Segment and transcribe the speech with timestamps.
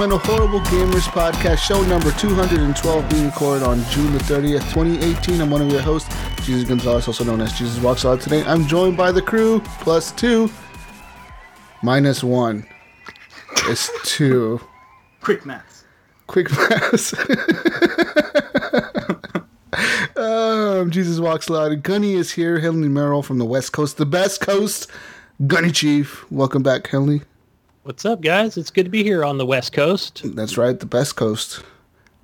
[0.00, 5.42] Gentlemen, Horrible Gamers Podcast, show number 212, being recorded on June the 30th, 2018.
[5.42, 6.08] I'm one of your hosts,
[6.42, 8.22] Jesus Gonzalez, also known as Jesus Walks Out.
[8.22, 10.50] Today, I'm joined by the crew, plus two,
[11.82, 12.66] minus one.
[13.66, 14.58] It's two.
[15.20, 15.84] Quick maths.
[16.28, 17.12] Quick pass.
[20.16, 21.82] um, Jesus Walks Loud.
[21.82, 22.58] Gunny is here.
[22.58, 24.90] Henley Merrill from the West Coast, the best coast.
[25.46, 26.24] Gunny Chief.
[26.30, 27.20] Welcome back, Henley.
[27.82, 28.56] What's up, guys?
[28.56, 30.20] It's good to be here on the West Coast.
[30.36, 31.62] That's right, the best coast.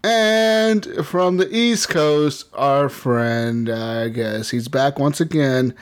[0.04, 5.74] And from the East Coast, our friend, I guess, he's back once again.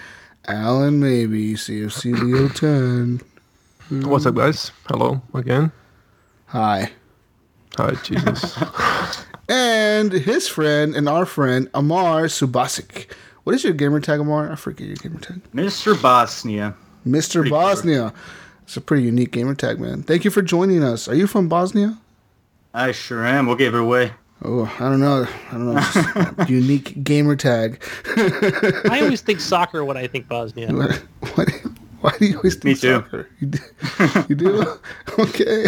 [0.46, 2.48] Alan Maybe, CFC Leo
[3.90, 4.08] 10.
[4.08, 4.70] What's up, guys?
[4.88, 5.72] Hello again.
[6.46, 6.92] Hi.
[7.76, 8.56] Hi, Jesus.
[9.46, 13.12] And his friend and our friend, Amar Subasic.
[13.42, 14.50] What is your gamer tag, Amar?
[14.50, 15.42] I forget your gamer tag.
[15.52, 16.00] Mr.
[16.00, 16.74] Bosnia.
[17.06, 17.34] Mr.
[17.34, 18.14] Pretty Bosnia.
[18.64, 20.02] It's a pretty unique gamer tag, man.
[20.02, 21.06] Thank you for joining us.
[21.08, 21.98] Are you from Bosnia?
[22.72, 23.46] I sure am.
[23.46, 24.12] We'll give it away.
[24.42, 25.26] Oh, I don't know.
[25.50, 26.44] I don't know.
[26.48, 27.82] Unique gamer tag.
[28.90, 30.72] I always think soccer when I think Bosnia.
[30.74, 30.96] What,
[31.36, 31.48] what,
[32.04, 32.96] why do you always think Me too.
[32.96, 33.28] soccer?
[33.40, 33.58] You do?
[34.28, 34.78] You do?
[35.18, 35.64] okay.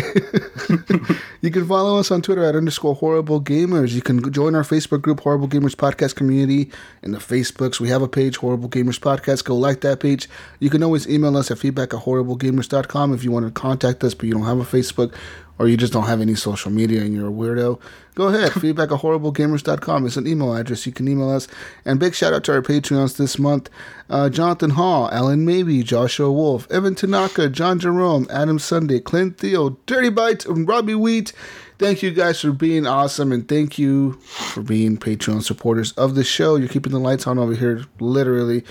[1.41, 3.93] you can follow us on Twitter at underscore horrible gamers.
[3.93, 6.71] You can join our Facebook group, Horrible Gamers Podcast Community,
[7.03, 7.81] in the Facebooks.
[7.81, 9.45] We have a page, Horrible Gamers Podcast.
[9.45, 10.29] Go like that page.
[10.61, 14.13] You can always email us at feedback at horriblegamers.com if you want to contact us,
[14.13, 15.15] but you don't have a Facebook
[15.59, 17.81] or you just don't have any social media and you're a weirdo,
[18.15, 18.53] go ahead.
[18.61, 20.87] feedback at horriblegamers.com is an email address.
[20.87, 21.49] You can email us.
[21.85, 23.71] And big shout out to our Patreons this month
[24.09, 29.71] uh, Jonathan Hall, Alan Maybe, Joshua Wolf, Evan Tanaka, John Jerome, Adam Sunday, Clint Theo,
[29.87, 31.33] Dirty Bite, and Robbie Wheat.
[31.79, 36.25] Thank you guys for being awesome and thank you for being Patreon supporters of the
[36.25, 36.57] show.
[36.57, 38.65] You're keeping the lights on over here, literally.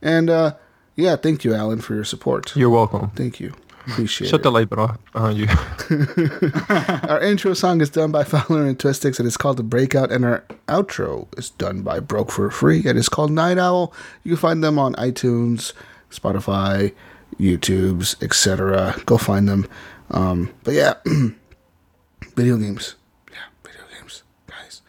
[0.00, 0.54] And uh,
[0.94, 2.54] yeah, thank you, Alan, for your support.
[2.54, 3.10] You're welcome.
[3.10, 3.54] Thank you.
[3.86, 4.42] Appreciate Shut it.
[4.44, 5.48] the light off behind you.
[7.08, 9.18] Our intro song is done by Fowler and Twistix.
[9.18, 12.78] And It is called The Breakout, and our outro is done by Broke for Free.
[12.78, 13.92] And It is called Night Owl.
[14.22, 15.72] You can find them on iTunes,
[16.10, 16.92] Spotify,
[17.40, 18.94] YouTube's, etc.
[19.04, 19.66] Go find them.
[20.10, 20.94] Um, but yeah,
[22.36, 22.94] video games.
[23.32, 24.82] Yeah, video games, guys.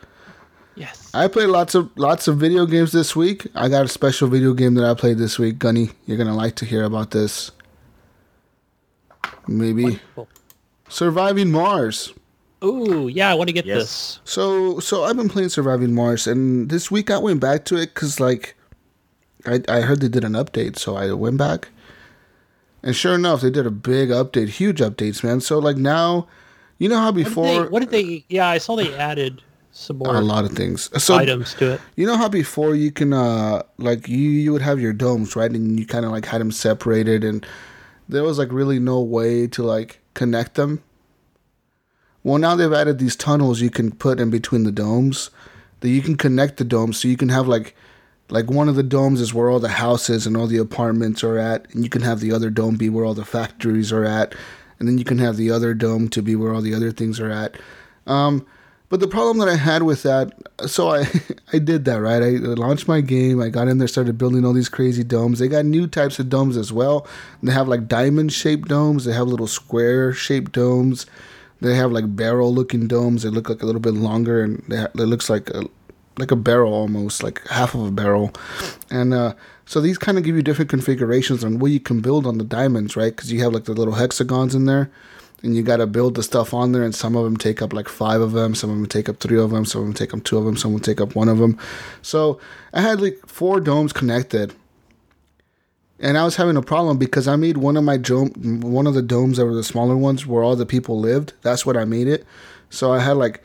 [0.75, 1.09] Yes.
[1.15, 3.47] I played lots of lots of video games this week.
[3.55, 5.57] I got a special video game that I played this week.
[5.59, 7.51] Gunny, you're gonna like to hear about this.
[9.47, 10.27] Maybe Cool.
[10.89, 12.13] Surviving Mars.
[12.63, 13.77] Ooh, yeah, I want to get Yes.
[13.79, 14.19] this.
[14.23, 17.93] So so I've been playing Surviving Mars, and this week I went back to it
[17.93, 18.55] because like
[19.45, 21.69] I I heard they did an update, so I went back,
[22.81, 25.41] and sure enough, they did a big update, huge updates, man.
[25.41, 26.27] So like now,
[26.77, 28.23] you know how What did, before they, what did they?
[28.29, 30.89] Yeah, I saw they added some more a lot of things.
[31.03, 31.81] So items to it.
[31.97, 35.51] you know how before you can uh like you you would have your domes right,
[35.51, 37.45] and you kind of like had them separated, and
[38.07, 40.83] there was like really no way to like connect them.
[42.23, 45.29] Well, now they've added these tunnels you can put in between the domes
[45.81, 47.75] that you can connect the domes, so you can have like
[48.29, 51.37] like one of the domes is where all the houses and all the apartments are
[51.37, 54.33] at, and you can have the other dome be where all the factories are at,
[54.79, 57.19] and then you can have the other dome to be where all the other things
[57.19, 57.57] are at.
[58.07, 58.45] Um,
[58.93, 60.33] but the problem that I had with that,
[60.67, 61.07] so I
[61.51, 62.21] I did that right.
[62.21, 63.41] I launched my game.
[63.41, 65.39] I got in there, started building all these crazy domes.
[65.39, 67.07] They got new types of domes as well.
[67.41, 69.05] They have like diamond shaped domes.
[69.05, 71.07] They have little square shaped domes.
[71.59, 73.23] They have like barrel looking domes.
[73.23, 75.63] They look like a little bit longer, and they ha- it looks like a
[76.19, 78.31] like a barrel almost, like half of a barrel.
[78.91, 79.33] And uh,
[79.65, 82.43] so these kind of give you different configurations on what you can build on the
[82.43, 83.15] diamonds, right?
[83.15, 84.91] Because you have like the little hexagons in there
[85.43, 87.73] and you got to build the stuff on there and some of them take up
[87.73, 89.93] like five of them some of them take up three of them some of them
[89.93, 91.57] take up two of them some of them take up one of them.
[92.01, 92.39] So
[92.73, 94.53] i had like four domes connected.
[95.99, 98.93] And i was having a problem because i made one of my dome one of
[98.93, 101.33] the domes that were the smaller ones where all the people lived.
[101.41, 102.25] That's what i made it.
[102.69, 103.43] So i had like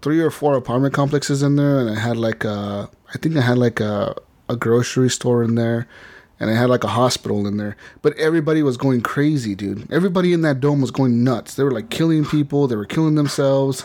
[0.00, 3.42] three or four apartment complexes in there and i had like a, I think i
[3.42, 4.16] had like a,
[4.48, 5.86] a grocery store in there
[6.40, 7.76] and it had like a hospital in there.
[8.02, 9.90] But everybody was going crazy, dude.
[9.92, 11.54] Everybody in that dome was going nuts.
[11.54, 12.66] They were like killing people.
[12.66, 13.84] They were killing themselves.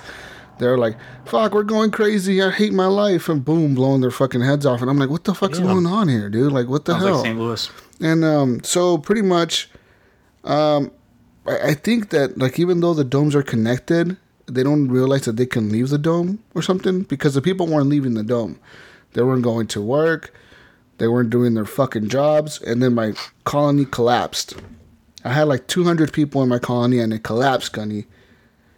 [0.60, 0.96] They were like,
[1.26, 2.42] "Fuck, we're going crazy.
[2.42, 4.82] I hate my life," and boom, blowing their fucking heads off.
[4.82, 5.66] And I'm like, "What the fuck's Yeah.
[5.66, 6.52] going on here, dude?
[6.54, 7.40] Like, what the Sounds hell?" like St.
[7.40, 7.70] Louis.
[8.02, 9.70] And um, so pretty much,
[10.44, 10.92] um,
[11.48, 14.16] I, I think that like even though the domes are connected,
[14.46, 17.90] they don't realize that they can leave the dome or something because the people weren't
[17.90, 18.60] leaving the dome.
[19.14, 20.34] They weren't going to work.
[21.00, 22.62] They weren't doing their fucking jobs.
[22.62, 23.13] And then my
[23.45, 24.56] colony collapsed.
[25.25, 28.06] I had like 200 people in my colony and it collapsed, Gunny,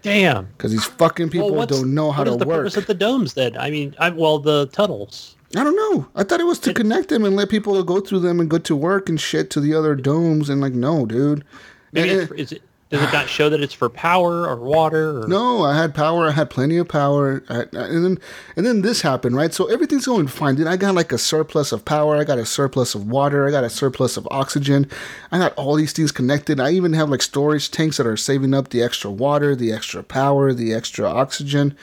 [0.04, 0.46] Damn.
[0.58, 2.58] because these fucking people well, don't know how what to is the work.
[2.60, 3.58] purpose of the domes then?
[3.58, 5.36] I mean, I, well, the tunnels.
[5.56, 6.08] I don't know.
[6.16, 8.50] I thought it was to It- connect them and let people go through them and
[8.50, 10.50] go to work and shit to the other domes.
[10.50, 11.44] And like, no, dude.
[11.92, 15.22] Maybe And- it's, is it does it not show that it's for power or water?
[15.22, 16.28] Or, No, I had power.
[16.28, 18.20] I had plenty of power, I, and then
[18.56, 19.54] and then this happened, right?
[19.54, 20.56] So everything's going fine.
[20.56, 22.16] Dude, I got like a surplus of power.
[22.16, 23.48] I got a surplus of water.
[23.48, 24.90] I got a surplus of oxygen.
[25.32, 26.60] I got all these things connected.
[26.60, 30.04] I even have like storage tanks that are saving up the extra water, the extra
[30.04, 31.76] power, the extra oxygen.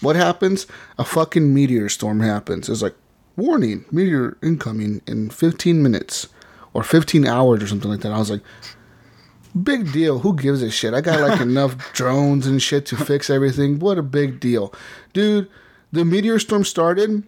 [0.00, 0.66] What happens?
[0.98, 2.68] A fucking meteor storm happens.
[2.68, 2.94] It's like,
[3.38, 6.28] warning, meteor incoming in 15 minutes
[6.74, 8.12] or 15 hours or something like that.
[8.12, 8.42] I was like,
[9.54, 10.20] big deal.
[10.20, 10.94] Who gives a shit?
[10.94, 13.78] I got like enough drones and shit to fix everything.
[13.78, 14.72] What a big deal.
[15.12, 15.48] Dude,
[15.92, 17.22] the meteor storm started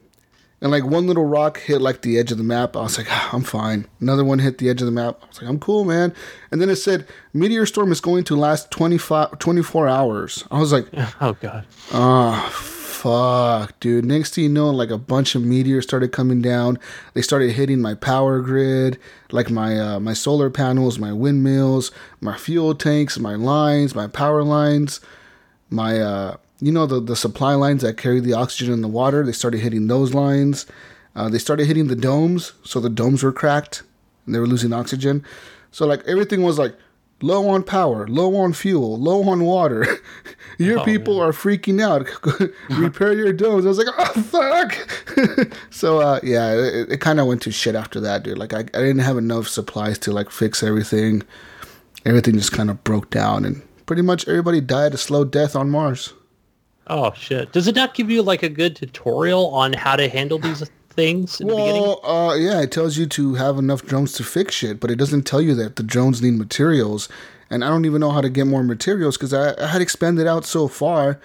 [0.60, 2.76] and like one little rock hit like the edge of the map.
[2.76, 3.86] I was like, ah, I'm fine.
[4.00, 5.18] Another one hit the edge of the map.
[5.22, 6.14] I was like, I'm cool, man.
[6.50, 10.44] And then it said, meteor storm is going to last 25, 24 hours.
[10.50, 10.86] I was like,
[11.20, 11.66] oh god.
[11.92, 14.04] Oh, fuck, dude.
[14.04, 16.78] Next thing you know, like a bunch of meteors started coming down.
[17.14, 18.98] They started hitting my power grid,
[19.32, 24.44] like my uh, my solar panels, my windmills, my fuel tanks, my lines, my power
[24.44, 25.00] lines,
[25.70, 29.24] my uh, you know the the supply lines that carry the oxygen and the water.
[29.24, 30.66] They started hitting those lines.
[31.16, 33.82] Uh, they started hitting the domes, so the domes were cracked
[34.26, 35.24] and they were losing oxygen.
[35.70, 36.76] So like everything was like
[37.22, 39.86] low on power, low on fuel, low on water.
[40.58, 42.06] your Oh, people are freaking out.
[42.78, 43.64] Repair your domes.
[43.64, 45.52] I was like, oh fuck.
[45.70, 48.38] so uh, yeah, it, it kind of went to shit after that, dude.
[48.38, 51.22] Like I, I didn't have enough supplies to like fix everything.
[52.06, 55.68] Everything just kind of broke down, and pretty much everybody died a slow death on
[55.70, 56.14] Mars.
[56.86, 57.52] Oh shit.
[57.52, 61.40] Does it not give you like a good tutorial on how to handle these things?
[61.42, 64.96] Well, uh, yeah, it tells you to have enough drones to fix shit, but it
[64.96, 67.08] doesn't tell you that the drones need materials.
[67.48, 70.26] And I don't even know how to get more materials because I, I had expanded
[70.26, 71.20] out so far,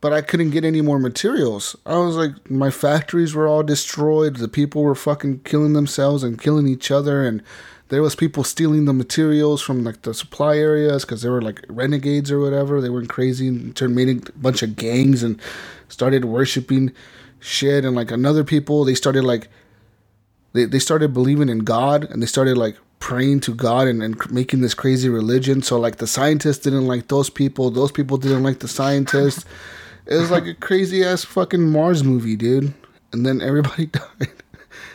[0.00, 1.76] but I couldn't get any more materials.
[1.86, 4.36] I was like, my factories were all destroyed.
[4.36, 7.42] The people were fucking killing themselves and killing each other, and
[7.88, 11.64] there was people stealing the materials from like the supply areas because they were like
[11.68, 12.80] renegades or whatever.
[12.80, 15.40] They went crazy and turned made a bunch of gangs and
[15.88, 16.92] started worshiping
[17.40, 19.48] shit and like another people they started like
[20.52, 24.18] they, they started believing in god and they started like praying to god and, and
[24.30, 25.62] making this crazy religion.
[25.62, 27.70] So like the scientists didn't like those people.
[27.70, 29.44] Those people didn't like the scientists.
[30.06, 32.74] It was like a crazy ass fucking mars movie dude.
[33.12, 34.32] And then everybody died.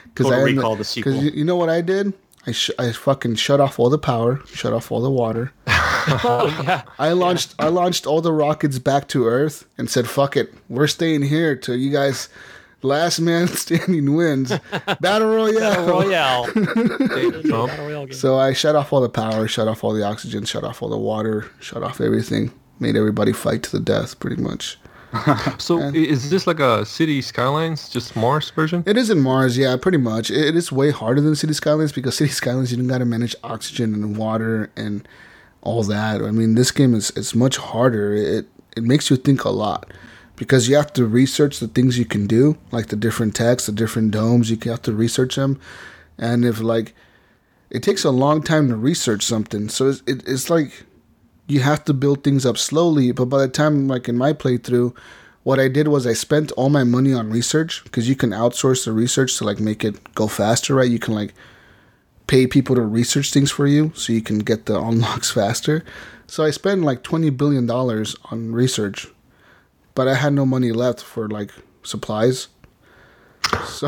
[0.05, 1.13] Because i Recall, the sequel.
[1.13, 2.13] you, you know what i did
[2.47, 6.61] I, sh- I fucking shut off all the power shut off all the water oh
[6.65, 6.83] yeah.
[6.97, 10.87] I launched I launched all the rockets back to Earth and said, "Fuck it, we're
[10.87, 12.29] staying here till you guys."
[12.83, 14.51] Last man standing wins.
[15.01, 15.85] Battle Royale.
[15.87, 16.45] Royale.
[16.47, 17.69] Trump.
[17.69, 18.11] Battle Royale.
[18.11, 20.89] So I shut off all the power, shut off all the oxygen, shut off all
[20.89, 22.51] the water, shut off everything.
[22.79, 24.79] Made everybody fight to the death, pretty much.
[25.59, 28.83] So i- is this like a City Skylines, just Mars version?
[28.85, 30.31] It is in Mars, yeah, pretty much.
[30.31, 33.35] It, is way harder than City Skylines because City Skylines you don't got to manage
[33.43, 35.07] oxygen and water and
[35.61, 36.21] all that.
[36.21, 38.13] I mean, this game is it's much harder.
[38.13, 39.91] It it makes you think a lot
[40.37, 43.71] because you have to research the things you can do, like the different techs, the
[43.71, 44.49] different domes.
[44.49, 45.59] You have to research them,
[46.17, 46.95] and if like
[47.69, 50.85] it takes a long time to research something, so it's, it, it's like
[51.51, 53.11] you have to build things up slowly.
[53.11, 54.95] But by the time, like in my playthrough,
[55.43, 58.85] what I did was I spent all my money on research because you can outsource
[58.85, 60.89] the research to like make it go faster, right?
[60.89, 61.33] You can like
[62.27, 65.83] pay people to research things for you so you can get the unlocks faster.
[66.25, 69.07] So I spent like twenty billion dollars on research,
[69.93, 71.51] but I had no money left for like
[71.83, 72.47] supplies.
[73.65, 73.87] So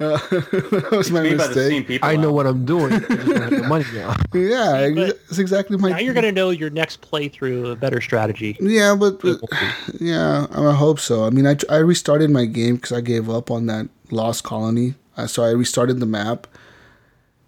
[0.00, 1.86] uh, that was my Made the same mistake.
[1.86, 2.08] people.
[2.08, 2.92] I know what I'm doing.
[2.94, 3.10] I don't
[3.42, 4.14] have the money now.
[4.34, 5.90] Yeah, See, but ex- it's exactly my.
[5.90, 8.56] now you're gonna know your next playthrough a better strategy.
[8.60, 9.96] Yeah, but, but We'll see.
[10.06, 11.24] yeah, I hope so.
[11.24, 14.94] I mean, I, I restarted my game because I gave up on that lost colony.
[15.16, 16.46] Uh, so I restarted the map,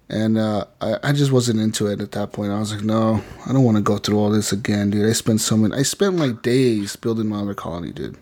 [0.09, 2.53] and uh, I I just wasn't into it at that point.
[2.53, 5.09] I was like, no, I don't want to go through all this again, dude.
[5.09, 5.75] I spent so many.
[5.75, 8.17] I spent like days building my other colony, dude.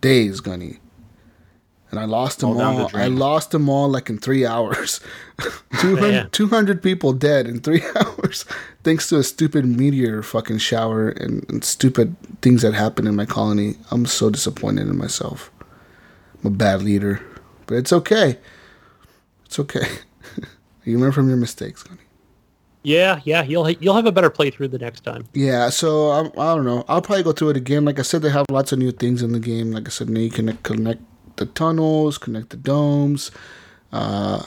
[0.00, 0.78] Days, Gunny.
[1.96, 2.90] And I lost them All down the all.
[2.94, 5.00] I lost them all like in three hours.
[5.80, 6.30] 200, Man.
[6.30, 8.44] 200 people dead in three hours,
[8.84, 13.24] thanks to a stupid meteor fucking shower and, and stupid things that happened in my
[13.24, 13.76] colony.
[13.90, 15.50] I'm so disappointed in myself.
[16.44, 17.22] I'm a bad leader,
[17.66, 18.38] but it's okay.
[19.46, 19.86] It's okay.
[20.84, 22.00] you learn from your mistakes, honey.
[22.82, 25.26] Yeah, yeah, you'll you'll have a better playthrough the next time.
[25.34, 26.84] Yeah, so I, I don't know.
[26.88, 27.84] I'll probably go through it again.
[27.84, 29.72] Like I said, they have lots of new things in the game.
[29.72, 31.02] Like I said, now you can connect
[31.36, 33.30] the tunnels, connect the domes,
[33.92, 34.44] uh,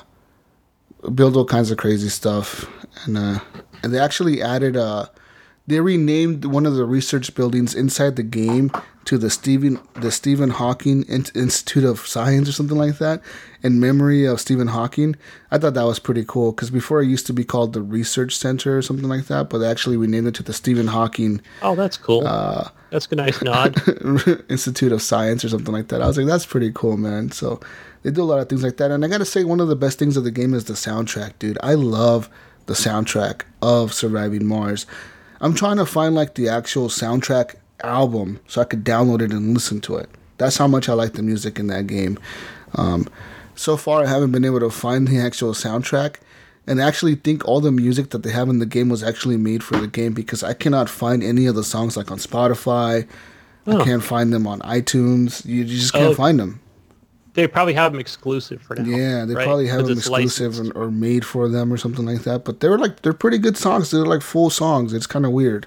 [1.13, 2.69] build all kinds of crazy stuff,
[3.05, 3.39] and uh,
[3.83, 5.07] and they actually added uh,
[5.67, 8.71] they renamed one of the research buildings inside the game
[9.05, 13.21] to the Stephen the Stephen Hawking Institute of Science or something like that,
[13.61, 15.15] in memory of Stephen Hawking.
[15.51, 18.37] I thought that was pretty cool because before it used to be called the Research
[18.37, 21.75] Center or something like that, but actually we named it to the Stephen Hawking Oh,
[21.75, 22.25] that's cool.
[22.25, 23.75] Uh, that's a nice nod.
[24.49, 26.01] Institute of Science or something like that.
[26.01, 27.31] I was like, that's pretty cool, man.
[27.31, 27.59] So
[28.03, 28.91] they do a lot of things like that.
[28.91, 31.33] And I gotta say, one of the best things of the game is the soundtrack,
[31.39, 31.57] dude.
[31.61, 32.29] I love
[32.65, 34.85] the soundtrack of Surviving Mars.
[35.41, 39.53] I'm trying to find like the actual soundtrack album so I could download it and
[39.53, 40.09] listen to it.
[40.37, 42.17] That's how much I like the music in that game.
[42.75, 43.07] Um,
[43.59, 46.15] so far, I haven't been able to find the actual soundtrack.
[46.67, 49.37] And I actually think all the music that they have in the game was actually
[49.37, 53.07] made for the game because I cannot find any of the songs like on Spotify.
[53.65, 55.45] I can't find them on iTunes.
[55.45, 56.13] You just can't Oh.
[56.15, 56.59] find them.
[57.35, 58.83] they probably have them exclusive for now.
[58.83, 59.45] Yeah, they right?
[59.45, 62.43] probably have them exclusive and, or made for them or something like that.
[62.43, 63.91] But they're like they're pretty good songs.
[63.91, 64.93] They're like full songs.
[64.93, 65.65] It's kind of weird.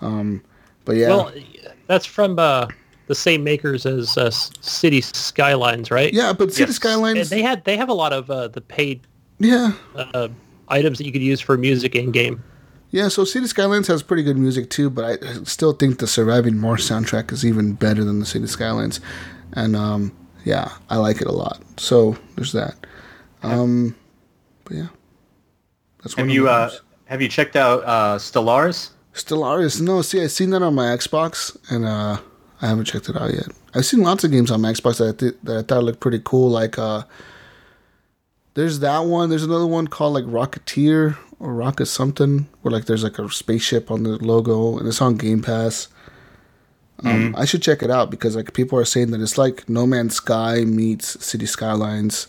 [0.00, 0.42] Um,
[0.84, 1.32] but yeah, Well,
[1.86, 2.66] that's from uh,
[3.06, 6.12] the same makers as uh, City Skylines, right?
[6.12, 6.32] yeah.
[6.32, 6.76] But City Yes.
[6.76, 9.00] Skylines, And they had they have a lot of uh, the paid
[9.38, 10.28] yeah, uh,
[10.68, 12.42] items that you could use for music in game.
[12.90, 13.08] yeah.
[13.08, 14.88] So City Skylines has pretty good music too.
[14.90, 18.46] But I I still think the Surviving Mars soundtrack is even better than the City
[18.46, 19.00] Skylines,
[19.54, 20.12] and um,
[20.44, 21.60] yeah, I like it a lot.
[21.76, 22.74] So there's that.
[23.42, 23.96] Um,
[24.64, 24.86] but yeah,
[26.02, 26.70] that's one Have you the uh,
[27.06, 28.90] have you checked out uh, Stellaris?
[29.14, 29.80] Stellaris.
[29.80, 32.18] No, see, I've seen that on my Xbox, and uh,
[32.62, 33.48] I haven't checked it out yet.
[33.74, 36.00] I've seen lots of games on my Xbox that I, th- that I thought looked
[36.00, 36.48] pretty cool.
[36.48, 37.02] Like, uh,
[38.54, 39.28] there's that one.
[39.30, 43.90] There's another one called like Rocketeer or Rocket something, where like there's like a spaceship
[43.90, 45.88] on the logo, and it's on Game Pass.
[47.04, 49.86] Um, I should check it out because like people are saying that it's like No
[49.88, 52.28] Man's Sky meets City Skylines.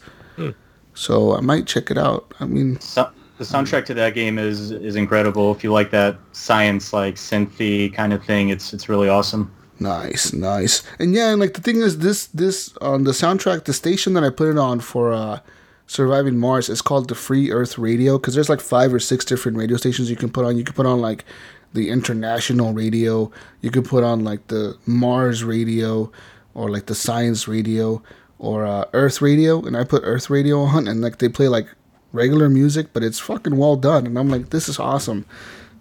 [0.95, 2.33] So I might check it out.
[2.39, 5.51] I mean, So, the soundtrack to that game is is incredible.
[5.51, 9.51] If you like that science like synthy kind of thing, it's it's really awesome.
[9.83, 10.81] Nice, nice.
[10.97, 14.23] And yeah, and like the thing is this this on the soundtrack, the station that
[14.23, 15.39] I put it on for uh
[15.87, 19.57] Surviving Mars is called the Free Earth Radio because there's like five or six different
[19.57, 20.57] radio stations you can put on.
[20.57, 21.25] You can put on like
[21.73, 23.29] the international radio,
[23.61, 26.09] you could put on like the Mars radio
[26.53, 28.01] or like the science radio
[28.39, 31.67] or uh, Earth radio and I put Earth radio on and like they play like
[32.13, 35.25] regular music, but it's fucking well done and I'm like this is awesome.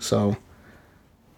[0.01, 0.37] So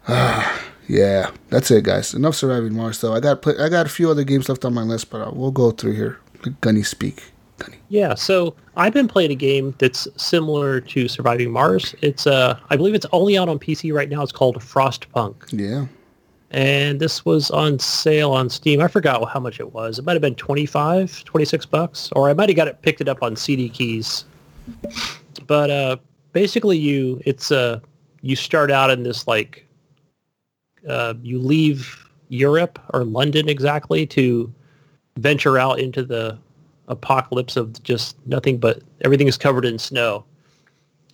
[0.87, 2.13] yeah, that's it, guys.
[2.13, 3.13] Enough surviving Mars, though.
[3.13, 5.31] I got pl- I got a few other games left on my list, but uh,
[5.33, 6.19] we'll go through here.
[6.61, 7.23] Gunny speak.
[7.57, 7.77] Gunny.
[7.89, 11.95] Yeah, so I've been playing a game that's similar to Surviving Mars.
[12.01, 14.21] It's uh, I believe it's only out on PC right now.
[14.21, 15.85] It's called Frostpunk, Yeah.
[16.51, 18.81] and this was on sale on Steam.
[18.81, 19.97] I forgot how much it was.
[19.99, 23.07] It might have been 25, 26 bucks, or I might have got it picked it
[23.07, 24.25] up on CD keys.
[25.47, 25.97] But uh,
[26.33, 27.79] basically, you it's uh,
[28.21, 29.64] you start out in this like
[30.87, 34.53] uh, you leave Europe or London exactly to
[35.17, 36.37] venture out into the
[36.87, 40.25] apocalypse of just nothing but everything is covered in snow.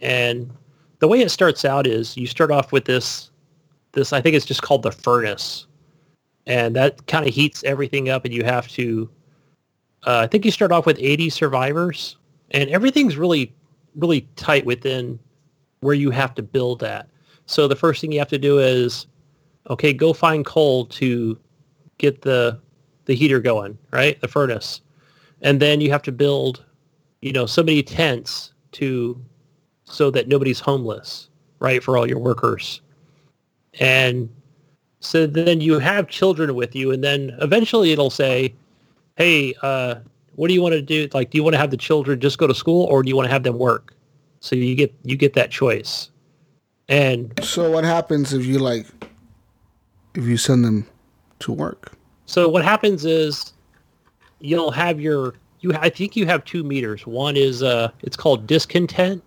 [0.01, 0.51] And
[0.99, 3.29] the way it starts out is you start off with this
[3.93, 5.67] this I think it's just called the furnace.
[6.47, 9.09] And that kind of heats everything up and you have to
[10.07, 12.17] uh, I think you start off with 80 survivors
[12.51, 13.53] and everything's really
[13.95, 15.19] really tight within
[15.81, 17.07] where you have to build at.
[17.45, 19.07] So the first thing you have to do is
[19.69, 21.37] okay, go find coal to
[21.97, 22.59] get the
[23.05, 24.19] the heater going, right?
[24.21, 24.81] The furnace.
[25.41, 26.63] And then you have to build,
[27.21, 29.19] you know, so many tents to
[29.85, 32.79] so that nobody's homeless, right, for all your workers.
[33.79, 34.29] And
[34.99, 38.53] so then you have children with you and then eventually it'll say,
[39.15, 39.95] "Hey, uh
[40.35, 41.07] what do you want to do?
[41.13, 43.15] Like do you want to have the children just go to school or do you
[43.15, 43.93] want to have them work?"
[44.41, 46.09] So you get you get that choice.
[46.87, 48.85] And So what happens if you like
[50.13, 50.87] if you send them
[51.39, 51.93] to work?
[52.25, 53.53] So what happens is
[54.39, 57.05] you'll have your you I think you have two meters.
[57.05, 59.23] One is uh it's called discontent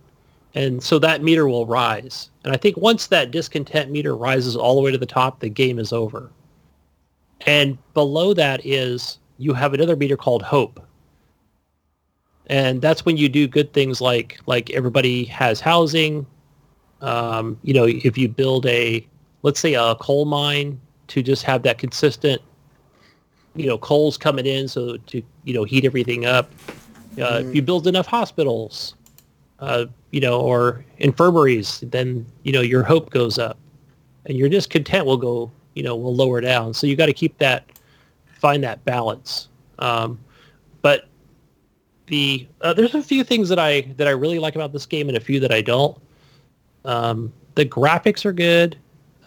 [0.54, 2.30] and so that meter will rise.
[2.44, 5.48] And I think once that discontent meter rises all the way to the top, the
[5.48, 6.30] game is over.
[7.46, 10.80] And below that is you have another meter called hope.
[12.46, 16.26] and that's when you do good things like like everybody has housing.
[17.00, 19.06] Um, you know, if you build a
[19.44, 22.40] let's say a coal mine to just have that consistent,
[23.54, 26.50] you know, coals coming in so to you know heat everything up.
[27.20, 28.96] Uh, If you build enough hospitals,
[29.60, 33.56] uh, you know, or infirmaries, then you know your hope goes up,
[34.26, 36.74] and your discontent will go, you know, will lower down.
[36.74, 37.64] So you got to keep that,
[38.26, 39.48] find that balance.
[39.78, 40.18] Um,
[40.82, 41.06] but
[42.06, 45.08] the uh, there's a few things that I that I really like about this game,
[45.08, 45.96] and a few that I don't.
[46.86, 48.76] Um, the graphics are good.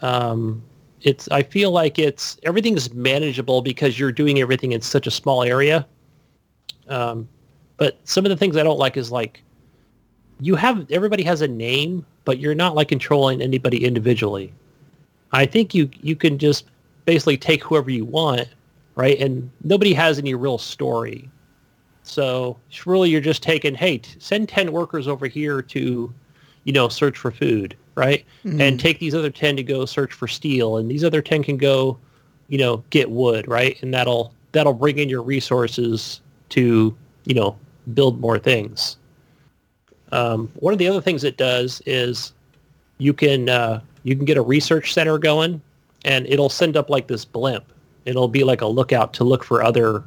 [0.02, 0.62] Um,
[1.02, 5.42] it's I feel like it's everything's manageable because you're doing everything in such a small
[5.42, 5.86] area.
[6.88, 7.28] Um,
[7.76, 9.42] but some of the things I don't like is like
[10.40, 14.52] you have everybody has a name, but you're not like controlling anybody individually.
[15.32, 16.66] I think you you can just
[17.04, 18.48] basically take whoever you want,
[18.94, 19.18] right?
[19.18, 21.30] And nobody has any real story.
[22.02, 26.12] So really you're just taking, hey, send 10 workers over here to,
[26.64, 28.24] you know, search for food, right?
[28.60, 31.56] And take these other 10 to go search for steel and these other 10 can
[31.58, 31.98] go,
[32.46, 33.76] you know, get wood, right?
[33.82, 37.58] And that'll that'll bring in your resources to, you know,
[37.92, 38.96] build more things.
[40.12, 42.32] Um, one of the other things it does is
[42.98, 45.60] you can uh, you can get a research center going,
[46.04, 47.64] and it'll send up like this blimp.
[48.04, 50.04] It'll be like a lookout to look for other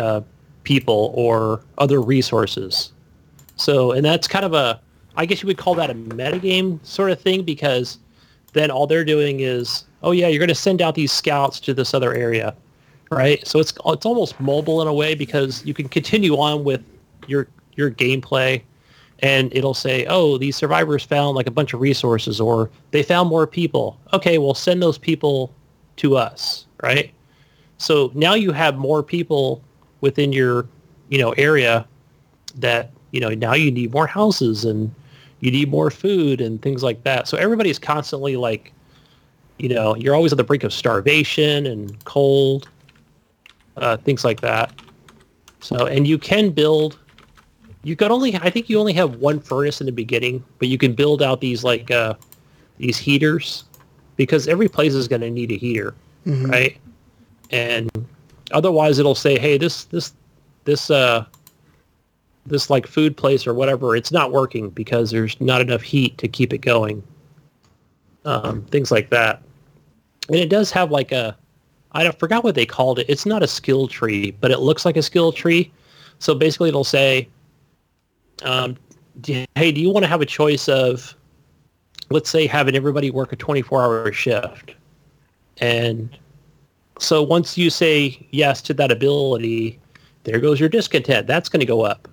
[0.00, 0.22] uh,
[0.62, 2.92] people or other resources.
[3.56, 4.80] So, and that's kind of a,
[5.16, 7.98] I guess you would call that a metagame sort of thing because
[8.52, 11.74] then all they're doing is, oh yeah, you're going to send out these scouts to
[11.74, 12.54] this other area,
[13.10, 13.46] right?
[13.46, 16.82] So it's it's almost mobile in a way because you can continue on with
[17.26, 18.62] your your gameplay
[19.22, 23.28] and it'll say, oh, these survivors found like a bunch of resources or they found
[23.28, 23.98] more people.
[24.12, 25.52] Okay, well, send those people
[25.96, 27.12] to us, right?
[27.78, 29.62] So now you have more people
[30.00, 30.66] within your,
[31.10, 31.86] you know, area
[32.56, 34.94] that, you know, now you need more houses and
[35.40, 37.28] you need more food and things like that.
[37.28, 38.72] So everybody's constantly like,
[39.58, 42.68] you know, you're always on the brink of starvation and cold,
[43.76, 44.72] uh, things like that.
[45.60, 46.98] So, and you can build
[47.82, 50.78] you could only I think you only have one furnace in the beginning, but you
[50.78, 52.14] can build out these like uh
[52.78, 53.64] these heaters
[54.16, 55.94] because every place is going to need a heater,
[56.50, 56.76] right?
[57.50, 57.90] And
[58.52, 60.12] otherwise it'll say, "Hey, this this
[60.64, 61.24] this uh
[62.50, 66.28] this like food place or whatever, it's not working because there's not enough heat to
[66.28, 67.02] keep it going."
[68.24, 69.42] Um things like that.
[70.28, 71.36] And it does have like a
[71.92, 73.06] I forgot what they called it.
[73.08, 75.72] It's not a skill tree, but it looks like a skill tree.
[76.18, 77.28] So basically it'll say
[78.42, 78.76] um,
[79.20, 81.14] do, hey, do you want to have a choice of,
[82.10, 84.74] let's say, having everybody work a 24-hour shift?
[85.58, 86.16] And
[86.98, 89.78] so once you say yes to that ability,
[90.24, 91.26] there goes your discontent.
[91.26, 92.08] That's going to go up.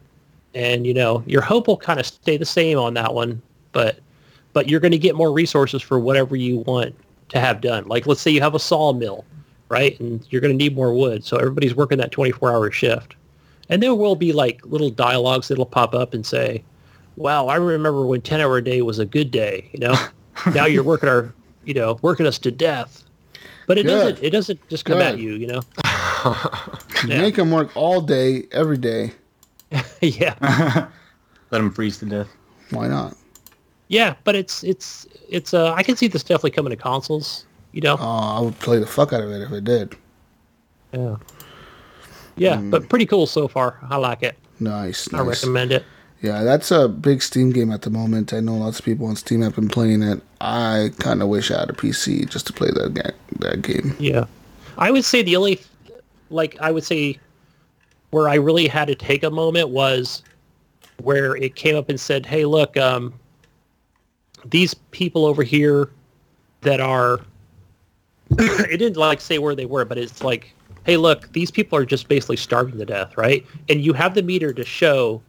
[0.58, 3.44] And, you know, your hope will kind of stay the same on that one,
[3.74, 4.00] but
[4.54, 6.96] but you're going to get more resources for whatever you want
[7.30, 7.88] to have done.
[7.88, 9.24] Like, let's say you have a sawmill,
[9.70, 10.00] right?
[10.00, 11.24] And you're going to need more wood.
[11.24, 13.16] So everybody's working that 24-hour shift.
[13.70, 16.64] And there will be like little dialogues that'll pop up and say,
[17.18, 19.96] wow, I remember when 10 hour a day was a good day, you know?
[20.56, 21.32] now you're working our,
[21.66, 23.04] you know, working us to death.
[23.68, 23.92] But it Good.
[23.92, 25.62] doesn't, it doesn't just come at you, you know?
[27.04, 27.22] You Yeah.
[27.22, 29.12] Make them work all day, every day.
[30.02, 30.36] yeah.
[31.52, 32.28] Let them freeze to death.
[32.72, 33.16] Why not?
[33.88, 34.16] Yeah.
[34.24, 37.98] But it's, it's, it's, uh, I can see this definitely coming to consoles, you know?
[38.00, 39.96] Oh, I would play the fuck out of it if it did.
[40.92, 41.16] Yeah.
[42.36, 42.58] Yeah.
[42.58, 43.80] But pretty cool so far.
[43.90, 44.38] I like it.
[44.60, 45.28] Nice, I nice.
[45.28, 45.86] recommend it.
[46.22, 48.34] Yeah, that's a big Steam game at the moment.
[48.34, 50.22] I know lots of people on Steam have been playing it.
[50.42, 53.96] I kind of wish I had a PC just to play that ga- that game.
[54.00, 54.26] Yeah.
[54.80, 55.60] I would say the only,
[56.30, 57.20] like, I would say
[58.12, 60.24] where I really had to take a moment was
[61.02, 63.14] where it came up and said, hey, look, um,
[64.46, 65.90] these people over here
[66.62, 67.20] that are,
[68.32, 70.54] it didn't like say where they were, but it's like,
[70.86, 73.46] hey, look, these people are just basically starving to death, right?
[73.70, 75.22] And you have the meter to show,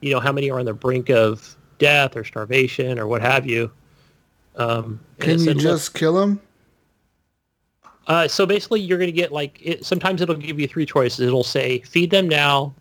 [0.00, 3.46] you know, how many are on the brink of death or starvation or what have
[3.46, 3.70] you.
[4.56, 6.40] Um, Can you said, just kill him?
[8.06, 11.20] Uh, so basically, you're going to get like it, sometimes it'll give you three choices.
[11.20, 12.74] It'll say feed them now,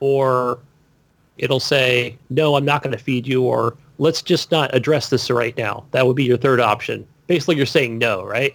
[0.00, 0.58] or
[1.36, 5.30] it'll say no, I'm not going to feed you, or let's just not address this
[5.30, 5.84] right now.
[5.90, 7.06] That would be your third option.
[7.26, 8.54] Basically, you're saying no, right?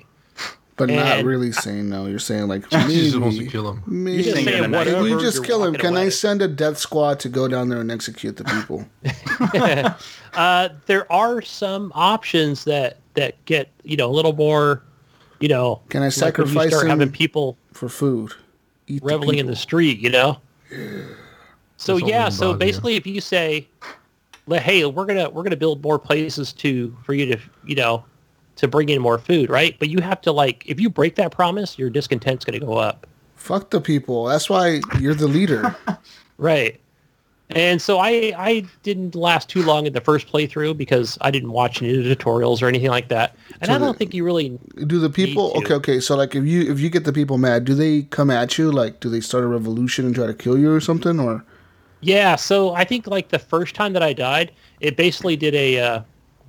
[0.76, 2.08] But not really saying no.
[2.08, 3.84] You're saying like maybe, you just wants to kill him.
[3.86, 4.16] Maybe.
[4.16, 5.08] You're just saying saying whatever.
[5.08, 5.74] You just kill him?
[5.74, 8.86] walking Can I send a death squad to go down there and execute the people?
[10.34, 14.82] Uh, there are some options that that get you know a little more,
[15.44, 15.82] you know.
[15.90, 18.32] Can I like when you sacrifice start him having people for food?
[18.88, 20.38] Eat the reveling in the street, you know.
[21.76, 22.58] So That's yeah, so bought, yeah.
[22.66, 23.68] basically, if you say,
[24.48, 28.06] "Hey, we're gonna we're gonna build more places to for you to you know
[28.56, 29.76] to bring in more food," right?
[29.80, 33.06] But you have to like, if you break that promise, your discontent's gonna go up,
[33.36, 34.24] Fuck the people.
[34.24, 35.76] That's why you're the leader.
[36.38, 36.80] right?
[37.50, 41.52] And so I I didn't last too long in the first playthrough because I didn't
[41.52, 44.58] watch any tutorials or anything like that, and So I don't the- think you really
[44.88, 47.66] Do the people okay, okay, so like if you if you get the people mad,
[47.66, 48.72] do they come at you?
[48.72, 51.20] Like do they start a revolution and try to kill you or something?
[51.20, 51.44] Or
[52.02, 55.80] Yeah, so I think like the first time that I died, it basically did a
[55.80, 56.02] uh,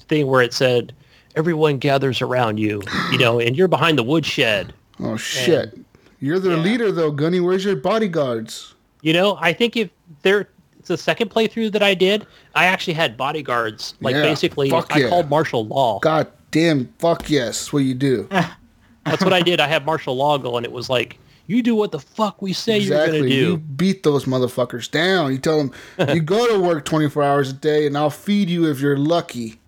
[0.09, 0.95] thing where it said
[1.37, 2.81] everyone gathers around you,
[3.11, 4.73] you know, and you're behind the woodshed.
[5.01, 5.77] oh shit.
[6.21, 6.63] You're their Yeah.
[6.63, 7.41] leader though, Gunny.
[7.41, 8.75] Where's your bodyguards?
[9.03, 9.91] You know, I think if
[10.23, 10.51] there it's
[10.89, 13.95] the second playthrough that I did, I actually had bodyguards.
[14.01, 15.09] Like Yeah, basically fuck I yeah.
[15.09, 15.99] called martial law.
[16.01, 18.29] God damn fuck yes, what you do.
[19.05, 19.61] That's what I did.
[19.61, 22.79] I had martial law and It was like, you do what the fuck we say
[22.79, 23.19] you're Exactly.
[23.19, 23.35] gonna do.
[23.35, 25.31] You beat those motherfuckers down.
[25.33, 25.73] You tell them
[26.15, 29.61] you go to work 24 hours a day, and I'll feed you if you're lucky.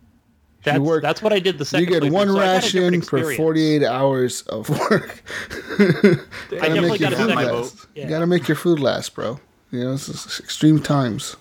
[0.65, 2.65] That's, work- that's what I did the You second get playthrough, one so I got
[2.65, 5.23] a different ration for 48 hours of work.
[5.79, 6.17] I Gotta
[6.51, 7.87] definitely make got a my second.
[7.95, 8.03] Yeah.
[8.05, 9.39] You gotta make your food last, bro.
[9.71, 11.37] You know, is extreme times.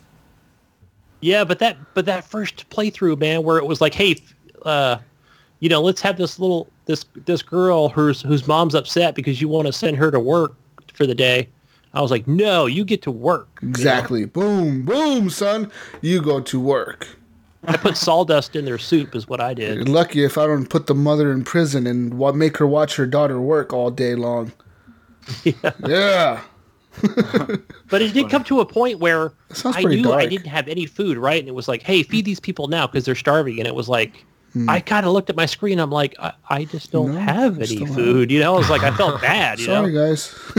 [1.22, 4.16] Yeah, but that but that first playthrough, man, where it was like, hey,
[4.64, 4.98] uh,
[5.60, 9.48] you know, let's have this little this this girl whose whose mom's upset because you
[9.48, 10.54] want to send her to work
[10.94, 11.48] for the day.
[11.94, 13.48] I was like, no, you get to work.
[13.62, 13.72] you know?
[13.72, 14.26] Exactly.
[14.26, 15.72] Boom, boom, son.
[16.02, 17.08] You go to work.
[17.68, 19.90] I put sawdust in their soup, is what I You're did.
[19.90, 23.40] lucky if I don't put the mother in prison and make her watch her daughter
[23.42, 24.52] work all day long.
[25.88, 26.42] Yeah.
[27.90, 29.32] But it did come to a point where
[29.64, 31.40] I knew I didn't have any food, right?
[31.40, 33.60] And it was like, hey, feed these people now because they're starving.
[33.60, 34.70] And it was like, Hmm.
[34.70, 35.80] I kind of looked at my screen.
[35.80, 38.32] I'm like, I, I just don't No, have any don't have food.
[38.32, 39.60] You know, I was like, I felt bad.
[39.60, 40.34] You Sorry, know, guys.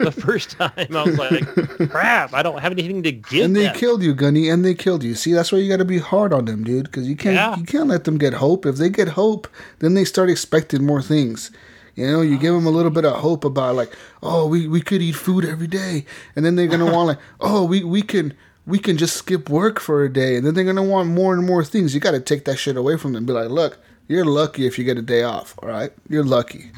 [0.00, 3.66] the first time I was like, crap, I don't have anything to give and they
[3.66, 3.76] them.
[3.76, 5.14] killed you, Gunny, and they killed you.
[5.14, 7.56] See, that's why you got to be hard on them, dude, because you can't Yeah.
[7.56, 8.66] you can't let them get hope.
[8.66, 9.46] If they get hope,
[9.78, 11.52] then they start expecting more things.
[11.94, 14.80] You know, you give them a little bit of hope about like, oh, we, we
[14.80, 18.34] could eat food every day, and then they're gonna want like, oh, we we can
[18.66, 21.46] we can just skip work for a day, and then they're gonna want more and
[21.46, 21.94] more things.
[21.94, 23.26] You got to take that shit away from them.
[23.26, 23.78] Be like, look,
[24.08, 25.54] you're lucky if you get a day off.
[25.62, 26.70] All right, you're lucky.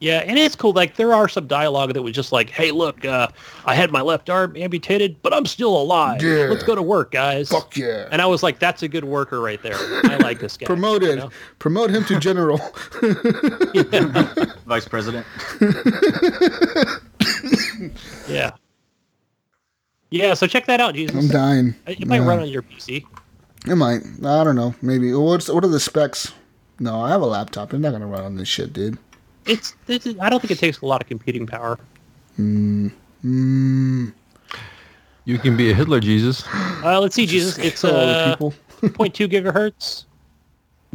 [0.00, 0.72] Yeah, and it's cool.
[0.72, 3.28] Like there are some dialogue that was just like, "Hey, look, uh,
[3.66, 6.22] I had my left arm amputated, but I'm still alive.
[6.22, 6.46] Yeah.
[6.48, 8.08] Let's go to work, guys." Fuck yeah.
[8.10, 9.76] And I was like, "That's a good worker right there.
[9.76, 11.30] I like this guy." Promoted, you know?
[11.58, 12.58] promote him to general.
[14.66, 15.26] Vice President.
[18.28, 18.52] Yeah.
[20.10, 20.34] Yeah.
[20.34, 21.16] So check that out, Jesus.
[21.16, 21.74] I'm dying.
[21.86, 22.26] It might Yeah.
[22.28, 23.04] run on your PC.
[23.66, 24.02] It might.
[24.24, 24.74] I don't know.
[24.82, 25.12] Maybe.
[25.14, 26.32] What's what are the specs?
[26.78, 27.72] No, I have a laptop.
[27.72, 28.98] I'm not gonna run on this shit, dude.
[29.46, 30.06] It's, it's.
[30.20, 31.78] I don't think it takes a lot of computing power.
[32.38, 34.12] Mm,
[35.24, 36.44] You can be a Hitler, Jesus.
[36.82, 37.58] Uh, let's see, Jesus.
[37.58, 38.36] It's kill all uh,
[38.82, 40.04] 0.2 gigahertz.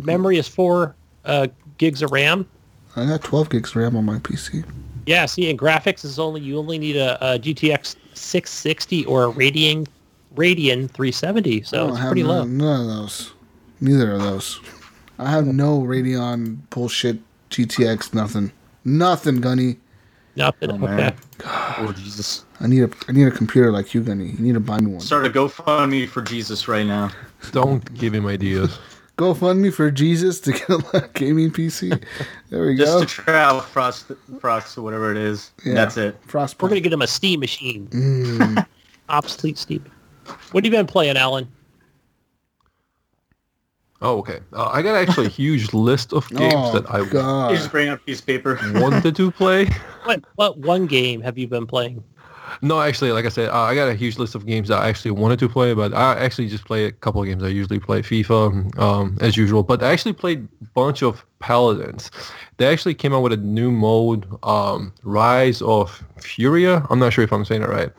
[0.02, 2.48] Memory is four uh, gigs of RAM.
[2.96, 4.64] I got 12 gigs of RAM on my PC.
[5.06, 9.32] Yeah, see, and graphics is only you only need a, a GTX 660 or a
[9.32, 9.88] Radeon
[10.36, 12.40] Radeon 370, so it's have pretty low.
[12.44, 13.34] none, none of those.
[13.80, 14.60] Neither of those.
[15.20, 18.14] I have no Radeon bullshit GTX.
[18.14, 18.52] Nothing.
[18.84, 19.78] Nothing, Gunny.
[20.36, 20.72] Nothing.
[20.72, 20.96] Oh, okay.
[20.96, 21.16] man.
[21.78, 22.46] Oh, Jesus.
[22.62, 24.28] I need a I need a computer like you, Gunny.
[24.28, 25.02] You need to buy me one.
[25.02, 27.12] Start a GoFundMe for Jesus right now.
[27.52, 28.80] Don't give him ideas.
[29.18, 32.02] Go fund me for Jesus to get a gaming PC.
[32.50, 33.02] There we Just go.
[33.02, 35.52] Just to try out Frost, Frost or whatever it is.
[35.66, 35.74] Yeah.
[35.74, 36.18] That's it.
[36.28, 36.64] Frostbite.
[36.64, 37.88] We're gonna get him a Steam machine.
[37.88, 38.66] Mm.
[39.10, 39.84] Obsolete Steam.
[40.52, 41.48] What have you been playing, Alan?
[44.02, 44.40] Oh, okay.
[44.54, 47.56] Uh, I got actually a huge list of games oh that I You God.
[47.56, 48.60] just bring out a piece of paper.
[48.76, 49.68] wanted to play.
[50.04, 52.04] What what one game have you been playing?
[52.62, 54.88] No, actually, like I said, uh, I got a huge list of games that I
[54.88, 57.44] actually wanted to play, but I actually just play a couple of games.
[57.44, 62.12] I usually play FIFA um, as usual, but I actually played a bunch of Paladins.
[62.58, 66.86] They actually came out with a new mode, um, Rise of Furia.
[66.90, 67.92] I'm not sure if I'm saying it right,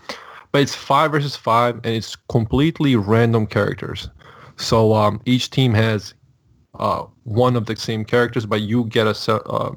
[0.52, 4.08] but it's five versus five, and it's completely random characters.
[4.56, 6.14] So um, each team has
[6.78, 9.72] uh, one of the same characters, but you get a se- uh,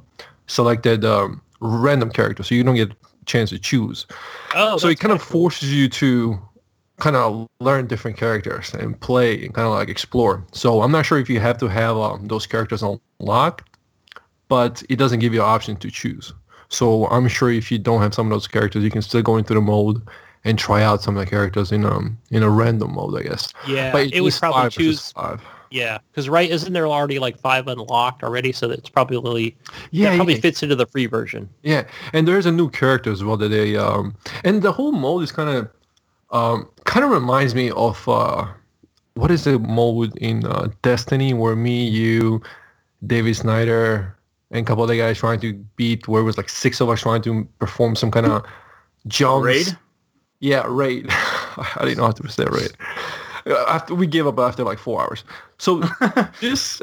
[0.47, 4.05] selected um, random character, so you don't get a chance to choose
[4.55, 6.39] Oh, so it kind of forces you to
[6.97, 10.43] kind of learn different characters and play and kind of like explore.
[10.51, 13.69] So I'm not sure if you have to have um, those characters unlocked,
[14.47, 16.33] but it doesn't give you an option to choose.
[16.69, 19.37] So I'm sure if you don't have some of those characters, you can still go
[19.37, 20.01] into the mode
[20.45, 23.49] and try out some of the characters in um in a random mode, I guess.
[23.67, 25.11] Yeah, But it would is probably five choose.
[25.11, 25.41] five.
[25.71, 28.51] Yeah, because right, isn't there already like five unlocked already?
[28.51, 29.55] So that it's probably
[29.91, 30.39] Yeah, that probably yeah.
[30.41, 31.47] fits into the free version.
[31.61, 35.23] Yeah, and there's a new character as well that they um and the whole mode
[35.23, 35.69] is kind of
[36.31, 38.45] Um, kind of reminds me of uh,
[39.15, 42.41] what is the mode in uh, Destiny where me, you,
[43.01, 44.15] David Snyder,
[44.51, 47.01] and a couple other guys trying to beat where it was like six of us
[47.01, 48.43] trying to perform some kind of
[49.07, 49.43] jumps.
[49.45, 49.77] Raid?
[50.39, 51.07] Yeah, raid.
[51.09, 52.71] I didn't know how to say raid.
[53.45, 55.23] Uh, After we gave up after like four hours.
[55.57, 55.83] So
[56.41, 56.79] this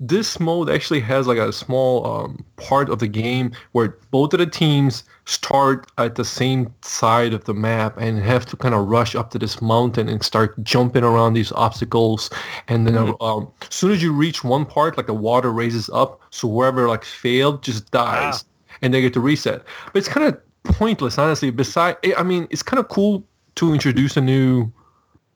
[0.00, 4.40] this mode actually has like a small um, part of the game where both of
[4.40, 8.88] the teams start at the same side of the map and have to kind of
[8.88, 12.30] rush up to this mountain and start jumping around these obstacles.
[12.68, 15.88] And then uh, um, as soon as you reach one part, like the water raises
[15.90, 18.44] up, so whoever like failed just dies,
[18.82, 19.62] and they get to reset.
[19.92, 21.50] But it's kind of pointless, honestly.
[21.50, 23.24] Beside, I mean, it's kind of cool
[23.56, 24.72] to introduce a new.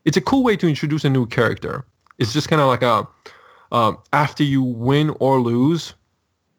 [0.04, 1.84] It's a cool way to introduce a new character.
[2.18, 3.06] It's just kind of like a
[3.72, 5.94] um, after you win or lose,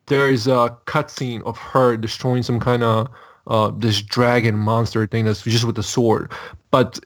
[0.07, 3.09] there is a cutscene of her destroying some kind of
[3.47, 6.31] uh, this dragon monster thing that's just with the sword.
[6.71, 6.99] But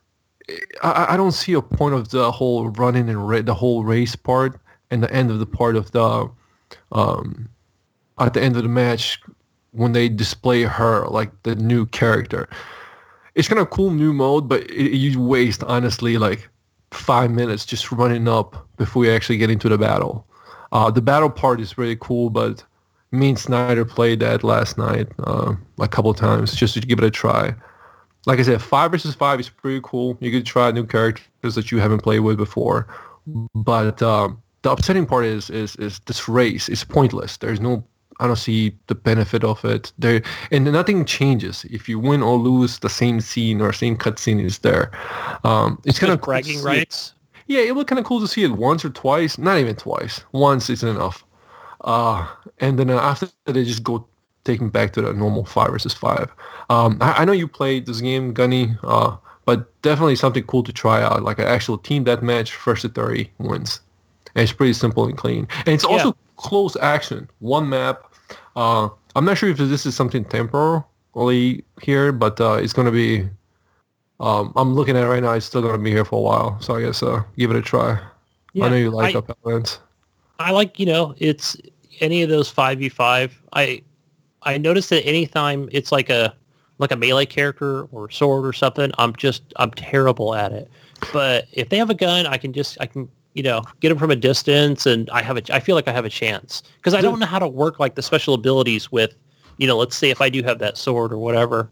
[0.82, 4.16] I, I don't see a point of the whole running and ra- the whole race
[4.16, 6.30] part and the end of the part of the
[6.92, 7.50] um,
[8.20, 9.22] at the end of the match
[9.72, 12.50] when they display her like the new character.
[13.36, 16.50] It's kind of cool new mode, but it, you waste honestly like
[16.92, 20.28] five minutes just running up before you actually get into the battle.
[20.72, 22.64] Uh, the battle part is really cool, but
[23.12, 27.06] me and Snyder played that last night uh, a couple times just to give it
[27.06, 27.54] a try.
[28.26, 30.18] Like I said, five versus five is pretty cool.
[30.22, 32.88] You could try new characters that you haven't played with before,
[33.56, 37.38] but um, the upsetting part is is is this race is pointless.
[37.38, 37.84] There's no
[38.20, 39.92] I don't see the benefit of it.
[39.98, 40.22] There
[40.52, 42.80] and nothing changes if you win or lose.
[42.80, 44.92] The same scene or same cutscene is there.
[45.44, 47.14] Um, it's kind of bragging rights.
[47.48, 49.38] yeah, it was kind of cool to see it once or twice.
[49.38, 50.22] Not even twice.
[50.34, 51.24] Once isn't enough.
[51.82, 52.28] Uh,
[52.60, 54.06] and then uh, after that, they just go
[54.44, 56.30] taking back to the normal five versus five.
[56.70, 60.72] Um, I, I know you played this game, Gunny, uh, but definitely something cool to
[60.74, 63.82] try out, like an actual team deathmatch, first to 30 wins.
[64.36, 65.48] And it's pretty simple and clean.
[65.66, 66.14] And it's also Yeah.
[66.42, 68.04] Close action, one map.
[68.56, 72.92] Uh, I'm not sure if this is something temporarily here, but uh, it's going to
[72.92, 73.30] be
[74.22, 75.34] um, I'm looking at it right now.
[75.34, 77.58] It's still going to be here for a while, so I guess uh, give it
[77.58, 78.00] a try.
[78.62, 79.64] I know you like I.
[80.40, 81.56] I like you know it's
[82.00, 83.40] any of those five v five.
[83.54, 83.82] I
[84.44, 86.36] I noticed that anytime it's like a
[86.78, 90.70] like a melee character or sword or something, I'm just I'm terrible at it.
[91.12, 93.98] But if they have a gun, I can just I can you know get them
[93.98, 96.94] from a distance, and I have a I feel like I have a chance because
[96.94, 99.16] I don't know how to work like the special abilities with
[99.58, 101.70] you know let's say if I do have that sword or whatever,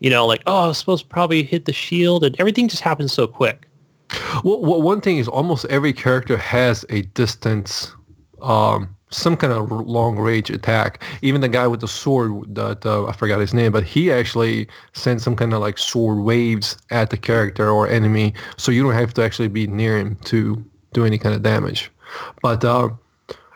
[0.00, 2.82] you know like oh I was supposed to probably hit the shield and everything just
[2.82, 3.66] happens so quick.
[4.44, 7.92] Well, well, one thing is almost every character has a distance,
[8.42, 11.02] um, some kind of long range attack.
[11.22, 14.68] Even the guy with the sword, that uh, I forgot his name, but he actually
[14.94, 18.94] sends some kind of like sword waves at the character or enemy, so you don't
[18.94, 21.90] have to actually be near him to do any kind of damage.
[22.42, 22.90] But uh,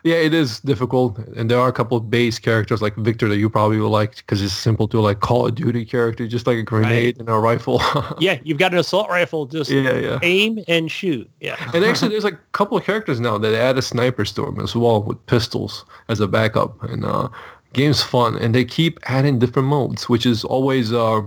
[0.05, 3.39] yeah, it is difficult, and there are a couple of base characters like Victor that
[3.39, 6.59] you probably will like because it's simple to like Call of Duty character, just like
[6.59, 7.81] a grenade and a rifle.
[8.21, 10.19] Yeah, you've got an assault rifle, just yeah, yeah.
[10.23, 11.29] aim and shoot.
[11.41, 11.57] Yeah.
[11.73, 14.61] And actually, there's like a couple of characters now that add a sniper to them
[14.61, 16.83] as well with pistols as a backup.
[16.83, 17.29] And uh,
[17.73, 21.23] game's fun, and they keep adding different modes, which is always uh,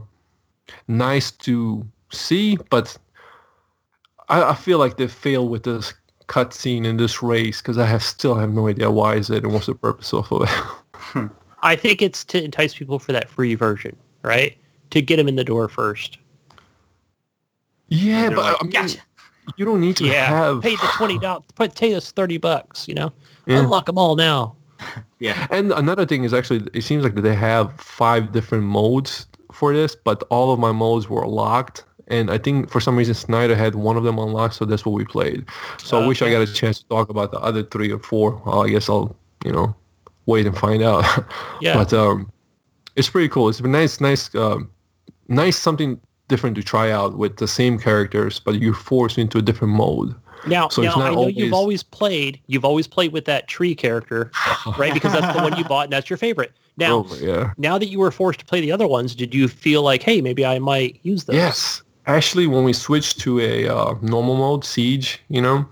[0.88, 2.58] nice to see.
[2.70, 2.96] But
[4.30, 5.94] I, I feel like they fail with this
[6.28, 9.54] cutscene in this race because I have still have no idea why is it and
[9.54, 10.50] what's the purpose of it.
[10.94, 11.28] Hmm.
[11.64, 14.58] I think it's to entice people for that free version, right?
[14.92, 16.18] To get them in the door first.
[17.90, 19.00] yeah, but like, I mean, "Gotcha."
[19.56, 20.26] you don't need to Yeah.
[20.28, 21.44] have Pay the twenty dollars.
[21.56, 22.88] Put pay us thirty bucks.
[22.88, 23.14] You know,
[23.46, 23.60] Yeah.
[23.60, 24.56] unlock them all now.
[25.20, 25.48] Yeah.
[25.50, 29.96] And another thing is actually, it seems like they have five different modes for this,
[29.96, 31.86] but all of my modes were locked.
[32.10, 34.94] And I think for some reason Snyder had one of them unlocked, so that's what
[34.94, 35.46] we played.
[35.78, 38.42] So I wish I got a chance to talk about the other three or four.
[38.46, 39.76] Well, I guess I'll, you know,
[40.26, 41.04] wait and find out.
[41.62, 41.74] Yeah.
[41.74, 42.32] but um,
[42.96, 43.50] it's pretty cool.
[43.50, 44.70] It's a nice, nice, um,
[45.28, 49.42] nice something different to try out with the same characters, but you're forced into a
[49.42, 50.16] different mode.
[50.46, 52.40] Now, So it's now I know you've always- always played.
[52.48, 54.32] You've always played with that tree character,
[54.78, 54.94] right?
[54.94, 56.54] Because that's the one you bought, and that's your favorite.
[56.78, 57.52] Now, Oh, yeah.
[57.58, 60.22] now that you were forced to play the other ones, did you feel like, hey,
[60.22, 61.36] maybe I might use those?
[61.36, 61.82] Yes.
[62.08, 65.66] Actually, when we switched to a uh, normal mode, Siege, you know,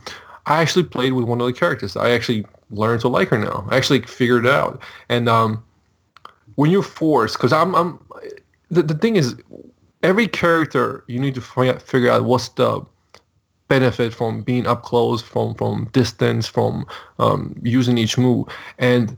[0.45, 1.95] I actually played with one of the characters.
[1.95, 3.65] I actually learned to like her now.
[3.69, 4.81] I actually figured it out.
[5.09, 5.63] And um,
[6.55, 7.99] when you're forced, because I'm, I'm,
[8.69, 9.35] the, the thing is,
[10.03, 12.85] every character you need to fi- figure out what's the
[13.67, 16.85] benefit from being up close, from from distance, from
[17.19, 18.47] um, using each move.
[18.77, 19.17] And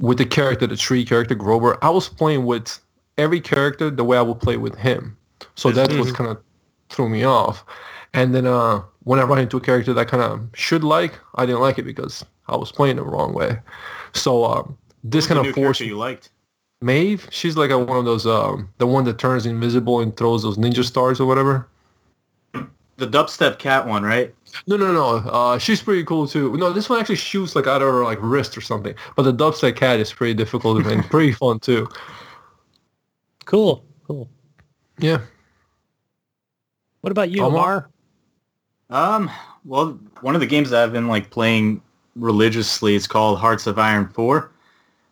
[0.00, 2.78] with the character, the tree character Grover, I was playing with
[3.16, 5.17] every character the way I would play with him.
[5.58, 6.40] So that was kind of
[6.88, 7.64] threw me off.
[8.14, 11.46] And then uh, when I run into a character that kind of should like, I
[11.46, 13.58] didn't like it because I was playing the wrong way.
[14.12, 16.30] So um, this kind of forced character you liked.
[16.80, 17.26] Maeve.
[17.32, 20.56] She's like a, one of those, um, the one that turns invisible and throws those
[20.56, 21.66] ninja stars or whatever.
[22.52, 24.32] The dubstep cat one, right?
[24.68, 25.28] No, no, no.
[25.28, 26.56] Uh, she's pretty cool too.
[26.56, 28.94] No, this one actually shoots like out of her like wrist or something.
[29.16, 31.88] But the dubstep cat is pretty difficult and pretty fun too.
[33.44, 33.84] Cool.
[34.06, 34.28] Cool.
[34.98, 35.18] Yeah.
[37.08, 37.88] What about you, Omar?
[38.90, 39.14] Omar?
[39.14, 39.30] Um,
[39.64, 41.80] well, one of the games that I've been like playing
[42.16, 44.50] religiously is called Hearts of Iron 4.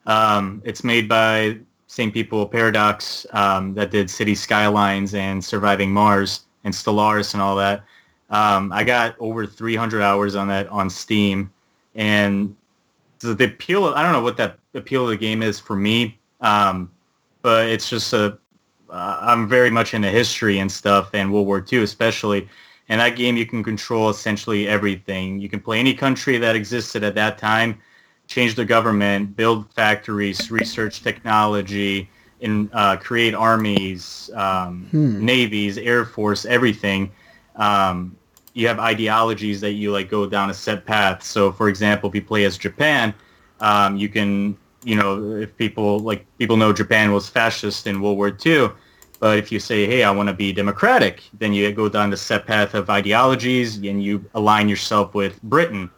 [0.05, 1.57] Um, it's made by
[1.87, 7.57] same people, Paradox, um, that did City Skylines and Surviving Mars and Stellaris and all
[7.57, 7.83] that.
[8.29, 11.51] Um, I got over 300 hours on that on Steam,
[11.95, 12.55] and
[13.21, 13.89] the, the appeal.
[13.89, 16.91] Of, I don't know what that appeal of the game is for me, um,
[17.41, 18.37] but it's just a.
[18.91, 22.49] Uh, I'm very much into history and stuff, and World War II especially.
[22.89, 25.41] And that game, you can control essentially everything.
[25.41, 27.81] You can play any country that existed at that time,
[28.29, 32.09] change the government, build factories, research technology,
[32.41, 37.11] and uh, create armies, um, navies, air force, everything.
[37.57, 38.17] Um,
[38.55, 41.23] you have ideologies that you like go down a set path.
[41.23, 43.15] So, for example, if you play as Japan,
[43.61, 48.17] um, you can, you know, if people like people know Japan was fascist in World
[48.19, 48.71] War II,
[49.21, 52.17] but if you say, hey, I want to be democratic, then you go down the
[52.17, 55.91] set path of ideologies and you align yourself with Britain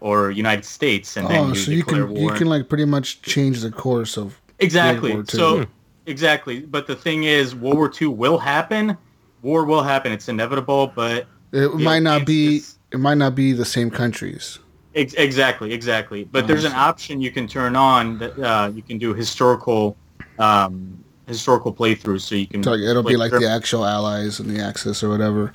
[0.00, 2.32] or United States, and then Oh, you so you can war.
[2.32, 5.12] you can like pretty much change the course of Exactly.
[5.12, 5.66] World War So
[6.06, 6.60] exactly.
[6.60, 8.98] But the thing is, World War II will happen.
[9.42, 10.12] War will happen.
[10.12, 10.88] It's inevitable.
[10.94, 14.58] But it Yeah, might not be it might not be the same countries.
[14.94, 16.24] Ex- exactly, exactly.
[16.24, 19.96] But Oh, there's an option you can turn on that uh, you can do historical,
[20.38, 22.22] um, historical playthroughs.
[22.22, 22.62] So you can.
[22.62, 25.52] So it'll be like the actual allies and the Axis or whatever.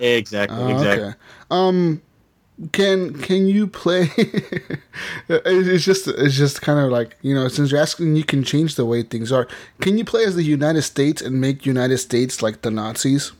[0.00, 0.58] Exactly.
[0.58, 1.08] Oh, exactly.
[1.08, 1.16] Okay.
[1.50, 2.02] Um,
[2.72, 4.10] can can you play?
[5.28, 8.74] It's just it's just kind of like you know since you're asking, you can change
[8.74, 9.48] the way things are.
[9.80, 13.32] Can you play as the United States and make United States like the Nazis?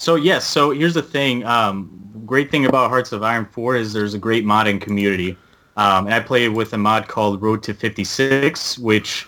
[0.00, 1.44] So yes, so here's the thing.
[1.44, 1.90] Um,
[2.24, 5.36] great thing about Hearts of Iron 4 is there's a great modding community,
[5.76, 9.26] um, and I play with a mod called Road to 56, which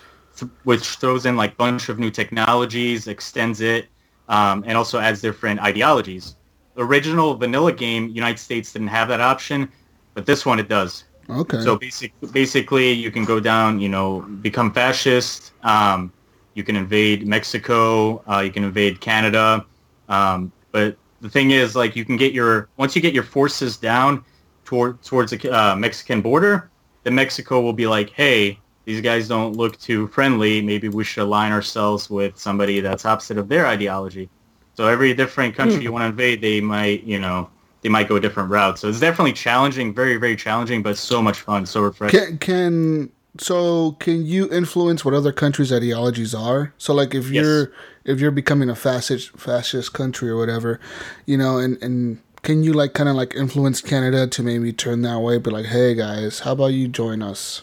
[0.63, 3.87] which throws in like bunch of new technologies, extends it,
[4.29, 6.37] um, and also adds different ideologies.
[6.75, 9.69] The original vanilla game, United States didn't have that option,
[10.13, 11.03] but this one it does.
[11.29, 11.59] Okay.
[11.59, 15.51] So basic, basically, you can go down, you know, become fascist.
[15.63, 16.13] Um,
[16.53, 18.23] you can invade Mexico.
[18.25, 19.65] Uh, you can invade Canada.
[20.07, 23.77] Um, but the thing is, like, you can get your once you get your forces
[23.77, 24.23] down
[24.65, 26.71] toward towards the uh, Mexican border,
[27.03, 30.61] then Mexico will be like, hey, these guys don't look too friendly.
[30.61, 34.29] Maybe we should align ourselves with somebody that's opposite of their ideology.
[34.75, 37.49] So every different country you want to invade, they might, you know,
[37.81, 38.79] they might go a different route.
[38.79, 42.19] So it's definitely challenging, very, very challenging, but so much fun, so refreshing.
[42.19, 46.73] can can so can you influence what other countries' ideologies are?
[46.77, 47.43] So like if Yes.
[47.43, 47.71] you're
[48.05, 50.79] if you're becoming a fascist fascist country or whatever,
[51.25, 55.01] you know, and and can you like kind of like influence Canada to maybe turn
[55.03, 55.37] that way?
[55.37, 57.61] But like, hey guys, how about you join us?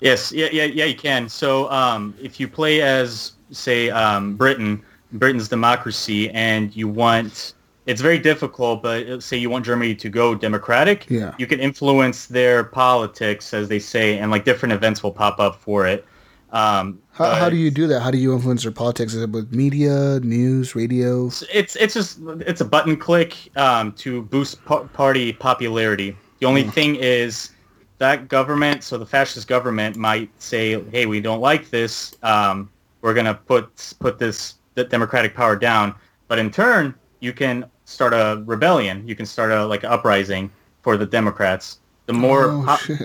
[0.00, 1.28] Yes, yeah, yeah, yeah, you can.
[1.28, 7.52] So um, if you play as, say, um, Britain, Britain's democracy, and you want,
[7.84, 11.34] it's very difficult, but uh, say you want Germany to go democratic, Yeah.
[11.36, 15.56] you can influence their politics, as they say, and like different events will pop up
[15.60, 16.06] for it.
[16.52, 18.00] Um, How, how do you do that?
[18.00, 19.12] How do you influence their politics?
[19.12, 21.26] Is it with media, news, radio?
[21.52, 26.16] It's it's just it's a button click um, to boost pa- party popularity.
[26.38, 27.50] The only thing is
[27.98, 32.16] that government, so the fascist government might say, "Hey, we don't like this.
[32.22, 32.70] Um,
[33.02, 35.94] we're gonna put put this the democratic power down."
[36.26, 39.06] But in turn, you can start a rebellion.
[39.06, 41.80] You can start a like uprising for the Democrats.
[42.06, 43.04] The more oh po-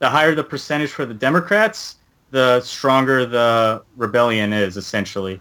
[0.00, 1.96] the higher the percentage for the Democrats,
[2.30, 5.40] the stronger the rebellion is essentially.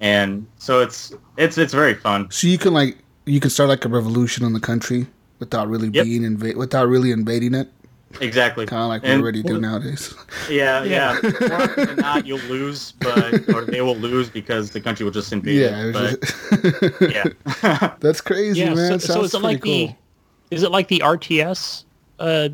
[0.00, 2.30] And so it's it's it's very fun.
[2.30, 5.06] So you can like you can start like a revolution in the country
[5.38, 6.04] without really Yep.
[6.04, 7.68] being invade without really invading it,
[8.20, 8.66] Exactly.
[8.66, 10.14] kind of like we already do nowadays.
[10.50, 11.18] Yeah, yeah.
[11.22, 15.60] More not, you'll lose, but or they will lose because the country will just invade
[15.60, 15.86] yeah, it.
[15.86, 17.00] it But just-
[17.70, 18.74] yeah, that's crazy, Yeah.
[18.74, 18.98] man.
[19.00, 19.72] So, so Sounds is it like cool.
[19.86, 19.94] the
[20.50, 21.84] is it like the RTS
[22.18, 22.48] uh,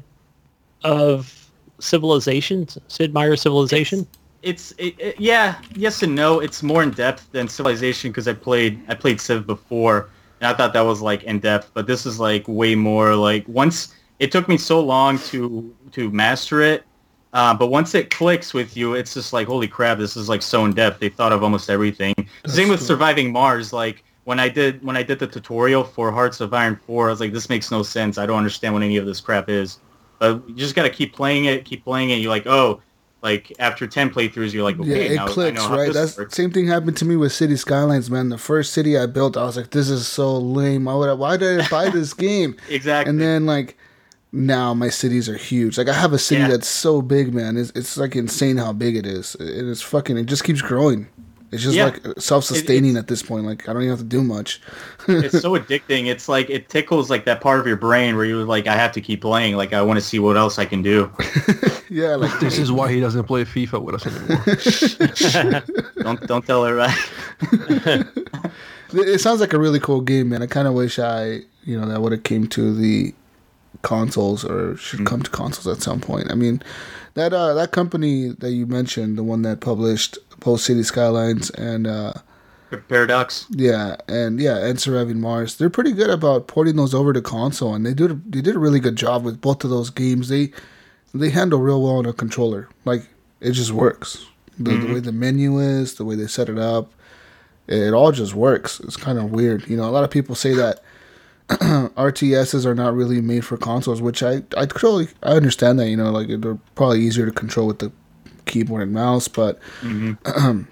[0.85, 1.40] of
[1.81, 4.07] civilization, Sid Meier Civilization?
[4.43, 6.41] it's it, it- yeah, yes and no.
[6.41, 10.09] It's more in depth than Civilization because I played I played Civ before,
[10.41, 11.71] and I thought that was like in depth.
[11.75, 16.11] But this is like way more like once it took me so long to to
[16.11, 16.85] master it.
[17.33, 19.99] Uh, but once it clicks with you, it's just like holy crap!
[19.99, 21.01] This is like so in depth.
[21.01, 22.15] They thought of almost everything.
[22.47, 22.81] Same with.
[22.83, 23.73] Surviving Mars.
[23.75, 27.11] Like when I did when I did the tutorial for Hearts of Iron 4, I
[27.11, 28.17] was like, this makes no sense.
[28.19, 29.79] I don't understand what any of this crap is.
[30.21, 32.17] But you just got to keep playing it, keep playing it.
[32.17, 32.81] You're like, oh,
[33.23, 35.93] like after 10 playthroughs, you're like, okay, yeah, it now clicks, I know how right?
[35.93, 36.37] That's works.
[36.37, 38.29] same thing happened to me with City Skylines, man.
[38.29, 40.85] The first city I built, I was like, "This is so lame.
[40.85, 43.11] Why would I, why did I buy this game?" Exactly.
[43.11, 43.77] And then like
[44.33, 45.77] now my cities are huge.
[45.77, 46.49] Like I have a city Yeah.
[46.49, 47.57] that's so big, man.
[47.57, 49.35] It's it's like insane how big it is.
[49.41, 50.17] It is fucking.
[50.17, 51.09] It just keeps growing.
[51.53, 51.87] It's just Yeah.
[51.87, 53.45] like self-sustaining it's- at this point.
[53.45, 54.61] Like I don't even have to do much.
[55.09, 56.07] it's so addicting.
[56.07, 58.93] It's like it tickles like that part of your brain where you're like, I have
[58.93, 59.57] to keep playing.
[59.57, 61.11] Like I want to see what else I can do.
[61.91, 65.63] yeah, like This is why he doesn't play FIFA with us anymore.
[66.05, 66.99] don't don't tell her right.
[68.93, 70.43] It it sounds like a really cool game, man.
[70.43, 73.15] I kind of wish I, you know, that would have came to the
[73.83, 76.31] consoles or should come to consoles at some point.
[76.31, 76.61] I mean,
[77.15, 81.87] that uh, that company that you mentioned, the one that published both City Skylines and
[81.87, 82.15] uh,
[82.89, 83.47] Paradox.
[83.51, 87.75] yeah, and yeah, and Surviving Mars, they're pretty good about porting those over to console,
[87.75, 90.29] and they did they did a really good job with both of those games.
[90.29, 90.53] They
[91.15, 92.69] they handle real well on a controller.
[92.85, 93.09] Like
[93.41, 94.27] it just works.
[94.59, 96.93] The, the way the menu is, the way they set it up,
[97.67, 98.79] it all just works.
[98.81, 99.67] It's kind of weird.
[99.69, 100.81] You know, a lot of people say that
[101.49, 105.89] RTSs are not really made for consoles, which I I totally I understand that.
[105.89, 107.91] You know, like they're probably easier to control with the
[108.51, 110.63] keyboard and mouse, but mm-hmm.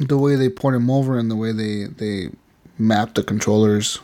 [0.06, 2.30] the way they port them over and the way they they
[2.78, 4.00] map the controllers,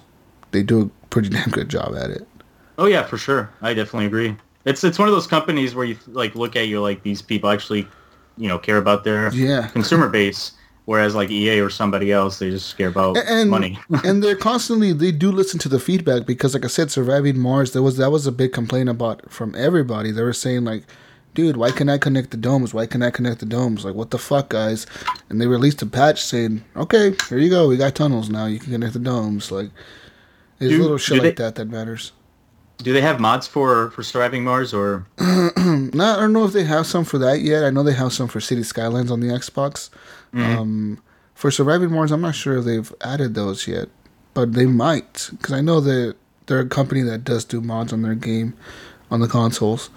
[0.52, 2.26] they do a pretty damn good job at it.
[2.78, 3.50] Oh yeah, for sure.
[3.60, 4.36] I definitely agree.
[4.64, 7.50] It's it's one of those companies where you like look at you like these people
[7.50, 7.86] actually,
[8.36, 9.68] you know, care about their Yeah.
[9.72, 10.52] consumer base,
[10.84, 13.78] whereas like EA or somebody else, they just care about and money.
[14.04, 17.72] and they're constantly they do listen to the feedback because like I said, surviving Mars
[17.72, 20.12] there was that was a big complaint about from everybody.
[20.12, 20.84] They were saying like,
[21.34, 22.74] dude, why can't I connect the domes?
[22.74, 23.84] Why can't I connect the domes?
[23.84, 24.86] Like what the fuck, guys?
[25.28, 28.46] And they released a patch saying, okay, here you go, we got tunnels now.
[28.46, 29.50] You can connect the domes.
[29.50, 29.70] Like
[30.60, 32.12] it's Do- little shit like they- that that matters.
[32.78, 35.06] Do they have mods for for Surviving Mars or?
[35.18, 37.62] Not, I don't know if they have some for that yet.
[37.62, 39.88] I know they have some for City Skylines on the Xbox.
[40.34, 41.00] Um,
[41.34, 43.88] for Surviving Mars, I'm not sure if they've added those yet,
[44.34, 46.16] but they might because I know that
[46.46, 48.54] they're a company that does do mods on their game
[49.12, 49.90] on the consoles.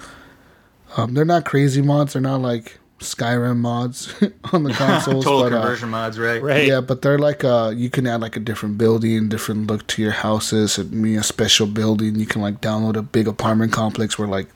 [0.95, 2.13] Um, they're not crazy mods.
[2.13, 4.13] They're not like Skyrim mods
[4.53, 5.25] on the consoles.
[5.25, 6.41] Total but, uh, conversion mods, right?
[6.41, 6.67] Right.
[6.67, 10.01] yeah, but they're like uh you can add like a different building, different look to
[10.01, 12.15] your houses, and me a special building.
[12.15, 14.47] You can like download a big apartment complex where like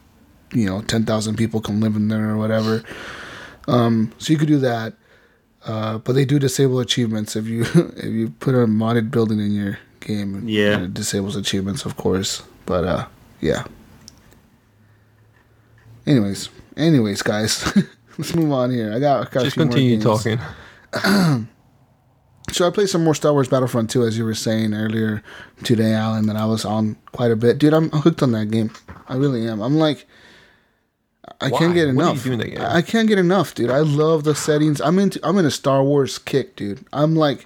[0.53, 2.83] you know ten thousand people can live in there or whatever.
[3.67, 4.93] Um, so you could do that.
[5.65, 7.63] Uh, but they do disable achievements if you
[7.97, 10.47] if you put a modded building in your game.
[10.47, 10.83] Yeah.
[10.83, 12.41] it disables achievements, of course.
[12.65, 13.07] But uh,
[13.41, 13.65] yeah.
[16.09, 17.63] Anyways, anyways, guys,
[18.17, 18.91] let's move on here.
[18.93, 20.39] I got, I got a Just continue talking.
[22.51, 25.21] So I played some more Star Wars Battlefront 2, as you were saying earlier
[25.63, 27.59] today, Alan, that I was on quite a bit.
[27.59, 28.71] Dude, I'm hooked on that game.
[29.07, 29.61] I really am.
[29.61, 30.07] I'm like,
[31.39, 31.59] I Why?
[31.59, 32.23] can't get What do you enough.
[32.23, 32.61] do in that game?
[32.61, 33.69] I I can't get enough, dude.
[33.69, 34.81] I love the settings.
[34.81, 35.19] I'm into.
[35.23, 36.83] I'm in a Star Wars kick, dude.
[36.91, 37.45] I'm like,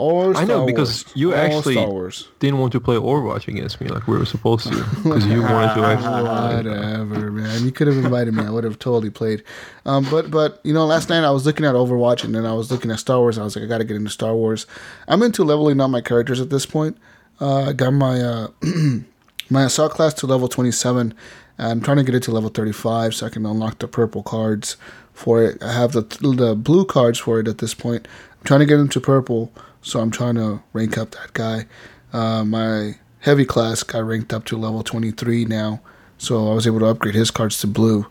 [0.00, 2.28] all Star I know, because Wars, you all actually- Star Wars.
[2.38, 5.74] Didn't want to play Overwatch against me like we were supposed to because you wanted
[5.74, 6.22] to actually.
[6.22, 7.64] Whatever, man.
[7.64, 8.44] You could have invited me.
[8.44, 9.42] I would have totally played.
[9.84, 12.52] Um, but but you know, last night I was looking at Overwatch and then I
[12.54, 13.38] was looking at Star Wars.
[13.38, 14.66] I was like, I got to get into Star Wars.
[15.08, 16.96] I'm into leveling up my characters at this point.
[17.40, 18.48] Uh, I got my uh,
[19.50, 21.14] my assault class to level 27.
[21.58, 24.76] I'm trying to get it to level 35 so I can unlock the purple cards
[25.12, 25.62] for it.
[25.62, 26.02] I have the
[26.36, 28.08] the blue cards for it at this point.
[28.38, 29.52] I'm trying to get into purple,
[29.82, 31.66] so I'm trying to rank up that guy.
[32.12, 35.80] Uh, my heavy class got ranked up to level 23 now,
[36.18, 38.06] so I was able to upgrade his cards to blue.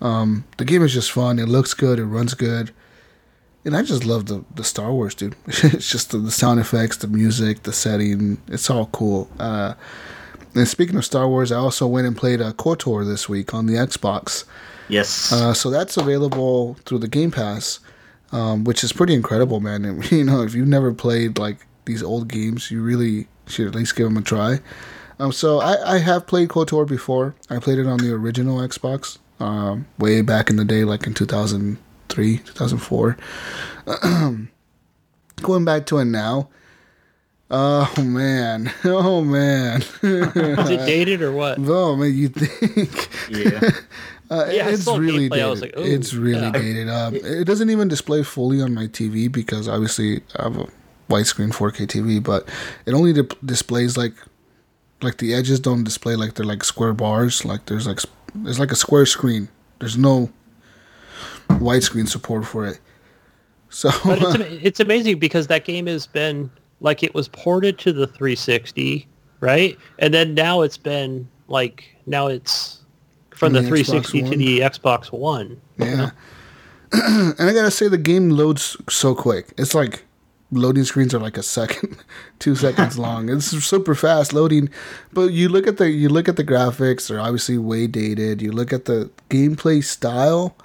[0.00, 1.38] Um, the game is just fun.
[1.38, 1.98] It looks good.
[1.98, 2.72] It runs good.
[3.64, 5.36] And I just love the, the Star Wars, dude.
[5.46, 8.38] it's just the, the sound effects, the music, the setting.
[8.48, 9.30] It's all cool.
[9.38, 9.74] Uh,
[10.54, 13.66] and speaking of Star Wars, I also went and played uh, KOTOR this week on
[13.66, 14.44] the Xbox.
[14.88, 15.32] Yes.
[15.32, 17.78] Uh, so that's available through the Game Pass,
[18.32, 19.84] um, which is pretty incredible, man.
[19.84, 23.74] And, you know, if you've never played like these old games, you really should at
[23.74, 24.60] least give them a try.
[25.18, 27.34] Um, so I, I have played KOTOR before.
[27.50, 31.14] I played it on the original Xbox, um, way back in the day, like in
[31.14, 33.16] 2003, 2004.
[35.42, 36.48] Going back to it now.
[37.54, 41.58] Oh man, oh man, Is it dated or what?
[41.60, 43.10] oh man, you think?
[43.28, 43.72] yeah.
[44.30, 45.60] Uh, Yeah, it's really gameplay, dated.
[45.60, 46.50] like, it's really yeah.
[46.52, 47.12] dated up.
[47.14, 50.66] It doesn't even display fully on my TV because obviously I have a
[51.10, 52.48] widescreen 4K TV, but
[52.86, 54.14] it only di- displays like
[55.02, 57.44] like the edges don't display like they're like square bars.
[57.44, 57.98] Like there's like
[58.34, 59.48] there's like a square screen.
[59.80, 60.30] There's no
[61.48, 62.78] widescreen support for it.
[63.68, 66.50] So But it's, ama- it's amazing because that game has been
[66.80, 69.06] like it was ported to the 360,
[69.40, 69.78] right?
[69.98, 72.80] And then now it's been like now it's
[73.46, 75.60] from the, The 360 to the Xbox One.
[75.78, 76.10] Yeah.
[76.92, 79.52] and I gotta say, the game loads so quick.
[79.56, 80.04] It's like
[80.50, 81.96] loading screens are like a second,
[82.38, 83.28] two seconds long.
[83.28, 84.68] It's super fast loading.
[85.12, 88.42] But you look at the you look at the graphics; they're obviously way dated.
[88.42, 90.56] You look at the gameplay style,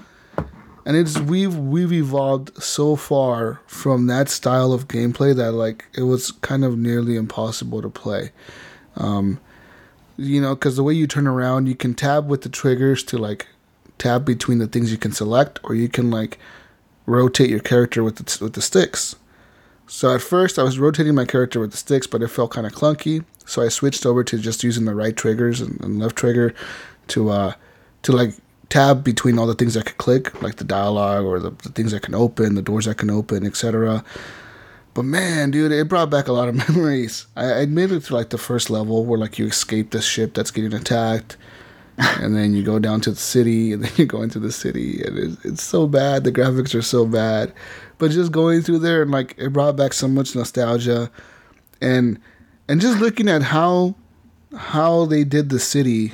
[0.85, 6.03] and it's we've we've evolved so far from that style of gameplay that like it
[6.03, 8.31] was kind of nearly impossible to play.
[8.97, 9.39] Um,
[10.17, 13.17] you know, because the way you turn around, you can tab with the triggers to
[13.17, 13.47] like
[13.97, 16.39] tab between the things you can select, or you can like
[17.05, 19.15] rotate your character with the with the sticks.
[19.87, 22.67] So at first, I was rotating my character with the sticks, but it felt kind
[22.67, 23.23] of clunky.
[23.45, 26.53] So I switched over to just using the right triggers and, and left trigger
[27.07, 27.53] to uh
[28.03, 28.33] to like
[28.69, 31.93] tab between all the things I could click, like the dialogue or the, the things
[31.93, 34.03] I can open, the doors I can open, etc.
[34.97, 37.27] But man, dude, it brought back a lot of memories.
[37.35, 40.33] I, I made it to like the first level where like you escape this ship
[40.33, 41.37] that's getting attacked,
[41.99, 45.03] and then you go down to the city, and then you go into the city,
[45.03, 46.23] and it's, it's so bad.
[46.23, 47.53] The graphics are so bad,
[47.99, 51.11] but just going through there and like it brought back so much nostalgia,
[51.79, 52.19] and
[52.67, 53.93] and just looking at how
[54.55, 56.13] how they did the city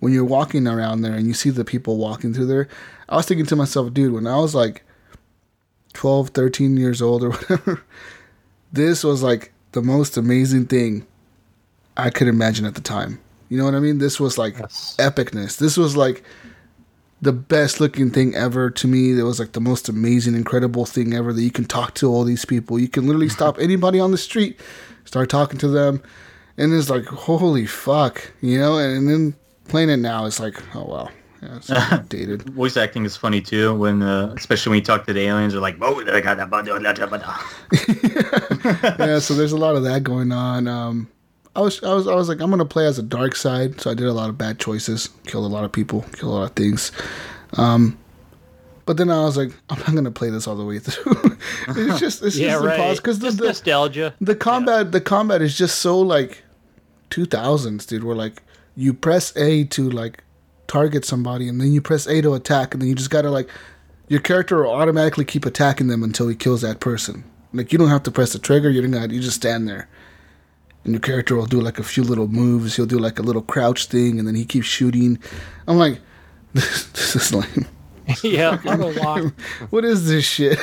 [0.00, 2.66] when you're walking around there and you see the people walking through there.
[3.10, 4.84] I was thinking to myself, dude, when I was like
[5.92, 7.82] 12, 13 years old or whatever,
[8.72, 11.06] this was like the most amazing thing
[11.96, 13.20] I could imagine at the time.
[13.48, 13.98] You know what I mean?
[13.98, 14.96] This was like Yes.
[14.98, 15.58] epicness.
[15.58, 16.22] This was like
[17.20, 19.18] the best looking thing ever to me.
[19.18, 22.24] It was like the most amazing, incredible thing ever that you can talk to all
[22.24, 22.78] these people.
[22.78, 24.58] You can literally stop anybody on the street,
[25.04, 26.02] start talking to them,
[26.56, 28.78] and it's like, holy fuck, you know?
[28.78, 29.34] And, and then
[29.68, 31.08] playing it now, it's like, oh wow,
[31.42, 31.68] yeah, it's
[32.08, 32.42] dated.
[32.50, 35.62] Voice acting is funny too, when uh, especially when you talk to the aliens, they're
[35.62, 35.98] like, "Whoa,
[38.98, 40.68] yeah, so there's a lot of that going on.
[40.68, 41.08] Um,
[41.54, 43.90] I was, I was, I was like, I'm gonna play as a dark side, so
[43.90, 46.44] I did a lot of bad choices, killed a lot of people, killed a lot
[46.44, 46.92] of things.
[47.54, 47.98] Um,
[48.86, 51.14] but then I was like, I'm not gonna play this all the way through.
[51.68, 52.74] it's just, it's Yeah, just right.
[52.78, 54.14] impossible because Just the, the nostalgia.
[54.20, 56.42] the combat, the combat is just so like
[57.10, 58.04] 2000s, dude.
[58.04, 58.42] Where like
[58.74, 60.24] you press A to like
[60.72, 63.48] target somebody, and then you press A to attack, and then you just gotta like
[64.08, 67.24] your character will automatically keep attacking them until he kills that person.
[67.52, 68.70] Like you don't have to press the trigger.
[68.70, 68.90] You don't.
[68.90, 69.88] Got, you just stand there,
[70.84, 72.76] and your character will do like a few little moves.
[72.76, 75.18] He'll do like a little crouch thing, and then he keeps shooting.
[75.68, 76.00] I'm like,
[76.54, 77.66] this, this is lame.
[78.22, 79.34] yeah, auto lock.
[79.70, 80.58] What is this shit?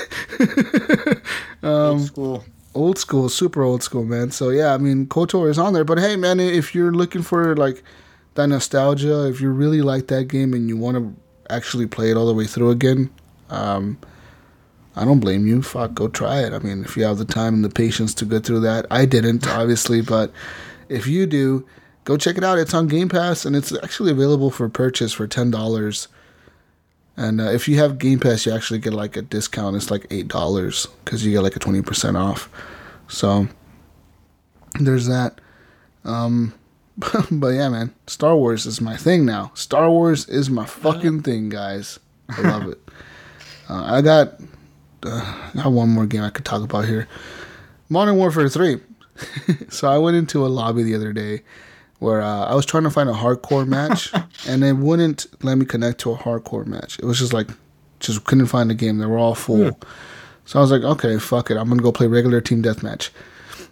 [1.62, 2.46] Um, old school.
[2.74, 4.32] old school, super old school, man.
[4.32, 5.84] So yeah, I mean, KOTOR is on there.
[5.84, 7.84] But hey, man, if you're looking for like
[8.36, 11.16] that nostalgia, if you really like that game and you want to
[11.54, 13.10] actually play it all the way through again,
[13.50, 13.98] um,
[14.96, 15.62] I don't blame you.
[15.62, 16.54] Fuck, go try it.
[16.54, 19.06] I mean, if you have the time and the patience to go through that, I
[19.06, 20.32] didn't, obviously, but
[20.90, 21.66] if you do,
[22.04, 22.58] go check it out.
[22.60, 26.08] It's on Game Pass and it's actually available for purchase for ten dollars.
[27.16, 29.76] And uh, if you have Game Pass, you actually get like a discount.
[29.76, 32.50] It's like eight dollars because you get like a twenty percent off.
[33.08, 33.48] So
[34.80, 35.40] there's that.
[36.04, 36.54] Um,
[37.32, 39.52] but yeah, man, Star Wars is my thing now.
[39.54, 42.00] Star Wars is my fucking thing, guys.
[42.30, 42.80] I love it.
[43.72, 44.42] Uh, I got
[45.04, 47.08] uh, I got one more game I could talk about here.
[47.88, 48.80] Modern Warfare Three.
[49.70, 51.44] so I went into a lobby the other day
[52.00, 54.12] where uh, I was trying to find a hardcore match,
[54.48, 56.98] and it wouldn't let me connect to a hardcore match.
[56.98, 57.50] It was just like,
[58.00, 58.98] just couldn't find a game.
[58.98, 59.78] They were all full.
[60.46, 61.58] So I was like, okay, fuck it.
[61.58, 63.12] I'm gonna go play regular team deathmatch.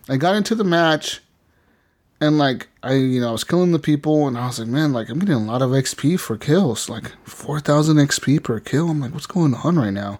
[0.08, 1.22] I got into the match,
[2.20, 4.94] and like I, you know, I was killing the people, and I was like, man,
[4.94, 8.90] like I'm getting a lot of XP for kills, like four thousand XP per kill.
[8.90, 10.20] I'm like, what's going on right now?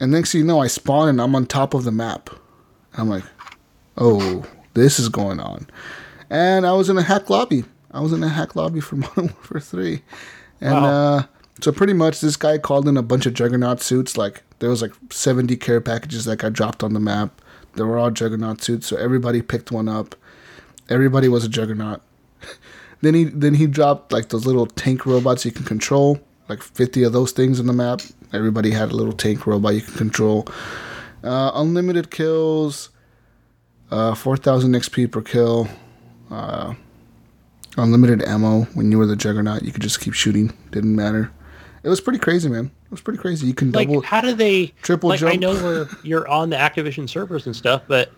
[0.00, 2.30] And next thing you know, I spawn and I'm on top of the map.
[2.96, 3.24] I'm like,
[3.96, 4.44] oh,
[4.74, 5.68] this is going on.
[6.30, 7.64] And I was in a hack lobby.
[7.92, 10.02] I was in a hack lobby for Modern Warfare 3.
[10.60, 10.84] And Wow.
[11.16, 11.22] uh,
[11.60, 14.16] so pretty much this guy called in a bunch of Juggernaut suits.
[14.16, 17.40] Like there was like 70 care packages that got dropped on the map.
[17.74, 18.88] They were all Juggernaut suits.
[18.88, 20.16] So everybody picked one up.
[20.88, 22.00] Everybody was a Juggernaut.
[23.00, 26.20] then he then he dropped like those little tank robots you can control.
[26.48, 28.00] Like 50 of those things in the map.
[28.32, 30.46] Everybody had a little tank robot you can control.
[31.22, 32.90] Uh, unlimited kills.
[33.90, 35.68] Uh, 4,000 XP per kill.
[36.30, 36.74] Uh,
[37.78, 38.62] unlimited ammo.
[38.74, 40.52] When you were the Juggernaut, you could just keep shooting.
[40.70, 41.30] Didn't matter.
[41.82, 42.66] It was pretty crazy, man.
[42.84, 43.46] It was pretty crazy.
[43.46, 44.02] You can Like, double.
[44.02, 44.66] how do they?
[44.82, 48.10] triple like, I know we're you're on the Activision servers and stuff, but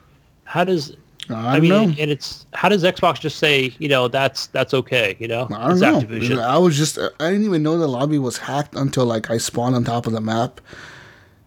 [0.44, 0.96] how does?
[1.30, 1.82] I I, mean, know.
[1.82, 5.68] and it's how does Xbox just say, you know, that's that's okay, you know, I
[5.68, 6.00] don't know.
[6.00, 6.40] Activision.
[6.42, 6.98] I was just.
[6.98, 10.12] I didn't even know the lobby was hacked until like I spawned on top of
[10.12, 10.60] the map,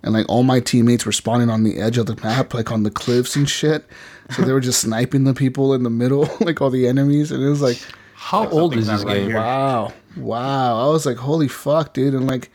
[0.04, 2.84] and like all my teammates were spawning on the edge of the map, like on
[2.84, 3.86] the cliffs and shit.
[4.32, 7.42] So they were just sniping the people in the middle, like all the enemies, and
[7.44, 7.80] it was like,
[8.14, 9.28] How Like old is this right game?
[9.30, 9.38] here.
[9.38, 10.88] wow, wow.
[10.88, 12.52] I was like, holy fuck, dude, and like,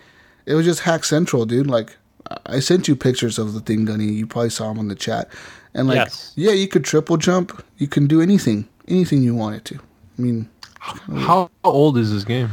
[0.46, 1.66] it was just hack central, dude.
[1.66, 1.96] Like,
[2.30, 4.04] I- I sent you pictures of the thing, Gunny.
[4.12, 5.28] You probably saw them on the chat,
[5.74, 6.32] and like, Yes.
[6.36, 7.64] yeah, you could triple jump.
[7.78, 9.76] You can do anything, anything you wanted to.
[10.18, 10.48] I mean,
[10.80, 12.50] How old is this game?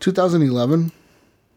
[0.00, 0.92] 2011,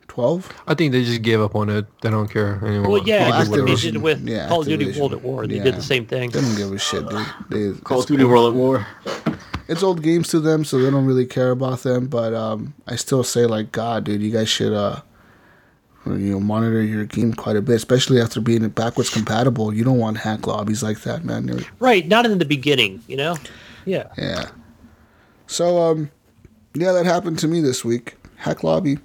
[0.08, 0.54] 12.
[0.68, 1.86] I think they just gave up on it.
[2.02, 2.92] They don't care anymore.
[2.92, 5.48] Well, yeah, Well, because they did it with yeah, Call of Duty World at War.
[5.48, 5.64] They Yeah.
[5.64, 6.30] did the same thing.
[6.32, 7.26] They don't give a shit, dude.
[7.50, 8.86] They, Call it's of Duty World at War.
[9.68, 12.08] it's old games to them, so they don't really care about them.
[12.08, 15.02] But um, I still say like, God, dude, you guys should uh,
[16.06, 19.74] you know, monitor your game quite a bit, especially after being backwards compatible.
[19.74, 21.46] You don't want hack lobbies like that, man.
[21.46, 23.38] They're- Right, not in the beginning, you know?
[23.86, 24.08] Yeah.
[24.18, 24.50] yeah.
[25.48, 26.10] So um,
[26.74, 28.16] yeah, that happened to me this week.
[28.38, 28.98] Hack lobby,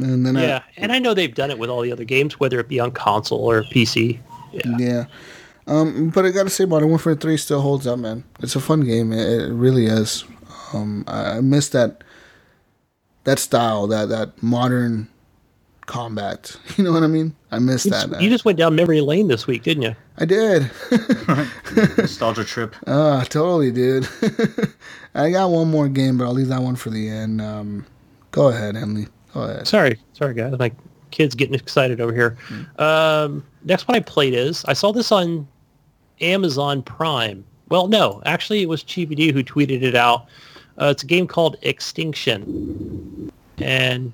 [0.00, 0.62] and then Yeah.
[0.76, 2.90] And I know they've done it with all the other games, whether it be on
[2.90, 4.18] console or PC.
[4.52, 4.76] Yeah.
[4.78, 5.04] Yeah.
[5.66, 8.24] Um, but I gotta say, Modern Warfare Three still holds up, man.
[8.40, 9.12] It's a fun game.
[9.12, 10.24] It, it really is.
[10.74, 12.02] Um, I, I miss that
[13.24, 15.08] that style, that that modern
[15.90, 16.56] combat.
[16.76, 17.34] You know what I mean?
[17.50, 18.08] I miss You that.
[18.08, 19.94] just, you just went down memory lane this week, didn't you?
[20.18, 20.70] I did.
[21.98, 22.74] Nostalgia trip.
[22.86, 24.08] Ah, totally, dude.
[25.14, 27.40] I got one more game, but I'll leave that one for the end.
[27.40, 27.84] Um,
[28.30, 29.08] go ahead, Henley.
[29.34, 29.66] Go ahead.
[29.66, 30.56] Sorry, sorry, guys.
[30.58, 30.70] My
[31.10, 32.36] kid's getting excited over here.
[32.78, 35.46] Um, next one I played is I saw this on
[36.20, 37.44] Amazon Prime.
[37.68, 40.26] Well, no, actually, it was ChibiD who tweeted it out.
[40.80, 44.12] Uh, it's a game called Extinction, and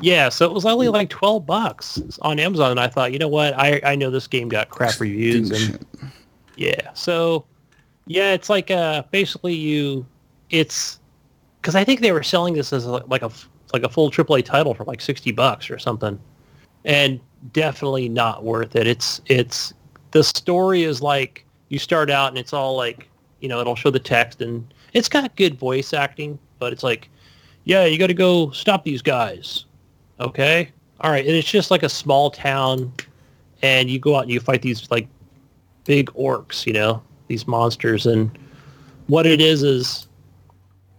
[0.00, 2.72] yeah, so it was only like twelve bucks on Amazon.
[2.72, 3.54] And I thought, you know what?
[3.58, 5.84] I I know this game got crap reviews, and
[6.56, 7.44] yeah, so
[8.06, 10.06] yeah, it's like uh basically you,
[10.50, 10.98] it's
[11.60, 13.30] because I think they were selling this as like a
[13.72, 16.18] like a full AAA title for like sixty bucks or something,
[16.84, 17.20] and
[17.52, 18.86] definitely not worth it.
[18.86, 19.72] It's it's
[20.10, 23.08] the story is like you start out and it's all like
[23.40, 27.08] you know it'll show the text and it's got good voice acting, but it's like
[27.64, 29.64] yeah you got to go stop these guys,
[30.20, 32.92] okay, all right, and it's just like a small town,
[33.62, 35.08] and you go out and you fight these like
[35.84, 38.36] big orcs, you know, these monsters, and
[39.06, 40.06] what it is is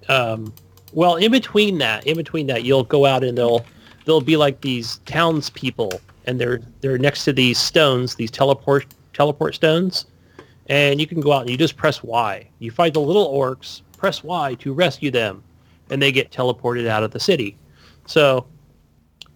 [0.09, 0.53] um,
[0.93, 3.66] well, in between that, in between that, you'll go out and they'll
[4.05, 9.55] they'll be like these townspeople, and they're they're next to these stones, these teleport teleport
[9.55, 10.05] stones,
[10.68, 12.47] and you can go out and you just press Y.
[12.59, 15.43] You fight the little orcs, press Y to rescue them,
[15.89, 17.57] and they get teleported out of the city.
[18.05, 18.45] So,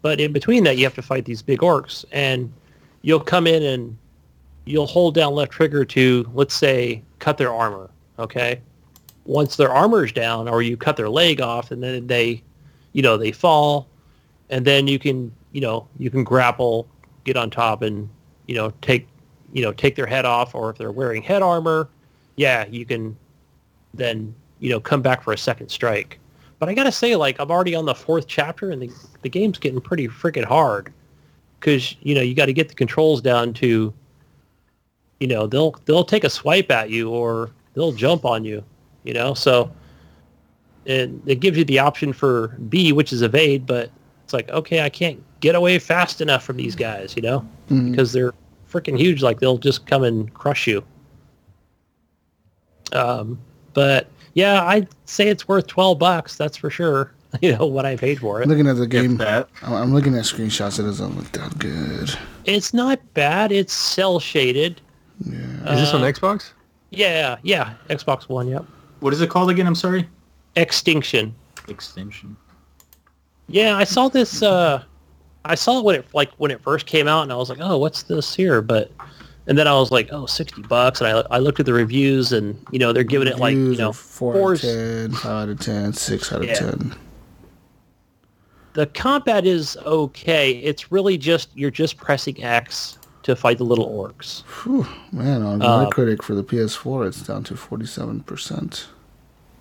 [0.01, 2.51] but in between that, you have to fight these big orcs, and
[3.01, 3.97] you'll come in and
[4.65, 7.89] you'll hold down left trigger to, let's say, cut their armor.
[8.17, 8.61] Okay
[9.29, 12.41] once their armor's down or you cut their leg off and then they
[12.93, 13.87] you know they fall
[14.49, 16.87] and then you can you know you can grapple
[17.25, 18.09] get on top and
[18.47, 19.07] you know take
[19.53, 21.87] you know take their head off or if they're wearing head armor
[22.37, 23.15] yeah you can
[23.93, 26.19] then you know come back for a second strike
[26.59, 28.91] but i gotta say like i'm already on the fourth chapter and the,
[29.23, 30.93] the game's getting pretty freaking hard.
[31.59, 33.93] Because you know you got to get the controls down to
[35.19, 38.63] you know they'll they'll take a swipe at you or they'll jump on you
[39.03, 39.33] you know?
[39.33, 39.71] So
[40.85, 43.91] and it gives you the option for b which is evade but
[44.23, 47.45] it's like okay i can't get away fast enough from these guys you know?
[47.91, 48.33] Because they're
[48.71, 50.81] freaking huge like they'll just come and crush you.
[52.93, 53.37] Um
[53.73, 54.07] but
[54.39, 57.11] yeah i'd say it's worth 12 bucks that's for sure
[57.41, 59.47] you know what i paid for it looking at the game, that.
[59.61, 60.79] I'm I'm looking at screenshots.
[60.79, 62.09] It doesn't look that good.
[62.45, 64.81] it's not bad it's cell shaded
[65.25, 65.73] Yeah.
[65.73, 66.51] is this on uh, Xbox?
[66.91, 68.65] yeah yeah xbox one yep
[69.01, 69.67] What is it called again?
[69.67, 70.07] I'm sorry.
[70.55, 71.35] extinction
[71.67, 72.35] Extension.
[73.47, 74.41] Yeah, I saw this.
[74.41, 74.83] Uh,
[75.45, 77.59] I saw it when it like when it first came out, and I was like,
[77.61, 78.91] "Oh, what's this here?" But
[79.49, 82.31] and then I was like, "Oh, 60 bucks," and I I looked at the reviews,
[82.31, 85.49] and you know they're giving it like you know 4 out of 10, five out
[85.49, 86.53] of 10, 6 out of Yeah.
[86.53, 86.95] 10.
[88.73, 90.51] The combat is okay.
[90.59, 94.43] It's really just you're just pressing X to fight the little orcs.
[94.63, 98.85] Whew, man, on Uh, Metacritic for the PS4, it's down to 47%.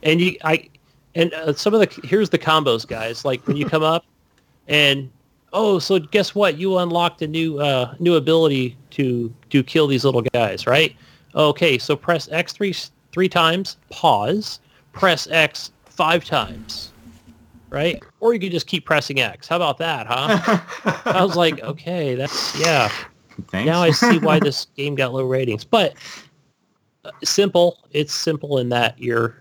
[0.05, 0.68] and you I
[1.16, 4.05] and uh, some of the here's the combos guys like when you come up
[4.68, 5.11] and
[5.53, 10.05] oh so guess what you unlocked a new uh new ability to to kill these
[10.05, 10.94] little guys right
[11.34, 12.74] okay so press x three
[13.12, 14.61] three times pause
[14.92, 16.92] press x five times
[17.70, 20.61] right or you can just keep pressing x how about that huh
[21.05, 22.90] i was like okay that's yeah
[23.51, 23.66] Thanks.
[23.66, 25.64] now I see why this game got low ratings.
[25.64, 25.94] But
[27.05, 29.36] uh, simple, it's simple in that you're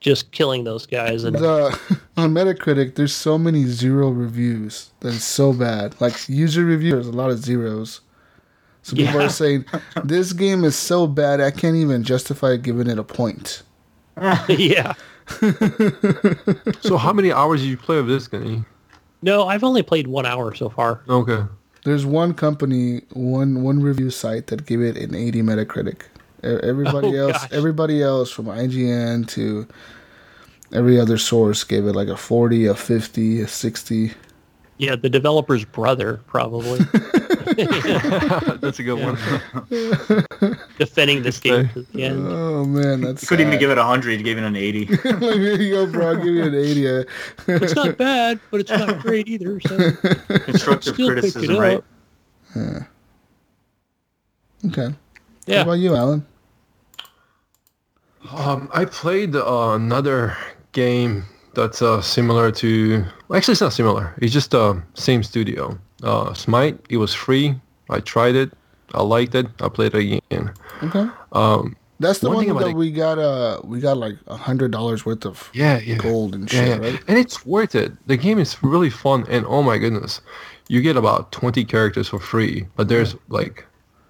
[0.00, 1.24] just killing those guys.
[1.24, 1.78] And The,
[2.16, 6.00] on Metacritic, there's so many zero reviews that is so bad.
[6.00, 8.00] Like user reviews, there's a lot of zeros.
[8.82, 9.26] So people Yeah.
[9.26, 9.64] are saying
[10.04, 13.62] this game is so bad I can't even justify giving it a point.
[14.48, 14.92] yeah,
[16.82, 18.66] So how many hours did you play of this game?
[19.22, 21.00] no, I've only played one hour so far.
[21.08, 21.44] Okay.
[21.84, 26.02] There's one company, one one review site that gave it an 80 Metacritic.
[26.42, 27.52] Everybody Oh, else, gosh.
[27.52, 29.66] everybody else from IGN to
[30.72, 34.12] every other source gave it like a 40, a 50, a 60.
[34.78, 36.80] Yeah, the developer's brother probably
[38.60, 39.16] That's a good one.
[40.78, 42.26] defending this game to the end.
[42.28, 44.86] Oh man, that's You couldn't even give it a 100, you gave it an 80.
[45.04, 46.08] like, here you go, bro.
[46.08, 46.88] I'll give you an 80.
[46.88, 47.04] uh,
[47.48, 49.60] It's not bad, but it's not great either.
[49.60, 49.76] So
[50.40, 51.78] Constructive still pick it criticism, right?
[51.78, 51.84] up.
[54.66, 54.86] Okay.
[54.86, 54.94] What
[55.46, 56.24] Yeah, about you, Alan?
[58.30, 60.36] Um, I played uh, another
[60.72, 61.24] game
[61.54, 63.04] that's uh, similar to.
[63.28, 64.14] well, Actually, it's not similar.
[64.18, 65.76] It's just uh, same studio.
[66.02, 66.78] Uh, Smite.
[66.90, 67.54] It was free.
[67.90, 68.52] I tried it.
[68.94, 69.46] I liked it.
[69.60, 70.52] I played it again.
[70.82, 71.06] Okay.
[71.32, 73.18] Um, That's the One one, thing that it- we got.
[73.18, 75.96] Uh, we got like a hundred dollars worth of yeah, yeah.
[75.98, 76.88] gold and Yeah, shit, yeah.
[76.90, 77.00] right?
[77.08, 77.92] and it's worth it.
[78.08, 80.20] The game is really fun, and oh my goodness,
[80.68, 83.64] you get about 20 characters for free, but there's like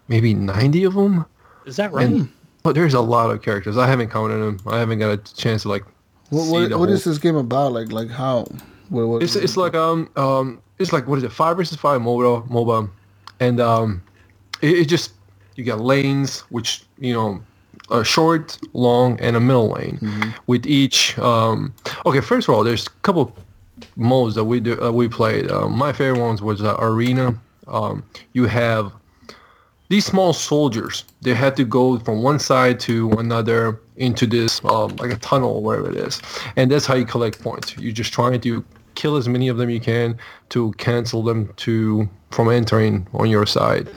[0.08, 1.26] maybe 90 of them.
[1.66, 2.06] is that right?
[2.06, 2.32] And
[2.62, 3.76] but there's a lot of characters.
[3.76, 4.58] I haven't counted them.
[4.66, 5.84] I haven't got a chance to like
[6.30, 7.72] What, see what, the what whole is this game about?
[7.72, 8.46] Like, like how?
[8.88, 12.00] What, what, It's it's like um um it's like what is it five versus five
[12.00, 12.90] MOBA MOBA,
[13.40, 14.02] and um
[14.60, 15.12] it, it just
[15.56, 17.42] you got lanes which you know
[17.90, 19.98] a short, long, and a middle lane
[20.46, 21.74] with each um
[22.06, 23.34] okay first of all there's a couple
[23.96, 25.50] modes that we do uh, we played.
[25.50, 27.34] Um, my favorite ones was uh, arena.
[27.68, 28.02] Um,
[28.32, 28.92] you have
[29.88, 31.04] these small soldiers.
[31.20, 35.56] They had to go from one side to another into this um, like a tunnel
[35.56, 36.20] or wherever it is,
[36.56, 37.76] and that's how you collect points.
[37.76, 38.64] You're just trying to
[38.94, 40.18] kill as many of them you can
[40.50, 43.88] to cancel them to from entering on your side.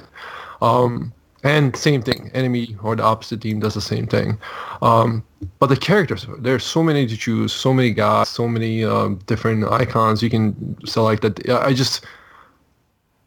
[0.62, 1.14] Um,
[1.46, 4.40] and same thing, enemy or the opposite team does the same thing.
[4.82, 5.24] Um,
[5.60, 9.64] but the characters, there's so many to choose, so many guys, so many um, different
[9.72, 11.22] icons you can select.
[11.22, 12.04] That I just,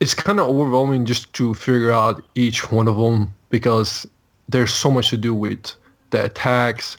[0.00, 4.04] it's kind of overwhelming just to figure out each one of them because
[4.48, 5.72] there's so much to do with
[6.10, 6.96] the attacks.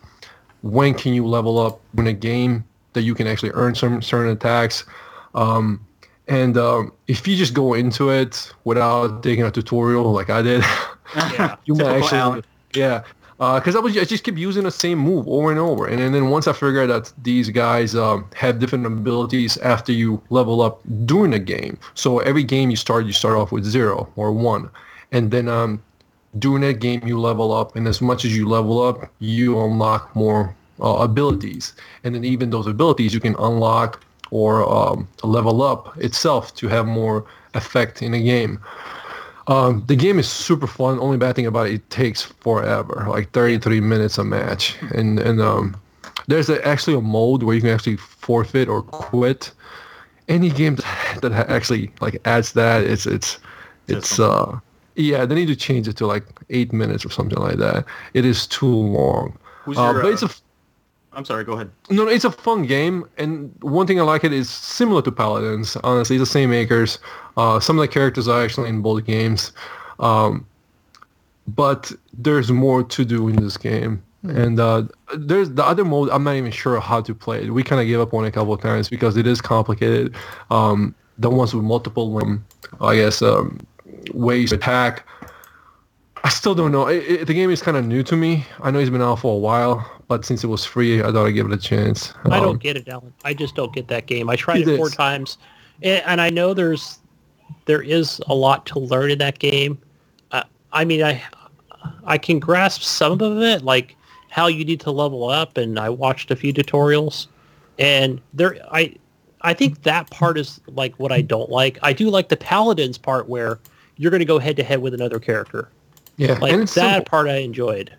[0.62, 2.64] When can you level up in a game
[3.00, 4.84] that you can actually earn some certain attacks?
[5.36, 5.80] Um,
[6.28, 10.64] and um, if you just go into it without taking a tutorial like I did,
[11.16, 11.56] Yeah.
[11.66, 12.44] you might actually, Alan.
[12.76, 13.04] yeah.
[13.38, 16.12] Because I was I just kept using the same move over and over, and, then-
[16.12, 20.82] then once I figured that these guys um, have different abilities after you level up
[21.06, 21.80] during the game.
[21.94, 24.70] So every game you start, you start off with zero or one,
[25.14, 25.82] and then um,
[26.38, 30.14] during that game you level up, and as much as you level up, you unlock
[30.18, 31.74] more uh, abilities,
[32.04, 36.86] and then even those abilities you can unlock or um, level up itself to have
[36.86, 37.26] more
[37.56, 38.60] effect in a game.
[39.48, 41.00] Um, the game is super fun.
[41.00, 44.76] Only bad thing about it, it takes forever, like 33 minutes a match.
[44.94, 45.76] And and um,
[46.28, 49.52] there's a, actually a mode where you can actually forfeit or quit.
[50.28, 53.40] Any game that actually like adds that, it's it's
[53.88, 54.60] it's uh
[54.96, 55.26] yeah.
[55.26, 57.86] They need to change it to like eight minutes or something like that.
[58.14, 59.36] It is too long.
[59.66, 60.28] Who's Uh, your, uh,
[61.20, 61.70] I'm sorry, go ahead.
[61.90, 65.76] no, it's a fun game, and one thing I like it is similar to Paladins.
[65.84, 66.98] Honestly, it's the same makers.
[67.36, 69.52] Uh, some of the characters are actually in both games,
[70.00, 70.48] um,
[71.46, 74.02] but there's more to do in this game.
[74.24, 76.10] And uh, there's the other mode.
[76.10, 77.50] I'm not even sure how to play it.
[77.50, 80.16] We kind of gave up on it a couple of times because it is complicated.
[80.52, 82.46] Um, the ones with multiple, um,
[82.80, 83.60] I guess, um,
[84.14, 85.06] ways to attack.
[86.24, 86.88] I still don't know.
[86.88, 88.46] It, it, the game is kind of new to me.
[88.62, 91.26] I know it's been out for a while, but since it was free, I thought
[91.28, 92.14] I'd give it a chance.
[92.26, 93.14] I Um, don't get it, Alan.
[93.24, 94.30] I just don't get that game.
[94.30, 95.38] I tried It it four times,
[95.82, 97.00] and, I know there's
[97.66, 99.78] there is a lot to learn in that game.
[100.32, 100.44] Uh,
[100.74, 101.24] I mean, I
[102.04, 103.96] I can grasp some of it, like
[104.30, 107.28] how you need to level up, and I watched a few tutorials,
[107.78, 108.96] and there I
[109.42, 111.78] I think that part is like what I don't like.
[111.84, 113.60] I do like the paladins part where
[113.98, 115.70] you're going to go head to head with another character.
[116.18, 117.06] Yeah, Like that simple.
[117.06, 117.92] part I enjoyed.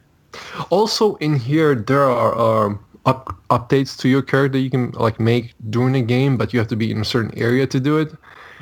[0.71, 5.55] Also, in here there are um, up, updates to your character you can like make
[5.71, 8.13] during the game, but you have to be in a certain area to do it.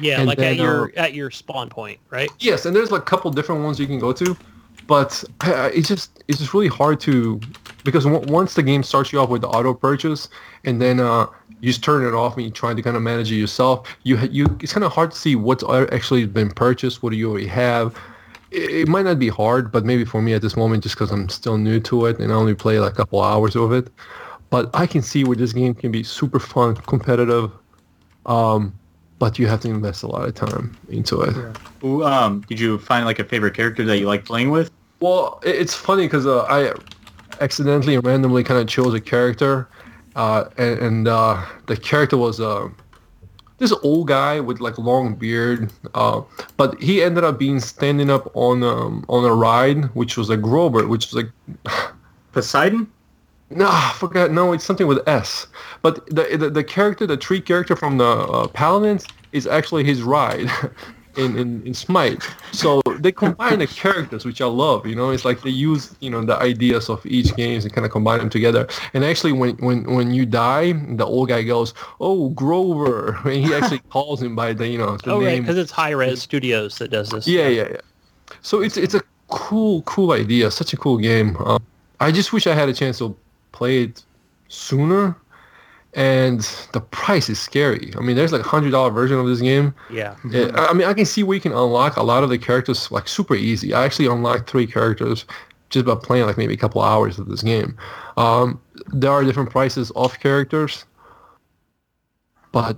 [0.00, 2.30] Yeah, And like at your uh, at your spawn point, right?
[2.38, 4.36] Yes, and there's like a couple different ones you can go to,
[4.86, 7.40] but uh, it's just it's just really hard to
[7.84, 10.28] because w- once the game starts you off with the auto purchase,
[10.64, 11.26] and then uh,
[11.60, 13.88] you just turn it off and you try to kind of manage it yourself.
[14.04, 17.16] You ha- you it's kind of hard to see what's actually been purchased, what do
[17.16, 17.98] you already have.
[18.50, 21.10] It, it might not be hard, but maybe for me at this moment, just because
[21.10, 23.90] I'm still new to it and I only play like a couple hours of it.
[24.50, 27.50] but I can see where this game can be super fun, competitive,
[28.26, 28.72] um,
[29.18, 31.34] but you have to invest a lot of time into it.
[31.80, 34.70] Who, um, did you find like a favorite character that you like playing with?
[35.00, 36.72] Well, it's funny because uh, I
[37.42, 39.68] accidentally randomly kind of chose a character,
[40.16, 42.68] uh, and, and uh, the character was uh,
[43.58, 46.22] this old guy with like long beard, uh,
[46.56, 50.36] but he ended up being standing up on um, on a ride, which was a
[50.36, 51.84] Grover, which was like
[52.32, 52.90] Poseidon?
[53.50, 54.30] no, I forgot.
[54.30, 55.46] No, it's something with S.
[55.82, 60.02] But the the, the character, the tree character from the uh, Paladins, is actually his
[60.02, 60.50] ride
[61.16, 62.22] in, in, in Smite.
[62.52, 64.86] So they combine the characters, which I love.
[64.86, 67.84] You know, it's like they use you know the ideas of each games and kind
[67.84, 68.66] of combine them together.
[68.94, 73.54] And actually, when when when you die, the old guy goes, "Oh, Grover," and he
[73.54, 75.42] actually calls him by the you know the Oh, right, name.
[75.42, 77.26] because it's Hi-Rez Studios that does this.
[77.26, 77.80] Yeah, yeah, yeah.
[78.42, 80.50] So it's it's a cool, cool idea.
[80.50, 81.36] Such a cool game.
[81.38, 81.62] Um,
[82.00, 83.16] I just wish I had a chance to
[83.52, 84.04] play it
[84.48, 85.16] sooner.
[85.98, 86.42] And
[86.72, 87.92] the price is scary.
[87.98, 89.74] I mean, there's like a hundred dollar version of this game.
[89.90, 90.14] Yeah.
[90.30, 92.88] Yeah, I mean, I can see where you can unlock a lot of the characters
[92.92, 93.74] like super easy.
[93.74, 95.24] I actually unlocked three characters
[95.70, 97.76] just by playing like maybe a couple hours of this game.
[98.16, 98.60] Um,
[98.92, 100.84] there are different prices of characters,
[102.52, 102.76] but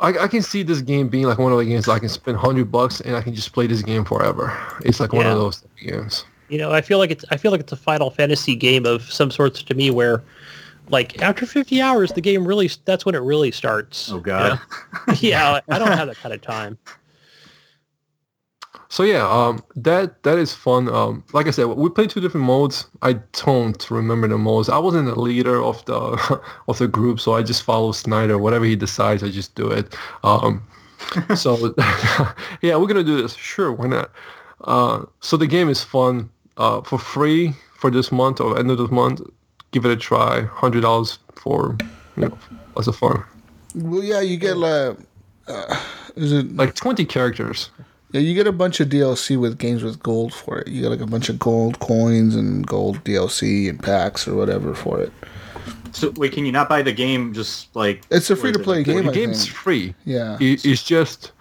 [0.00, 2.38] I, I can see this game being like one of the games I can spend
[2.38, 4.56] hundred bucks and I can just play this game forever.
[4.86, 6.24] It's like one of those games.
[6.48, 9.02] You know, I feel like it's I feel like it's a Final Fantasy game of
[9.02, 10.22] some sorts to me where
[10.88, 14.10] like after 50 hours the game really that's when it really starts.
[14.10, 14.60] Oh God.
[15.18, 16.78] yeah, I don't have that kind of time.
[18.88, 20.88] So yeah, um, that that is fun.
[20.88, 22.86] Um, like I said, we played two different modes.
[23.02, 23.14] I
[23.44, 24.68] don't remember the modes.
[24.68, 28.38] I wasn't the leader of the of the group, so I just follow Snyder.
[28.38, 29.94] Whatever he decides, I just do it.
[30.22, 30.66] Um,
[31.36, 31.74] so
[32.62, 33.34] yeah, we're gonna do this.
[33.34, 34.10] Sure, why not?
[34.62, 36.30] Uh, so the game is fun.
[36.56, 39.20] Uh, for free for this month or end of this month,
[39.72, 40.42] give it a try.
[40.42, 41.76] Hundred dollars for
[42.16, 42.38] you know,
[42.74, 43.22] lots of fun.
[43.74, 44.96] Well, yeah, you get like,
[45.48, 45.82] uh,
[46.16, 47.70] is it Like twenty characters.
[48.12, 50.68] Yeah, you get a bunch of DLC with games with gold for it.
[50.68, 54.74] You get like a bunch of gold coins and gold DLC and packs or whatever
[54.74, 55.12] for it.
[55.92, 58.02] So wait, can you not buy the game just like?
[58.10, 59.04] It's a free to play game.
[59.06, 59.56] the I game's think.
[59.56, 59.94] free.
[60.04, 60.36] Yeah.
[60.40, 61.32] It- it's just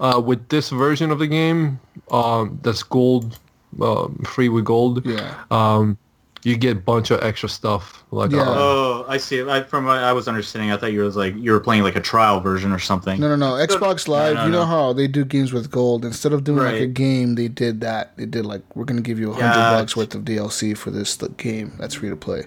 [0.00, 1.78] uh, with this version of the game
[2.10, 3.38] um, that's gold,
[3.80, 5.04] um, free with gold.
[5.06, 5.34] Yeah.
[5.50, 5.98] Um,
[6.44, 8.42] you get a bunch of extra stuff like Yeah.
[8.42, 9.42] uh, Oh, I see.
[9.42, 11.96] I, from what I was understanding, I thought you was like you were playing like
[11.96, 13.18] a trial version or something.
[13.20, 13.66] No, no, no.
[13.66, 14.34] Xbox Live.
[14.34, 14.66] no, you know no.
[14.66, 16.04] how they do games with gold.
[16.04, 18.16] Instead of doing like a game, they did that.
[18.16, 19.82] They did like we're gonna give you a hundred Gotcha.
[19.82, 22.46] bucks worth of DLC for this game that's free to play.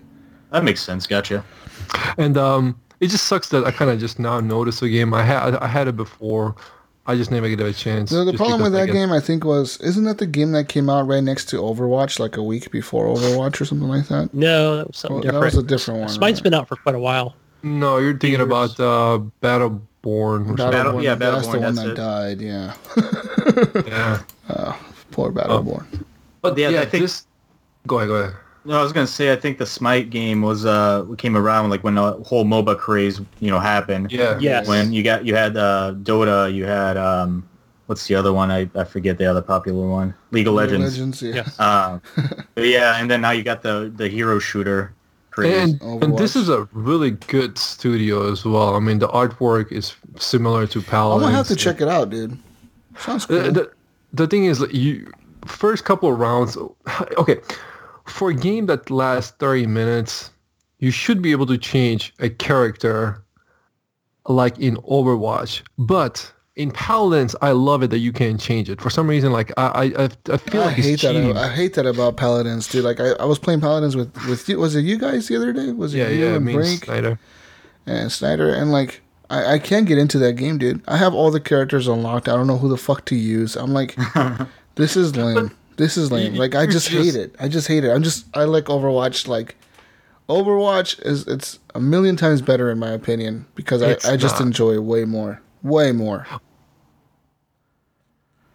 [0.51, 1.07] That makes sense.
[1.07, 1.43] Gotcha.
[2.17, 5.13] and um, it just sucks that I kind of just now noticed the game.
[5.13, 6.55] I had I had it before.
[7.09, 8.09] I just never get a chance.
[8.11, 10.25] The, the problem with because I that get- game, I think, was isn't that the
[10.27, 13.87] game that came out right next to Overwatch, like a week before Overwatch or something
[13.87, 14.33] like that?
[14.33, 16.09] No, that was something Well, that was a different one.
[16.09, 16.43] Smite's right?
[16.43, 17.35] been out for quite a while.
[17.63, 18.45] No, you're thinking Years.
[18.47, 19.81] about uh, Battleborn.
[20.03, 20.55] Or something.
[20.57, 21.95] Battle- Battleborn, yeah, that's the Battleborn, one that's that it.
[21.95, 22.41] died.
[22.41, 22.73] Yeah,
[24.49, 24.75] Yeah.
[25.11, 25.85] poor Battleborn.
[26.41, 27.25] But Yeah, yeah, I think- this.
[27.87, 28.09] Go ahead.
[28.09, 28.33] Go ahead.
[28.67, 31.85] No, I was gonna say I think the Smite game was uh came around like
[31.85, 34.11] when the whole MOBA craze you know happened.
[34.11, 34.37] Yeah.
[34.39, 34.67] Yes.
[34.67, 37.47] When you got you had uh, Dota, you had um
[37.85, 38.51] what's the other one?
[38.51, 40.13] I, I forget the other popular one.
[40.31, 40.97] League of Legends.
[40.97, 41.35] Legends, yeah.
[41.35, 41.59] Yes.
[41.59, 42.01] Um,
[42.57, 44.93] yeah, and then now you got the the hero shooter
[45.31, 45.73] craze.
[45.81, 48.75] And, and this is a really good studio as well.
[48.75, 51.23] I mean, the artwork is similar to Paladins.
[51.23, 52.37] I'm gonna have to check it out, dude.
[52.97, 53.41] Sounds cool.
[53.43, 53.71] The, the,
[54.11, 55.09] the thing is, like, you
[55.45, 56.57] first couple of rounds.
[57.17, 57.39] Okay,
[58.09, 60.31] for a game that lasts 30 minutes,
[60.79, 63.23] you should be able to change a character
[64.27, 65.61] like in Overwatch.
[65.77, 68.81] But in Paladins, I love it that you can change it.
[68.81, 70.03] For some reason, like I, I,
[70.33, 71.13] I feel I like hate that.
[71.13, 71.37] cheating.
[71.37, 72.83] I hate that about Paladins, dude.
[72.83, 74.59] Like I, I was playing Paladins with with you.
[74.59, 75.71] Was it you guys the other day?
[75.71, 76.35] Was it yeah, you yeah.
[76.35, 77.19] And Brink Snyder.
[77.85, 78.53] and Snyder?
[78.53, 80.81] And like I, I can't get into that game, dude.
[80.87, 82.27] I have all the characters unlocked.
[82.27, 83.55] I don't know who the fuck to use.
[83.55, 83.95] I'm like,
[84.75, 85.51] this is lame.
[85.77, 86.35] This is lame.
[86.43, 87.35] Like I you're just hate it.
[87.39, 87.89] I just hate it.
[87.91, 89.27] I'm just I like Overwatch.
[89.27, 89.55] Like
[90.29, 94.41] Overwatch is it's a million times better in my opinion because I, I just not.
[94.41, 95.41] enjoy it way more.
[95.63, 96.27] Way more.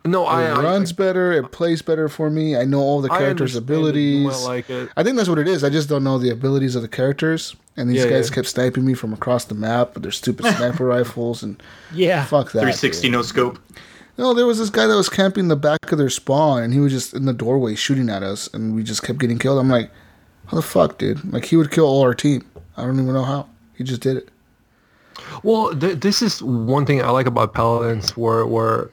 [0.04, 1.30] No, I, It I runs better.
[1.30, 2.56] It plays better for me.
[2.56, 4.24] I know all the characters' understand abilities.
[4.26, 4.88] might like it.
[4.96, 5.62] I think that's what it is.
[5.62, 7.54] I just don't know the abilities of the characters.
[7.76, 8.34] And these Yeah, guys yeah.
[8.34, 11.62] kept sniping me from across the map with their stupid sniper rifles and
[11.94, 12.24] Yeah.
[12.24, 12.62] fuck that.
[12.62, 13.12] 360 dude.
[13.12, 13.60] no scope.
[14.18, 16.80] No, there was this guy that was camping the back of their spawn and he
[16.80, 19.58] was just in the doorway shooting at us and we just kept getting killed.
[19.58, 19.90] I'm like,
[20.46, 21.32] how the fuck, dude?
[21.32, 22.44] Like he would kill all our team.
[22.76, 23.48] I don't even know how.
[23.74, 24.28] He just did it.
[25.42, 28.90] Well, th- this is one thing I like about Paladins, where where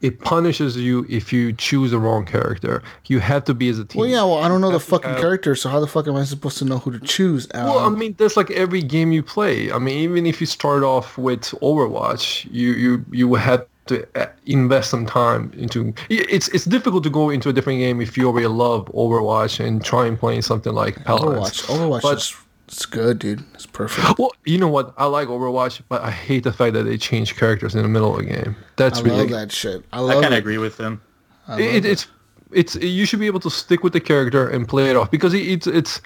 [0.00, 2.82] it punishes you if you choose the wrong character.
[3.06, 4.00] You have to be as a team.
[4.00, 4.22] Well, yeah.
[4.24, 6.58] Well, I don't know the fucking have- character, so how the fuck am I supposed
[6.58, 7.48] to know who to choose?
[7.54, 9.70] Well, I mean, that's like every game you play.
[9.72, 14.26] I mean, even if you start off with Overwatch, you you you have to uh,
[14.46, 15.92] invest some time into.
[16.08, 19.84] It's it's difficult to go into a different game if you already love Overwatch and
[19.84, 21.62] try and play something like Paladins.
[21.62, 21.76] Overwatch.
[21.76, 22.36] Overwatch But- is
[22.70, 23.42] it's good, dude.
[23.54, 24.16] It's perfect.
[24.16, 24.94] Well, you know what?
[24.96, 28.12] I like Overwatch, but I hate the fact that they change characters in the middle
[28.16, 28.54] of the game.
[28.76, 29.84] That's I really love that shit.
[29.92, 31.02] I I love kind of agree with them.
[31.48, 31.84] I love it, it.
[31.84, 32.06] it's
[32.52, 35.34] it's you should be able to stick with the character and play it off because
[35.34, 36.00] it, it's it's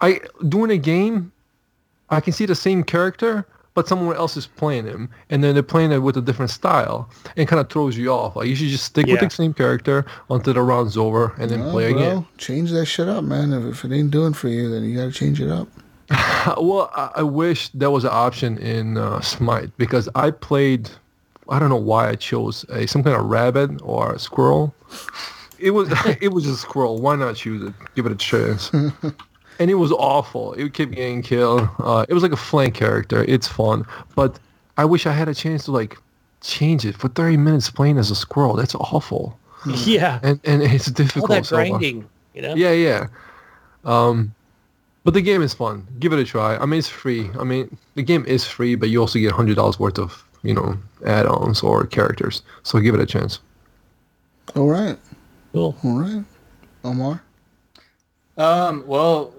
[0.00, 1.32] I doing a game
[2.10, 3.44] I can see the same character
[3.74, 7.08] but someone else is playing him and then they're playing it with a different style
[7.36, 10.04] and kind of throws you off like you should just stick with the same character
[10.30, 13.52] until the round's over and then No, play bro, again Change that shit up, man.
[13.52, 15.68] If, if it ain't doing for you, then you gotta change it up.
[16.58, 20.90] Well I, I wish there was an option in uh, Smite because I played
[21.48, 24.74] I don't know why I chose a some kind of rabbit or a squirrel.
[25.58, 25.88] It was
[26.20, 27.00] it was a squirrel.
[27.00, 27.74] Why not choose it?
[27.94, 28.70] Give it a chance.
[29.58, 30.52] and it was awful.
[30.54, 31.68] It kept getting killed.
[31.78, 33.24] Uh, it was like a flank character.
[33.28, 33.84] It's fun,
[34.16, 34.38] but
[34.76, 35.96] I wish I had a chance to like
[36.40, 38.54] change it for 30 minutes playing as a squirrel.
[38.54, 39.38] That's awful,
[39.84, 40.18] Yeah.
[40.22, 41.30] and and it's difficult.
[41.30, 41.38] All difficult.
[41.38, 42.54] that so grinding, you know?
[42.54, 43.06] Yeah, yeah.
[43.84, 44.34] Um,
[45.04, 45.86] but the game is fun.
[46.00, 46.56] Give it a try.
[46.56, 47.30] I mean, it's free.
[47.38, 50.54] I mean, the game is free, but you also get hundred dollars worth of you
[50.54, 50.76] know
[51.06, 52.42] add-ons or characters.
[52.62, 53.40] So give it a chance.
[54.56, 54.98] All right,
[55.52, 55.76] Cool.
[55.84, 56.24] all right.
[56.84, 57.22] Omar.
[58.36, 59.32] Um, well,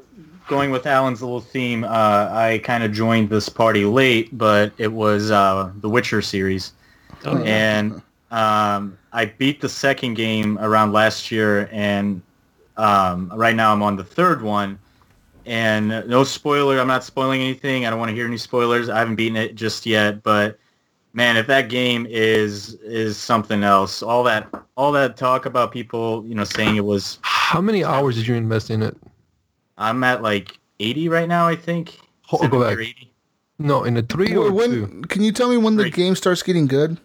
[0.47, 1.87] going with Alan's little theme, uh,
[2.31, 6.73] I kind of joined this party late, but it was uh, the Witcher series,
[7.25, 12.21] Oh, and um, I beat the second game around last year, and
[12.77, 14.77] um, right now I'm on the third one.
[15.47, 17.85] And no spoiler, I'm not spoiling anything.
[17.85, 18.89] I don't want to hear any spoilers.
[18.89, 20.57] I haven't beaten it just yet, but
[21.13, 26.25] man, if that game is is something else, all that all that talk about people,
[26.25, 28.97] you know, saying it was How many hours did you invest in it?
[29.77, 31.97] I'm at like 80 right now, I think.
[32.31, 32.77] Oh, go back.
[32.79, 33.11] 80.
[33.59, 35.01] No, in a three or When, two.
[35.07, 36.97] can you tell me when the game starts getting good?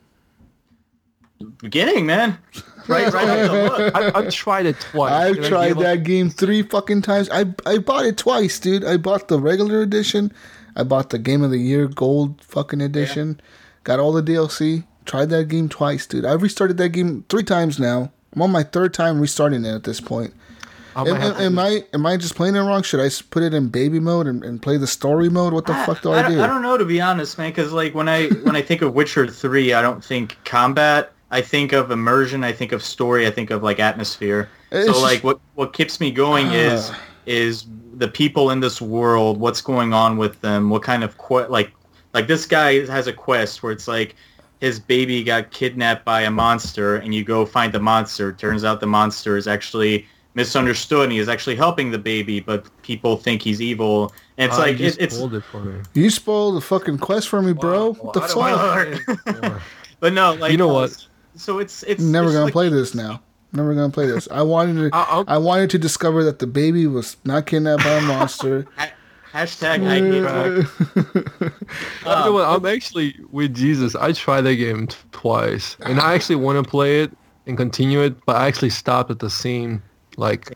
[1.61, 2.39] Beginning, man.
[2.89, 3.95] Right, right off the look.
[4.17, 5.13] I, I've tried it twice.
[5.13, 5.83] I've and I tried gave up.
[5.85, 7.29] that game three fucking times.
[7.31, 8.85] I I bought it twice, dude.
[8.85, 10.33] I bought the regular edition.
[10.75, 13.41] I bought the Game of the Year Gold fucking edition.
[13.85, 14.85] Got all the DLC.
[15.05, 16.25] Tried that game twice, dude.
[16.25, 18.11] I've restarted that game three times now.
[18.35, 20.35] I'm on my third time restarting it at this point.
[20.97, 22.83] I Am, am, am I am I just playing it wrong?
[22.83, 25.53] Should I put it in baby mode and, and play the story mode?
[25.53, 26.43] What the fuck do I, don't, do?
[26.43, 27.51] I don't know to be honest, man.
[27.51, 31.13] Because like when I when I think of Witcher three, I don't think combat.
[31.31, 32.43] I think of immersion.
[32.43, 33.27] I think of story.
[33.27, 34.49] I think of like atmosphere.
[34.73, 37.01] It's so like what what keeps me going is Ah.
[37.27, 39.39] is the people in this world.
[39.39, 40.71] What's going on with them?
[40.71, 41.71] What kind of que- like
[42.15, 44.17] like this guy has a quest where it's like
[44.61, 48.33] his baby got kidnapped by a monster and you go find the monster.
[48.33, 52.67] Turns out the monster is actually misunderstood and he is actually helping the baby, but
[52.83, 54.13] people think he's evil.
[54.39, 55.81] And it's Ah, like you it, it's spoiled it for me.
[55.95, 57.91] You spoiled the fucking quest for me, bro.
[57.91, 57.93] Wow.
[58.01, 58.31] what the fuck?
[58.31, 58.99] don't wanna
[59.43, 59.63] play it.
[60.01, 61.07] but no, like You know what?
[61.37, 63.21] So it's it's Never it's gonna like- play this now.
[63.53, 64.29] Never gonna play this.
[64.31, 64.97] I wanted to.
[64.97, 68.67] I- I'll- I wanted to discover that the baby was not kidnapped by a monster.
[69.33, 71.53] Hashtag I hate Witcher.
[72.05, 72.47] You know what?
[72.49, 73.95] I'm actually with Jesus.
[73.95, 77.13] I tried that game t- twice, and I actually want to play it
[77.47, 79.83] and continue it, but I actually stopped at the same
[80.17, 80.53] like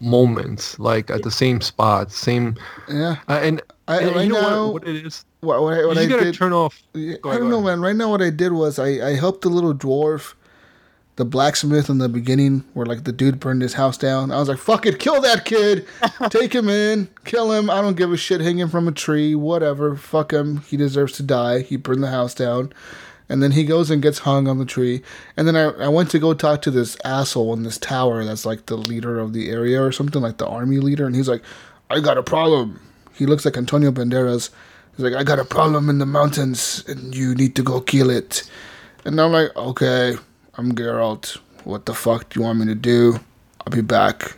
[0.00, 2.56] moments, like at the same spot, same.
[2.88, 3.16] yeah.
[3.28, 5.24] Uh, and I- and right you know now- what, what it is?
[5.40, 6.34] What, what, I- what you I gotta did.
[6.34, 6.82] turn off.
[6.94, 7.80] Go I ahead, don't know, man.
[7.80, 10.34] Right now, what I did was I, I helped the little dwarf,
[11.16, 14.30] the blacksmith in the beginning, where like the dude burned his house down.
[14.32, 15.86] I was like, "Fuck it, kill that kid,
[16.30, 17.70] take him in, kill him.
[17.70, 18.40] I don't give a shit.
[18.40, 19.96] Hang him from a tree, whatever.
[19.96, 20.58] Fuck him.
[20.62, 21.60] He deserves to die.
[21.62, 22.72] He burned the house down."
[23.28, 25.02] And then he goes and gets hung on the tree.
[25.36, 28.46] And then I, I went to go talk to this asshole in this tower that's
[28.46, 31.06] like the leader of the area or something, like the army leader.
[31.06, 31.42] And he's like,
[31.90, 32.80] I got a problem.
[33.14, 34.50] He looks like Antonio Banderas.
[34.96, 38.10] He's like, I got a problem in the mountains and you need to go kill
[38.10, 38.48] it.
[39.04, 40.16] And I'm like, okay,
[40.54, 41.38] I'm Geralt.
[41.64, 43.20] What the fuck do you want me to do?
[43.66, 44.36] I'll be back.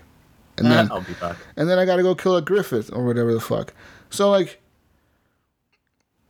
[0.59, 1.37] And then I'll be back.
[1.57, 3.73] and then I gotta go kill a Griffith or whatever the fuck.
[4.11, 4.61] So like,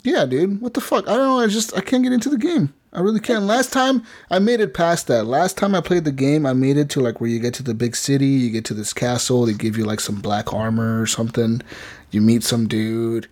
[0.05, 1.09] yeah, dude, what the fuck?
[1.09, 1.41] I don't know.
[1.41, 2.73] I just I can't get into the game.
[2.93, 3.45] I really can't.
[3.45, 5.25] Last time I made it past that.
[5.25, 7.63] Last time I played the game, I made it to like where you get to
[7.63, 11.01] the big city, you get to this castle, they give you like some black armor
[11.01, 11.63] or something.
[12.11, 13.29] You meet some dude.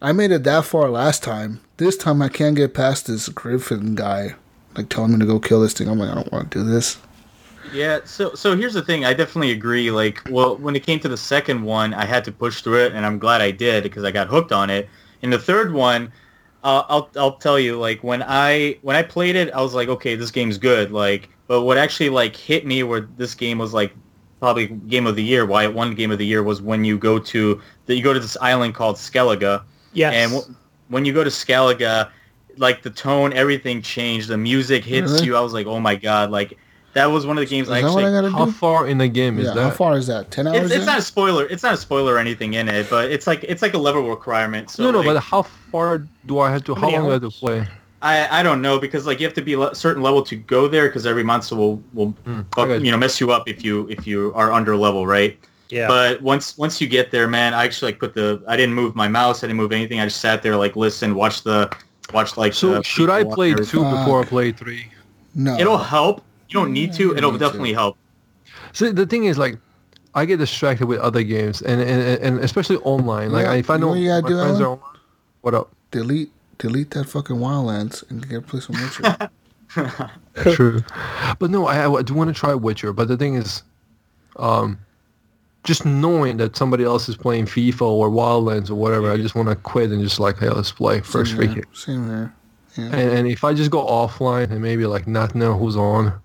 [0.00, 1.60] I made it that far last time.
[1.78, 4.34] This time I can't get past this Griffin guy,
[4.76, 5.88] like telling me to go kill this thing.
[5.88, 6.98] I'm like, I don't want to do this.
[7.72, 9.04] Yeah, so so here's the thing.
[9.04, 9.90] I definitely agree.
[9.90, 12.92] Like, well, when it came to the second one, I had to push through it,
[12.92, 14.88] and I'm glad I did because I got hooked on it.
[15.22, 16.12] In the third one,
[16.64, 19.88] I'll, I'll I'll tell you like when I when I played it, I was like,
[19.88, 20.90] okay, this game's good.
[20.92, 23.92] Like, but what actually like hit me where this game was like
[24.40, 25.46] probably game of the year.
[25.46, 28.12] Why it won game of the year was when you go to that you go
[28.12, 29.62] to this island called Skellige,
[29.92, 30.14] Yes.
[30.14, 30.54] and w-
[30.88, 32.08] when you go to Skellige,
[32.56, 34.28] like the tone, everything changed.
[34.28, 35.26] The music hits Really?
[35.26, 35.36] you.
[35.36, 36.56] I was like, oh my god, like
[36.94, 38.26] that was one of the games Is I that what actually.
[38.28, 38.52] I How do?
[38.52, 39.62] far in the game is Yeah, that?
[39.62, 40.30] how far is that?
[40.30, 40.66] Ten hours?
[40.66, 41.46] it's, it's not a spoiler.
[41.46, 44.08] It's not a spoiler or anything in it, but it's like it's like a level
[44.08, 44.70] requirement.
[44.70, 46.74] So no, no, like, but how far do I have to?
[46.74, 47.66] How How, long do I have to play?
[48.00, 50.68] I, I don't know because like you have to be a certain level to go
[50.68, 52.14] there because every monster will will
[52.54, 52.84] fuck- hmm, okay.
[52.84, 55.36] you know mess you up if you if you are under level right.
[55.68, 55.88] yeah.
[55.88, 58.94] But once once you get there, man, I actually like put the I didn't move
[58.94, 59.98] my mouse, I didn't move anything.
[60.00, 61.70] I just sat there like listen watch the
[62.14, 62.54] watch like.
[62.54, 64.86] So the should I play two before I play three?
[65.34, 65.58] no.
[65.58, 66.22] It'll help.
[66.48, 67.16] You don't need to.
[67.16, 67.96] It'll need definitely help.
[68.72, 69.58] So the thing is, like,
[70.14, 73.30] I get distracted with other games, and and, and especially online.
[73.32, 74.62] Like, Yeah, if I know know what you gotta my do, friends Alan?
[74.62, 75.00] are online,
[75.42, 75.70] what up?
[75.90, 79.30] delete delete that fucking Wildlands and get play some Witcher.
[80.52, 80.82] True,
[81.38, 82.92] but no, I, I do want to try Witcher.
[82.92, 83.62] But the thing is,
[84.36, 84.78] um,
[85.64, 89.48] just knowing that somebody else is playing FIFA or Wildlands or whatever, I just want
[89.48, 91.64] to quit and just like, hey, let's play first Same free here.
[91.72, 92.34] Same here.
[92.76, 92.84] Yeah.
[92.86, 96.18] And, and if I just go offline and maybe like not know who's on,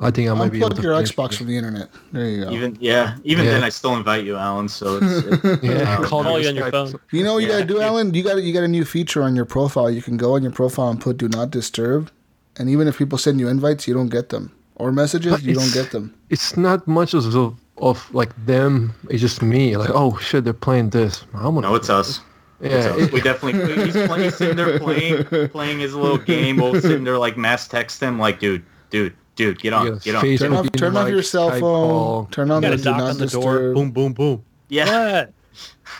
[0.00, 0.82] I think I might be able Unplug to.
[0.82, 1.36] your Xbox it.
[1.38, 1.88] from the internet.
[2.12, 2.50] There you go.
[2.50, 3.52] Even yeah, even Yeah.
[3.52, 4.68] then I still invite you, Alan.
[4.68, 6.94] So it's, it, Yeah, call Call me you on your phone.
[7.12, 7.60] You know what you Yeah.
[7.60, 8.12] gotta do, Alan?
[8.12, 9.90] You got you got a new feature on your profile.
[9.90, 12.10] You can go on your profile and put "Do Not Disturb,"
[12.56, 15.54] and even if people send you invites, you don't get them or messages, But you
[15.54, 16.12] don't get them.
[16.28, 18.94] It's not much of of, of like them.
[19.08, 19.76] It's just me.
[19.76, 21.24] Like, oh shit, they're playing this.
[21.34, 21.60] I'm gonna.
[21.68, 22.20] no, it's us.
[22.60, 26.56] Yeah, So it- we definitely he's, playing, he's sitting there playing playing his little game.
[26.56, 30.20] We'll sitting there like mass text him like, dude, dude, dude, get on, get on.
[30.22, 31.60] face- Turn off Being turn off like your cell phone.
[31.60, 32.28] call.
[32.30, 33.72] Turn on got the "Do knock on the door.
[33.74, 34.44] Boom, boom, boom.
[34.68, 35.32] Yeah, What?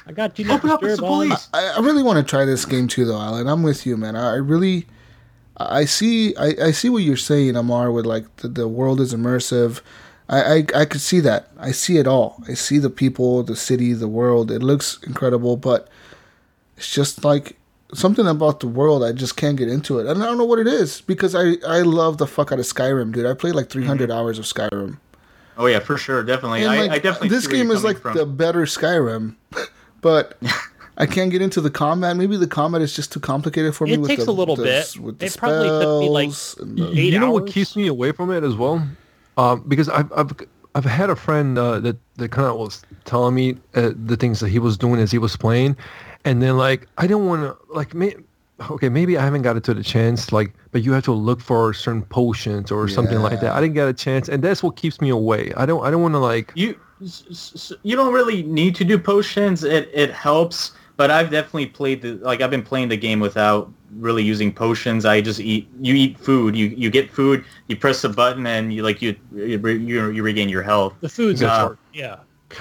[0.07, 0.45] I got you.
[0.47, 1.49] Not Open up, it's the police.
[1.53, 3.47] I, I really want to try this game too, though, Alan.
[3.47, 4.16] I'm with you, man.
[4.16, 4.87] I, I really,
[5.57, 7.93] I see, I, I see what you're saying, Amar.
[7.93, 9.80] With like the, the world is immersive.
[10.28, 11.49] I, I I could see that.
[11.59, 12.43] I see it all.
[12.49, 14.51] I see the people, the city, the world.
[14.51, 15.89] It looks incredible, but
[16.78, 17.57] it's just like
[17.95, 19.03] something about the world.
[19.03, 21.55] I just can't get into it, and I don't know what it is because I
[21.67, 23.27] I love the fuck out of Skyrim, dude.
[23.27, 24.99] I played like 300 hours of Skyrim.
[25.57, 26.63] Oh yeah, for sure, definitely.
[26.63, 27.29] And, I, like, I definitely.
[27.29, 28.17] this see where you're game is like from.
[28.17, 29.37] the better Skyrim,
[30.01, 30.37] but
[30.97, 32.17] I can't get into the combat.
[32.17, 33.95] Maybe the combat is just too complicated for me.
[33.95, 34.97] It with takes the, a little the- bit.
[34.99, 38.13] With the It probably took me, like, the- eight you know what keeps me away
[38.13, 38.87] from it as well?
[39.37, 40.33] Um, because I've, I've
[40.77, 44.41] I've had a friend uh, that that kind of was telling me uh, the things
[44.41, 45.77] that he was doing as he was playing,
[46.25, 48.14] and then like I don't want to like may,
[48.70, 51.41] okay maybe I haven't got it to the chance like but you have to look
[51.41, 53.53] for certain potions or something like that.
[53.53, 55.53] I didn't get a chance, and that's what keeps me away.
[55.57, 58.85] I don't I don't want to like you s- s- you don't really need to
[58.85, 59.62] do potions.
[59.64, 63.70] It it helps, but I've definitely played the like I've been playing the game without
[63.99, 65.05] really using potions.
[65.05, 66.57] I just eat you eat food.
[66.57, 67.45] You you get food.
[67.68, 70.95] You press a button and you like you you, you, you regain your health.
[71.01, 71.79] The food's Uh, important.
[71.93, 72.16] Yeah.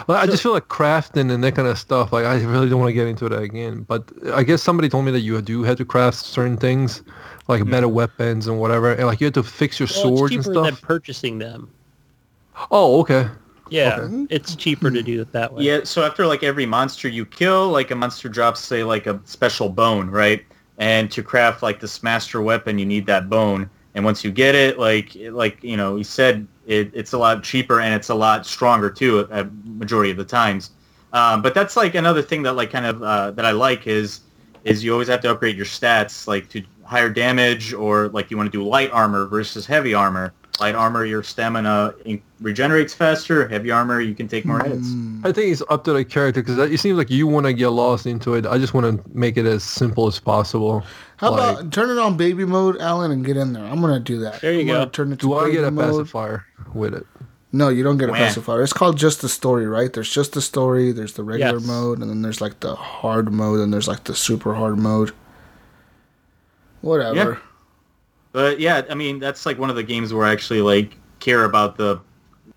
[0.07, 2.13] Well, I just feel like crafting and that kind of stuff.
[2.13, 3.83] Like I really don't want to get into that again.
[3.83, 7.03] But I guess somebody told me that you do have to craft certain things,
[7.47, 7.71] like mm-hmm.
[7.71, 8.93] better weapons and whatever.
[8.93, 11.69] And like you have to fix your Well, it's swords and cheaper than purchasing them.
[12.71, 13.27] Oh, okay.
[13.69, 14.27] Yeah, Okay.
[14.29, 15.05] it's cheaper to hmm.
[15.05, 15.63] do it that way.
[15.63, 19.19] Yeah, so after like every monster you kill, like a monster drops say like a
[19.23, 20.45] special bone, right?
[20.77, 23.69] And to craft like this master weapon, you need that bone.
[23.95, 27.43] And once you get it, like like you know, he said it, it's a lot
[27.43, 29.27] cheaper and it's a lot stronger too.
[29.31, 30.71] At majority of the times,
[31.13, 34.21] um, but that's like another thing that like kind of uh, that I like is
[34.63, 38.37] is you always have to upgrade your stats like to higher damage or like you
[38.37, 40.33] want to do light armor versus heavy armor.
[40.59, 43.47] Light armor, your stamina in- regenerates faster.
[43.47, 44.87] Heavy armor, you can take more hits.
[44.89, 45.25] Mm.
[45.25, 47.69] I think it's up to the character because it seems like you want to get
[47.69, 48.45] lost into it.
[48.45, 50.83] I just want to make it as simple as possible.
[51.17, 53.65] How Like, about turn it on baby mode, Alan, and get in there?
[53.65, 54.41] I'm gonna do that.
[54.41, 54.85] There you I'm go.
[54.85, 55.89] Turn it to do I baby get a mode.
[55.91, 57.07] pacifier with it?
[57.51, 58.17] No, you don't get a Wah.
[58.19, 58.61] pacifier.
[58.61, 59.91] It's called just the story, right?
[59.91, 60.91] There's just the story.
[60.91, 61.67] There's the regular Yes.
[61.67, 65.11] mode, and then there's like the hard mode, and there's like the super hard mode.
[66.81, 67.15] Whatever.
[67.15, 67.37] Yeah.
[68.33, 71.45] But yeah, I mean that's like one of the games where I actually like care
[71.45, 72.01] about the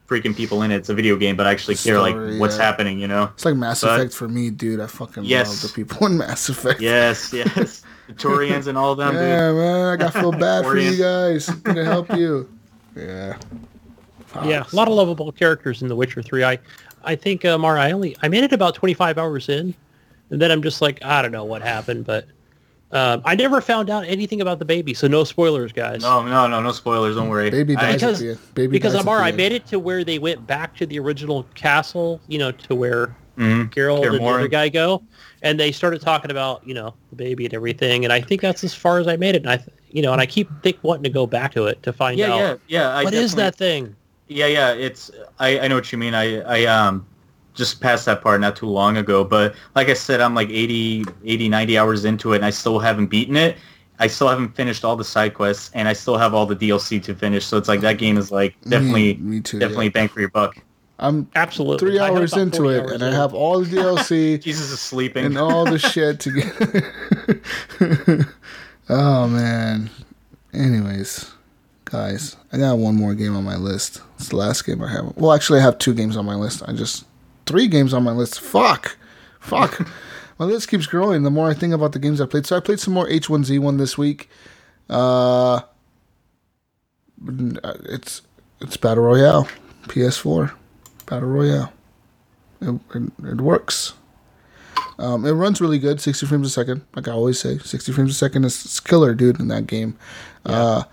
[0.08, 0.76] freaking people in it.
[0.76, 2.64] It's a video game, but I actually care Story, like what's yeah.
[2.64, 3.24] happening, you know?
[3.34, 4.80] It's like Mass But- Effect for me, dude.
[4.80, 5.48] I fucking Yes.
[5.48, 6.80] love the people in Mass Effect.
[6.80, 7.82] Yes, yes.
[8.06, 9.22] the Turians and all of them, dude.
[9.22, 11.48] Yeah, man, I got feel bad for you guys.
[11.48, 12.48] I'm gonna help you.
[12.96, 13.36] Yeah.
[14.42, 16.44] Yeah, a lot of lovable characters in The Witcher 3.
[16.44, 16.58] I,
[17.04, 19.74] I think, uh, Mara, I only, I made it about 25 hours in,
[20.30, 22.26] and then I'm just like, I don't know what happened, but
[22.92, 26.02] um, I never found out anything about the baby, so no spoilers, guys.
[26.02, 27.16] No, no, no, no spoilers.
[27.16, 27.50] Don't worry.
[27.50, 28.54] Baby I- dies Because- at the end.
[28.54, 30.86] Baby because dies at Amara, the I made it to where they went back to
[30.86, 33.70] the original castle, you know, to where Mhm.
[33.72, 35.02] Carol Kaer and the other guy go,
[35.42, 38.64] and they started talking about you know the baby and everything, and I think that's
[38.64, 39.42] as far as I made it.
[39.42, 39.58] And I,
[39.90, 42.32] you know, and I keep think wanting to go back to it to find Yeah,
[42.32, 42.96] out yeah, yeah.
[42.96, 43.94] I what is that thing.
[44.28, 44.72] Yeah, yeah.
[44.72, 46.14] It's I, I know what you mean.
[46.14, 47.04] I I um
[47.56, 51.04] just passed that part not too long ago, but like I said, I'm like 80,
[51.24, 53.56] 80, 90 hours into it, and I still haven't beaten it.
[53.98, 57.02] I still haven't finished all the side quests, and I still have all the DLC
[57.02, 57.46] to finish.
[57.46, 59.58] So it's like that game is like mm, definitely me, me too.
[59.58, 59.92] definitely yeah.
[59.92, 60.58] bang for your buck.
[60.98, 64.80] I'm Absolutely, three hours into it, hours and I have all the DLC Jesus is
[64.80, 65.26] sleeping.
[65.26, 66.92] and all the shit together.
[68.88, 69.90] oh man.
[70.54, 71.32] Anyways,
[71.84, 74.00] guys, I got one more game on my list.
[74.16, 75.14] It's the last game I have.
[75.16, 76.62] Well, actually, I have two games on my list.
[76.66, 77.04] I just
[77.46, 78.40] three games on my list.
[78.40, 78.96] Fuck,
[79.40, 79.86] fuck.
[80.38, 82.46] my list keeps growing the more I think about the games I played.
[82.46, 84.28] So I played some more H1Z1 this week.
[84.88, 85.62] Uh,
[87.84, 88.22] it's
[88.60, 89.48] it's Battle Royale,
[89.84, 90.52] PS4,
[91.06, 91.72] Battle Royale.
[92.60, 93.94] It, it, it works.
[94.98, 96.82] Um, it runs really good, 60 frames a second.
[96.94, 99.98] Like I always say, 60 frames a second is, killer, dude, in that game.
[100.44, 100.84] Uh,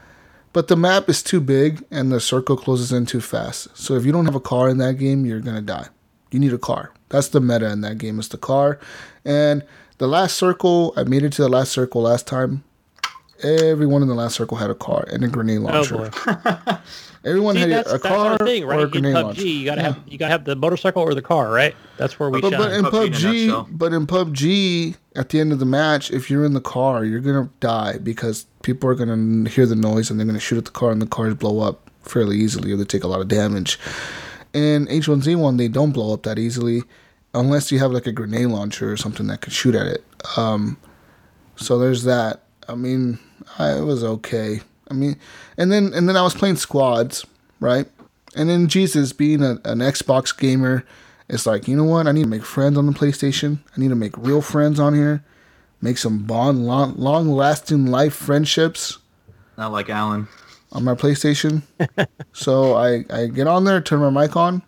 [0.51, 3.75] but the map is too big and the circle closes in too fast.
[3.77, 5.87] So if you don't have a car in that game, you're gonna die.
[6.33, 6.91] You need a car.
[7.09, 8.79] That's the meta in that game is the car.
[9.23, 9.63] And
[9.99, 12.63] the last circle, I made it to the last circle last time.
[13.43, 15.97] Everyone in the last circle had a car and a grenade Oh launcher.
[15.97, 16.09] boy!
[17.25, 18.79] Everyone See, had that's, a that's car our thing, or right?
[18.79, 19.41] a In grenade PUBG, launcher.
[19.47, 19.87] you gotta Yeah.
[19.93, 21.75] have you gotta have the motorcycle or the car, right?
[21.97, 22.59] That's where we But, shine.
[22.59, 23.67] but in PUBG in PUBG, nutshell.
[23.71, 27.19] but in PUBG, at the end of the match, if you're in the car, you're
[27.19, 30.71] gonna die because people are gonna hear the noise and they're gonna shoot at the
[30.71, 33.77] car, and the cars blow up fairly easily, or they take a lot of damage.
[34.53, 36.83] In H1Z1, they don't blow up that easily,
[37.33, 40.05] unless you have like a grenade launcher or something that could shoot at it.
[40.37, 40.77] Um,
[41.55, 42.43] so there's that.
[42.67, 43.19] I mean,
[43.57, 44.61] I, it was okay.
[44.89, 45.17] I mean,
[45.57, 47.25] and then and then I was playing squads,
[47.59, 47.87] right?
[48.35, 50.85] And then Jesus, being a, an Xbox gamer,
[51.29, 52.07] it's like you know what?
[52.07, 53.59] I need to make friends on the PlayStation.
[53.75, 55.23] I need to make real friends on here,
[55.81, 58.99] make some bond, long, long lasting life friendships
[59.57, 60.27] Not like Alan.
[60.73, 61.61] On my PlayStation.
[62.33, 64.61] so I, I get on there, turn my mic on.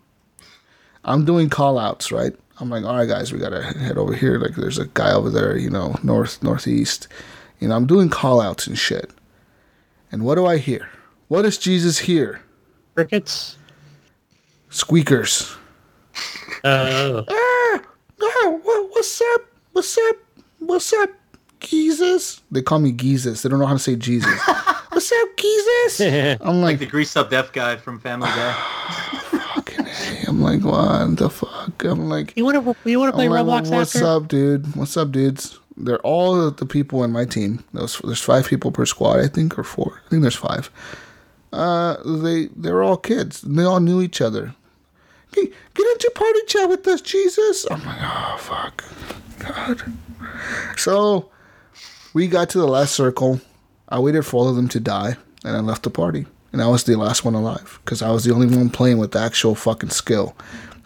[1.04, 2.32] I'm doing call outs, right?
[2.58, 4.38] I'm like, all right, guys, we gotta head over here.
[4.38, 7.06] Like, there's a guy over there, you know, north, northeast.
[7.60, 9.10] You know, I'm doing call outs and shit.
[10.10, 10.88] And what do I hear?
[11.28, 12.40] What does Jesus hear?
[12.94, 13.58] Crickets.
[14.70, 15.54] Squeakers.
[16.64, 17.82] Oh, Ah,
[18.22, 19.42] oh, what, what's up?
[19.72, 20.16] What's up?
[20.58, 21.10] What's up,
[21.60, 22.42] Jesus?
[22.50, 23.42] They call me Jesus.
[23.42, 24.40] They don't know how to say Jesus.
[24.90, 26.00] what's up, Jesus?
[26.40, 28.56] I'm Like like, the greased up deaf guy from Family Guy.
[30.28, 31.84] I'm like, what the fuck?
[31.84, 34.06] I'm like, you want to you want to play like, Roblox what's after?
[34.06, 34.74] up, dude?
[34.76, 35.58] What's up, dudes?
[35.76, 37.62] They're all the people in my team.
[37.72, 40.02] There's, there's five people per squad, I think, or four.
[40.06, 40.70] I think there's five.
[41.52, 43.42] Uh, they they're all kids.
[43.42, 44.54] They all knew each other.
[45.32, 47.66] Get, get into party chat with us, Jesus.
[47.70, 48.84] I'm like, oh fuck,
[49.38, 49.82] God.
[50.76, 51.30] So
[52.16, 53.42] we got to the last circle.
[53.90, 56.24] I waited for all of them to die, and I left the party.
[56.50, 59.14] And I was the last one alive because I was the only one playing with
[59.14, 60.34] actual fucking skill.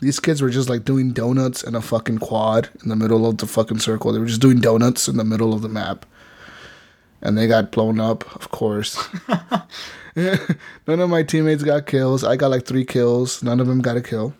[0.01, 3.39] These kids were just like doing donuts in a fucking quad in the middle of
[3.39, 4.13] the fucking circle.
[4.13, 6.05] They were just doing donuts in the middle of the map.
[7.23, 8.99] And they got blown up, of course.
[10.17, 12.25] None of my teammates got kills.
[12.25, 13.41] I got like three kills.
[13.41, 14.35] None of them got a kill.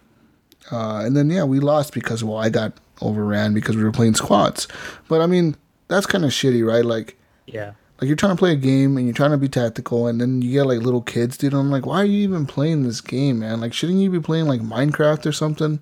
[0.73, 4.17] Uh, and then, yeah, we lost because, well, I got overran because we were playing
[4.17, 4.67] squads.
[5.07, 5.55] But I mean,
[5.91, 6.85] that's kind of shitty, right?
[6.85, 7.73] Like, Yeah.
[8.01, 10.41] like you're trying to play a game and you're trying to be tactical, and then
[10.43, 11.53] you get like little kids, dude.
[11.55, 13.61] I'm like, why are you even playing this game, man?
[13.61, 15.81] Like, shouldn't you be playing like Minecraft or something?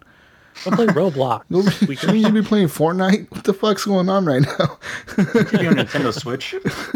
[0.65, 1.43] Go play Roblox.
[1.87, 3.31] Go- shouldn't you be playing Fortnite?
[3.31, 4.79] What the fuck's going on right now?
[5.15, 6.53] Should be on Nintendo Switch.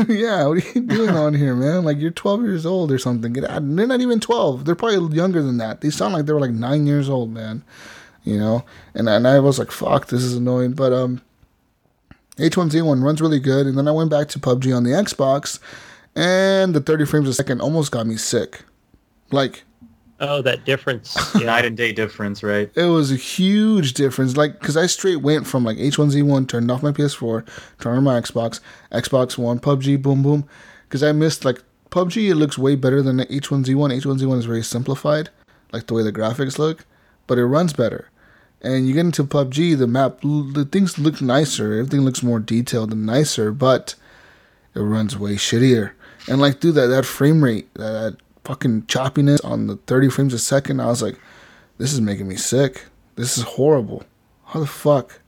[0.09, 1.85] yeah, what are you doing on here, man?
[1.85, 3.33] Like you're 12 years old or something.
[3.33, 3.63] Get out.
[3.77, 4.65] They're not even 12.
[4.65, 5.81] They're probably younger than that.
[5.81, 7.63] They sound like they were like nine years old, man.
[8.25, 8.65] You know,
[8.95, 10.73] and and I was like, fuck, this is annoying.
[10.73, 11.23] But um,
[12.37, 15.59] H1Z1 runs really good, and then I went back to PUBG on the Xbox,
[16.17, 18.65] and the 30 frames a second almost got me sick.
[19.31, 19.65] Like
[20.21, 21.17] Oh, that difference.
[21.35, 21.47] Yeah.
[21.47, 22.71] Night and day difference, right?
[22.77, 24.37] it was a huge difference.
[24.37, 27.45] Like, because I straight went from like H1Z1, turned off my PS4,
[27.81, 28.61] turned on my Xbox,
[28.93, 30.47] Xbox One, PUBG, boom, boom.
[30.85, 32.31] Because I missed like PUBG.
[32.31, 34.01] It looks way better than the H1Z1.
[34.01, 35.31] H1Z1 is very simplified,
[35.73, 36.87] like the way the graphics look,
[37.27, 38.09] but it runs better.
[38.63, 41.73] And you get into PUBG, the map, the things look nicer.
[41.73, 43.97] Everything looks more detailed and nicer, but
[44.75, 45.93] it runs way shittier.
[46.29, 50.33] And like, dude, that that frame rate, that, that fucking choppiness on the 30 frames
[50.33, 51.19] a second, I was like,
[51.79, 52.85] this is making me sick.
[53.17, 54.05] This is horrible.
[54.47, 55.21] How the fuck?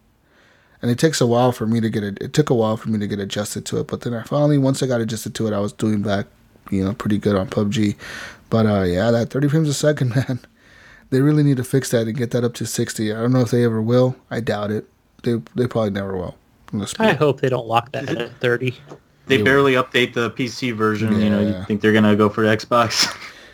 [0.80, 2.18] And it takes a while for me to get it.
[2.20, 4.58] It took a while for me to get adjusted to it, but then I finally,
[4.58, 6.26] once I got adjusted to it, I was doing back,
[6.70, 7.96] you know, pretty good on PUBG.
[8.50, 10.40] But uh, yeah, that 30 frames a second, man,
[11.10, 13.12] they really need to fix that and get that up to 60.
[13.12, 14.16] I don't know if they ever will.
[14.30, 14.86] I doubt it.
[15.22, 16.36] They they probably never will.
[16.98, 18.74] I hope they don't lock that at 30.
[19.26, 21.18] They barely update the PC version.
[21.20, 21.58] You know, Yeah.
[21.60, 23.06] you think they're gonna go for Xbox?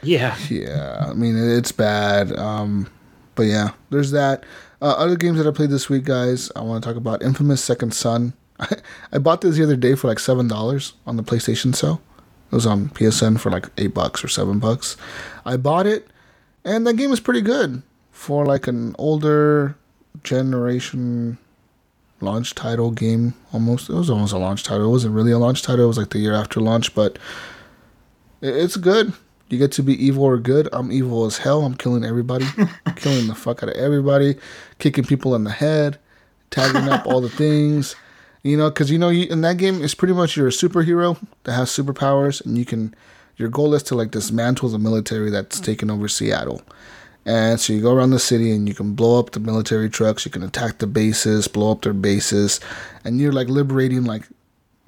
[0.02, 0.34] Yeah.
[0.48, 2.34] Yeah, I mean it's bad.
[2.38, 2.88] Um,
[3.34, 4.44] but yeah, there's that.
[4.82, 6.50] Uh, other games that I played this week, guys.
[6.56, 8.32] I want to talk about Infamous Second Son.
[9.12, 12.00] I bought this the other day for like seven dollars on the PlayStation sale.
[12.50, 14.96] It was on PSN for like eight bucks or seven bucks.
[15.44, 16.08] I bought it,
[16.64, 19.76] and that game is pretty good for like an older
[20.22, 21.38] generation
[22.20, 23.34] launch title game.
[23.52, 24.86] Almost, it was almost a launch title.
[24.86, 25.84] It wasn't really a launch title.
[25.84, 27.18] It was like the year after launch, but
[28.42, 29.12] it's good.
[29.48, 30.68] You get to be evil or good.
[30.72, 31.62] I'm evil as hell.
[31.62, 32.46] I'm killing everybody,
[32.96, 34.36] killing the fuck out of everybody,
[34.78, 35.98] kicking people in the head,
[36.50, 37.96] tagging up all the things.
[38.42, 41.18] You know, because you know, you, in that game, it's pretty much you're a superhero
[41.44, 42.94] that has superpowers, and you can.
[43.40, 46.60] Your goal is to like dismantle the military that's taken over Seattle.
[47.24, 50.26] And so you go around the city and you can blow up the military trucks.
[50.26, 52.60] You can attack the bases, blow up their bases,
[53.02, 54.28] and you're like liberating like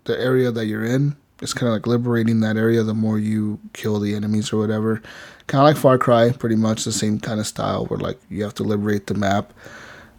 [0.04, 1.16] the area that you're in.
[1.40, 5.02] It's kind of like liberating that area the more you kill the enemies or whatever.
[5.46, 8.42] Kind of like Far Cry, pretty much the same kind of style where like you
[8.44, 9.54] have to liberate the map.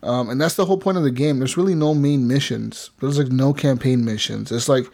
[0.02, 1.38] Um, and that's the whole point of the game.
[1.38, 2.90] There's really no main missions.
[3.00, 4.52] There's like no campaign missions.
[4.52, 4.86] It's like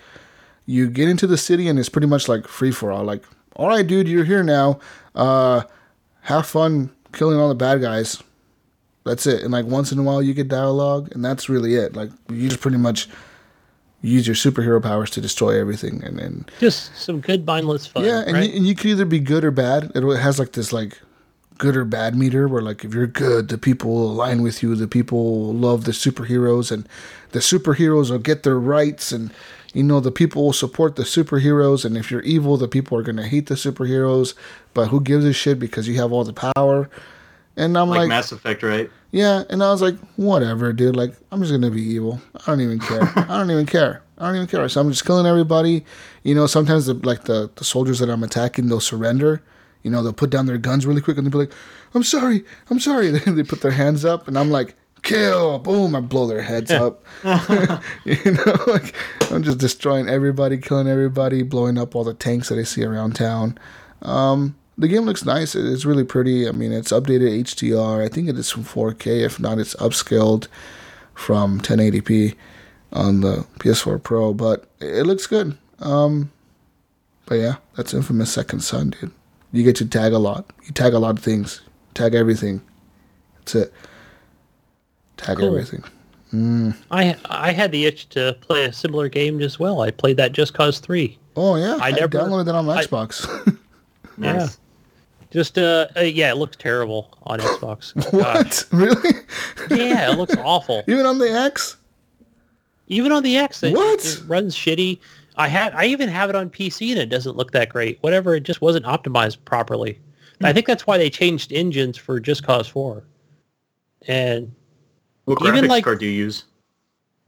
[0.70, 3.04] you get into the city and it's pretty much like free for all.
[3.04, 3.24] Like,
[3.56, 4.80] all right, dude, you're here now.
[5.16, 5.64] Uh,
[6.22, 8.22] have fun killing all the bad guys.
[9.04, 9.42] That's it.
[9.42, 11.96] And like once in a while you get dialogue, and that's really it.
[11.96, 13.08] Like you just pretty much
[14.02, 18.04] use your superhero powers to destroy everything, and then Just some good mindless fun.
[18.06, 18.50] yeah, and, right?
[18.50, 19.92] you, and you could either be good or bad.
[19.96, 21.00] It has like this like
[21.58, 24.76] good or bad meter where like if you're good, the people will align with you.
[24.76, 26.88] The people love the superheroes, and
[27.32, 29.32] the superheroes will get their rights, and
[29.74, 31.86] you know the people will support the superheroes.
[31.86, 34.34] And if you're evil, the people are gonna hate the superheroes.
[34.74, 36.90] But who gives a shit because you have all the power?
[37.56, 38.90] And I'm like like, Mass Effect, right?
[39.12, 40.96] yeah, and I was like, whatever, dude.
[40.96, 42.22] Like, I'm just gonna be evil.
[42.36, 43.02] I don't even care.
[43.16, 44.02] I don't even care.
[44.18, 44.68] I don't even care.
[44.70, 45.86] So I'm just killing everybody.
[46.24, 49.42] You know, sometimes the like the, the soldiers that I'm attacking, they'll surrender.
[49.84, 51.54] You know, they'll put down their guns really quick and they'll be like,
[51.94, 53.12] I'm sorry, I'm sorry.
[53.20, 54.76] They put their hands up and I'm like,
[55.10, 57.04] kill, boom, I blow their heads up.
[57.24, 58.94] you know, like
[59.32, 63.16] I'm just destroying everybody, killing everybody, blowing up all the tanks that I see around
[63.16, 63.58] town.
[64.02, 65.56] Um, the game looks nice.
[65.56, 66.48] It's really pretty.
[66.48, 68.04] I mean, it's updated HDR.
[68.04, 69.26] I think it is from 4K.
[69.26, 70.48] If not, it's upscaled
[71.16, 72.36] from 1080p
[72.94, 74.34] on the PS4 Pro.
[74.34, 75.58] But it looks good.
[75.80, 76.32] Um,
[77.26, 79.12] but yeah, that's Infamous Second Son, dude.
[79.52, 80.46] You get to tag a lot.
[80.64, 81.62] You tag a lot of things.
[81.94, 82.62] Tag everything.
[83.40, 83.74] That's it.
[85.20, 85.48] Tag Cool.
[85.58, 85.84] everything.
[86.92, 89.82] I I had the itch to play a similar game as well.
[89.82, 91.18] I played that Just Cause 3.
[91.36, 93.58] Oh yeah, I, I never- downloaded that on my I- Xbox.
[94.18, 94.58] Nice.
[95.32, 97.94] Just uh, uh yeah, it looks terrible on Xbox.
[98.14, 98.66] What?
[98.72, 99.12] Really?
[99.70, 100.84] Yeah, it looks awful.
[100.88, 101.78] Even on the X?
[102.88, 104.04] Even on the X, it, What?
[104.04, 105.00] it runs shitty.
[105.38, 107.98] I had I even have it on PC and it doesn't look that great.
[108.02, 110.00] Whatever, it just wasn't optimized properly.
[110.44, 113.04] I think that's why they changed engines for Just Cause 4.
[114.08, 114.54] And
[115.30, 116.46] What Even graphics like- card do you use?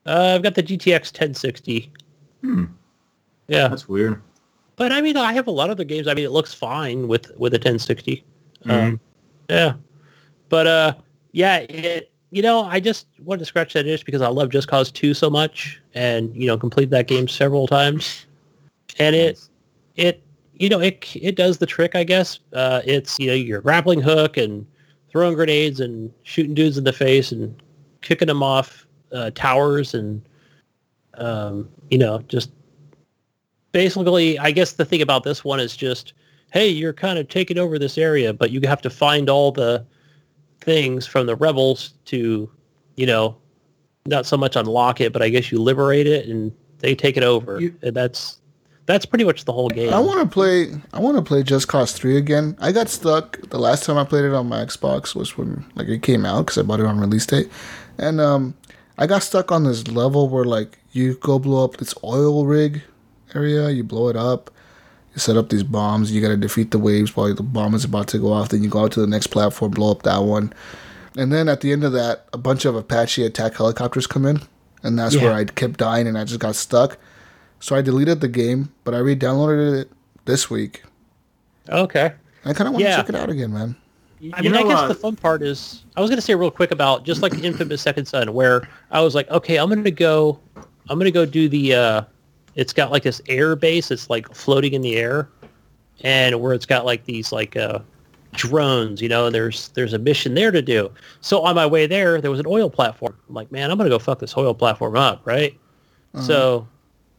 [0.08, 1.92] uh, I've got the GTX 1060.
[2.42, 2.66] Hmm.
[3.48, 4.20] Yeah, That's weird.
[4.76, 6.08] but I mean, I have a lot of other games.
[6.08, 8.24] I mean, it looks fine with with a 1060.
[8.66, 8.72] Mhm.
[8.72, 9.00] Um,
[9.50, 9.74] yeah,
[10.50, 10.94] but uh,
[11.34, 12.08] yeah, it.
[12.34, 15.14] You know, I just wanted to scratch that itch because I love Just Cause 2
[15.14, 18.26] so much, and you know, complete that game several times,
[19.00, 19.38] and it
[19.98, 20.24] it
[20.56, 22.40] you know it it does the trick, I guess.
[22.54, 24.66] Uh, it's you know your grappling hook and
[25.12, 27.54] throwing grenades and shooting dudes in the face and
[28.02, 30.22] kicking them off uh, towers and
[31.16, 32.52] um, you know just
[33.72, 36.14] basically, I guess the thing about this one is just,
[36.52, 39.86] hey, you're kind of taking over this area, but you have to find all the
[40.60, 42.50] things from the rebels to,
[42.96, 43.38] you know,
[44.06, 47.24] not so much unlock it, but I guess you liberate it and they take it
[47.24, 47.62] over.
[47.62, 48.38] You- and that's
[48.88, 49.94] that's pretty much the whole game.
[49.94, 50.72] I want to play.
[50.92, 52.58] I want to play Just Cause Three again.
[52.60, 55.88] I got stuck the last time I played it on my Xbox was when like
[55.88, 57.50] it came out because I bought it on release date,
[58.02, 58.56] and um,
[58.98, 62.82] I got stuck on this level where like you go blow up this oil rig
[63.34, 64.52] area, you blow it up,
[65.14, 67.86] you set up these bombs, you got to defeat the waves while the bomb is
[67.86, 68.50] about to go off.
[68.50, 70.52] Then you go out to the next platform, blow up that one,
[71.18, 74.42] and then at the end of that, a bunch of Apache attack helicopters come in,
[74.84, 76.98] and that's where I kept dying and I just got stuck.
[77.62, 79.92] So I deleted the game, but I re-downloaded it
[80.26, 80.84] this week.
[81.70, 82.14] okay.
[82.44, 82.96] I kind of want to Yeah.
[82.98, 83.76] check it out again, man.
[84.34, 86.52] I mean, I guess uh, the fun part is I was going to say real
[86.52, 89.84] quick about just like the Infamous Second Son, where I was like, okay, I'm going
[89.84, 90.40] to go,
[90.90, 91.74] I'm going to go do the.
[91.74, 92.02] uh
[92.56, 93.92] It's got like this air base.
[93.92, 95.30] It's like floating in the air,
[96.02, 97.80] and where it's got like these like uh
[98.34, 100.90] drones, you know, there's there's a mission there to do.
[101.22, 103.16] So on my way there, there was an oil platform.
[103.28, 105.58] I'm like, man, I'm gonna go fuck this oil platform up, right?
[106.22, 106.68] So,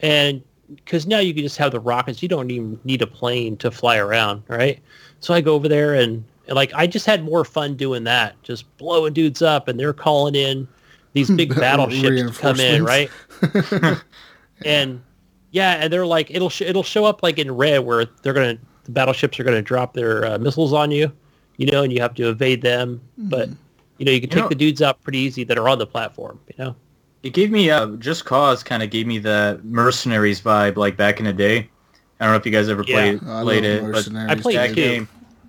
[0.00, 0.42] and
[0.76, 3.70] because now you can just have the rockets, you don't even need a plane to
[3.70, 4.80] fly around, right?
[5.20, 6.24] So I go over there and
[6.54, 10.34] like I just had more fun doing that, just blowing dudes up, and they're calling
[10.34, 10.66] in
[11.12, 13.10] these big battleships to come in, right?
[14.64, 15.02] and
[15.50, 18.58] yeah, and they're like it'll sh- it'll show up like in red where they're gonna
[18.84, 21.12] the battleships are gonna drop their uh, missiles on you,
[21.56, 23.00] you know, and you have to evade them.
[23.18, 23.48] But
[23.98, 25.78] you know you can You take know- the dudes out pretty easy that are on
[25.78, 26.76] the platform, you know.
[27.22, 31.20] It gave me uh, Just Cause kind of gave me the Mercenaries vibe like back
[31.20, 31.68] in the day.
[32.18, 32.94] I don't know if you guys ever Yeah.
[33.18, 35.06] played I played it, but I played that too.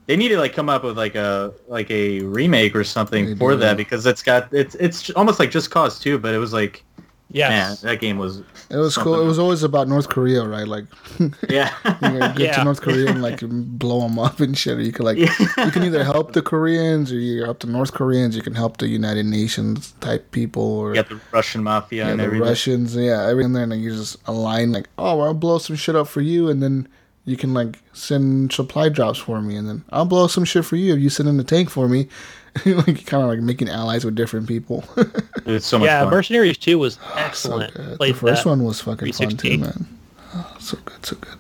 [0.08, 3.26] Game they need to like come up with like a like a remake or something
[3.26, 6.34] They for do, that because it's got it's it's almost like Just Cause too, but
[6.34, 6.84] it was like
[7.36, 9.20] yeah, that game was It was cool.
[9.20, 10.68] It was always about North Korea, right?
[10.68, 10.86] Like,
[11.50, 11.74] yeah.
[12.04, 12.56] you know, get Yeah.
[12.58, 14.78] to North Korea and like blow them up and shit.
[14.78, 15.34] Or you could like, Yeah.
[15.66, 18.36] you can either help the Koreans or you help the North Koreans.
[18.36, 22.12] You can help the United Nations type people or You got the Russian mafia yeah,
[22.12, 22.48] and the everything.
[22.48, 22.96] Russians.
[22.96, 23.64] Yeah, everything there.
[23.64, 26.50] And then you just align like, oh, well, I'll blow some shit up for you,
[26.50, 26.88] and then
[27.26, 30.76] you can like send supply drops for me, and then I'll blow some shit for
[30.76, 32.08] you if you send in the tank for me.
[32.66, 34.84] like kind of like making allies with different people.
[35.46, 35.94] It's so much fun.
[35.96, 36.12] yeah, fun.
[36.14, 37.74] Mercenaries 2 was excellent.
[37.74, 37.98] good.
[37.98, 39.88] Played The first one was fucking fun too, man.
[40.36, 41.34] Oh, so good, so good.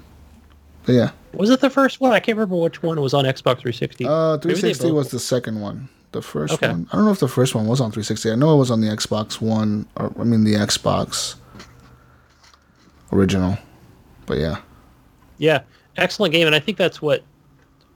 [0.85, 1.11] But yeah.
[1.33, 2.11] Was it the first one?
[2.11, 4.05] I can't remember which one was on Xbox 360.
[4.05, 5.87] Uh, 360 was the second one.
[6.11, 6.67] The first Okay.
[6.67, 8.31] one, I don't know if the first one was on 360.
[8.31, 11.35] I know it was on the Xbox One, or I mean the Xbox
[13.11, 13.57] original.
[14.25, 14.57] But yeah,
[15.37, 15.61] Yeah,
[15.97, 17.23] excellent game, and I think that's what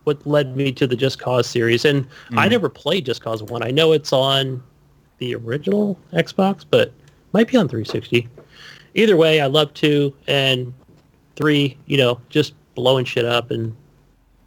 [0.04, 1.84] what led me to the Just Cause series.
[1.86, 2.40] And Mm-hmm.
[2.40, 3.62] I never played Just Cause One.
[3.64, 4.64] I know it's on
[5.18, 6.94] the original Xbox, but
[7.34, 8.28] might be on 360.
[8.96, 10.74] Either way, I love two and
[11.36, 11.78] three.
[11.88, 13.76] You know, just blowing shit up and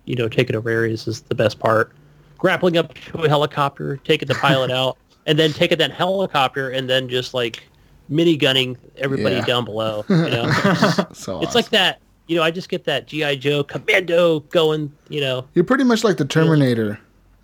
[0.07, 1.93] you know taking over areas is the best part.
[2.39, 4.97] Grappling up to a helicopter, taking the pilot out,
[5.27, 7.63] and then taking that helicopter and then just like
[8.09, 9.45] mini gunning everybody Yeah.
[9.45, 10.05] down below.
[10.09, 10.51] You know.
[11.13, 12.01] so It's like that.
[12.31, 14.93] You know, I just get that GI Joe commando going.
[15.09, 17.01] You know, you're pretty much like the Terminator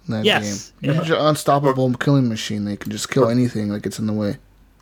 [0.06, 0.78] in that Yes, game.
[0.80, 1.00] You're yeah.
[1.08, 2.64] just an unstoppable killing machine.
[2.64, 4.36] They can just kill anything that gets in the way.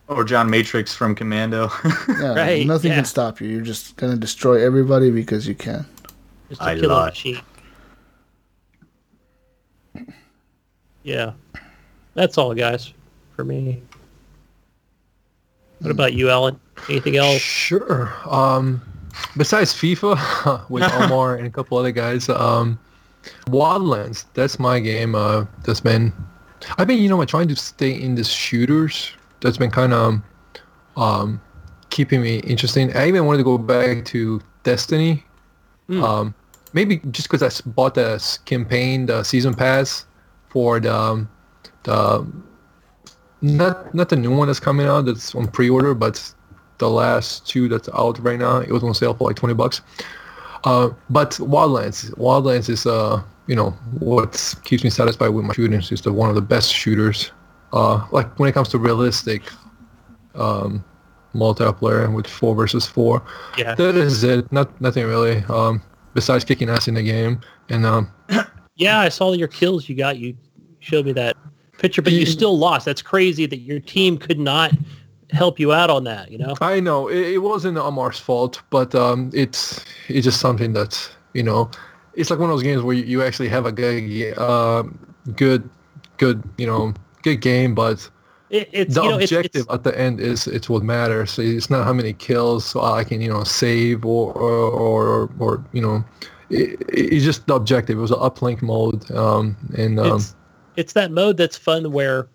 [0.09, 1.71] or John Matrix from Commando.
[2.07, 2.97] Yeah, Right, nothing yeah.
[2.97, 3.49] can stop you.
[3.49, 5.87] You're just gonna destroy everybody because you can.
[6.51, 7.09] just a I killing lie.
[7.09, 7.41] machine.
[11.03, 11.33] Yeah,
[12.13, 12.93] that's all, guys,
[13.37, 13.83] for me.
[15.81, 16.61] What about you, Alan?
[16.91, 17.41] Anything else?
[17.41, 18.13] Sure.
[18.27, 18.83] Um,
[19.37, 22.79] besides FIFA with Omar and a couple other guys, um,
[23.47, 24.27] Wildlands.
[24.35, 25.15] That's my game.
[25.15, 26.13] Uh, that's been.
[26.79, 29.13] I've been, you know, I'm trying to stay in the shooters.
[29.41, 30.23] That's been kind of
[30.97, 31.41] um,
[31.91, 32.95] keeping me interesting.
[32.97, 35.25] I even wanted to go back to Destiny.
[35.91, 36.35] Um,
[36.73, 40.07] maybe just because I bought the campaign, the season pass
[40.49, 41.29] for the um,
[41.83, 42.27] the
[43.43, 46.35] not not the new one that's coming out that's on pre-order, but
[46.79, 48.59] the last two that's out right now.
[48.59, 49.81] It was on sale for like twenty bucks.
[50.65, 53.71] Uh, but Wildlands, Wildlands is uh you know
[54.01, 55.93] what keeps me satisfied with my shooters.
[55.93, 57.31] It's the one of the best shooters.
[57.73, 59.43] Uh, like when it comes to realistic
[60.35, 60.85] um,
[61.35, 63.23] multiplayer with four versus four.
[63.59, 64.51] Yeah, That is it.
[64.53, 65.45] Not nothing really.
[65.49, 65.83] Um,
[66.15, 68.11] besides kicking ass in the game and um,
[68.77, 69.01] yeah.
[69.01, 70.19] I saw your kills you got.
[70.19, 70.37] You
[70.81, 71.37] showed me that
[71.79, 72.85] picture, but You- still lost.
[72.87, 74.73] That's crazy that your team could not
[75.31, 76.31] help you out on that.
[76.31, 76.55] You know?
[76.61, 81.43] I know it, it wasn't Amar's fault, but um, it's it's just something that you
[81.43, 81.71] know,
[82.15, 84.85] it's like one of those games where you, you actually have a good, uh,
[85.35, 85.69] good,
[86.17, 88.09] good, you know, good game, but
[88.51, 91.39] It, it's the you know, objective it's, at the end is it's what matters.
[91.39, 95.65] It's not how many kills so I can you know save or or or, or
[95.73, 96.05] you know,
[96.51, 97.99] it, it's just the objective.
[97.99, 100.37] It was an uplink mode, um, and um, it's
[100.77, 102.29] it's that mode that's fun where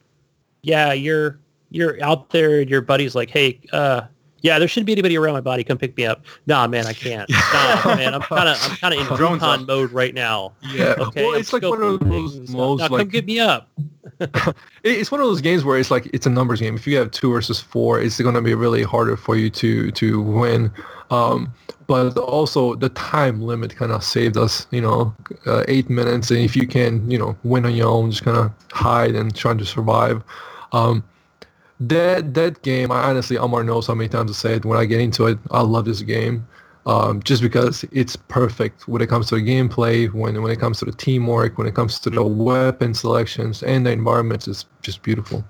[0.61, 1.39] yeah you're
[1.69, 4.01] you're out there and your buddy's like hey uh
[4.41, 6.93] yeah there shouldn't be anybody around my body come pick me up nah man i
[6.93, 9.67] can't nah man i'm kind of i'm kind of in up.
[9.67, 13.07] mode right now yeah, okay well, I'm it's like one of those now like come
[13.09, 13.69] get me up
[14.83, 16.75] it's one of those games where it's like it's a numbers game.
[16.75, 19.91] If you have two versus four, it's going to be really harder for you to
[19.91, 20.71] to win.
[21.11, 21.53] Um,
[21.87, 25.13] but also the time limit kind of saved us, you know,
[25.47, 26.29] uh, eight minutes.
[26.29, 29.35] And if you can, you know, win on your own, just kind of hide and
[29.35, 30.21] try to survive.
[30.71, 31.03] Um,
[31.79, 34.65] that that game, I honestly, Omar knows how many times I say it.
[34.65, 36.47] When I get into it, I love this game.
[36.85, 40.79] Um, just because it's perfect when it comes to the gameplay, when when it comes
[40.79, 45.03] to the teamwork, when it comes to the weapon selections and the environments, it's just
[45.03, 45.43] beautiful.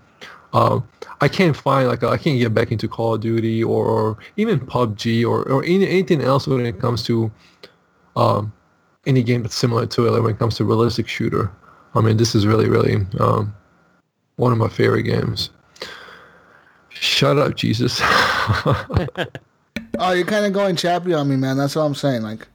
[0.53, 0.87] Um,
[1.21, 4.59] I can't find like I can't get back into Call of Duty or, or even
[4.59, 7.31] PUBG or or any, anything else when it comes to
[8.15, 8.51] um,
[9.05, 10.11] any game that's similar to it.
[10.11, 11.51] Like when it comes to realistic shooter,
[11.95, 13.55] I mean, this is really, really um,
[14.35, 15.51] one of my favorite games.
[16.99, 18.01] Shut up, Jesus.
[19.97, 21.57] Oh, you're kind of going chappy on me, man.
[21.57, 22.21] That's all I'm saying.
[22.21, 22.47] Like,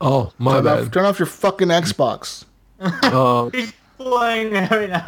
[0.00, 0.92] oh, my turn off, bad.
[0.92, 2.44] turn off your fucking Xbox.
[2.80, 5.04] Uh, He's playing right now.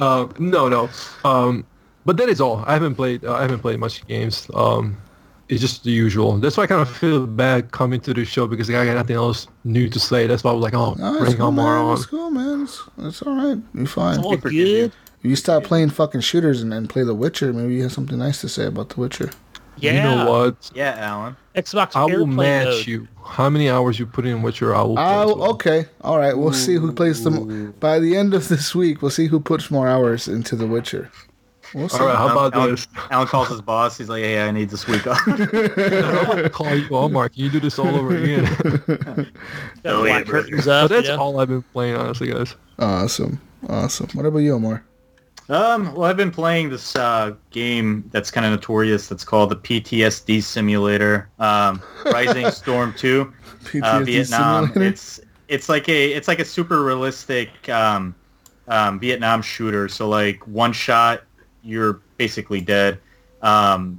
[0.00, 0.88] uh, no, no.
[1.24, 1.66] Um,
[2.06, 2.64] but that is all.
[2.66, 3.24] I haven't played.
[3.24, 4.48] Uh, I haven't played much games.
[4.54, 4.96] Um,
[5.50, 6.38] it's just the usual.
[6.38, 9.16] That's why I kind of feel bad coming to the show because I got nothing
[9.16, 10.26] else new to say.
[10.26, 11.84] That's why I was like, oh, No, it's bring cool, Omar man.
[11.84, 11.96] on.
[11.96, 12.62] It's cool, man.
[12.62, 13.58] It's, it's all right.
[13.74, 14.16] You're fine.
[14.18, 14.66] It's All forgive you.
[14.88, 14.92] good.
[15.22, 18.18] If you stop playing fucking shooters and, and play The Witcher, maybe you have something
[18.18, 19.30] nice to say about The Witcher.
[19.76, 19.92] Yeah.
[19.92, 20.70] You know what?
[20.74, 21.36] yeah, Alan.
[21.54, 22.86] Xbox I will match mode.
[22.86, 23.08] you.
[23.24, 24.94] How many hours you put in Witcher, I will.
[24.96, 25.50] play Oh, well.
[25.52, 25.86] okay.
[26.02, 26.36] All right.
[26.36, 27.72] We'll see who plays the.
[27.80, 31.10] By the end of this week, we'll see who puts more hours into The Witcher.
[31.74, 31.88] We'll.
[31.92, 32.16] All right.
[32.16, 32.88] How about Alan, this?
[33.10, 33.96] Alan calls his boss.
[33.96, 37.28] He's like, "Hey, I need this week off." I don't want to call you Omar.
[37.28, 38.44] Can you do this all over again?
[38.86, 39.26] Got
[39.84, 40.90] Oh, black yeah, curtains so up.
[40.90, 41.20] that's you know?
[41.22, 42.54] all I've been playing, honestly, guys.
[42.78, 43.40] Awesome.
[43.68, 44.08] Awesome.
[44.14, 44.84] What about you, Omar?
[45.50, 49.08] Um, well, I've been playing this uh, game that's kind of notorious.
[49.08, 54.66] That's called the PTSD Simulator, um, Rising Storm Two, uh, PTSD Vietnam.
[54.68, 54.92] simulator?
[54.92, 58.14] It's it's like a it's like a super realistic um,
[58.68, 59.88] um, Vietnam shooter.
[59.88, 61.24] So like one shot,
[61.64, 63.00] you're basically dead.
[63.42, 63.98] Um,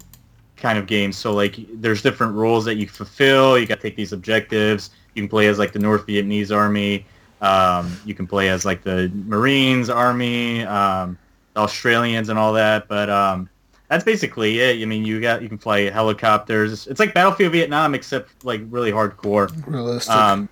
[0.55, 1.11] kind of game.
[1.11, 3.59] So like there's different roles that you fulfill.
[3.59, 4.91] You got to take these objectives.
[5.15, 7.05] You can play as like the North Vietnamese army.
[7.41, 10.63] Um, you can play as like the Marines army.
[10.63, 11.17] Um,
[11.55, 13.49] Australians and all that, but um,
[13.87, 14.81] that's basically it.
[14.81, 16.87] I mean, you got you can fly helicopters.
[16.87, 19.51] It's like Battlefield Vietnam, except like really hardcore.
[19.67, 20.15] Realistic.
[20.15, 20.47] Um,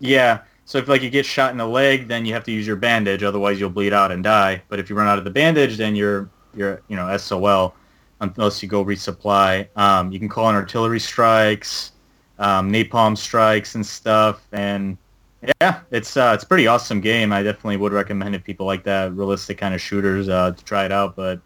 [0.00, 0.40] yeah.
[0.64, 2.76] So if like you get shot in the leg, then you have to use your
[2.76, 4.62] bandage, otherwise you'll bleed out and die.
[4.68, 7.74] But if you run out of the bandage, then you're you're you know SOL
[8.20, 9.68] unless you go resupply.
[9.76, 11.92] Um, you can call in artillery strikes,
[12.38, 14.98] um, napalm strikes and stuff, and
[15.42, 17.32] yeah, it's uh, it's a pretty awesome game.
[17.32, 20.84] I definitely would recommend if people like that realistic kind of shooters uh, to try
[20.84, 21.40] it out, but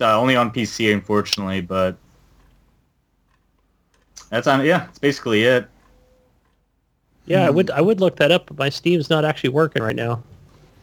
[0.00, 1.60] uh, only on PC, unfortunately.
[1.60, 1.96] But
[4.30, 4.64] that's on.
[4.64, 5.68] Yeah, it's basically it.
[7.26, 9.96] Yeah, I would I would look that up, but my Steam's not actually working right
[9.96, 10.22] now.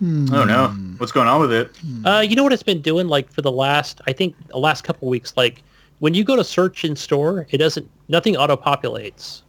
[0.04, 1.72] Oh no, what's going on with it?
[2.04, 4.84] Uh, you know what it's been doing like for the last I think the last
[4.84, 5.34] couple weeks.
[5.38, 5.64] Like
[6.00, 9.44] when you go to search in store, it doesn't nothing auto populates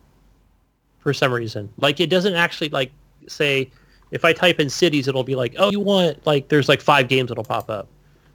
[0.99, 1.71] for some reason.
[1.79, 2.93] Like it doesn't actually like
[3.29, 3.71] say
[4.11, 7.09] if I type in cities, it'll be like, oh, you want like there's like five
[7.09, 7.89] games that'll pop up.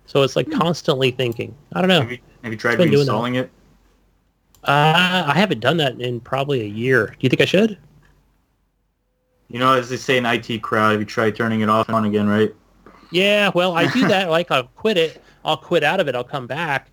[0.06, 1.56] So it's like constantly thinking.
[1.74, 2.02] I don't know.
[2.02, 3.12] Have you, have you tried been doing that.
[3.12, 3.52] reinstalling it?
[4.64, 7.08] Uh, I haven't done that in probably a year.
[7.08, 7.78] Do you think I should?
[9.50, 11.96] You know, as they say in IT crowd, have you tried turning it off and
[11.96, 12.54] on again, right?
[13.12, 14.30] Yeah, well, I do that.
[14.30, 15.22] like I'll quit it.
[15.46, 16.16] I'll quit out of it.
[16.16, 16.90] I'll come back.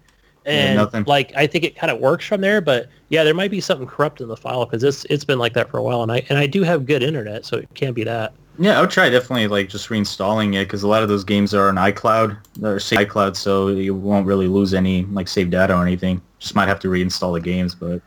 [0.46, 1.04] And nothing.
[1.04, 3.86] like I think it kind of works from there, but yeah, there might be something
[3.86, 6.24] corrupt in the file because it's it's been like that for a while, and I
[6.28, 8.34] and I do have good internet, so it can't be that.
[8.58, 11.54] Yeah, I would try definitely like just reinstalling it because a lot of those games
[11.54, 15.82] are on iCloud or iCloud, so you won't really lose any like saved data or
[15.82, 16.20] anything.
[16.38, 18.00] Just might have to reinstall the games, but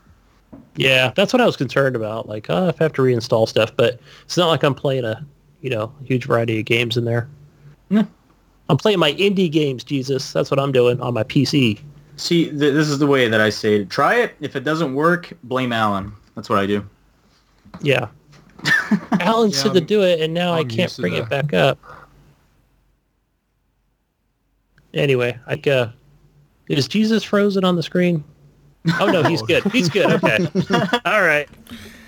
[0.76, 2.28] Yeah, that's what I was concerned about.
[2.28, 5.26] Like, oh, if I have to reinstall stuff, but it's not like I'm playing a
[5.60, 7.28] you know huge variety of games in there.
[7.90, 8.04] Yeah.
[8.70, 10.32] I'm playing my indie games, Jesus.
[10.32, 11.80] That's what I'm doing on my PC.
[12.18, 13.90] See, th- this is the way that I say it.
[13.90, 14.34] Try it.
[14.40, 16.12] If it doesn't work, blame Alan.
[16.34, 16.84] That's what I do.
[17.80, 18.08] Yeah.
[19.20, 21.52] Alan Yeah, said to I'm- do it, and now I I'm can't bring it back
[21.54, 21.78] up.
[24.94, 25.90] Anyway, I uh,
[26.68, 28.24] is Jesus frozen on the screen?
[29.00, 29.62] Oh no, he's good.
[29.72, 30.10] He's good.
[30.10, 30.46] Okay.
[31.04, 31.48] All right.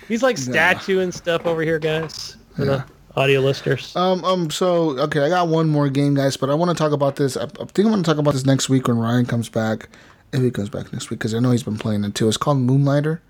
[0.07, 2.37] He's like statue and stuff over here, guys.
[2.55, 2.85] For the
[3.15, 3.95] audio listeners.
[3.95, 6.91] Um, um, so okay, I got one more game, guys, but I want to talk
[6.91, 7.37] about this.
[7.37, 9.89] I, I think I'm going to talk about this next week when Ryan comes back,
[10.33, 12.27] if he comes back next week, because I know he's been playing it too.
[12.27, 13.21] It's called Moonlighter.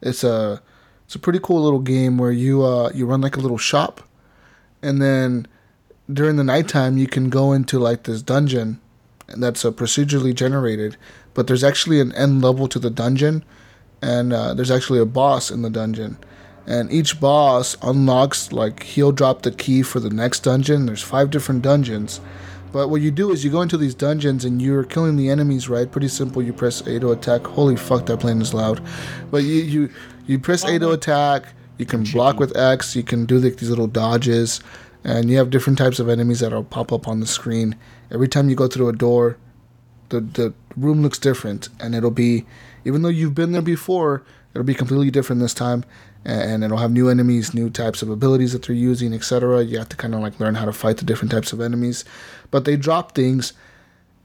[0.00, 0.62] It's a,
[1.04, 4.02] it's a pretty cool little game where you uh you run like a little shop,
[4.82, 5.46] and then
[6.12, 8.80] during the nighttime you can go into like this dungeon,
[9.28, 10.96] and that's uh, procedurally generated,
[11.34, 13.44] but there's actually an end level to the dungeon,
[14.00, 16.18] and uh, there's actually a boss in the dungeon
[16.68, 20.84] and each boss unlocks like he'll drop the key for the next dungeon.
[20.84, 22.20] There's five different dungeons.
[22.70, 25.70] But what you do is you go into these dungeons and you're killing the enemies
[25.70, 25.90] right?
[25.90, 26.42] Pretty simple.
[26.42, 27.46] You press a to attack.
[27.46, 28.82] Holy fuck that plane is loud.
[29.30, 29.90] But you you
[30.26, 31.54] you press a to attack.
[31.78, 32.94] You can block with x.
[32.94, 34.60] You can do like these little dodges.
[35.04, 37.76] And you have different types of enemies that'll pop up on the screen.
[38.10, 39.38] Every time you go through a door
[40.10, 41.70] the the room looks different.
[41.80, 42.44] And it'll be
[42.84, 44.22] even though you've been there before
[44.52, 45.84] it'll be completely different this time
[46.24, 49.88] and it'll have new enemies new types of abilities that they're using etc you have
[49.88, 52.04] to kind of like learn how to fight the different types of enemies
[52.50, 53.52] but they drop things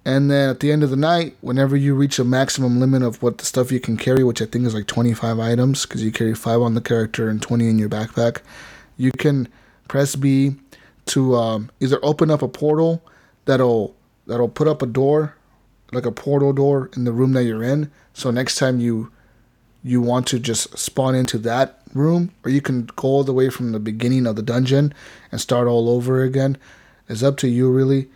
[0.06, 3.22] and then at the end of the night whenever you reach a maximum limit of
[3.22, 6.12] what the stuff you can carry which i think is like 25 items because you
[6.12, 8.42] carry 5 on the character and 20 in your backpack
[8.98, 9.48] you can
[9.88, 10.56] press b
[11.06, 13.04] to um, either open up a portal
[13.46, 13.96] that'll
[14.26, 15.36] that'll put up a door,
[15.92, 17.92] like a portal door in the room that you're in.
[18.14, 19.12] So next time you
[19.84, 23.50] you want to just spawn into that room, or you can go all the way
[23.50, 24.94] from the beginning of the dungeon
[25.32, 26.58] and start all over again.
[27.10, 28.10] It's up to you really.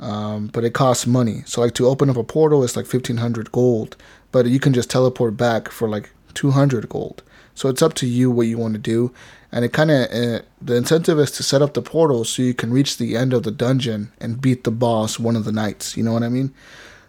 [0.00, 1.44] Um, but it costs money.
[1.46, 3.96] So like to open up a portal, it's like fifteen hundred gold,
[4.32, 7.22] but you can just teleport back for like two hundred gold.
[7.54, 9.14] So it's up to you what you want to do,
[9.52, 12.54] and it kind of uh, the incentive is to set up the portal so you
[12.54, 15.96] can reach the end of the dungeon and beat the boss one of the nights.
[15.96, 16.52] You know what I mean?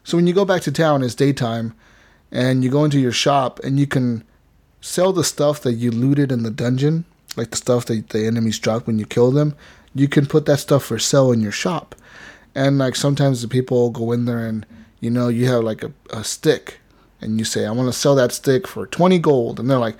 [0.03, 1.73] So when you go back to town, it's daytime,
[2.31, 4.23] and you go into your shop and you can
[4.81, 8.59] sell the stuff that you looted in the dungeon, like the stuff that the enemies
[8.59, 9.55] dropped when you kill them.
[9.93, 11.95] You can put that stuff for sale in your shop.
[12.53, 14.65] And like sometimes the people go in there and
[14.99, 16.79] you know you have like a, a stick
[17.21, 19.59] and you say i want to sell that stick for 20 gold.
[19.59, 19.97] And they're like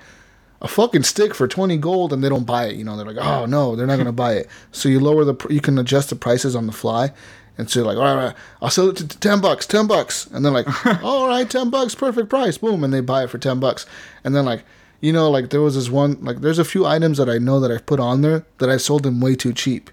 [0.62, 2.12] a fucking stick for 20 gold?
[2.12, 4.12] And they don't buy it you know they're like oh no they're not going to
[4.12, 4.48] buy it.
[4.72, 7.12] So you lower the you can adjust the prices on the fly
[7.58, 10.26] and so like all right, i'll sell it to 10 bucks 10 bucks.
[10.26, 10.66] And they're like
[11.02, 12.58] all right 10 bucks perfect price.
[12.58, 13.86] Boom and they buy it for 10 bucks.
[14.24, 14.64] And then like
[15.00, 17.60] you know like there was this one like there's a few items that i know
[17.60, 19.90] that i've put on there that i sold them way too cheap.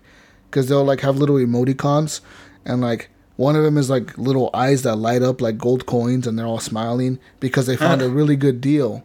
[0.50, 2.22] Because they'll like have little emoticons
[2.66, 6.28] and like one of them is like little eyes that light up like gold coins
[6.28, 9.04] and they're all smiling because they found a really good deal.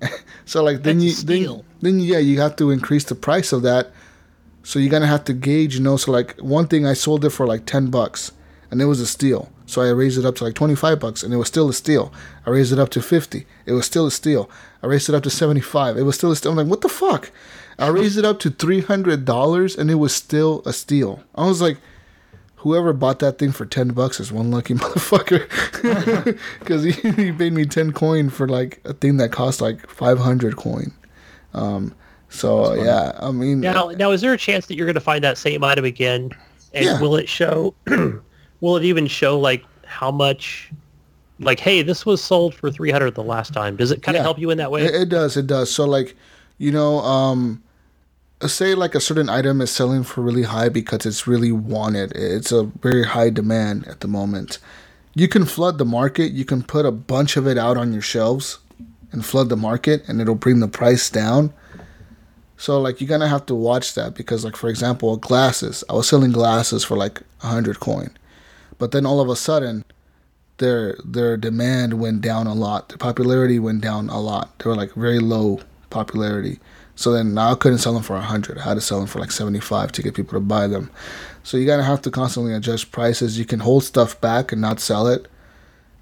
[0.44, 3.62] So like then That's you then, then yeah you have to increase the price of
[3.62, 3.90] that
[4.66, 7.30] so you're gonna have to gauge you know so like one thing i sold it
[7.30, 8.32] for like 10 bucks
[8.70, 9.50] and it was a steal.
[9.66, 12.12] So i raised it up to like 25 bucks and it was still a steal.
[12.44, 14.50] I raised it up to 50 it was still a steal.
[14.82, 16.52] I raised it up to 75 it was still a steal.
[16.52, 17.30] I'm like what the fuck?
[17.78, 21.22] I raised it up to $300 and it was still a steal.
[21.34, 21.78] I was like
[22.56, 25.46] whoever bought that thing for 10 bucks is one lucky motherfucker.
[26.58, 26.92] Because he,
[27.32, 30.92] paid me 10 coin for like a thing that cost like 500 coin.
[31.54, 31.94] Um
[32.28, 35.22] so yeah i mean Now, now, is there a chance that you're going to find
[35.24, 36.30] that same item again?
[36.74, 37.00] And Yeah.
[37.00, 37.74] will it show?
[38.60, 40.70] will it even show like how much?
[41.38, 43.76] Like, hey, this was sold for three hundred the last time.
[43.76, 44.24] Does it kind of Yeah.
[44.24, 44.84] help you in that way?
[44.84, 45.36] It, it does.
[45.36, 45.70] It does.
[45.72, 46.16] So like,
[46.58, 47.62] you know, um,
[48.46, 52.12] say like a certain item is selling for really high because it's really wanted.
[52.14, 54.58] It's a very high demand at the moment.
[55.14, 56.32] You can flood the market.
[56.32, 58.58] You can put a bunch of it out on your shelves
[59.12, 61.52] and flood the market, and it'll bring the price down.
[62.56, 65.84] So like you're gonna have to watch that because like for example glasses.
[65.88, 68.10] I was selling glasses for like a hundred coin,
[68.78, 69.84] but then all of a sudden
[70.58, 72.88] their their demand went down a lot.
[72.88, 74.58] Their popularity went down a lot.
[74.58, 75.60] They were like very low
[75.90, 76.58] popularity.
[76.94, 78.58] So then now I couldn't sell them for a hundred.
[78.58, 80.90] I had to sell them for like seventy five to get people to buy them.
[81.42, 83.38] So you gotta have to constantly adjust prices.
[83.38, 85.28] You can hold stuff back and not sell it.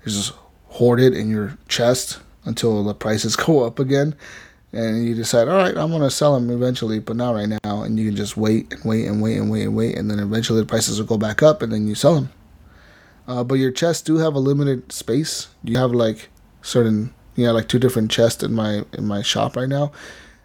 [0.05, 0.33] You just
[0.69, 4.15] hoard it in your chest until the prices go up again.
[4.75, 7.83] And you decide, all right, I'm gonna sell them eventually, but not right now.
[7.83, 10.19] And you can just wait and wait and wait and wait and wait, and then
[10.19, 12.31] eventually the prices will go back up, and then you sell them.
[13.29, 15.47] Uh, but your chests do have a limited space.
[15.63, 16.29] You have like
[16.61, 19.93] certain, you know, like two different chests in my in my shop right now,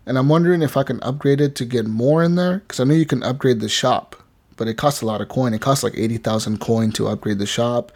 [0.06, 2.84] and I'm wondering if I can upgrade it to get more in there because I
[2.84, 4.16] know you can upgrade the shop,
[4.58, 5.56] but it costs a lot of coin.
[5.56, 7.92] It costs like eighty thousand coin to upgrade the shop.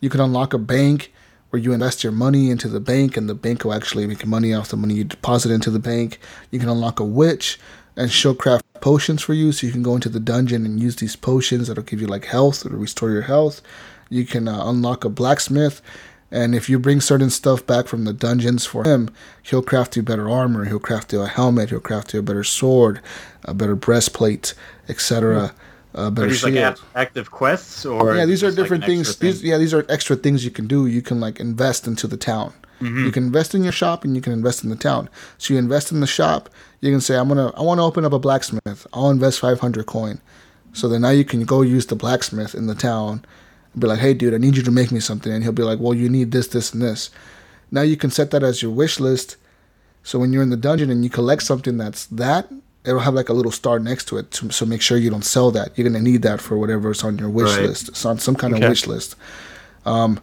[0.00, 1.12] You can unlock a bank
[1.50, 4.52] where you invest your money into the bank, and the bank will actually make money
[4.52, 6.18] off the money you deposit into the bank.
[6.50, 7.58] You can unlock a witch,
[7.96, 10.96] and she'll craft potions for you, so you can go into the dungeon and use
[10.96, 13.62] these potions that'll give you like health or restore your health.
[14.10, 15.82] You can uh, unlock a blacksmith,
[16.30, 19.08] and if you bring certain stuff back from the dungeons for him,
[19.42, 20.66] he'll craft you better armor.
[20.66, 21.70] He'll craft you a helmet.
[21.70, 23.00] He'll craft you a better sword,
[23.44, 24.52] a better breastplate,
[24.88, 25.54] etc.
[25.94, 26.64] Are better these like shield.
[26.64, 29.08] act- active quests or yeah, these are just, like, different things.
[29.08, 30.86] extra These yeah, these are extra things you can do.
[30.86, 32.52] You can like invest into the town.
[32.80, 33.06] Mm-hmm.
[33.06, 35.08] You can invest in your shop and you can invest in the town.
[35.38, 36.48] So you invest in the shop.
[36.80, 38.86] You can say, I'm gonna, I want to open up a blacksmith.
[38.92, 40.20] I'll invest 500 coin.
[40.72, 43.24] So then now you can go use the blacksmith in the town
[43.72, 45.32] and be like, hey, dude, I need you to make me something.
[45.32, 47.10] And he'll be like, well, you need this, this, and this.
[47.70, 49.36] Now you can set that as your wish list.
[50.04, 52.48] So when you're in the dungeon and you collect something that's that,
[52.88, 54.30] it'll have like a little star next to it.
[54.32, 55.76] To, so make sure you don't sell that.
[55.76, 57.66] You're gonna need that for whatever's on your wish Right.
[57.68, 57.88] list.
[57.90, 58.64] It's on some kind Okay.
[58.64, 59.14] of wish list.
[59.86, 60.20] Um,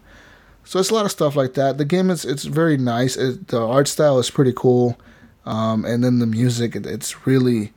[0.64, 1.78] so it's a lot of stuff like that.
[1.78, 3.16] The game is it's very nice.
[3.18, 4.98] It, the art style is pretty cool,
[5.46, 7.72] um, and then the music it, it's really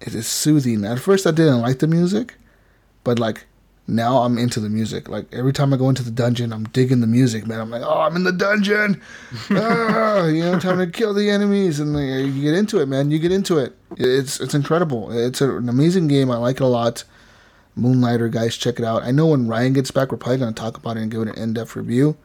[0.00, 0.84] it is soothing.
[0.84, 2.36] At first, I didn't like the music,
[3.02, 3.46] but like
[3.88, 5.08] now I'm into the music.
[5.08, 7.58] Like every time I go into the dungeon, I'm digging the music, man.
[7.58, 9.00] I'm like, oh, I'm in the dungeon.
[9.50, 13.10] ah, you know, time to kill the enemies, and like, you get into it, man.
[13.10, 13.74] You get into it.
[13.96, 15.10] It's it's incredible.
[15.10, 16.30] It's a, an amazing game.
[16.30, 17.04] I like it a lot.
[17.74, 19.04] Moonlighter, guys, check it out.
[19.04, 21.22] I know when Ryan gets back, we're probably going to talk about it and give
[21.22, 22.16] it an in-depth review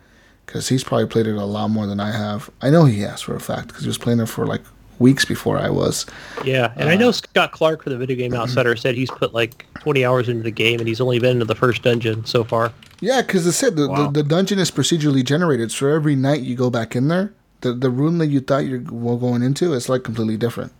[0.45, 2.49] because he's probably played it a lot more than I have.
[2.59, 4.63] I know he has for a fact because he was playing it for like
[5.03, 6.05] weeks before I was.
[6.43, 9.33] Yeah, and I know uh, Scott Clark for the Video Game Outsider said he's put
[9.35, 12.43] like 20 hours into the game and he's only been into the first dungeon so
[12.43, 12.73] far.
[13.01, 14.07] Yeah, because it said the, Wow.
[14.07, 17.73] the, the dungeon is procedurally generated, so every night you go back in there, the
[17.73, 20.71] the room that you thought you were going into is like completely different.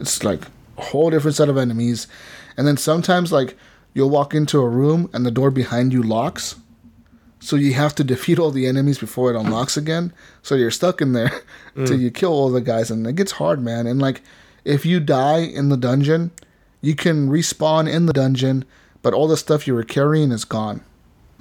[0.00, 0.42] It's like
[0.78, 2.06] a whole different set of enemies,
[2.56, 3.56] and then sometimes like
[3.94, 6.56] you'll walk into a room and the door behind you locks,
[7.40, 10.12] so you have to defeat all the enemies before it unlocks again.
[10.42, 11.42] So you're stuck in there
[11.74, 13.86] till you kill all the guys, and it gets hard, man.
[13.86, 14.22] And like
[14.64, 16.30] if you die in the dungeon,
[16.80, 18.64] you can respawn in the dungeon,
[19.02, 20.82] but all the stuff you were carrying is gone.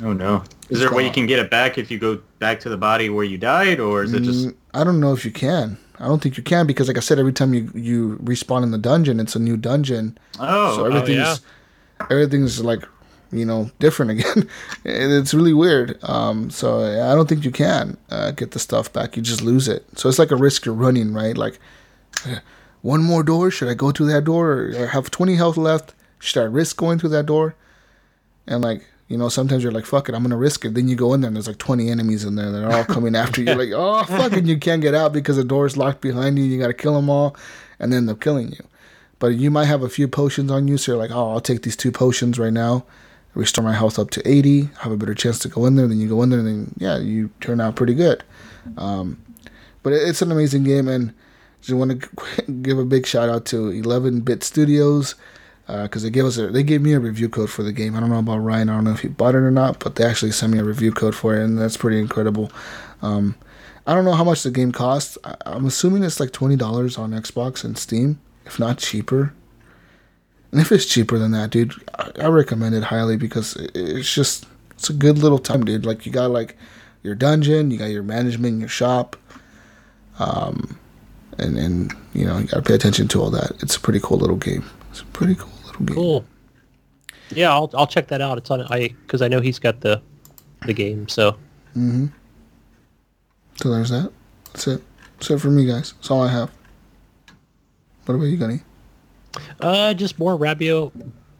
[0.01, 0.43] Oh no.
[0.69, 2.77] Is there a way you can get it back if you go back to the
[2.77, 4.47] body where you died, or is it just?
[4.47, 5.77] Mm, I don't know if you can.
[5.99, 8.71] I don't think you can because, like I said, every time you you respawn in
[8.71, 10.17] the dungeon, it's a new dungeon.
[10.39, 11.35] Oh, so oh, yeah.
[12.11, 12.83] everything's like
[13.31, 14.49] you know different again.
[14.85, 15.97] It's really weird.
[16.03, 19.15] Um, so I don't think you can uh, get the stuff back.
[19.15, 19.85] You just lose it.
[19.97, 21.37] So it's like a risk you're running, right?
[21.37, 21.59] Like
[22.81, 23.51] one more door.
[23.51, 24.51] Should I go through that door?
[24.51, 25.93] Or I have 20 health left.
[26.19, 27.55] Should I risk going through that door?
[28.47, 30.95] And like you know, sometimes you're like, "Fuck it, I'm gonna risk it." Then you
[30.95, 32.51] go in there and there's like 20 enemies in there.
[32.51, 33.47] that are all coming after you.
[33.47, 36.37] You're like, "Oh fuck!" And you can't get out because the door is locked behind
[36.37, 36.43] you.
[36.43, 37.35] You got to kill them all,
[37.79, 38.65] and then they're killing you.
[39.19, 41.61] But you might have a few potions on you, so you're like, "Oh, I'll take
[41.63, 42.85] these two potions right now,
[43.37, 45.99] restore my health up to 80, have a better chance to go in there." Then
[45.99, 48.23] you go in there, and then yeah, you turn out pretty good.
[48.77, 49.17] Um,
[49.83, 51.13] but it- it's an amazing game, and
[51.61, 55.15] just want to give a big shout out to 11 Bit Studios
[55.67, 57.95] because they gave us a, they gave me a review code for the game.
[57.95, 58.69] I don't know about Ryan.
[58.69, 60.63] I don't know if he bought it or not, but they actually sent me a
[60.63, 62.51] review code for it, and that's pretty incredible.
[63.01, 63.35] Um,
[63.85, 65.17] I don't know how much the game costs.
[65.23, 69.33] I, I'm assuming it's like twenty dollars on Xbox and Steam, if not cheaper.
[70.51, 74.13] And if it's cheaper than that, dude, I, I recommend it highly because it, it's
[74.13, 75.85] just it's a good little time, dude.
[75.85, 76.55] Like you got like
[77.03, 79.15] your dungeon, you got your management, your shop,
[80.19, 80.79] um,
[81.37, 83.51] and and you know you got to pay attention to all that.
[83.61, 84.63] It's a pretty cool little game.
[84.91, 85.95] It's a pretty cool little game.
[85.95, 86.25] Cool.
[87.29, 88.37] Yeah, I'll I'll check that out.
[88.37, 90.01] It's on I because I know he's got the
[90.65, 91.07] the game.
[91.09, 91.35] So
[91.75, 92.11] Mhm.
[93.61, 94.11] So there's that.
[94.53, 94.83] That's it.
[95.17, 95.93] That's it for me, guys.
[95.93, 96.51] That's all I have.
[98.05, 98.61] What about you, Gunny?
[99.61, 100.91] Uh, just more Rabio,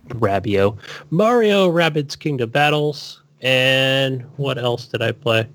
[0.10, 0.78] Rabio,
[1.10, 5.48] Mario Rabbids Kingdom Battles, and what else did I play?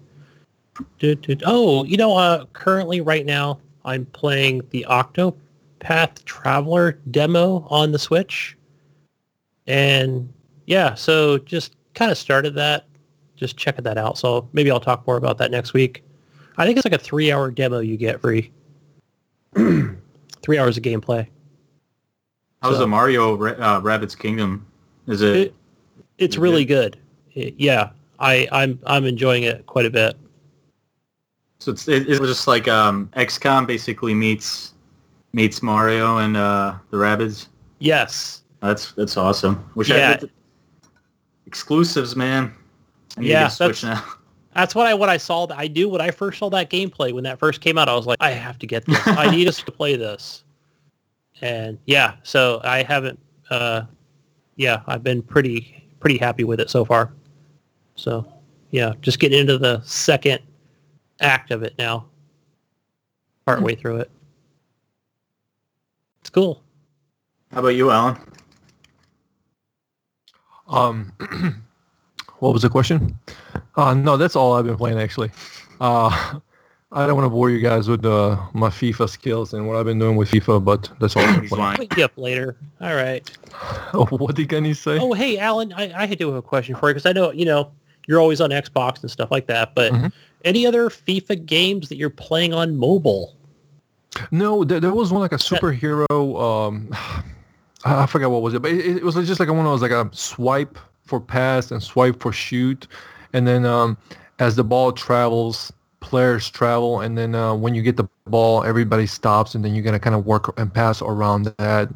[1.44, 7.98] Oh, you know, uh, currently right now I'm playing the Octopath Traveler demo on the
[7.98, 8.56] Switch,
[9.66, 10.32] and
[10.66, 12.86] yeah, so just kind of started that,
[13.36, 14.18] just checking that out.
[14.18, 16.04] So maybe I'll talk more about that next week.
[16.56, 18.50] I think it's like a three-hour demo you get free.
[19.54, 21.26] three hours of gameplay.
[22.62, 24.64] How's so- the Mario uh, Rabbids Kingdom?
[25.08, 25.36] Is it?
[25.36, 25.54] It,
[26.18, 26.66] it's Is really it?
[26.66, 26.98] good.
[27.34, 27.90] It- yeah,
[28.20, 30.16] I, I'm I'm enjoying it quite a bit.
[31.58, 34.74] so it's it, it's just like um, XCOM basically meets
[35.32, 37.48] meets Mario and uh, the Rabbids.
[37.80, 38.42] Yes.
[38.60, 39.68] That's that's awesome.
[39.74, 40.18] Wish Yeah.
[40.22, 40.26] I
[41.46, 42.54] exclusives, man.
[43.16, 44.12] I need Yeah, to Switch that's- now.
[44.54, 45.46] That's what I what I saw.
[45.50, 47.88] I knew when I first saw that gameplay when that first came out.
[47.88, 49.00] I was like, I have to get this.
[49.06, 50.41] I need us to play this.
[51.42, 53.18] And yeah, so I haven't.
[53.50, 53.82] Uh,
[54.56, 57.12] yeah, I've been pretty pretty happy with it so far.
[57.96, 58.26] So
[58.70, 60.40] yeah, just getting into the second
[61.20, 62.06] act of it now.
[63.44, 64.10] Part way through it.
[66.20, 66.62] It's cool.
[67.52, 68.16] How about you, Alan?
[70.68, 71.12] Um,
[72.38, 73.18] what was the question?
[73.76, 75.30] Uh, no, that's all I've been playing actually.
[75.80, 76.38] Uh,
[76.94, 79.86] I don't want to bore you guys with uh, my FIFA skills and what I've
[79.86, 81.64] been doing with FIFA, but that's all I've been He's playing.
[81.64, 81.78] lying.
[81.78, 82.56] Wake you up later.
[82.82, 83.26] All right.
[83.94, 84.98] what did Kenny say?
[84.98, 87.30] Oh, hey, Alan, I, I had to have a question for you because I know,
[87.30, 87.70] you know,
[88.06, 90.12] you're always on Xbox and stuff like that, but Mhm.
[90.44, 93.36] any other FIFA games that you're playing on mobile?
[94.30, 96.06] No, there, there was one like a superhero.
[96.68, 96.88] Um,
[97.84, 99.82] I I forgot what was it, but it, it was just like one of those
[99.82, 102.86] like a swipe for pass and swipe for shoot,
[103.32, 103.96] and then um,
[104.40, 109.06] as the ball travels, players travel, and then uh, when you get the ball, everybody
[109.06, 111.88] stops, and then you gotta kind of work and pass around that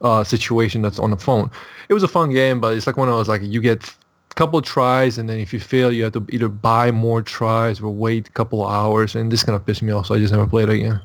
[0.00, 1.50] uh, situation that's on the phone.
[1.88, 3.82] It was a fun game, but it's like one of those like you get
[4.30, 7.22] a couple of tries, and then if you fail, you have to either buy more
[7.22, 10.14] tries or wait a couple of hours, and this kind of pissed me off, so
[10.14, 11.00] I just never played it again.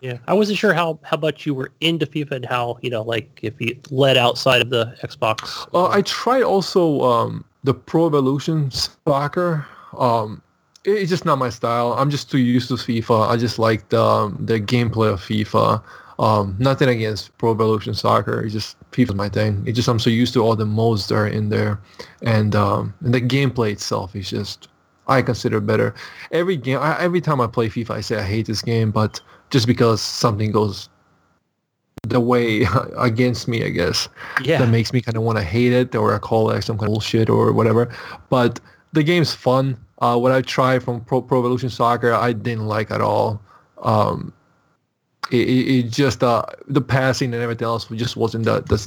[0.00, 3.00] Yeah, I wasn't sure how, how much you were into FIFA and how, you know,
[3.00, 5.66] like if you led outside of the Xbox.
[5.72, 9.66] Uh, I tried also um, the Pro Evolution Soccer.
[9.96, 10.42] Um,
[10.84, 11.94] it's just not my style.
[11.94, 13.28] I'm just too used to FIFA.
[13.28, 15.82] I just like the um, the gameplay of FIFA.
[16.18, 18.42] Um, nothing against Pro Evolution Soccer.
[18.42, 19.64] It's just FIFA's my thing.
[19.66, 21.80] It's just I'm so used to all the modes that are in there,
[22.22, 24.68] and um, and the gameplay itself is just
[25.08, 25.94] I consider better.
[26.30, 29.20] Every game, I, every time I play FIFA, I say I hate this game, but
[29.50, 30.88] just because something goes
[32.08, 32.66] the way
[32.98, 34.08] against me, I guess.
[34.42, 34.58] Yeah.
[34.58, 36.88] That makes me kind of want to hate it or I call it some kind
[36.88, 37.94] of bullshit or whatever.
[38.30, 38.60] But
[38.92, 39.76] the game's fun.
[40.04, 43.40] Uh, what I tried from Pro, Pro Evolution Soccer, I didn't like at all.
[43.82, 44.34] Um,
[45.32, 48.86] it, it, it just uh, the passing and everything else just wasn't the, the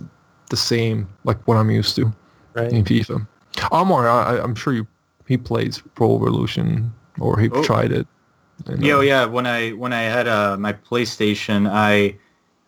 [0.51, 2.13] the same like what I'm used to
[2.53, 2.71] Right.
[2.71, 3.27] in FIFA.
[3.71, 4.85] Amar, I, I'm sure you
[5.27, 7.63] he plays Pro Evolution or he Oh.
[7.63, 8.05] tried it.
[8.67, 9.25] And, Yeah, uh, yeah.
[9.25, 12.15] When I when I had uh, my PlayStation, I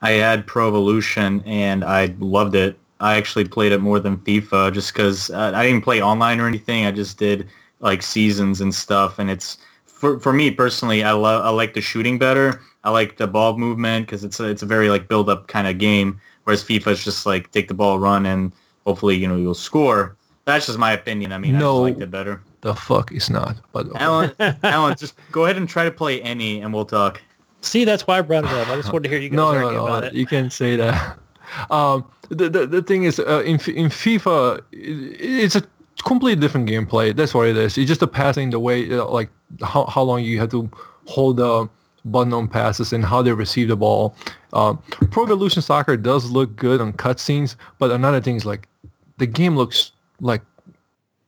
[0.02, 2.80] I had Pro Evolution and I loved it.
[3.00, 6.48] I actually played it more than FIFA just because uh, I didn't play online or
[6.48, 6.88] anything.
[6.88, 7.48] I just did
[7.80, 9.20] like seasons and stuff.
[9.20, 12.62] And it's for for me personally, I love I like the shooting better.
[12.84, 15.68] I like the ball movement because it's a, it's a very like build up kind
[15.68, 16.20] of game.
[16.46, 18.52] Whereas FIFA is just like take the ball, run, and
[18.86, 20.16] hopefully you know you'll score.
[20.46, 21.32] That's just my opinion.
[21.32, 21.74] I mean, I No.
[21.74, 22.42] just liked it better.
[22.62, 23.56] the fuck is not.
[23.72, 24.34] But Alan,
[24.64, 27.22] Alan, just go ahead and try to play any, and we'll talk.
[27.62, 28.68] See, that's why I brought it up.
[28.70, 30.14] I just wanted to hear you guys no, no, no, about it.
[30.14, 31.18] you can't say that.
[31.72, 35.64] Um, the, the the thing is, uh, in in FIFA, it, it's a
[36.04, 37.16] completely different gameplay.
[37.16, 37.78] That's what it is.
[37.78, 39.30] It's just the passing, the way, uh, like
[39.62, 40.70] how how long you have to
[41.06, 41.70] hold the
[42.06, 44.16] button on passes and how they receive the ball.
[44.54, 44.82] Um,
[45.12, 48.68] Pro Evolution Soccer does look good on cutscenes, but another thing is like
[49.18, 50.42] the game looks like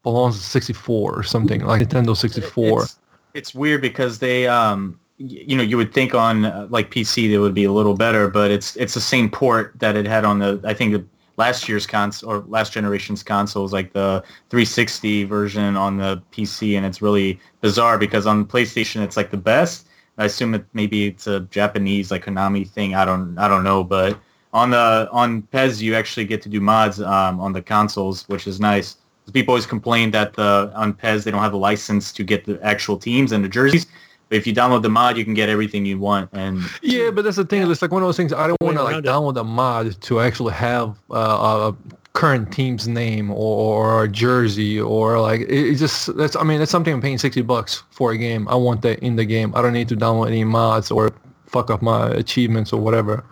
[0.03, 2.83] belongs to 64 or something like Nintendo 64.
[2.83, 2.99] It's,
[3.33, 7.37] it's weird because they, um, you know, you would think on uh, like PC they
[7.37, 10.39] would be a little better, but it's it's the same port that it had on
[10.39, 11.05] the I think the
[11.41, 16.85] last year's console or last generation's consoles, like the 360 version on the PC, and
[16.85, 19.87] it's really bizarre because on PlayStation it's like the best.
[20.19, 22.89] I assume it maybe it's a Japanese like Konami thing.
[23.01, 24.11] I don't I don't know, but
[24.53, 28.45] on the on PES you actually get to do mods um, on the consoles, which
[28.45, 28.97] is nice.
[29.33, 32.55] People always complain that the on PES they don't have a license to get the
[32.61, 33.87] actual teams and the jerseys.
[34.31, 36.29] But if you download the mod, you can get everything you want.
[36.31, 37.69] And Yeah, but that's the thing.
[37.69, 38.31] It's like one of those things.
[38.31, 39.03] I don't want to like it.
[39.03, 41.75] download a mod to actually have uh, a
[42.13, 46.37] current team's name or, or a jersey or like it, it just that's.
[46.37, 48.47] I mean, that's something I'm paying sixty bucks for a game.
[48.47, 49.53] I want that in the game.
[49.53, 51.11] I don't need to download any mods or
[51.45, 53.25] fuck up my achievements or whatever.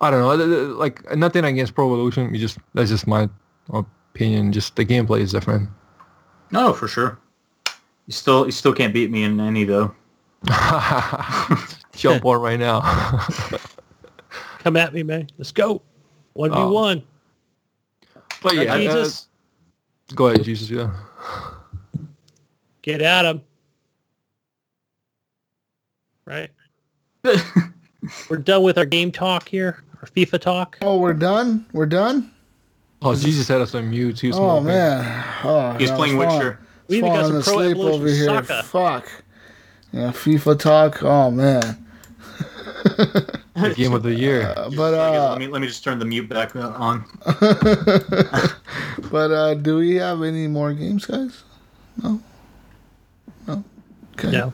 [0.00, 0.36] I don't know.
[0.36, 2.34] th- th- Like nothing against Pro Evolution.
[2.34, 3.28] You just that's just my
[3.72, 4.50] opinion.
[4.50, 5.68] Just the gameplay is different.
[6.50, 7.20] no, for sure.
[8.08, 9.94] You still you still can't beat me in any though.
[11.94, 12.80] Jump on right now.
[14.60, 15.28] Come at me, man.
[15.38, 15.82] Let's go.
[16.34, 16.72] One v Oh.
[16.72, 17.02] one.
[18.42, 19.28] but yeah, uh, Jesus,
[20.14, 20.70] go ahead, Jesus.
[20.70, 20.90] Yeah.
[22.82, 23.42] get at him.
[26.24, 26.50] Right.
[28.30, 29.82] We're done with our game talk here.
[30.00, 30.78] Our FIFA talk.
[30.80, 31.66] Oh, we're done.
[31.74, 32.30] We're done.
[33.02, 34.18] Oh, Jesus had us on mute.
[34.18, 35.24] He was Oh man.
[35.44, 36.58] Oh, He's I playing falling- Witcher.
[36.88, 38.24] We even got some Pro asleep Evolution over here.
[38.46, 38.62] Soccer.
[38.62, 39.22] Fuck.
[39.92, 41.02] Yeah, FIFA talk.
[41.02, 41.86] Oh man.
[42.84, 44.54] The game of the year.
[44.56, 47.04] Uh, but uh, let me let me just turn the mute back uh, on.
[49.10, 51.42] but uh, do we have any more games, guys?
[52.02, 52.20] No.
[53.46, 53.64] No.
[54.14, 54.30] Okay.
[54.30, 54.50] Yeah.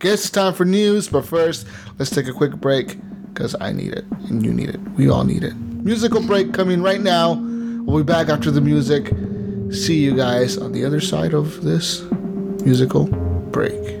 [0.00, 1.66] Guess it's time for news, but first,
[1.98, 2.98] let's take a quick break
[3.32, 4.80] because I need it and you need it.
[4.96, 5.54] We all need it.
[5.54, 7.34] Musical break coming right now.
[7.34, 9.12] We'll be back after the music.
[9.72, 12.02] See you guys on the other side of this
[12.64, 14.00] musical break.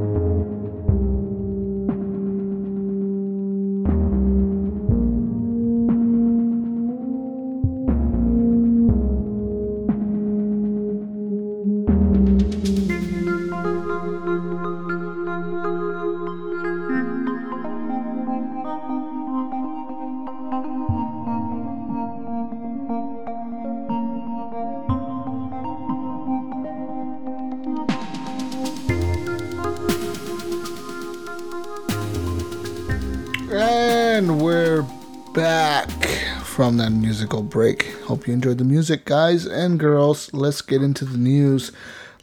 [38.81, 40.33] Music, guys and girls.
[40.33, 41.71] Let's get into the news.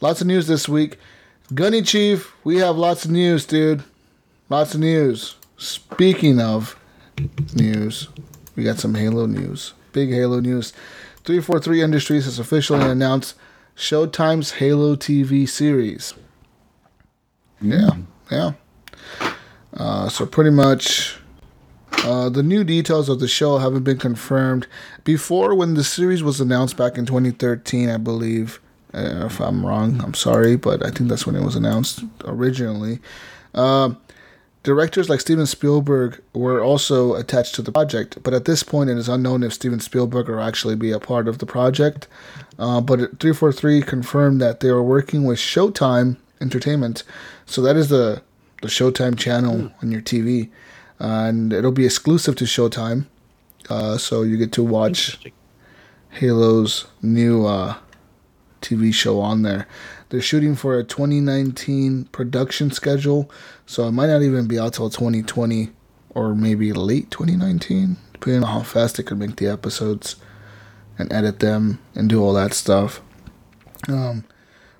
[0.01, 0.99] Lots of news this week.
[1.53, 3.81] Gunny Chief, we have lots of news, dude.
[4.49, 5.37] Lots of news.
[5.55, 6.77] Speaking of
[7.55, 8.09] news,
[8.57, 9.71] we got some Halo news.
[9.93, 10.73] Big Halo news.
[11.23, 13.35] 343 Industries has officially announced
[13.77, 16.13] Showtime's Halo TV series.
[17.61, 17.91] Yeah,
[18.29, 18.51] yeah.
[19.73, 21.18] Uh, so pretty much,
[22.03, 24.67] uh, the new details of the show haven't been confirmed.
[25.03, 28.59] Before, when the series was announced back in 2013, I believe,
[28.93, 32.99] uh, if I'm wrong, I'm sorry, but I think that's when it was announced originally.
[33.53, 33.93] Uh,
[34.63, 38.97] directors like Steven Spielberg were also attached to the project, but at this point, it
[38.97, 42.07] is unknown if Steven Spielberg will actually be a part of the project.
[42.57, 47.03] Uh, but 343 confirmed that they were working with Showtime Entertainment,
[47.45, 48.21] so that is the
[48.61, 50.49] the Showtime channel on your TV.
[50.99, 53.07] And it'll be exclusive to Showtime.
[53.69, 55.19] Uh, so you get to watch
[56.11, 57.75] Halo's new uh,
[58.61, 59.67] TV show on there.
[60.09, 63.29] They're shooting for a 2019 production schedule,
[63.65, 65.69] so it might not even be out till 2020
[66.09, 70.15] or maybe late 2019, depending on how fast they can make the episodes
[70.97, 73.01] and edit them and do all that stuff.
[73.87, 74.25] Um,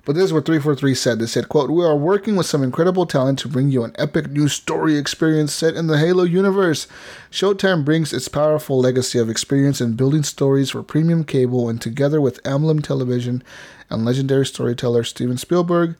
[0.04, 1.18] but this is what 343 said.
[1.18, 4.30] They said, quote, We are working with some incredible talent to bring you an epic
[4.30, 6.86] new story experience set in the Halo universe.
[7.30, 12.20] Showtime brings its powerful legacy of experience in building stories for premium cable, and together
[12.20, 13.42] with Amblin Television
[13.90, 15.96] and legendary storyteller Steven Spielberg,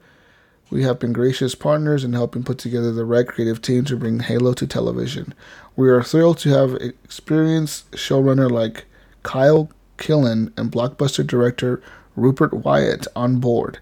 [0.71, 4.21] we have been gracious partners in helping put together the right creative team to bring
[4.21, 5.35] Halo to television.
[5.75, 8.85] We are thrilled to have experienced showrunner like
[9.25, 9.69] Kyle
[9.99, 11.83] Killen and blockbuster director
[12.21, 13.79] Rupert Wyatt on board,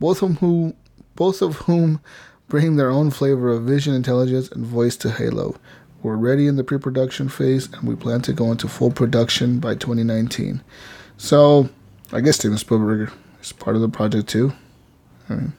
[0.00, 0.74] both of whom
[1.16, 2.00] both of whom
[2.48, 5.56] bring their own flavor of vision, intelligence, and voice to Halo.
[6.02, 9.74] We're ready in the pre-production phase, and we plan to go into full production by
[9.74, 10.62] 2019.
[11.16, 11.68] So,
[12.12, 14.52] I guess Steven Spielberg is part of the project too.
[15.30, 15.52] I mean,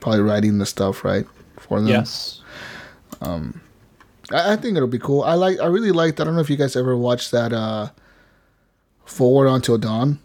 [0.00, 1.26] probably writing the stuff right
[1.58, 1.88] for them.
[1.88, 2.40] Yes.
[4.32, 5.22] I, I think it'll be cool.
[5.22, 5.60] I like.
[5.60, 6.20] I really liked.
[6.20, 7.52] I don't know if you guys ever watched that.
[7.52, 7.90] uh
[9.04, 10.18] Forward Until Dawn.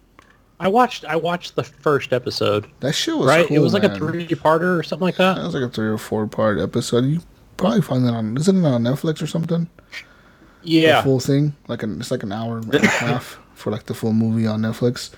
[0.59, 2.67] I watched I watched the first episode.
[2.79, 3.47] That shit was right?
[3.47, 5.35] cool, it was like a three parter or something like that.
[5.35, 7.05] That was like a three or four part episode.
[7.05, 7.21] You
[7.57, 8.37] probably find that on.
[8.37, 9.67] Isn't it on Netflix or something?
[10.63, 11.01] The Yeah.
[11.01, 11.53] full thing.
[11.67, 11.99] Like an.
[11.99, 15.11] It's like an hour and a half for like the full movie on Netflix.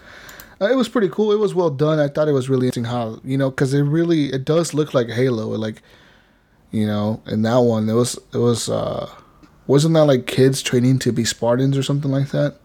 [0.61, 1.31] Uh, it was pretty cool.
[1.33, 1.99] It was well done.
[1.99, 4.93] I thought it was really interesting how you know because it really it does look
[4.93, 5.47] like Halo.
[5.49, 5.81] Like
[6.71, 9.09] you know, in that one it was it was uh
[9.67, 12.57] wasn't that like kids training to be Spartans or something like that?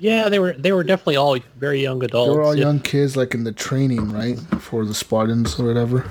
[0.00, 2.30] Yeah, they were they were definitely all very young adults.
[2.30, 2.64] They were all Yeah.
[2.66, 6.04] young kids, like in the training, right, for the Spartans or whatever.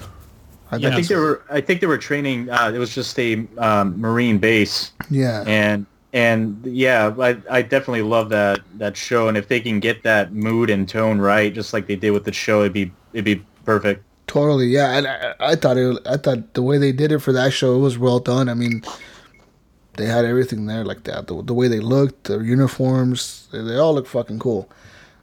[0.72, 0.90] I Yeah.
[0.90, 1.42] I think they were.
[1.50, 2.50] I think they were training.
[2.50, 8.04] Uh, it was just a um, marine base, yeah, and and yeah, I, I definitely
[8.04, 9.28] love that that show.
[9.28, 12.26] And if they can get that mood and tone right, just like they did with
[12.26, 14.04] the show, it'd be it'd be perfect.
[14.28, 14.68] totally.
[14.68, 15.98] Yeah, and I, I thought it.
[16.06, 18.48] I thought the way they did it for that show it was well done.
[18.50, 18.84] I mean,
[20.00, 21.28] they had everything there like that.
[21.28, 24.70] The, the way they looked, their uniforms, they, they all look fucking cool.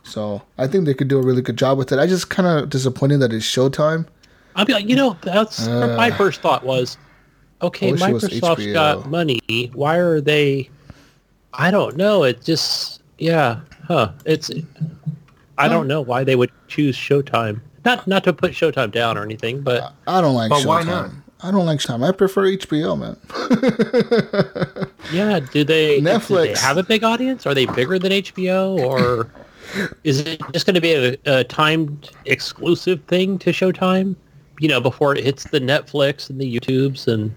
[0.03, 1.99] So I think they could do a really good job with it.
[1.99, 4.07] I just kind of disappointed that it's Showtime.
[4.55, 6.99] I'll be like, you know, uh, that's my first thought was,
[7.63, 8.73] okay, I wish it was Microsoft's HBO.
[8.75, 9.71] got money.
[9.73, 10.69] Why are they?
[11.55, 12.23] I don't know.
[12.25, 14.13] It just, yeah, huh?
[14.27, 14.51] It's,
[15.57, 17.61] I don't know why they would choose Showtime.
[17.87, 20.67] Not not to put Showtime down or anything, but I don't like But Showtime.
[20.67, 21.11] why not?
[21.47, 22.07] I don't like Showtime.
[22.07, 23.17] I prefer HBO, man.
[25.13, 25.99] yeah, do they?
[25.99, 26.59] Do they Netflix.
[26.59, 27.47] have a big audience?
[27.47, 29.31] Are they bigger than HBO, or
[30.03, 34.17] is it just going to be a, a timed exclusive thing to Showtime?
[34.59, 37.33] You know, before it hits the Netflix and the YouTubes, and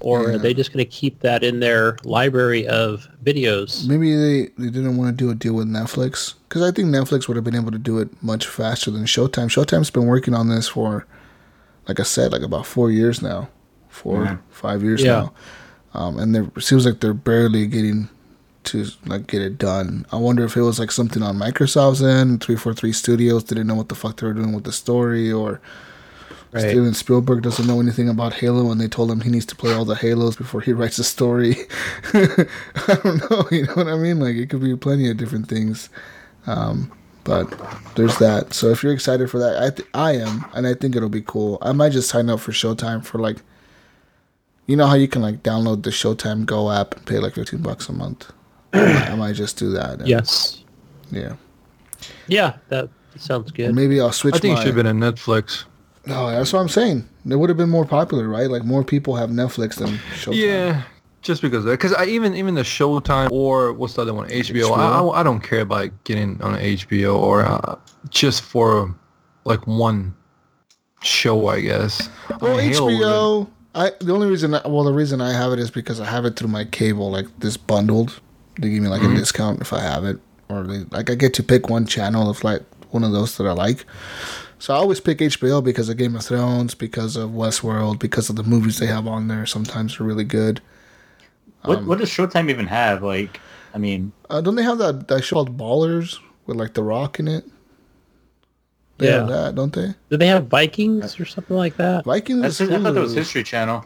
[0.00, 3.86] or are they just going to keep that in their library of videos?
[3.86, 7.28] Maybe they, they didn't want to do a deal with Netflix because I think Netflix
[7.28, 9.48] would have been able to do it much faster than Showtime.
[9.48, 11.06] Showtime's been working on this for,
[11.88, 13.48] like I said, like about four years now,
[13.88, 14.36] 4 Yeah.
[14.50, 15.12] five years Yeah.
[15.12, 15.32] now,
[15.94, 18.08] um, and there- it seems like they're barely getting
[18.64, 20.04] to like get it done.
[20.10, 23.68] I wonder if it was like something on Microsoft's end, three four three Studios didn't
[23.68, 25.60] know what the fuck they were doing with the story, or
[26.52, 26.70] Right.
[26.70, 29.72] Steven Spielberg doesn't know anything about Halo, and they told him he needs to play
[29.74, 31.56] all the Halos before he writes a story.
[32.14, 34.18] I don't know, you know what I mean?
[34.20, 35.88] Like it could be plenty of different things,
[36.46, 36.90] um,
[37.26, 37.46] but
[37.96, 38.54] there's that.
[38.54, 41.22] So if you're excited for that, I th- I am, and I think it'll be
[41.22, 41.58] cool.
[41.60, 43.38] I might just sign up for Showtime for like,
[44.66, 47.60] you know how you can like download the Showtime Go app and pay like 15
[47.62, 48.30] bucks a month.
[48.72, 49.98] I might, just do that.
[50.00, 50.62] and- Yes.
[51.10, 51.34] Yeah.
[52.28, 53.74] Yeah, that sounds good.
[53.74, 54.34] Maybe I'll switch.
[54.34, 55.64] I think my, it should have been on Netflix.
[56.06, 57.08] No, that's what I'm saying.
[57.28, 58.48] It would have been more popular, right?
[58.50, 60.34] Like more people have Netflix than Showtime.
[60.36, 60.82] Yeah,
[61.26, 61.72] just because of that.
[61.72, 64.28] Because I even even the Showtime or what's the other one?
[64.28, 64.72] HBO.
[64.76, 65.14] I, HBO?
[65.14, 67.76] I, I don't care about getting on HBO or uh,
[68.10, 68.94] just for
[69.44, 70.14] like one
[71.02, 72.08] show, I guess.
[72.30, 73.48] I Well, mean, Halo would've been- HBO.
[73.74, 76.24] I the only reason I, well the reason I have it is because I have
[76.24, 78.20] it through my cable like this bundled.
[78.58, 79.16] They give me like Mm-hmm.
[79.16, 82.30] a discount if I have it, or they like I get to pick one channel
[82.30, 83.84] of like one of those that I like.
[84.58, 88.36] So I always pick HBO because of Game of Thrones, because of Westworld, because of
[88.36, 89.44] the movies they have on there.
[89.44, 90.62] Sometimes are really good.
[91.66, 93.02] What Um, what does Showtime even have?
[93.02, 93.40] Like,
[93.74, 97.18] I mean, Uh, don't they have that that show called Ballers with like The Rock
[97.20, 97.44] in it?
[98.98, 99.36] They have Yeah.
[99.36, 99.94] that, don't they?
[100.10, 102.04] Do they have Vikings or something like that?
[102.04, 102.40] Vikings.
[102.42, 103.84] that's, is I thought that was History Channel.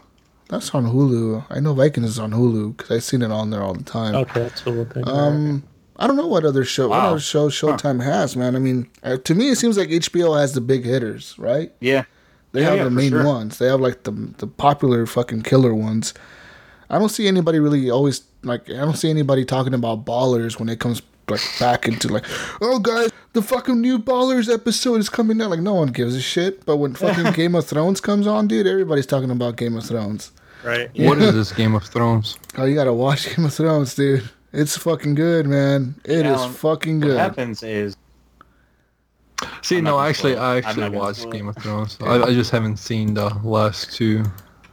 [0.48, 1.44] That's on Hulu.
[1.50, 4.14] I know Vikings is on Hulu because I've seen it on there all the time.
[4.14, 5.04] Okay, that's a little thing.
[5.08, 5.62] Um,
[5.96, 8.56] I don't know what other show, what other show Showtime has, man.
[8.56, 11.72] I mean, uh, to me, it seems like HBO has the big hitters, right?
[11.80, 12.04] Yeah.
[12.52, 13.24] They Yeah, have yeah, the main sure.
[13.24, 13.58] ones.
[13.58, 16.14] They have like the the popular fucking killer ones.
[16.90, 18.68] I don't see anybody really always like.
[18.68, 22.24] I don't see anybody talking about ballers when it comes like back into like,
[22.60, 25.50] oh guys, the fucking new ballers episode is coming out.
[25.50, 26.66] Like no one gives a shit.
[26.66, 30.32] But when fucking Game of Thrones comes on, dude, everybody's talking about Game of Thrones.
[30.64, 30.90] Right.
[30.98, 32.36] What is this Game of Thrones?
[32.58, 34.28] Oh, you gotta watch Game of Thrones, dude.
[34.52, 35.94] It's fucking good, man.
[36.04, 37.10] It is Alan, fucking good.
[37.10, 37.20] What good.
[37.20, 37.96] happens is
[39.62, 40.36] See, I'm no, actually.
[40.36, 41.96] I actually watched Game of Thrones.
[42.00, 44.24] I, I just haven't seen the last two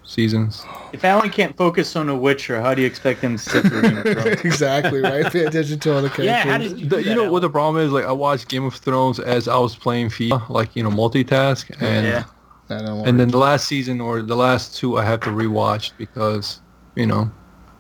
[0.08, 0.66] seasons.
[0.94, 3.82] if Alan can't focus on a Witcher, how do you expect him to sit through
[3.84, 4.42] Game of Thrones?
[4.46, 5.32] exactly right.
[5.32, 6.26] Pay attention to all the characters.
[6.26, 7.32] Yeah, how did you The, do you know Alan?
[7.34, 7.92] what the problem is?
[7.92, 11.70] Like, I watched Game of Thrones as I was playing FIFA, like you know, multitask,
[11.82, 12.24] and Yeah.
[12.70, 12.74] I
[13.08, 16.60] and then the last season or the last two I have to rewatch because
[16.96, 17.32] you know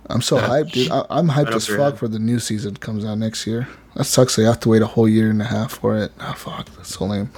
[0.09, 0.47] I'm so Yeah.
[0.47, 0.91] hyped, dude.
[0.91, 1.97] I, I'm hyped as fuck head.
[1.99, 3.67] for the new season comes out next year.
[3.95, 4.39] That sucks.
[4.39, 6.11] I have to wait a whole year and a half for it.
[6.21, 7.29] Oh fuck, that's so lame.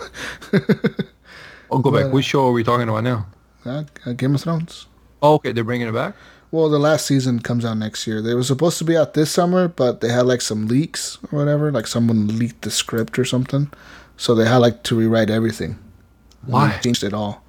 [0.53, 0.61] I'll
[1.71, 2.05] oh, go back.
[2.05, 2.11] Yeah.
[2.11, 3.25] Which show are we talking about now?
[3.65, 4.87] Uh, uh, Game of Thrones.
[5.21, 6.15] Oh, okay, they're bringing it back.
[6.51, 8.21] Well, the last season comes out next year.
[8.21, 11.39] They were supposed to be out this summer, but they had like some leaks or
[11.39, 11.71] whatever.
[11.71, 13.69] Like someone leaked the script or something,
[14.17, 15.77] so they had like to rewrite everything.
[16.43, 16.71] And Why?
[16.71, 17.43] they changed it all?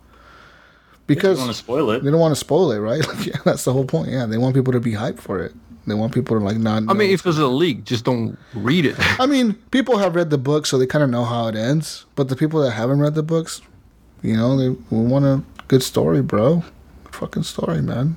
[1.07, 2.05] Because you Because want to spoil it?
[2.05, 3.07] they don't want to spoil it, right?
[3.09, 4.11] Like, yeah, that's the whole point.
[4.11, 5.53] Yeah, they want people to be hyped for it.
[5.87, 6.82] They want people to like not.
[6.89, 8.97] I mean, if it's a leak, just don't read it.
[9.19, 12.05] I mean, people have read the book, so they kind of know how it ends.
[12.16, 13.62] But the people that haven't read the books,
[14.23, 16.64] you know, they want a good story, bro.
[17.12, 18.16] Fucking story, man.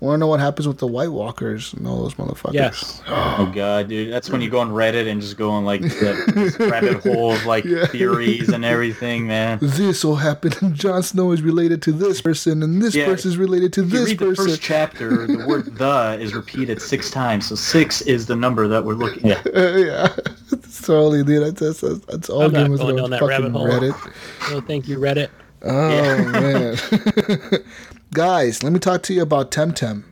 [0.00, 2.54] Want to know what happens with the White Walkers and all those motherfuckers?
[2.54, 3.00] Yes.
[3.06, 6.32] Oh god, dude, that's when you go on Reddit and just go on like that
[6.34, 7.86] this rabbit hole of like Yeah.
[7.86, 9.60] theories and everything, man.
[9.62, 13.04] This will happen, and Jon Snow is related to this person, and this Yeah.
[13.04, 16.34] person is related to If you this read the first chapter, the word "the" is
[16.34, 19.46] repeated six times, so six is the number that we're looking at.
[19.46, 20.08] Uh, yeah,
[20.50, 21.54] it's totally, dude.
[21.56, 23.00] That's, that's, that's all I'm not Game going Thrones.
[23.02, 23.68] down that rabbit hole.
[23.68, 24.12] Reddit.
[24.50, 25.28] No, thank you, Reddit.
[25.62, 26.76] Oh man.
[28.14, 30.04] Guys, let me talk to you about Temtem.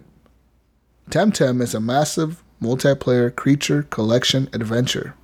[1.10, 5.14] Temtem is a massive multiplayer creature collection adventure.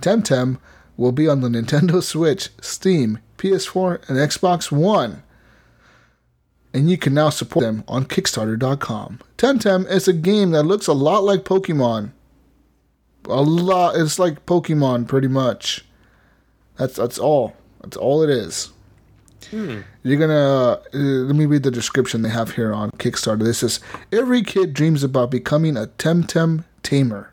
[0.00, 0.58] Temtem
[0.96, 5.22] will be on the Nintendo Switch, Steam, PS4, and Xbox One.
[6.74, 9.20] And you can now support them on Kickstarter.com.
[9.36, 12.12] Temtem is a game that looks a lot like Pokemon.
[13.26, 13.96] A lot.
[13.96, 15.84] It's like Pokemon, pretty much.
[16.78, 17.54] That's that's all.
[17.82, 18.70] That's all it is.
[19.50, 23.42] You're gonna uh, let me read the description they have here on Kickstarter.
[23.44, 23.80] This is
[24.12, 27.32] every kid dreams about becoming a Temtem tamer,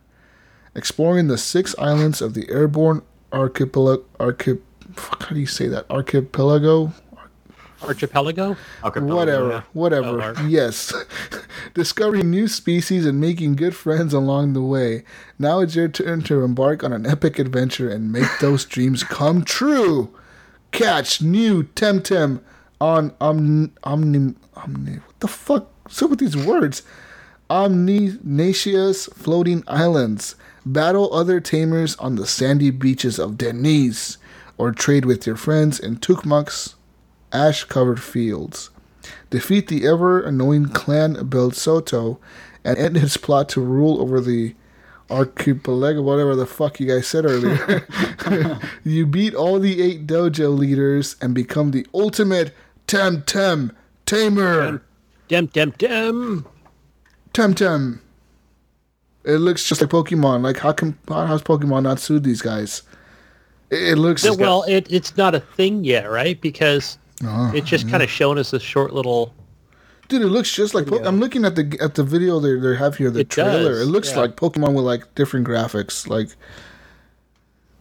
[0.76, 3.02] exploring the six islands of the airborne
[3.34, 4.04] archipelago.
[4.20, 4.62] Archip,
[4.98, 5.86] how do you say that?
[5.90, 6.94] Archipelago.
[7.82, 8.58] Archipelago?
[8.84, 9.62] Archipelago, Whatever, yeah.
[9.72, 10.34] whatever.
[10.38, 10.94] Oh, yes.
[11.74, 15.06] Discovering new species and making good friends along the way.
[15.38, 19.44] Now it's your turn to embark on an epic adventure and make those dreams come
[19.46, 20.14] true.
[20.72, 22.42] Catch new Temtem
[22.80, 23.72] on Omni.
[23.84, 24.36] Omni.
[24.56, 24.94] Omni.
[24.94, 25.72] What the fuck?
[26.02, 26.84] Up with these words?
[27.50, 30.36] Omninesia's floating islands.
[30.66, 34.18] Battle other tamers on the sandy beaches of Deniz.
[34.58, 36.76] Or trade with your friends in Tucma's
[37.32, 38.70] ash covered fields.
[39.30, 42.20] Defeat the ever annoying clan Belsoto
[42.64, 44.54] and end its plot to rule over the
[45.10, 47.86] archipelago, whatever the fuck you guys said earlier.
[48.84, 52.54] you beat all the eight dojo leaders and become the ultimate
[52.88, 53.72] Temtem
[54.06, 54.82] Tamer.
[55.28, 56.46] Dem, dem, dem.
[57.34, 58.00] Temtem.
[59.24, 60.42] It looks just like Pokemon.
[60.42, 62.82] Like, how can how, how's Pokemon not sued these guys?
[63.70, 64.24] It, it looks.
[64.24, 66.40] No, well, it, it's not a thing yet, right?
[66.42, 67.52] Because Uh-huh.
[67.54, 69.34] it's just kind of shown us a short little.
[70.10, 70.88] Dude, it looks just like.
[70.88, 73.70] Po- I'm looking at the at the video they they have here, the It trailer.
[73.70, 74.20] does, it looks yeah.
[74.22, 76.30] like Pokemon with like different graphics, like.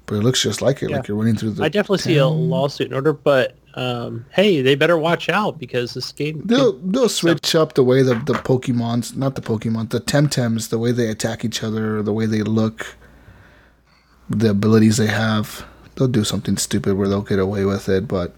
[0.07, 1.65] But it looks just like it, like you're running through the.
[1.65, 5.95] I definitely see a lawsuit in order, but um, hey, they better watch out because
[5.95, 6.43] this game.
[6.45, 10.79] They'll they'll switch up the way the the Pokemon's not the Pokemon the Temtems the
[10.79, 12.97] way they attack each other the way they look,
[14.31, 15.65] the abilities they have.
[15.95, 18.35] They'll do something stupid where they'll get away with it, but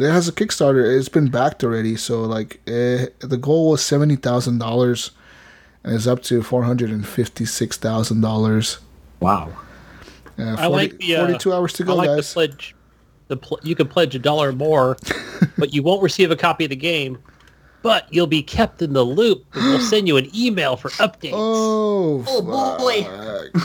[0.00, 0.96] it has a Kickstarter.
[0.98, 5.10] It's been backed already, so like eh, the goal was seventy thousand dollars,
[5.84, 8.78] and it's up to four hundred and fifty six thousand dollars.
[9.20, 9.52] Wow.
[10.38, 12.28] Uh, 40, I like the uh, 42 hours to I go, like guys.
[12.28, 12.74] the pledge.
[13.28, 14.96] The pl- you can pledge a dollar more,
[15.58, 17.18] but you won't receive a copy of the game.
[17.82, 21.30] But you'll be kept in the loop, and we'll send you an email for updates.
[21.34, 23.60] Oh, Oh, boy.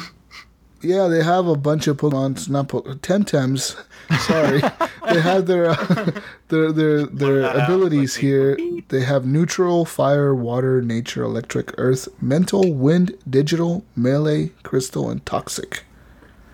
[0.76, 0.84] Fuck.
[0.84, 3.76] Yeah, they have a bunch of Pokemon, not po- Temtems.
[4.20, 4.62] Sorry,
[5.14, 6.12] they have their uh,
[6.50, 8.58] their their their that out, abilities like, here.
[8.90, 15.84] They have neutral, fire, water, nature, electric, earth, mental, wind, digital, melee, crystal, and toxic.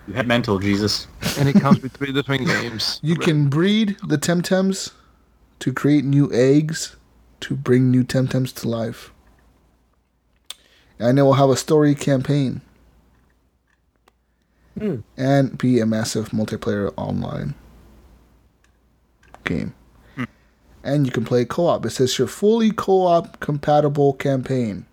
[0.07, 1.07] You had mental, Jesus.
[1.37, 2.99] and it comes with three different games.
[3.03, 4.91] You can breed the Temtems
[5.59, 6.95] to create new eggs
[7.41, 9.11] to bring new Temtems to life.
[10.99, 12.61] And it will have a story campaign.
[14.77, 14.97] Hmm.
[15.17, 17.55] And be a massive multiplayer online
[19.43, 19.73] game.
[20.15, 20.23] Hmm.
[20.83, 21.85] And you can play co op.
[21.85, 24.85] It says your fully co op compatible campaign.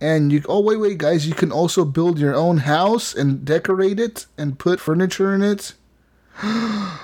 [0.00, 4.00] And you oh wait wait guys, you can also build your own house and decorate
[4.00, 5.74] it and put furniture in it.
[6.42, 6.98] and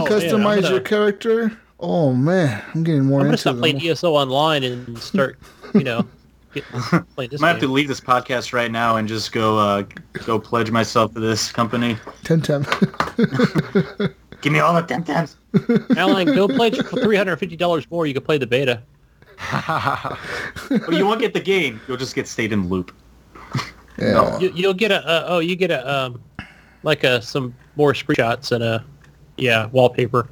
[0.00, 1.58] Oh, customize gonna- your character.
[1.80, 3.84] Oh man, I'm getting more I'm gonna into stop playing.
[3.84, 5.36] ESO online and start,
[5.74, 6.06] you know,
[6.54, 6.64] get,
[7.14, 9.84] playing this I might have to leave this podcast right now and just go uh,
[10.24, 11.96] go pledge myself to this company.
[12.22, 12.64] Temtem.
[14.40, 15.36] Give me all the Temtems.
[15.96, 18.06] Alan, go pledge for three hundred fifty dollars more.
[18.06, 18.82] You can play the beta.
[20.68, 21.80] But you won't get the game.
[21.88, 22.94] You'll just get stayed in loop.
[23.98, 24.38] yeah.
[24.38, 26.22] You, you'll get a uh, oh, you get a um,
[26.82, 28.84] like a some more screenshots and a
[29.36, 30.28] yeah wallpaper.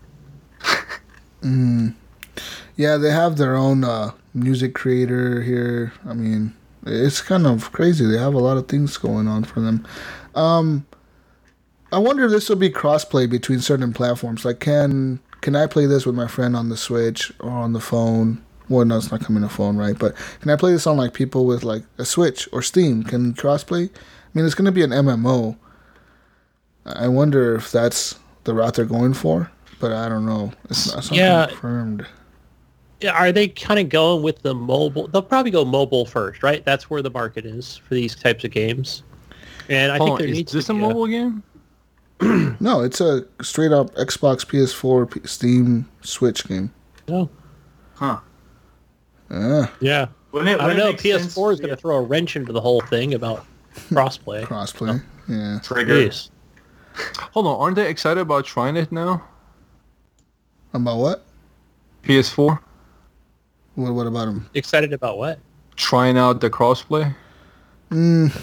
[2.77, 5.93] Yeah, they have their own uh, music creator here.
[6.07, 6.55] I mean,
[6.87, 8.07] it's kind of crazy.
[8.07, 9.87] They have a lot of things going on for them.
[10.35, 10.87] Um,
[11.93, 14.45] I wonder if this will be crossplay between certain platforms.
[14.45, 17.81] Like, can can I play this with my friend on the Switch or on the
[17.81, 18.43] phone?
[18.69, 19.99] Well, no, it's not coming to phone, right?
[19.99, 23.03] But can I play this on like people with like a Switch or Steam?
[23.03, 23.91] Can crossplay?
[23.91, 23.99] I
[24.33, 25.57] mean, it's going to be an MMO.
[26.87, 30.53] I wonder if that's the route they're going for, but I don't know.
[30.71, 31.47] It's not something Yeah.
[31.47, 32.07] confirmed.
[33.03, 35.09] Yeah, Are they kind of going with the mobile?
[35.09, 36.65] They'll probably go mobile first, right?
[36.65, 39.03] That's where the market is for these types of games.
[39.69, 41.43] And I Hold think on, there is needs this to a be mobile game?
[42.61, 46.73] No, it's a straight up Xbox, PS4, P- Steam, Switch game.
[47.09, 47.29] Oh,
[47.95, 48.21] Huh.
[49.31, 50.07] Yeah, yeah.
[50.31, 50.93] Wouldn't it, I don't know.
[50.93, 53.45] PS4 sense- is going to throw a wrench into the whole thing about
[53.91, 54.45] crossplay.
[54.45, 55.03] crossplay.
[55.29, 55.59] Yeah.
[55.65, 55.95] trigger.
[55.95, 56.31] Jeez.
[57.33, 59.25] Hold on, aren't they excited about trying it now?
[60.75, 61.25] About what?
[62.05, 62.61] PS4
[63.75, 64.49] What, what about them?
[64.55, 65.39] Excited about what?
[65.77, 67.15] trying out the crossplay.
[67.91, 68.35] Mm,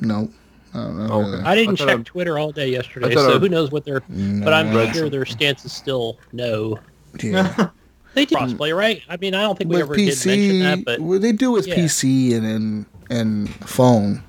[0.00, 0.28] no,
[0.74, 1.14] I don't know.
[1.14, 1.30] Okay.
[1.30, 1.42] really.
[1.42, 4.00] I didn't I check I- Twitter all day yesterday, so I- who knows what their.
[4.00, 6.78] Mm, but I'm sure their stance is still no.
[7.22, 7.70] Yeah.
[8.14, 8.56] They did mm.
[8.56, 9.02] crossplay, right?
[9.08, 11.52] I mean, I don't think we with ever did mention that, but well, they do
[11.52, 11.76] with Yeah.
[11.76, 14.24] PC and and and phone.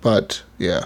[0.00, 0.84] But yeah.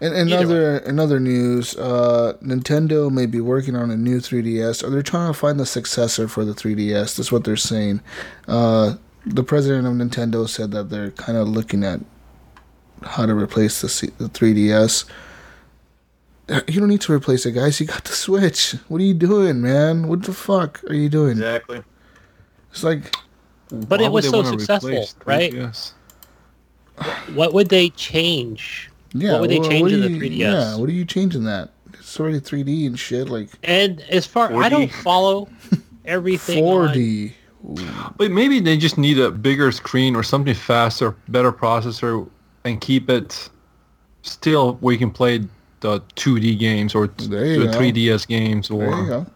[0.00, 4.20] And in Either other in other news, uh, Nintendo may be working on a new
[4.20, 7.16] 3DS, or they're trying to find the successor for the 3DS.
[7.16, 8.00] That's what they're saying.
[8.46, 8.94] Uh,
[9.26, 12.00] the president of Nintendo said that they're kind of looking at
[13.02, 15.04] how to replace the C- the 3DS.
[16.48, 17.80] Uh, You don't need to replace it, guys.
[17.80, 18.76] You got the Switch.
[18.86, 20.06] What are you doing, man?
[20.06, 21.32] What the fuck are you doing?
[21.32, 21.82] Exactly.
[22.70, 23.14] It's like
[23.70, 25.52] but it was so successful, right?
[25.52, 25.92] 3DS?
[27.34, 28.87] What would they change?
[29.12, 29.32] Yeah.
[29.32, 30.38] What would they well, change in are the you- 3DS?
[30.38, 30.76] Yeah.
[30.76, 31.70] What are you changing that?
[31.94, 33.28] It's already 3D and shit.
[33.28, 34.70] Like And as far I 4D.
[34.70, 35.48] don't follow
[36.04, 36.64] everything.
[36.64, 37.32] on- 4D.
[38.16, 42.28] But maybe they just need a bigger screen or something faster, better processor,
[42.64, 43.48] and keep it
[44.22, 45.38] still where you can play
[45.80, 49.26] the 2D games or t- There you the 3DS games, There you or go.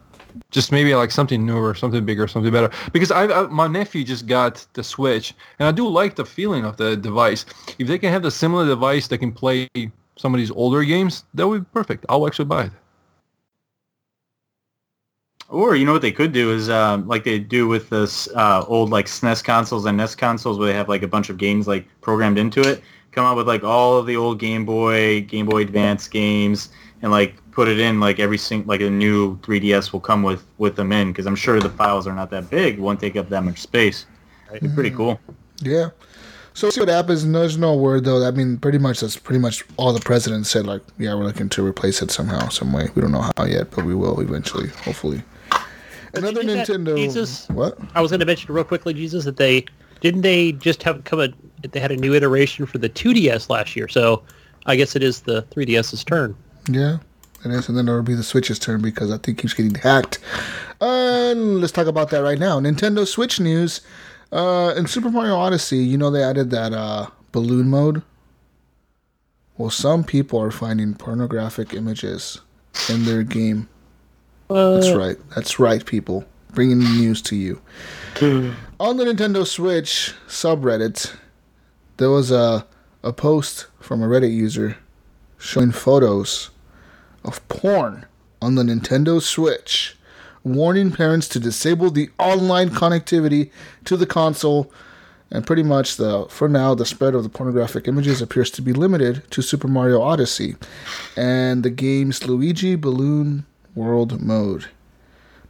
[0.51, 2.71] Just maybe like something newer, something bigger, something better.
[2.91, 6.65] Because I, I my nephew just got the Switch, and I do like the feeling
[6.65, 7.45] of the device.
[7.79, 9.69] If they can have the similar device that can play
[10.15, 12.05] some of these older games, that would be perfect.
[12.09, 12.71] I'll actually buy it.
[15.49, 18.65] Or you know what they could do is um, like they do with this uh,
[18.67, 21.67] old like SNES consoles and NES consoles where they have like a bunch of games
[21.67, 22.81] like programmed into it.
[23.11, 26.69] Come out with like all of the old Game Boy, Game Boy Advance games,
[27.03, 30.43] and like put it in like every single like a new 3DS will come with
[30.57, 33.29] with them in because I'm sure the files are not that big, won't take up
[33.29, 34.05] that much space.
[34.51, 35.19] It'd be pretty cool.
[35.61, 35.89] Yeah.
[36.55, 37.27] So see what happens.
[37.27, 38.25] There's no word though.
[38.27, 40.65] I mean, pretty much that's pretty much all the president said.
[40.67, 42.89] Like, yeah, we're looking to replace it somehow, some way.
[42.93, 45.23] We don't know how yet, but we will eventually, hopefully.
[46.13, 46.95] Another you think that Nintendo.
[46.95, 47.79] Jesus- What?
[47.95, 49.65] I was going to mention real quickly, Jesus, that they
[50.01, 51.29] didn't they just have come a
[51.67, 53.87] they had a new iteration for the 2DS last year.
[53.87, 54.21] So
[54.67, 56.35] I guess it is the 3DS's turn.
[56.69, 56.97] Yeah,
[57.45, 60.19] it is, and then it'll be the Switch's turn because I think keeps getting hacked.
[60.81, 62.59] And let's talk about that right now.
[62.59, 63.81] Nintendo Switch news.
[64.31, 68.01] Uh, in Super Mario Odyssey, you know they added that uh, balloon mode.
[69.57, 72.41] Well, some people are finding pornographic images
[72.89, 73.69] in their game.
[74.49, 75.17] That's Uh, right.
[75.35, 76.25] That's right, people.
[76.53, 77.61] Bringing the news to you.
[78.79, 81.13] On the Nintendo Switch subreddit,
[81.97, 82.65] there was a
[83.03, 84.77] a post from a Reddit user
[85.37, 86.49] showing photos
[87.23, 88.05] of porn
[88.41, 89.95] on the Nintendo Switch,
[90.43, 93.49] warning parents to disable the online connectivity
[93.85, 94.71] to the console.
[95.31, 98.71] And pretty much the for now the spread of the pornographic images appears to be
[98.71, 100.55] limited to Super Mario Odyssey
[101.17, 104.67] and the game's Luigi Balloon World mode.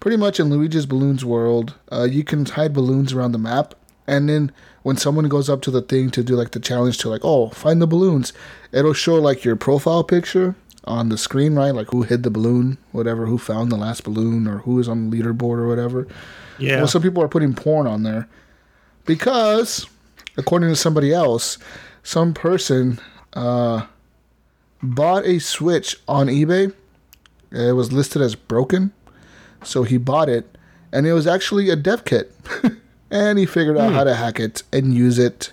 [0.04, 3.74] pretty much in Luigi's Balloons world, uh, you can hide balloons around the map,
[4.06, 4.52] and then
[4.82, 7.48] when someone goes up to the thing to do like the challenge to like, oh,
[7.52, 8.34] find the balloons,
[8.74, 11.72] it'll show like your profile picture on the screen, right?
[11.72, 15.10] Like who hid the balloon, whatever, who found the last balloon, or who is on
[15.10, 16.08] the leaderboard or whatever.
[16.60, 16.78] Yeah.
[16.78, 18.28] Well, some people are putting porn on there
[19.06, 19.88] because,
[20.38, 21.58] according to somebody else,
[22.04, 23.00] some person
[23.34, 23.86] uh,
[24.82, 26.74] bought a Switch on eBay.
[27.52, 28.92] It was listed as broken,
[29.64, 30.58] so he bought it,
[30.92, 32.32] and it was actually a dev kit.
[33.12, 35.53] and he figured out how to hack it and use it.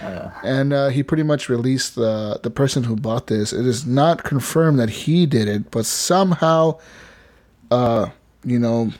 [0.00, 3.52] And uh, he pretty much released the the person who bought this.
[3.52, 6.78] It is not confirmed that he did it, but somehow,
[7.70, 8.10] uh,
[8.44, 8.92] you know,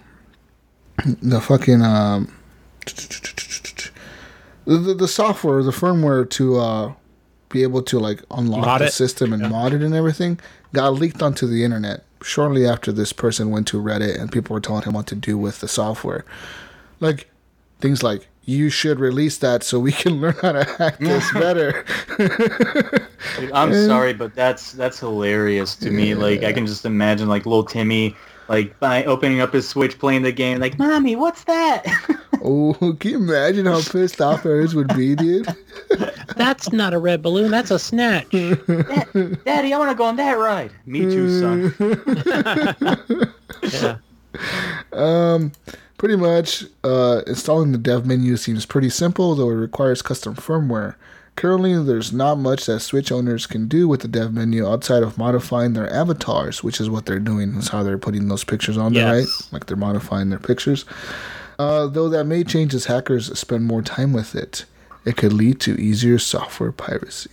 [1.04, 2.32] the fucking um,
[4.64, 6.92] the, the, software, the firmware to uh,
[7.48, 8.92] be able to like unlock Mod the it?
[8.92, 10.38] system and mod it and everything
[10.72, 14.60] got leaked onto the internet shortly after this person went to Reddit and people were
[14.60, 16.24] telling him what to do with the software.
[17.00, 17.30] Like
[17.80, 21.84] things like you should release that so we can learn how to hack this better.
[22.18, 26.14] Dude, I'm sorry, but that's that's hilarious to me.
[26.14, 28.16] Like I can just imagine like little Timmy
[28.48, 31.86] like by opening up his Switch playing the game like, "Mommy, what's that?"
[32.42, 35.46] oh, can you imagine how pissed off Eris would be, dude?
[36.36, 37.52] That's not a red balloon.
[37.52, 38.30] That's a snatch.
[38.30, 40.72] Daddy, I want to go on that ride.
[40.86, 43.34] Me too, son.
[43.62, 43.98] Yeah.
[44.92, 45.52] Um,
[46.00, 50.94] Pretty much, uh, installing the dev menu seems pretty simple, though it requires custom firmware.
[51.36, 55.18] Currently, there's not much that Switch owners can do with the dev menu outside of
[55.18, 57.52] modifying their avatars, which is what they're doing.
[57.52, 59.26] That's how they're putting those pictures on there, right?
[59.52, 60.86] Like they're modifying their pictures.
[61.58, 64.64] Uh, though that may change as hackers spend more time with it.
[65.04, 67.28] It could lead to easier software piracy.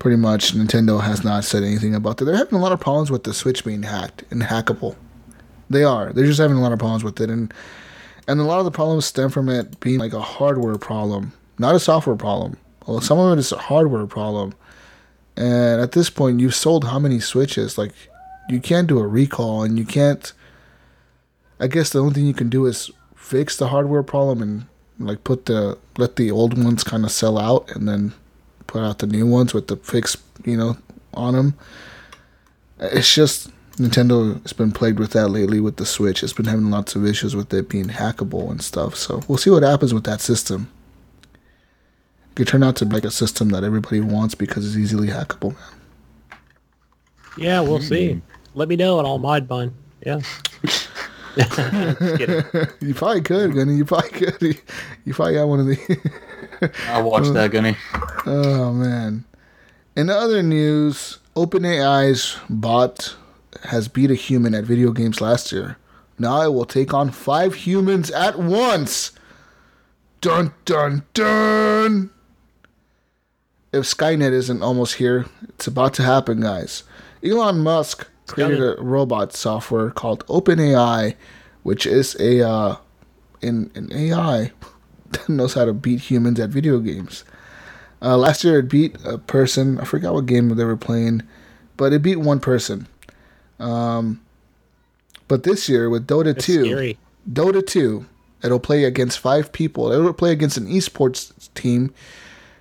[0.00, 2.24] Pretty much, Nintendo has not said anything about that.
[2.24, 4.96] They're having a lot of problems with the Switch being hacked and hackable.
[5.72, 6.12] They are.
[6.12, 7.52] They're just having a lot of problems with it, and
[8.28, 11.74] and a lot of the problems stem from it being like a hardware problem, not
[11.74, 12.56] a software problem.
[12.86, 14.54] Well, some of it is a hardware problem.
[15.36, 17.78] And at this point, you've sold how many Switches?
[17.78, 17.92] Like,
[18.48, 20.32] you can't do a recall, and you can't.
[21.58, 24.66] I guess the only thing you can do is fix the hardware problem and
[24.98, 28.12] like put the let the old ones kind of sell out, and then
[28.66, 30.76] put out the new ones with the fix, you know,
[31.14, 31.54] on them.
[32.78, 36.22] It's just Nintendo has been plagued with that lately with the Switch.
[36.22, 38.94] It's been having lots of issues with it being hackable and stuff.
[38.96, 40.70] So we'll see what happens with that system.
[41.34, 45.08] It could turn out to be like a system that everybody wants because it's easily
[45.08, 45.54] hackable.
[45.54, 46.38] Man.
[47.36, 47.84] Yeah, we'll hmm.
[47.84, 48.22] see.
[48.54, 49.74] Let me know and I'll mod mine.
[50.04, 50.20] Yeah.
[51.34, 53.76] You probably could, Gunny.
[53.76, 54.42] You probably could.
[55.04, 56.72] You probably got one of the.
[56.88, 57.74] I'll watch that, Gunny.
[58.26, 59.24] Oh man.
[59.96, 63.16] In other news, OpenAI's bot
[63.64, 65.76] has beat a human at video games last year.
[66.18, 69.12] Now I will take on five humans at once.
[70.20, 72.10] Dun dun dun.
[73.72, 76.84] If Skynet isn't almost here, it's about to happen, guys.
[77.24, 81.14] Elon Musk created a robot software called OpenAI,
[81.62, 82.76] which is a uh,
[83.42, 84.52] an, an AI
[85.10, 87.24] that knows how to beat humans at video games.
[88.00, 89.78] Uh, last year, it beat a person.
[89.78, 91.22] I forgot what game they were playing,
[91.76, 92.88] but it beat one person.
[93.62, 94.20] Um,
[95.28, 96.98] but this year with Dota It's 2, scary.
[97.30, 98.04] Dota 2,
[98.42, 99.92] it'll play against five people.
[99.92, 101.94] It'll play against an esports team.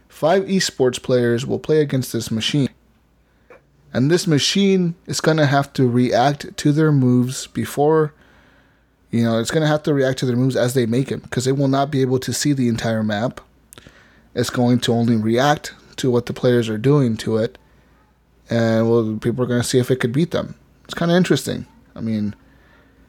[0.07, 2.69] Five esports players will play against this machine.
[3.93, 8.13] And this machine is going to have to react to their moves before,
[9.09, 11.19] you know, it's going to have to react to their moves as they make them
[11.19, 13.41] because it will not be able to see the entire map.
[14.33, 17.57] It's going to only react to what the players are doing to it.
[18.49, 20.55] And well, people are going to see if it could beat them.
[20.91, 21.65] It's kind of interesting.
[21.95, 22.35] I mean,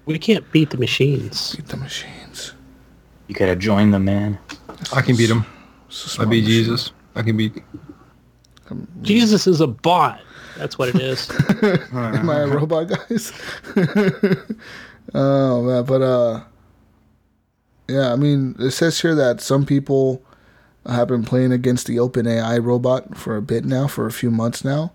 [0.06, 1.56] We can't beat the machines.
[1.56, 2.52] beat the machines.
[3.26, 4.38] You gotta join them, man.
[4.94, 5.44] I can beat him.
[5.90, 6.44] I a I beat machine.
[6.44, 6.92] Jesus.
[7.16, 7.60] I can beat.
[9.00, 10.20] Jesus is a bot.
[10.56, 11.28] That's what it is.
[11.92, 13.32] Am I a robot, guys?
[15.14, 16.44] oh man, but uh,
[17.88, 18.12] yeah.
[18.12, 20.22] I mean, it says here that some people
[20.86, 24.64] have been playing against the OpenAI robot for a bit now, for a few months
[24.64, 24.92] now,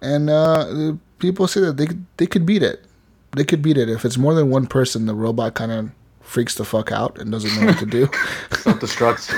[0.00, 2.84] and uh, the people say that they they could beat it.
[3.32, 5.06] They could beat it if it's more than one person.
[5.06, 5.90] The robot kind of
[6.20, 8.06] freaks the fuck out and doesn't know what to do.
[8.52, 9.32] Self-destruct.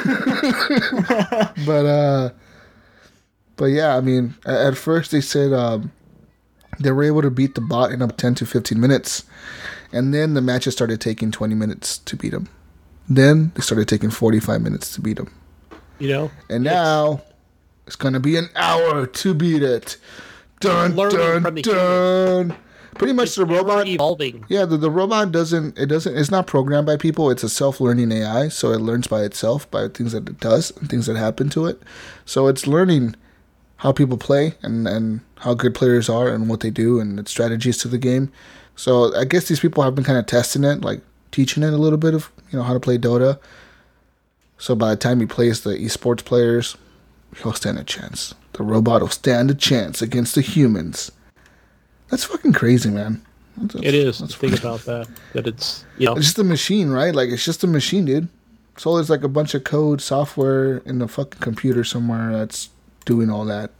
[1.66, 2.30] but uh
[3.56, 5.92] but yeah i mean at first they said um
[6.78, 9.24] they were able to beat the bot in up 10 to 15 minutes
[9.92, 12.48] and then the matches started taking 20 minutes to beat him
[13.08, 15.30] then they started taking 45 minutes to beat him
[15.98, 16.30] You know?
[16.48, 17.22] and now
[17.86, 19.96] it's gonna be an hour to beat it
[20.60, 22.56] dun Learning dun from the dun
[22.94, 23.88] pretty much the robot.
[23.88, 24.44] evolving.
[24.48, 27.30] Yeah, the, the robot doesn't it doesn't it's not programmed by people.
[27.30, 30.88] It's a self-learning AI, so it learns by itself by things that it does and
[30.88, 31.82] things that happen to it.
[32.26, 33.16] So it's learning
[33.78, 37.30] how people play and and how good players are and what they do and its
[37.30, 38.30] strategies to the game.
[38.76, 41.00] So I guess these people have been kind of testing it, like
[41.32, 43.38] teaching it a little bit of you know how to play Dota.
[44.58, 46.76] So by the time he plays the esports players,
[47.38, 48.34] he'll stand a chance.
[48.54, 51.12] The robot will stand a chance against the humans.
[52.08, 53.22] That's fucking crazy, man.
[53.56, 54.18] That's- It is.
[54.18, 55.08] that's Think about that.
[55.34, 57.14] That it's you know it's just a machine, right?
[57.14, 58.28] Like it's just a machine, dude.
[58.76, 62.70] So there's like a bunch of code software in the fucking computer somewhere that's
[63.04, 63.70] doing all that.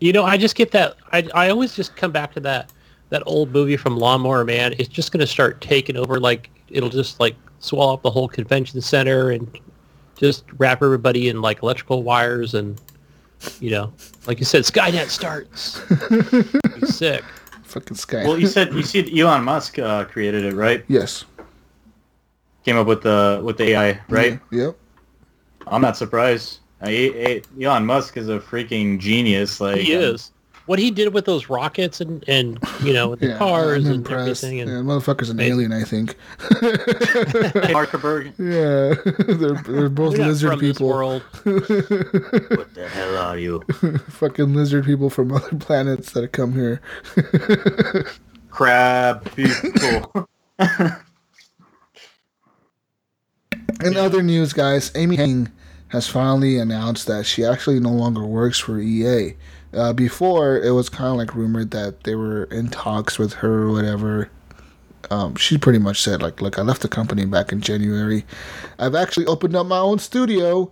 [0.00, 0.96] You know, I just get that.
[1.12, 2.70] I I always just come back to that
[3.10, 4.74] that old movie from Lawnmower Man.
[4.78, 6.18] It's just going to start taking over.
[6.18, 9.46] Like it'll just like swallow up the whole convention center and
[10.18, 12.80] just wrap everybody in like electrical wires and
[13.60, 13.92] you know,
[14.26, 15.80] like you said, Skynet starts.
[16.80, 17.24] Be sick.
[17.64, 18.24] Fucking sky.
[18.26, 20.84] Well, you said you said Elon Musk uh, created it, right?
[20.88, 21.24] yes.
[22.64, 24.40] Came up with the with the AI, right?
[24.50, 24.76] Yep.
[25.66, 26.60] I'm not surprised.
[26.80, 29.60] I, I- Elon Musk is a freaking genius.
[29.60, 30.30] Like He is.
[30.66, 34.08] What he did with those rockets and and you know with the Yeah, cars and
[34.10, 35.52] everything and yeah, motherfucker's an Amazing.
[35.52, 36.16] alien, I think.
[37.74, 38.32] Markerberg.
[38.38, 38.94] Yeah,
[39.36, 40.88] they're they're both we're lizard from this people.
[40.88, 41.22] world.
[41.44, 43.62] What the hell are you?
[44.08, 46.80] Fucking lizard people from other planets that have come here.
[48.50, 50.28] Crab people.
[53.82, 55.50] In other news, guys, Amy Hennig
[55.88, 59.34] has finally announced that she actually no longer works for EA.
[59.74, 63.64] Uh, before, it was kind of like rumored that they were in talks with her
[63.64, 64.30] or whatever.
[65.10, 68.24] Um, she pretty much said, like, look, I left the company back in January.
[68.78, 70.70] I've actually opened up my own studio,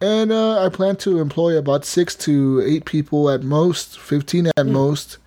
[0.00, 4.66] and uh, I plan to employ about six to eight people at most, 15 at
[4.66, 5.18] most.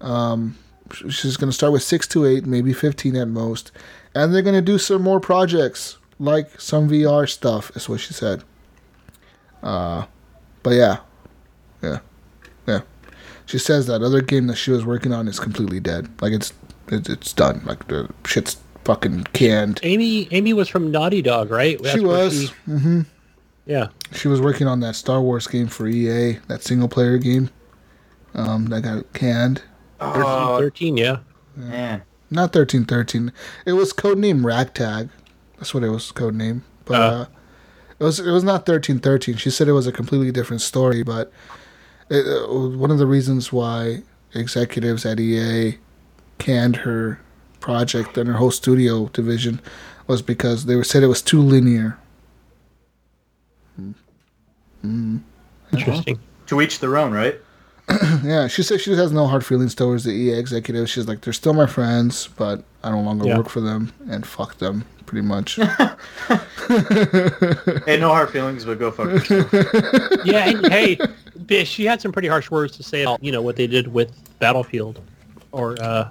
[0.00, 0.56] Um,
[0.92, 3.72] she's going to start with six to eight, maybe 15 at most.
[4.14, 8.12] And they're going to do some more projects, like some VR stuff, is what she
[8.12, 8.44] said.
[9.62, 10.06] Uh,
[10.62, 10.98] but yeah,
[11.82, 12.00] yeah.
[13.46, 16.08] She says that other game that she was working on is completely dead.
[16.20, 16.52] Like it's
[16.88, 17.62] it's, it's done.
[17.64, 19.80] Like the shit's fucking canned.
[19.82, 21.80] Amy Amy was from Naughty Dog, right?
[21.82, 22.50] That's she where was.
[22.66, 23.02] hmm
[23.66, 23.88] yeah.
[24.12, 27.48] She was working on that Star Wars game for EA, that single player game.
[28.34, 29.62] Um, that got canned.
[30.00, 31.18] Oh, 13, yeah.
[31.56, 32.02] man.
[32.30, 33.32] Not thirteen thirteen.
[33.64, 35.08] It was codename Ragtag.
[35.56, 36.62] That's what it was codename.
[36.84, 37.04] But Uh.
[37.04, 37.26] uh,
[38.00, 39.36] it was it was not thirteen thirteen.
[39.36, 41.02] She said it was a completely different story.
[41.04, 41.30] But
[42.10, 44.02] it, uh, one of the reasons why
[44.34, 45.78] executives at EA
[46.38, 47.20] canned her
[47.60, 49.60] project and her whole studio division
[50.06, 51.98] was because they were, said it was too linear.
[53.76, 53.92] Hmm.
[54.82, 55.16] Hmm.
[55.72, 56.18] Interesting.
[56.46, 57.40] To each their own, right?
[58.22, 60.90] Yeah, she said she has no hard feelings towards the EA executives.
[60.90, 63.36] She's like, they're still my friends, but I no longer Yeah.
[63.38, 65.56] work for them, and fuck them, pretty much.
[67.86, 69.52] Hey, no hard feelings, but go fuck yourself.
[70.24, 73.42] Yeah, and, hey, bitch, she had some pretty harsh words to say about, you know,
[73.42, 75.00] what they did with Battlefield.
[75.52, 76.08] Or, uh,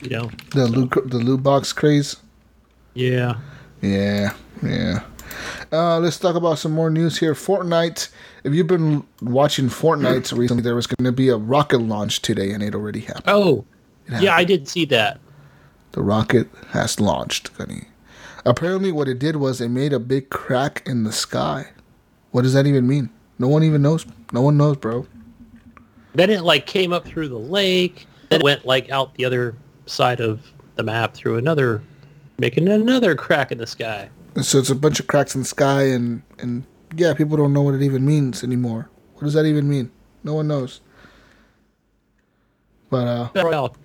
[0.00, 2.16] you know, the loot, the loot box craze.
[2.94, 3.36] yeah.
[3.82, 4.32] Yeah,
[4.62, 5.02] yeah.
[5.70, 7.34] Uh, let's talk about some more news here.
[7.34, 8.08] Fortnite.
[8.44, 12.52] If you've been watching Fortnite recently, there was going to be a rocket launch today,
[12.52, 13.24] and it already happened.
[13.26, 13.66] Oh,
[14.20, 15.20] yeah, I did see that.
[15.92, 17.88] The rocket has launched, Gunny.
[18.46, 21.68] Apparently, what it did was it made a big crack in the sky.
[22.30, 23.10] What does that even mean?
[23.38, 24.04] No one even knows.
[24.32, 25.06] No one knows, bro.
[26.14, 28.06] Then it, like, came up through the lake.
[28.28, 29.56] Then it went, like, out the other
[29.86, 30.42] side of
[30.76, 31.82] the map through another,
[32.38, 34.08] making another crack in the sky.
[34.42, 36.64] So it's a bunch of cracks in the sky, and and
[36.96, 38.90] yeah, people don't know what it even means anymore.
[39.14, 39.90] What does that even mean?
[40.24, 40.80] No one knows.
[42.90, 43.76] But uh, Well,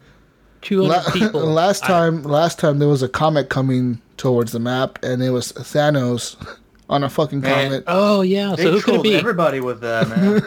[0.61, 1.41] 200 La- people.
[1.41, 5.31] last I- time, last time there was a comet coming towards the map, and it
[5.31, 6.35] was Thanos
[6.89, 7.69] on a fucking Man.
[7.69, 7.83] comet.
[7.87, 8.53] oh, yeah.
[8.55, 9.15] They So who could it be?
[9.15, 10.41] everybody with that, man.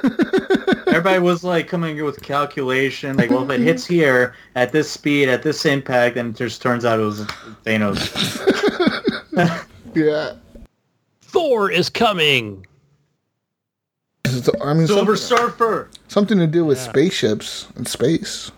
[0.88, 4.90] everybody was like coming in with calculation, like, well, if it hits here at this
[4.90, 7.20] speed, at this impact, then it just turns out it was
[7.64, 7.98] Thanos.
[9.94, 10.36] Yeah,
[11.20, 12.66] Thor is coming.
[14.24, 15.90] It's- I mean, Silver something, Surfer.
[16.08, 16.84] something to do with Yeah.
[16.88, 18.50] spaceships and space.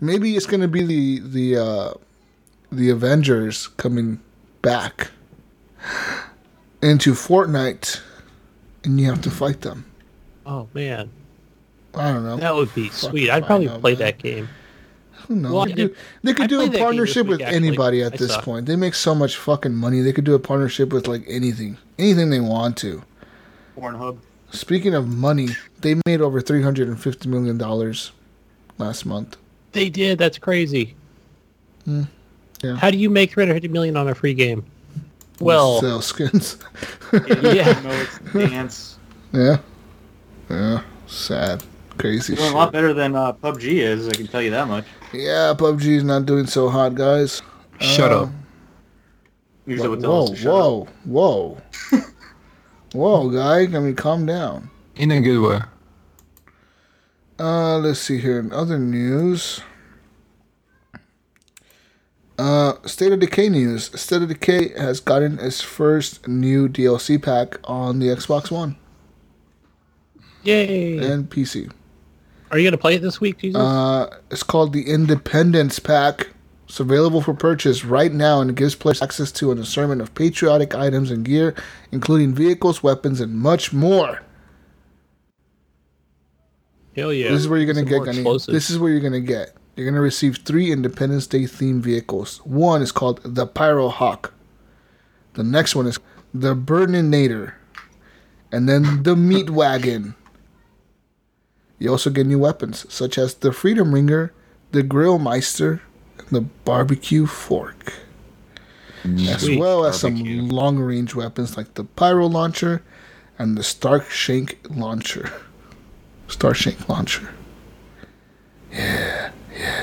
[0.00, 1.94] Maybe it's gonna be the the uh,
[2.70, 4.20] the Avengers coming
[4.62, 5.10] back
[6.80, 8.00] into Fortnite,
[8.84, 9.84] and you have to fight them.
[10.46, 11.10] Oh, man.
[11.94, 12.36] I don't know.
[12.36, 13.30] That would be Fuck sweet.
[13.30, 13.98] I'd probably know, play man.
[14.00, 14.48] that game.
[15.28, 15.52] Who knows?
[15.52, 17.56] Well, they, I do, did- they could I do a partnership this with actually.
[17.68, 18.40] anybody at I this saw.
[18.40, 18.66] point.
[18.66, 20.00] They make so much fucking money.
[20.00, 23.02] They could do a partnership with like anything, anything they want to.
[23.78, 24.18] Pornhub.
[24.50, 25.48] Speaking of money,
[25.80, 28.12] they made over three hundred and fifty million dollars
[28.78, 29.36] last month.
[29.72, 30.18] They did.
[30.18, 30.94] That's crazy.
[31.84, 32.02] Hmm.
[32.62, 32.76] Yeah.
[32.76, 34.64] How do you make 350 million on a free game?
[35.40, 36.58] Well, sell skins.
[37.12, 37.80] yeah.
[37.82, 38.98] No, it's dance.
[39.32, 39.56] yeah,
[40.48, 40.82] yeah.
[41.06, 41.64] Sad,
[41.98, 44.08] crazy Doing a lot better than uh, PUBG is.
[44.08, 44.84] I can tell you that much.
[45.12, 47.42] Yeah, PUBG is not doing so hot, guys.
[47.80, 48.28] Shut Uh, up.
[49.66, 50.60] Usually, what Whoa, tells us to shut up.
[50.60, 51.58] whoa, whoa,
[52.92, 53.62] whoa, guy.
[53.62, 54.70] I mean, calm down.
[54.96, 55.60] In a good way.
[57.38, 58.38] Uh, let's see here.
[58.38, 59.60] In other news,
[62.42, 63.90] uh, State of Decay news.
[64.00, 68.76] State of Decay has gotten its first new DLC pack on the Xbox One
[70.42, 70.98] Yay.
[70.98, 71.70] and PC.
[72.50, 73.60] Are you going to play it this week, Jesus?
[73.60, 76.30] Uh, it's called the Independence Pack.
[76.68, 80.74] It's available for purchase right now and gives players access to an assortment of patriotic
[80.74, 81.54] items and gear,
[81.92, 84.20] including vehicles, weapons, and much more.
[86.96, 87.30] Hell yeah.
[87.30, 88.24] This is where you're gonna Some get.
[88.24, 88.38] Gunny.
[88.48, 89.54] This is where you're gonna get.
[89.74, 92.38] You're gonna receive three Independence Day themed vehicles.
[92.44, 94.34] One is called the Pyro Hawk.
[95.34, 95.98] The next one is
[96.34, 97.54] the Burninator,
[98.50, 100.14] and then the Meat Wagon.
[101.78, 104.32] You also get new weapons such as the Freedom Ringer,
[104.72, 105.82] the Grill Meister,
[106.18, 107.94] and the Barbecue Fork,
[109.04, 109.58] as Sweet.
[109.58, 110.38] well as Barbecue.
[110.40, 112.82] some long-range weapons like the Pyro Launcher
[113.38, 115.32] and the Stark Shank Launcher.
[116.28, 117.30] Star Shank Launcher.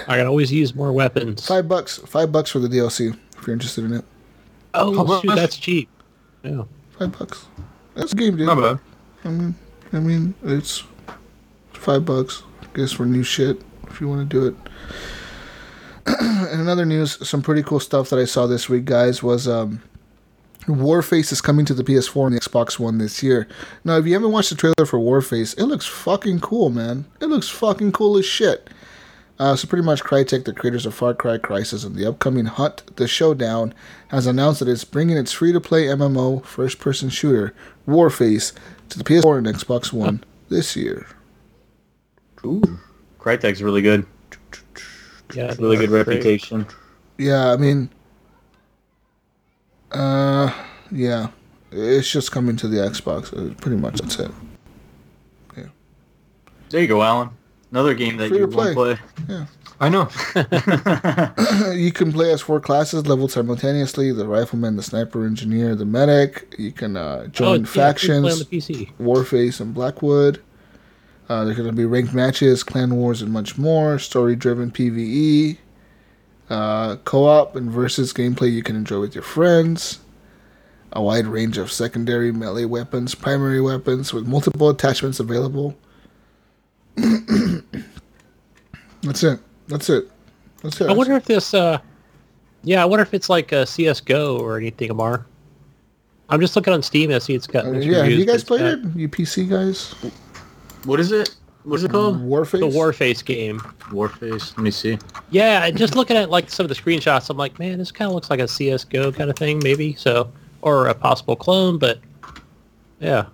[0.08, 1.46] I can always use more weapons.
[1.48, 1.98] Five bucks.
[2.00, 4.06] Five bucks for the DLC if you're interested in it.
[4.74, 5.90] Oh, shoot, that's cheap.
[6.44, 6.64] Yeah.
[6.98, 7.48] Five bucks.
[7.96, 8.48] That's a game, dude.
[8.48, 8.80] Not bad.
[9.26, 9.56] I mean,
[9.94, 10.84] I mean, it's
[11.74, 12.44] five bucks.
[12.62, 14.56] I guess for new shit if you want to do it.
[16.22, 19.48] and in other news, some pretty cool stuff that I saw this week, guys, was
[19.48, 19.82] um,
[20.68, 23.48] Warface is coming to the PS4 and the Xbox One this year.
[23.84, 27.06] Now, if you haven't watched the trailer for Warface, it looks fucking cool, man.
[27.22, 28.70] It looks fucking cool as shit.
[29.40, 32.95] Uh, so pretty much Crytek, the creators of Far Cry Crysis and the upcoming Hunt
[32.98, 33.74] the Showdown,
[34.10, 37.56] has announced that it's bringing its free-to-play MMO first-person shooter,
[37.88, 38.52] Warface,
[38.90, 41.07] to the PS4 and Xbox One this year.
[42.45, 42.61] Ooh,
[43.18, 44.06] Crytek's really good.
[45.34, 45.56] Yeah.
[45.57, 46.07] Really good great.
[46.07, 46.66] reputation.
[47.18, 47.90] Yeah, I mean,
[49.91, 50.53] uh,
[50.91, 51.28] yeah,
[51.72, 53.34] it's just coming to the Xbox.
[53.34, 54.32] Uh, pretty much that's it.
[55.56, 55.64] Yeah.
[56.70, 57.30] There you go, Alan.
[57.72, 58.74] Another game that Free you to play.
[58.74, 58.98] play.
[59.80, 60.10] I know.
[61.74, 66.54] you can play as four classes leveled simultaneously: the rifleman, the sniper, engineer, the medic.
[66.58, 68.46] You can uh, Oh, join yeah, free to play on factions.
[68.46, 68.91] the PC.
[69.00, 70.41] Warface and Blackwood.
[71.30, 74.00] Uh, there's going to be ranked matches, clan wars, and much more.
[74.00, 75.58] Story-driven PVE,
[76.50, 80.00] uh, co-op and versus gameplay you can enjoy with your friends.
[80.94, 85.76] A wide range of secondary melee weapons, primary weapons with multiple attachments available.
[89.02, 89.40] That's it.
[89.68, 90.10] That's it.
[90.62, 90.90] That's it.
[90.90, 91.80] I wonder if this, uh,
[92.64, 95.26] yeah, I wonder if it's like a CSGO or anything, Amar.
[96.30, 97.12] I'm just looking on Steam.
[97.12, 97.66] I see it's got.
[97.66, 98.96] Uh, mixed yeah, have you guys it's played got it?
[98.96, 99.94] You PC guys?
[100.86, 101.36] What is it?
[101.64, 102.22] What's it called?
[102.22, 102.60] Warface.
[102.60, 103.60] The Warface game.
[103.90, 104.56] Warface.
[104.56, 104.98] Let me see.
[105.30, 108.16] Yeah, just looking at like some of the screenshots, I'm like, man, this kind of
[108.16, 109.94] looks like a CS:GO kind of thing, maybe.
[109.96, 110.32] So,
[110.62, 112.00] or a possible clone, but
[113.00, 113.26] yeah.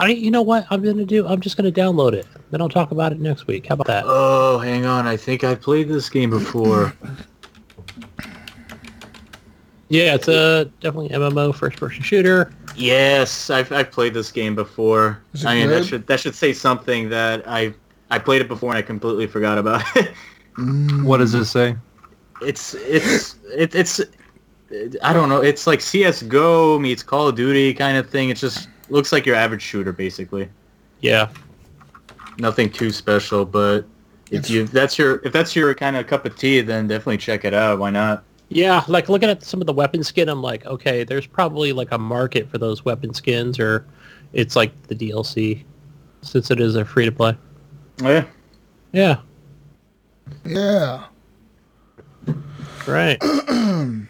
[0.00, 1.26] I, you know what I'm gonna do?
[1.26, 2.26] I'm just gonna download it.
[2.50, 3.66] Then I'll talk about it next week.
[3.66, 4.04] How about that?
[4.06, 5.06] Oh, hang on.
[5.06, 6.92] I think I played this game before.
[9.92, 12.52] Yeah, it's a definitely MMO first-person shooter.
[12.76, 15.20] yes, I've, I've played this game before.
[15.34, 17.74] Is it I mean, that should that should say something that I
[18.08, 20.12] I played it before and I completely forgot about it.
[20.58, 21.04] Mm.
[21.04, 21.76] What does it say?
[22.42, 24.00] it's it's it, it's
[25.02, 25.40] I don't know.
[25.40, 28.30] It's like CS:GO meets Call of Duty kind of thing.
[28.30, 30.48] It's just looks like your average shooter, basically.
[31.00, 31.28] Yeah,
[32.38, 33.84] Nothing too special, but
[34.30, 36.86] if It's- you if that's your if that's your kind of cup of tea, then
[36.88, 37.78] definitely check it out.
[37.78, 38.22] Why not?
[38.48, 38.82] yeah.
[38.88, 41.98] Like looking at some of the weapon skin, I'm like, okay, there's probably like a
[41.98, 43.86] market for those weapon skins, or
[44.32, 45.64] it's like the DLC,
[46.22, 47.36] since it is a free-to-play.
[48.02, 48.24] Oh, yeah.
[48.92, 49.16] Yeah,
[50.44, 51.04] Yeah.
[52.86, 53.18] right.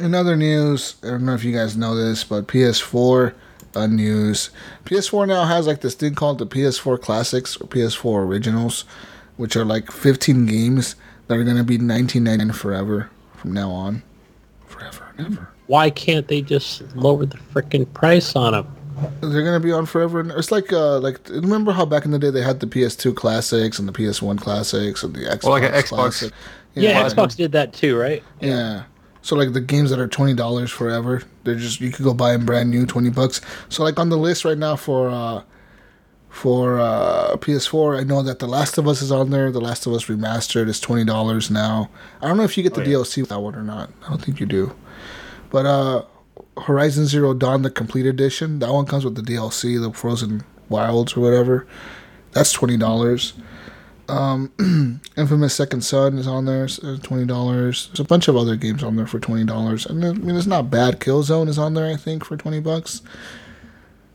[0.00, 3.34] In other news, I don't know if you guys know this, but PS4
[3.74, 4.50] uh, news.
[4.84, 8.84] PS4 now has like this thing called the PS4 Classics or PS4 Originals,
[9.36, 10.94] which are like 15 games
[11.26, 14.02] that are going to be 19.99 forever from now on.
[14.66, 15.48] Forever and ever.
[15.66, 18.74] Why can't they just lower the freaking price on them?
[19.20, 20.20] They're going to be on forever.
[20.20, 23.14] And it's like, uh, like remember how back in the day they had the PS2
[23.14, 25.88] Classics and the PS1 Classics and the Xbox Well, like an Xbox.
[25.88, 26.32] Classic?
[26.74, 28.22] Yeah, like- Xbox did that too, right?
[28.40, 28.84] Yeah.
[29.28, 32.32] So like the games that are twenty dollars forever, they're just you could go buy
[32.32, 33.42] them brand new, twenty bucks.
[33.68, 35.42] So like on the list right now for uh
[36.30, 39.50] For uh, PS4, I know that The Last of Us is on there.
[39.50, 41.90] The Last of Us Remastered is twenty dollars now.
[42.22, 42.96] I don't know if you get the Oh, yeah.
[42.98, 43.90] DLC with that one or not.
[44.04, 44.72] I don't think you do.
[45.50, 46.04] But uh,
[46.66, 51.16] Horizon Zero Dawn, the complete edition, that one comes with the DLC, the Frozen Wilds
[51.16, 51.66] or whatever.
[52.32, 53.32] That's twenty dollars.
[54.08, 54.50] Um,
[55.16, 57.88] Infamous Second Son is on there, s- uh, twenty dollars.
[57.88, 60.46] There's a bunch of other games on there for twenty dollars, and I mean it's
[60.46, 60.98] not bad.
[61.00, 63.02] Killzone is on there, I think, for twenty bucks.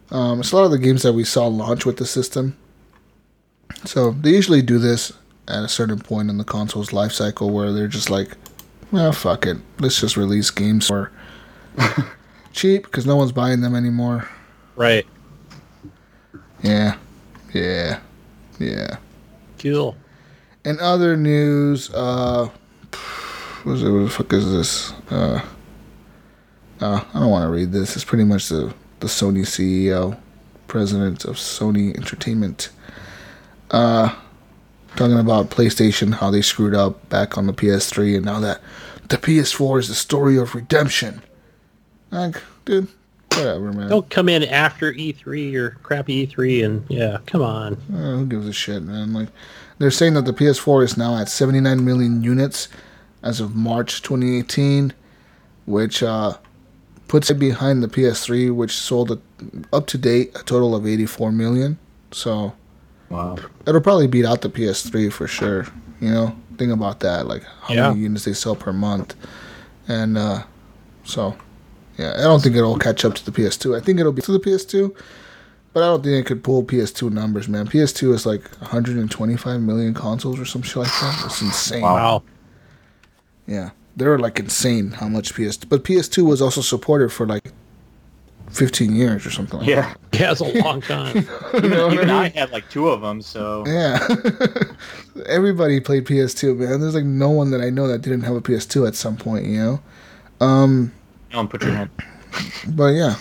[0.10, 2.58] Um, it's a lot of the games that we saw launch with the system.
[3.86, 5.12] So they usually do this
[5.48, 8.36] at a certain point in the console's life cycle where they're just like,
[8.92, 11.12] well, fuck it, let's just release games for
[12.54, 14.30] cheap because no one's buying them anymore.
[14.76, 15.06] Right.
[16.64, 16.98] Yeah,
[17.54, 18.00] yeah,
[18.60, 18.98] yeah.
[19.64, 19.96] Cool.
[20.66, 22.50] In other news, uh,
[23.64, 24.92] what, it, what the fuck is this?
[25.10, 25.42] Uh,
[26.82, 27.96] uh, I don't want to read this.
[27.96, 30.20] It's pretty much the, the Sony CEO,
[30.68, 32.72] president of Sony Entertainment,
[33.72, 34.14] uh,
[34.98, 38.60] talking about PlayStation, how they screwed up back on the PS3, and now that
[39.08, 41.22] the PS4 is the story of redemption.
[42.12, 42.90] Like, dude,
[43.38, 43.90] whatever, man.
[43.90, 47.74] Don't come in after E3 or crappy E3 and yeah, come on.
[47.94, 49.14] Uh, who gives a shit, man?
[49.14, 49.30] Like,
[49.80, 52.68] they're saying that the PS4 is now at 79 million units
[53.22, 54.94] as of March 2018,
[55.66, 56.38] which uh,
[57.08, 59.20] puts it behind the PS3, which sold a,
[59.72, 61.78] up to date a total of 84 million.
[62.12, 62.54] So
[63.10, 63.38] Wow.
[63.68, 65.68] it'll probably beat out the PS3 for sure.
[66.02, 67.90] You know, think about that, like how Yeah.
[67.90, 69.16] many units they sell per month,
[69.88, 70.44] and uh,
[71.04, 71.36] so
[71.98, 73.76] yeah, I don't think it'll catch up to the PS2.
[73.78, 74.96] I think it'll be to the PS2,
[75.74, 77.68] but I don't think it could pull PS2 numbers, man.
[77.68, 81.24] PS2 is like 125 million consoles or some shit like that.
[81.26, 81.82] It's insane.
[81.82, 82.24] Wow.
[83.48, 85.58] Yeah, they're like insane how much PS.
[85.58, 87.52] But PS2 was also supported for like
[88.54, 89.60] 15 years or something.
[89.60, 89.94] like Yeah.
[90.14, 91.28] Yeah, it's a long time.
[91.56, 93.98] Even, know even I I had like two of them, so Yeah.
[95.26, 96.80] Everybody played PS2, man.
[96.80, 99.46] There's like no one that I know that didn't have a PS2 at some point,
[99.48, 99.82] you know?
[100.40, 100.94] Um,
[101.34, 101.90] don't put your hand.
[102.70, 103.16] but yeah.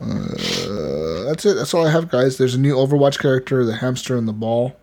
[0.00, 1.54] Uh, that's it.
[1.54, 2.38] That's all I have, guys.
[2.38, 4.76] There's a new Overwatch character, the hamster and the ball.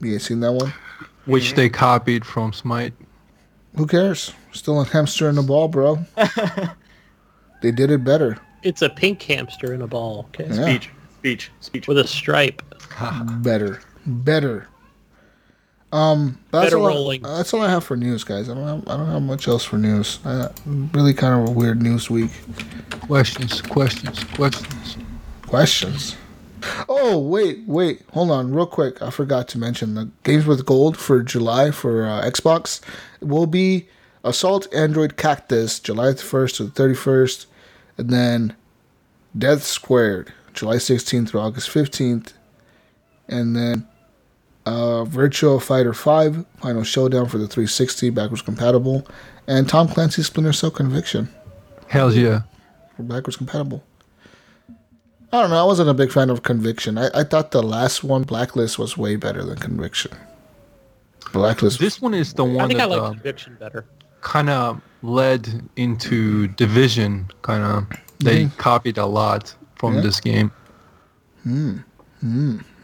[0.00, 0.72] You guys seen that one?
[1.26, 2.92] which they copied from Smite.
[3.76, 4.32] Who cares?
[4.52, 5.98] Still a hamster in a ball, bro.
[7.62, 8.38] they did it better.
[8.62, 10.26] It's a pink hamster in a ball.
[10.28, 10.46] Okay.
[10.48, 10.62] Yeah.
[10.62, 11.88] Speech, speech, speech.
[11.88, 12.62] With a stripe.
[13.42, 13.80] Better.
[14.06, 14.68] Better.
[15.92, 17.22] Um, that's Better all I- rolling.
[17.22, 18.48] that's all I have for news, guys.
[18.48, 20.18] I don't have, I don't have much else for news.
[20.24, 20.48] Uh,
[20.92, 22.30] really kind of a weird news week.
[23.02, 24.96] Questions, questions, questions.
[25.46, 26.16] questions.
[26.88, 29.00] Oh wait, wait, hold on, real quick.
[29.00, 32.80] I forgot to mention the games with gold for July for uh, Xbox
[33.20, 33.88] will be
[34.24, 37.46] Assault Android Cactus July first to the thirty first,
[37.96, 38.56] and then
[39.38, 42.32] Death Squared July sixteenth through August fifteenth,
[43.28, 43.86] and then
[44.66, 49.06] uh, Virtua Fighter Five Final Showdown for the three sixty backwards compatible,
[49.46, 51.28] and Tom Clancy's Splinter Cell Conviction
[51.88, 52.42] Hells yeah.
[52.96, 53.82] for backwards compatible.
[55.32, 55.60] I don't know.
[55.60, 56.98] I wasn't a big fan of Conviction.
[56.98, 60.12] I, I thought the last one, Blacklist, was way better than Conviction.
[61.32, 61.78] Blacklist.
[61.80, 63.84] This one is the I one think I that like uh, Conviction better.
[64.20, 67.28] kind of led into Division.
[67.42, 67.86] Kind of,
[68.20, 69.96] they copied a lot from.
[69.96, 70.00] Yeah.
[70.00, 70.52] this game.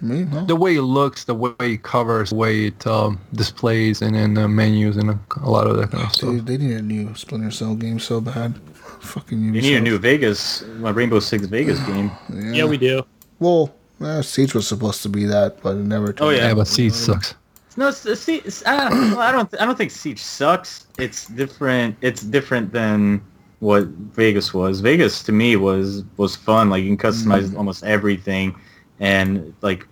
[0.03, 0.45] Me, no.
[0.45, 4.35] The way it looks, the way it covers, the way it um, displays, and then
[4.35, 6.47] the menus and a, a lot of that kind of Dude, stuff.
[6.47, 8.59] they need a new Splinter Cell game so bad.
[9.01, 9.55] Fucking Ubisoft.
[9.55, 12.11] You need a new Vegas, my Rainbow Six Vegas game.
[12.33, 13.03] Yeah, Yeah, we do.
[13.39, 16.13] Well, uh, Siege was supposed to be that, but it never.
[16.13, 16.49] Turned Oh, yeah.
[16.49, 17.35] Yeah, but Siege sucks.
[17.77, 19.61] No, it's, it's, it's, I, don't, well, I don't.
[19.61, 20.87] I don't think Siege sucks.
[20.99, 21.97] It's different.
[22.03, 23.23] It's different than
[23.61, 24.81] what Vegas was.
[24.81, 26.69] Vegas to me was was fun.
[26.69, 28.55] Like you can customize almost everything,
[29.01, 29.87] and like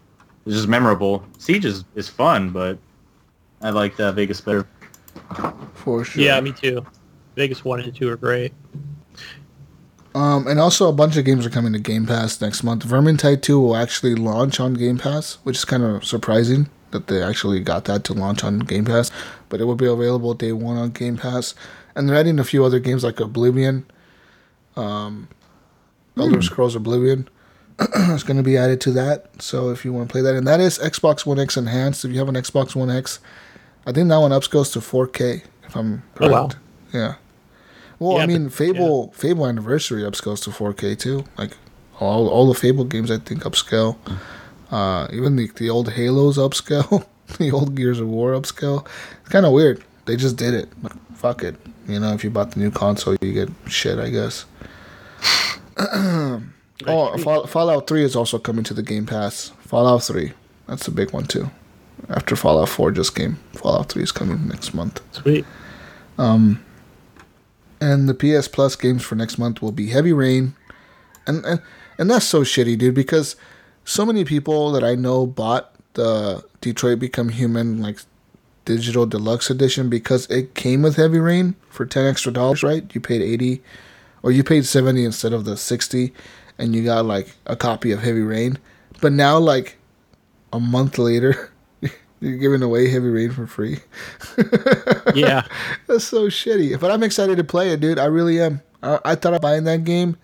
[0.46, 1.24] it's just memorable.
[1.38, 2.78] Siege is, is fun, but
[3.60, 4.66] I like uh, Vegas better.
[5.74, 6.22] For sure.
[6.22, 6.84] Yeah, me too.
[7.36, 8.52] Vegas 1 and 2 are great.
[10.14, 12.84] Um, and also a bunch of games are coming to Game Pass next month.
[12.84, 17.22] Vermintide 2 will actually launch on Game Pass, which is kind of surprising that they
[17.22, 19.10] actually got that to launch on Game Pass.
[19.48, 21.54] But it will be available day one on Game Pass.
[21.94, 23.86] And they're adding a few other games like Oblivion,
[24.74, 25.28] um,
[26.16, 27.28] Elder Scrolls Oblivion.
[27.80, 29.42] Is going to be added to that.
[29.42, 32.04] So if you want to play that, and that is Xbox One X enhanced.
[32.04, 33.18] If you have an Xbox One X,
[33.86, 35.42] I think that one upscales to 4K.
[35.66, 36.32] If I'm Oh, correct.
[36.32, 36.48] wow.
[36.92, 37.14] Yeah.
[37.98, 41.24] Well, I mean, but- Fable Fable Anniversary upscales to 4K too.
[41.38, 41.56] Like
[41.98, 43.96] all all the Fable games, I think upscale.
[44.70, 47.04] Uh, even the the old Halos upscale,
[47.38, 48.86] the old Gears of War upscale.
[49.20, 49.82] It's kind of weird.
[50.06, 50.68] They just did it.
[50.82, 51.56] Like, fuck it.
[51.86, 53.98] You know, if you bought the new console, you get shit.
[53.98, 54.44] I guess.
[56.86, 59.52] Oh, Fall, Fallout 3 is also coming to the Game Pass.
[59.60, 60.32] Fallout 3.
[60.66, 61.50] That's a big one, too.
[62.08, 65.00] After Fallout 4 just came, Fallout 3 is coming next month.
[65.12, 65.44] Sweet.
[66.18, 66.64] Um,
[67.80, 70.54] and the PS Plus games for next month will be Heavy Rain.
[71.26, 71.62] And, and,
[71.98, 73.36] and that's so shitty, dude, because
[73.84, 77.98] so many people that I know bought the Detroit Become Human, like,
[78.64, 82.84] digital deluxe edition because it came with Heavy Rain for 10 extra dollars, right?
[82.94, 83.62] You paid 80
[84.22, 86.12] or you paid 70 instead of the 60
[86.60, 88.58] and you got like a copy of Heavy Rain.
[89.00, 89.78] But now like
[90.52, 91.50] a month later,
[92.20, 93.80] you're giving away Heavy Rain for free.
[95.14, 95.44] Yeah.
[95.88, 96.78] That's so shitty.
[96.78, 97.98] But I'm excited to play it, dude.
[97.98, 98.60] I really am.
[98.80, 100.16] I, I thought of buying that game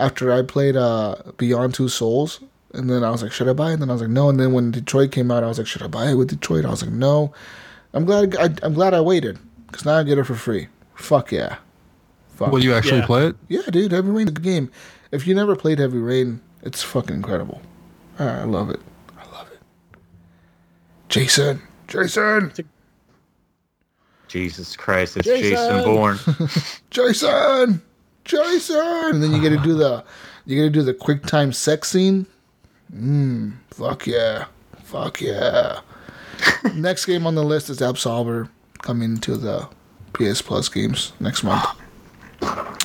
[0.00, 2.40] after I played uh, Beyond Two Souls.
[2.74, 3.74] And then I was like, should I buy it?
[3.74, 4.28] And then I was like, no.
[4.28, 6.64] And then when Detroit came out, I was like, should I buy it with Detroit?
[6.64, 7.32] I was like, no.
[7.92, 10.66] I'm glad I, I'm glad I waited because now I get it for free.
[10.96, 11.58] Fuck yeah.
[12.34, 12.50] Fuck.
[12.50, 13.06] Will you actually Yeah.
[13.06, 13.36] play it?
[13.48, 13.92] Yeah, dude.
[13.92, 14.70] Heavy Rain is a good game.
[15.12, 17.60] If you never played Heavy Rain, it's fucking incredible.
[18.18, 18.80] I love it.
[19.18, 19.60] I love it.
[21.08, 21.62] Jason.
[21.88, 22.52] Jason.
[24.30, 25.50] Jesus Christ, it's Jason!
[25.50, 26.18] Jason Bourne.
[26.90, 27.82] Jason,
[28.24, 30.04] Jason, and then you got to do the,
[30.46, 32.26] you got to do the quick time sex scene.
[32.94, 34.44] Mmm, fuck yeah,
[34.84, 35.80] fuck yeah.
[36.74, 38.48] next game on the list is Absolver,
[38.82, 39.68] coming to the
[40.12, 41.66] PS Plus games next month.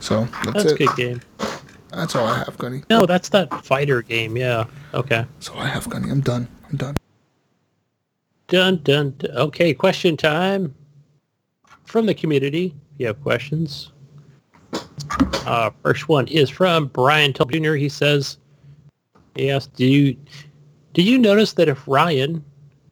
[0.00, 0.78] So that's, That's a it.
[0.78, 1.20] good game.
[1.90, 2.82] That's all I have, Gunny.
[2.90, 4.36] No, that's that fighter game.
[4.36, 4.64] Yeah.
[4.94, 5.24] Okay.
[5.40, 6.10] So I have, Gunny.
[6.10, 6.46] I'm done.
[6.68, 6.96] I'm done.
[8.48, 9.30] Dun, dun, dun.
[9.36, 10.74] Okay, question time
[11.84, 12.74] from the community.
[12.94, 13.92] If you have questions.
[15.46, 17.74] Uh, first one is from Brian Tull Jr.
[17.74, 18.38] He says,
[19.34, 20.16] he asked, do you,
[20.92, 22.44] did you notice that if Ryan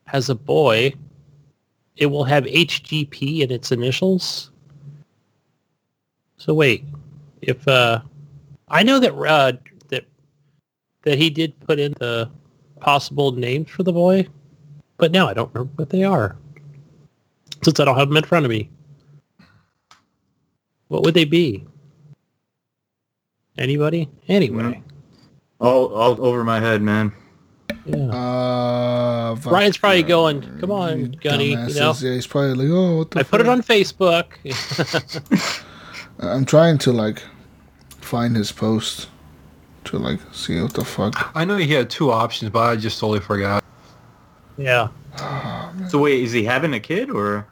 [0.07, 0.95] has a boy,
[1.97, 4.51] it will have HGP in its initials?
[6.39, 6.85] So wait,
[7.43, 8.01] if, uh,
[8.69, 9.53] I know that, uh,
[9.89, 10.05] that,
[11.03, 12.31] that he did put in the
[12.81, 14.27] possible names for the boy,
[14.97, 16.37] but now I don't remember what they are.
[17.63, 18.71] Since I don't have them in front of me.
[20.89, 21.67] What would they be?
[23.59, 24.09] Anybody?
[24.29, 24.83] Anyway.
[25.61, 27.13] all, all over my head, man.
[27.87, 28.11] Yeah.
[28.11, 31.95] Uh, Ryan's probably going, come on, you Gunny, you know.
[31.99, 34.33] Yeah, he's probably like, oh, what the I put it on Facebook.
[36.21, 37.23] I'm trying to like
[38.01, 39.09] find his post
[39.85, 41.31] to like see what the fuck.
[41.35, 43.63] I know he had two options, but I just totally forgot.
[44.57, 44.89] yeah.
[45.89, 47.47] So wait, is he having a kid or?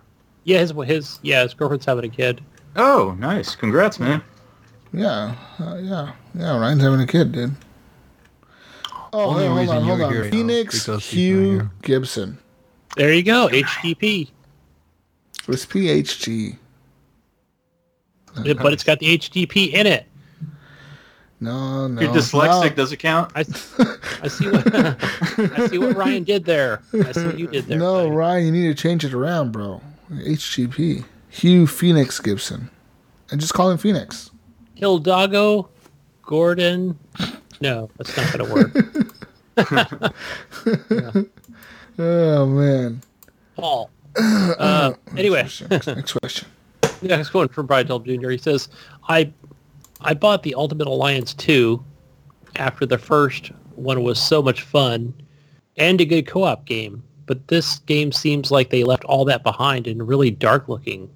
[0.45, 2.43] Yeah, his his yeah, his girlfriend's having a kid.
[2.77, 3.55] Oh, nice.
[3.55, 4.23] Congrats, man.
[4.93, 6.59] Yeah, uh, yeah, yeah.
[6.59, 7.55] Ryan's having a kid, dude.
[9.13, 10.13] Oh, Only hey, hold on, hold on.
[10.13, 11.71] here Phoenix because he's not Hugh.
[11.83, 12.39] Gibson.
[12.97, 14.29] There you go, HGP.
[15.49, 16.59] It's PHG.
[18.35, 20.07] But it's got the HGP in it.
[21.41, 22.01] No, no.
[22.01, 22.71] You're dyslexic.
[22.71, 22.75] no.
[22.77, 23.33] Does it count?
[23.35, 23.41] I,
[24.23, 24.75] I see what
[25.59, 26.81] I see what Ryan did there.
[26.93, 27.79] I see what you did there.
[27.79, 28.11] No, buddy.
[28.17, 29.81] Ryan, you need to change it around, bro.
[30.11, 31.05] HGP.
[31.29, 32.71] Hugh Phoenix Gibson.
[33.31, 34.31] And just call him Phoenix.
[34.79, 35.69] Hildago,
[36.23, 36.99] Gordon.
[37.61, 38.73] No, that's not gonna work.
[41.97, 43.03] Oh, man.
[43.57, 43.89] Paul.
[44.17, 45.95] Uh, anyway, Next question.
[45.97, 46.13] next
[47.33, 48.31] one from Brian Delp Jr.
[48.31, 48.69] He says,
[49.09, 49.33] "I,
[50.01, 51.83] I bought the Ultimate Alliance 2
[52.57, 55.13] after the first one was so much fun
[55.77, 59.87] and a good co-op game, but this game seems like they left all that behind
[59.87, 61.11] and really dark looking.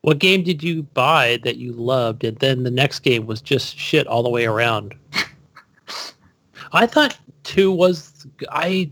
[0.00, 3.78] What game did you buy that you loved, and then the next game was just
[3.78, 4.94] shit all the way around?
[6.72, 8.90] I thought two was I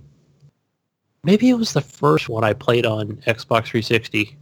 [1.24, 4.36] maybe it was the first one I played on Xbox 360.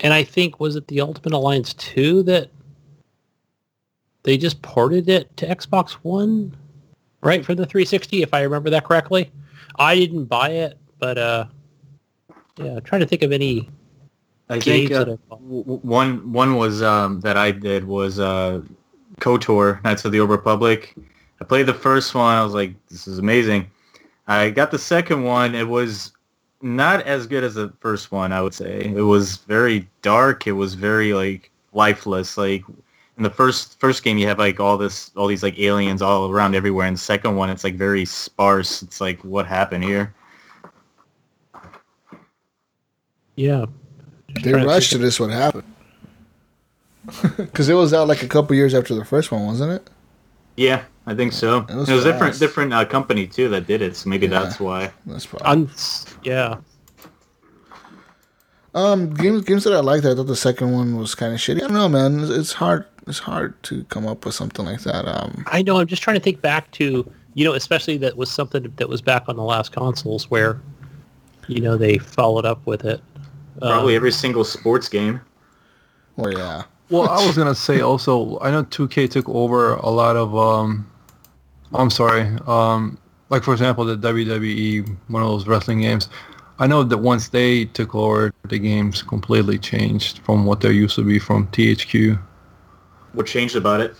[0.00, 2.50] And I think was it the Ultimate Alliance 2 that
[4.22, 6.56] they just ported it to Xbox One,
[7.22, 9.30] right for the 360 if I remember that correctly.
[9.76, 11.46] I didn't buy it, but uh
[12.56, 13.68] yeah, I'm trying to think of any
[14.48, 15.42] I games think uh, that I bought.
[15.42, 18.60] w- w- one one was um, that I did was uh,
[19.20, 20.94] KOTOR, Knights of the Old Republic.
[21.40, 22.34] I played the first one.
[22.34, 23.70] I was like, this is amazing.
[24.26, 25.54] I got the second one.
[25.54, 26.12] It was
[26.62, 28.84] not as good as the first one, I would say.
[28.84, 30.46] It was very dark.
[30.46, 32.36] It was very like lifeless.
[32.36, 32.62] Like
[33.16, 36.30] in the first first game, you have like all this, all these like aliens all
[36.30, 36.86] around everywhere.
[36.86, 38.82] In the second one, it's like very sparse.
[38.82, 40.14] It's like what happened here?
[43.36, 43.66] Yeah.
[44.42, 45.06] They rushed to rushed think it.
[45.06, 45.74] Is what happened.
[47.36, 49.90] Because it was out like a couple years after the first one, wasn't it?
[50.56, 51.58] Yeah, I think so.
[51.58, 53.96] It It was was, different, different uh, company too that did it.
[53.96, 54.40] So maybe Yeah.
[54.42, 54.92] that's why.
[55.06, 55.46] That's probably.
[55.46, 55.70] On
[56.22, 56.56] yeah.
[58.74, 60.04] Um, games games that I liked.
[60.06, 61.56] I thought the second one was kind of shitty.
[61.56, 62.20] I don't know, man.
[62.20, 62.86] It's, it's hard.
[63.08, 65.06] It's hard to come up with something like that.
[65.08, 65.78] Um, I know.
[65.78, 69.02] I'm just trying to think back to you know, especially that was something that was
[69.02, 70.60] back on the last consoles where
[71.48, 73.00] you know they followed up with it.
[73.60, 75.20] Probably Um, every single sports game.
[76.16, 76.62] well, yeah.
[76.90, 80.36] Well, I was gonna say also, I know 2K took over a lot of.
[80.36, 80.86] Um,
[81.74, 82.22] I'm sorry.
[82.46, 86.08] Um, like for example, the WWE, one of those wrestling games.
[86.58, 90.96] I know that once they took over, the games completely changed from what they used
[90.96, 92.20] to be from THQ.
[93.14, 93.94] What changed about it?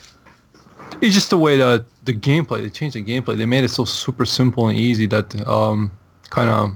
[1.01, 2.63] It's just the way that the gameplay.
[2.63, 3.37] They changed the gameplay.
[3.39, 5.91] They made it so super simple and easy that um,
[6.29, 6.73] kind of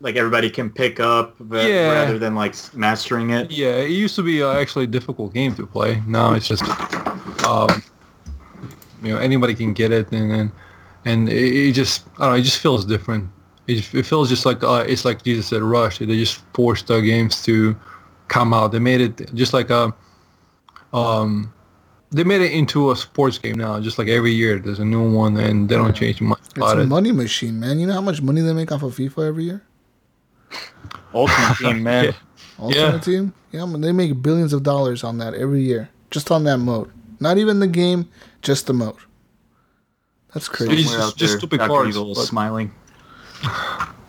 [0.00, 1.92] Like everybody can pick up Yeah.
[1.92, 3.50] rather than like mastering it.
[3.50, 6.02] Yeah, it used to be uh, actually a difficult game to play.
[6.06, 6.62] Now it's just,
[7.44, 7.82] um,
[9.02, 10.52] you know, anybody can get it, and and,
[11.04, 13.28] and it, it just, I don't know, it just feels different.
[13.66, 15.98] It, it feels just like uh, it's like Jesus said, Rush.
[15.98, 17.76] They just forced the games to
[18.28, 18.72] come out.
[18.72, 19.94] They made it just like a,
[20.92, 21.52] um,
[22.10, 23.78] they made it into a sports game now.
[23.80, 26.80] Just like every year, there's a new one, and they don't change much It's a
[26.80, 26.86] it.
[26.86, 27.78] money machine, man.
[27.78, 29.62] You know how much money they make off of FIFA every year?
[31.14, 32.14] Ultimate Team, man.
[32.58, 32.98] Ultimate Yeah.
[32.98, 33.34] Team?
[33.52, 35.88] Yeah, man, they make billions of dollars on that every year.
[36.10, 36.90] Just on that mode.
[37.20, 38.08] Not even the game,
[38.42, 38.98] just the moat.
[40.34, 40.72] That's crazy.
[40.74, 41.68] It's Somewhere just- just stupid Dr.
[41.68, 42.72] cards, but- smiling.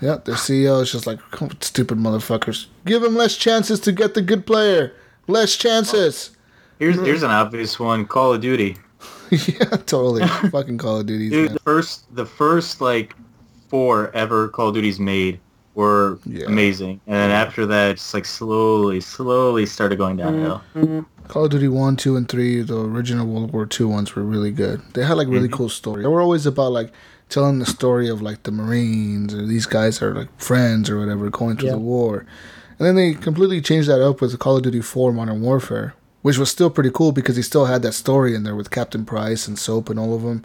[0.01, 2.65] Yeah, their CEO is just like, "Come on, stupid motherfuckers.
[2.87, 4.93] Give him less chances to get the good player.
[5.27, 6.31] Less chances.
[6.79, 8.77] Here's here's an obvious one: Call of Duty.
[9.29, 10.25] yeah, totally.
[10.49, 11.29] Fucking Call of Duty.
[11.29, 13.13] Dude, the first the first like
[13.69, 15.39] four ever Call of Duties made
[15.75, 16.47] were Yeah.
[16.47, 20.63] amazing, and then after that, just like slowly, slowly started going downhill.
[20.73, 21.01] Mm-hmm.
[21.31, 24.51] Call of Duty 1, 2, and 3, the original World War II ones were really
[24.51, 24.81] good.
[24.95, 25.55] They had like really mm-hmm.
[25.55, 26.03] cool stories.
[26.03, 26.91] They were always about like
[27.29, 31.29] telling the story of like the Marines or these guys are like friends or whatever
[31.29, 31.75] going through Yeah.
[31.75, 32.25] the war.
[32.77, 36.37] And then they completely changed that up with Call of Duty 4 Modern Warfare, which
[36.37, 39.47] was still pretty cool because he still had that story in there with Captain Price
[39.47, 40.43] and Soap and all of them.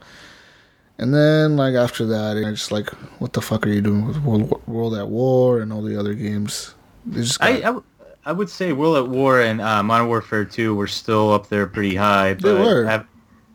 [0.99, 4.23] And then like after that, it's just like, what the fuck are you doing with
[4.23, 6.77] World, World at War and all the other games?
[7.05, 7.85] They just I, got- I, w-
[8.27, 11.67] I would say World at War and uh, Modern Warfare 2 were still up there
[11.67, 12.35] pretty high.
[12.35, 12.87] They were.
[12.87, 13.05] I've-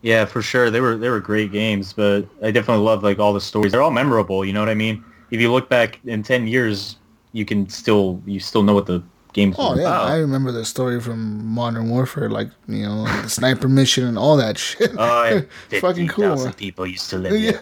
[0.03, 0.72] yeah, for sure.
[0.72, 3.72] They were they were great games, but I definitely love like all the stories.
[3.72, 4.43] They're all memorable.
[4.43, 5.03] You know what I mean?
[5.30, 6.95] If you look back in ten years,
[7.33, 9.03] you can still you still know what the
[9.34, 10.08] games Oh yeah, about.
[10.10, 14.18] I remember the story from Modern Warfare, like you know, like the sniper mission and
[14.18, 14.92] all that shit.
[14.98, 15.48] Oh, and
[15.82, 17.60] Fucking cool, people used to live yeah,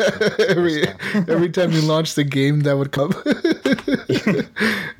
[0.49, 0.87] every
[1.27, 3.11] every time you launched the game, that would come.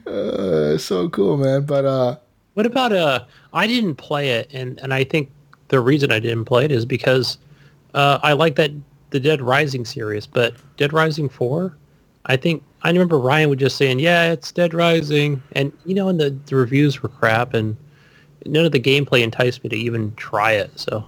[0.07, 1.64] uh, so cool, man.
[1.65, 2.17] But uh,
[2.53, 3.25] What about uh?
[3.53, 5.30] I didn't play it, and and I think
[5.69, 7.38] the reason I didn't play it is because
[7.93, 8.72] uh, I like that
[9.11, 11.77] the Dead Rising series, but Dead Rising Four,
[12.25, 16.08] I think I remember Ryan was just saying, yeah, it's Dead Rising, and you know,
[16.08, 17.75] and the, the reviews were crap, and
[18.45, 20.72] none of the gameplay enticed me to even try it.
[20.80, 21.06] So,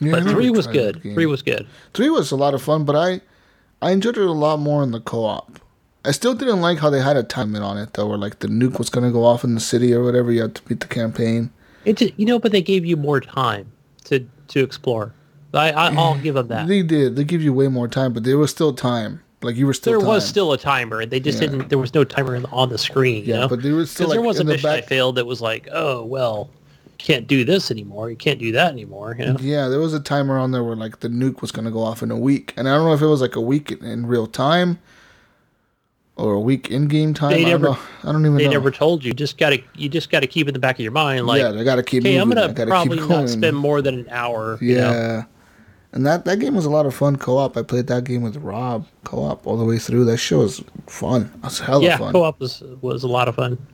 [0.00, 1.02] yeah, but three was good.
[1.02, 1.66] Three was good.
[1.92, 3.20] three was a lot of fun, but I
[3.82, 5.58] I enjoyed it a lot more in the co-op.
[6.04, 8.38] I still didn't like how they had a time limit on it, though, where like
[8.40, 10.30] the nuke was gonna go off in the city or whatever.
[10.30, 11.50] You had to beat the campaign.
[11.84, 13.72] It ju- you know, but they gave you more time
[14.04, 15.14] to to explore.
[15.52, 16.68] I, I I'll give them that.
[16.68, 17.16] They did.
[17.16, 19.20] They give you way more time, but there was still time.
[19.44, 19.98] Like you were still.
[19.98, 21.48] there was still a timer, and they just Yeah.
[21.48, 21.68] didn't.
[21.68, 23.24] There was no timer on the screen.
[23.24, 23.48] Yeah, know?
[23.48, 25.26] but there was still, because there like, was a the mission I back- failed that
[25.26, 26.50] was like, oh well,
[26.98, 28.10] can't do this anymore.
[28.10, 29.16] You can't do that anymore.
[29.18, 29.36] You know?
[29.40, 32.02] Yeah, there was a timer on there where like the nuke was gonna go off
[32.02, 34.26] in a week, and I don't know if it was like a week in, real
[34.26, 34.78] time
[36.16, 37.32] or a week in game time.
[37.32, 37.78] They I don't never- know.
[38.04, 38.52] I don't even They know.
[38.52, 39.12] never told you.
[39.12, 41.26] Just gotta you just gotta keep in the back of your mind.
[41.26, 43.20] Like, yeah, they gotta keep okay, I'm gonna probably keep going.
[43.22, 44.56] not spend more than an hour.
[44.60, 44.80] you yeah.
[44.90, 45.24] know?
[45.94, 47.56] And that, that game was a lot of fun co-op.
[47.56, 50.04] I played that game with Rob co-op all the way through.
[50.06, 51.30] That show was fun.
[51.36, 51.96] It was hella yeah.
[51.96, 52.12] fun.
[52.12, 53.64] Co-op was was a lot of fun.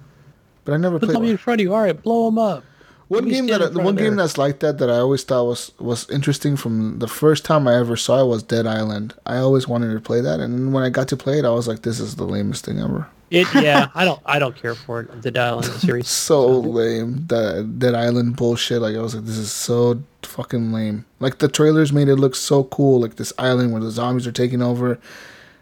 [0.67, 1.75] But I never Put played somebody in front of you.
[1.75, 2.63] All right, blow them up.
[3.11, 6.09] One game that the one game that's like that that I always thought was was
[6.11, 9.15] interesting from the first time I ever saw it was Dead Island.
[9.27, 11.67] I always wanted to play that, and when I got to play it, I was
[11.67, 13.89] like, "This is the lamest thing ever." It yeah.
[13.97, 15.23] I don't I don't care for it.
[15.23, 16.09] The Dial Island series.
[16.09, 17.27] So lame.
[17.27, 18.81] That Dead Island bullshit.
[18.81, 22.37] Like I was like, "This is so fucking lame." Like the trailers made it look
[22.37, 23.01] so cool.
[23.01, 25.01] Like this island where the zombies are taking over,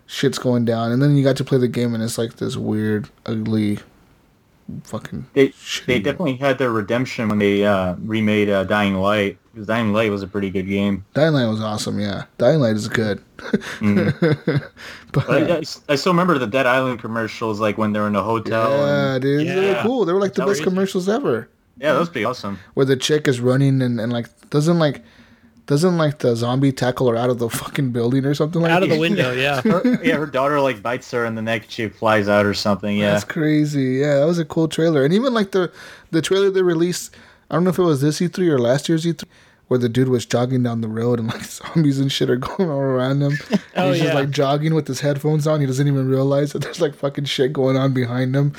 [0.07, 2.59] shit's going down, and then you got to play the game, and it's like this
[2.59, 3.78] weird, ugly,
[4.85, 5.27] fucking.
[5.35, 9.39] They shitty they definitely had their redemption when they uh, remade uh, Dying Light.
[9.53, 11.05] Because Dying Light was a pretty good game.
[11.15, 11.99] Dying Light was awesome.
[11.99, 13.23] Yeah, Dying Light is good.
[15.13, 18.23] But I, I- I still remember the Dead Island commercials, like when they're in a
[18.23, 18.71] hotel.
[18.73, 19.83] Yeah, and, dude, they were Yeah.
[19.83, 20.05] cool.
[20.05, 21.49] They were like the That best commercials ever.
[21.79, 22.59] yeah, that was pretty awesome.
[22.75, 25.03] Where the chick is running and, and like doesn't like
[25.69, 28.83] doesn't like the zombie tackle her out of the fucking building or something like Out
[28.83, 29.33] of the window.
[29.33, 29.61] Yeah.
[29.61, 31.67] Her, yeah, her daughter like bites her in the neck.
[31.69, 32.97] She flies out or something.
[32.97, 33.99] Yeah, That's crazy.
[34.01, 35.05] Yeah, that was a cool trailer.
[35.05, 35.71] And even like the
[36.11, 37.15] the trailer they released
[37.51, 39.25] I don't know if it was this E3 or last year's E3
[39.69, 42.71] where the dude was jogging down the road and like zombies and shit are going
[42.71, 43.39] all around him.
[43.77, 44.19] Oh, he's just yeah.
[44.19, 45.61] like jogging with his headphones on.
[45.61, 48.53] He doesn't even realize that there's like fucking shit going on behind him.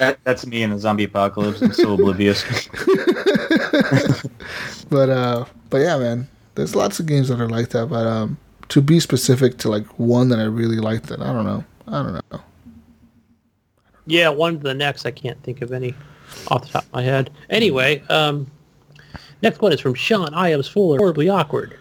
[0.00, 1.62] That, that's me in a zombie apocalypse.
[1.62, 2.42] I'm so oblivious.
[4.90, 6.28] But uh but yeah, man.
[6.54, 8.38] There's lots of games that are like that, but um
[8.68, 11.64] to be specific to like one that I really liked that I don't know.
[11.86, 12.40] I don't know.
[14.06, 15.06] Yeah, one to the next.
[15.06, 15.94] I can't think of any
[16.48, 17.30] off the top of my head.
[17.50, 18.50] Anyway, um,
[19.42, 20.98] next one is from Sean i Iams Fuller.
[20.98, 21.78] Horribly awkward.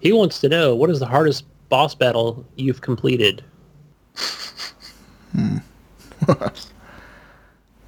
[0.00, 3.42] He wants to know what is the hardest boss battle you've completed.
[5.32, 5.58] Hmm.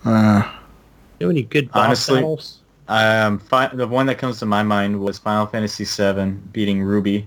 [0.05, 0.43] uh
[1.19, 2.61] You know any good boss Honestly, battles?
[2.93, 7.27] Um, fi- the one that comes to my mind was Final Fantasy VII beating Ruby,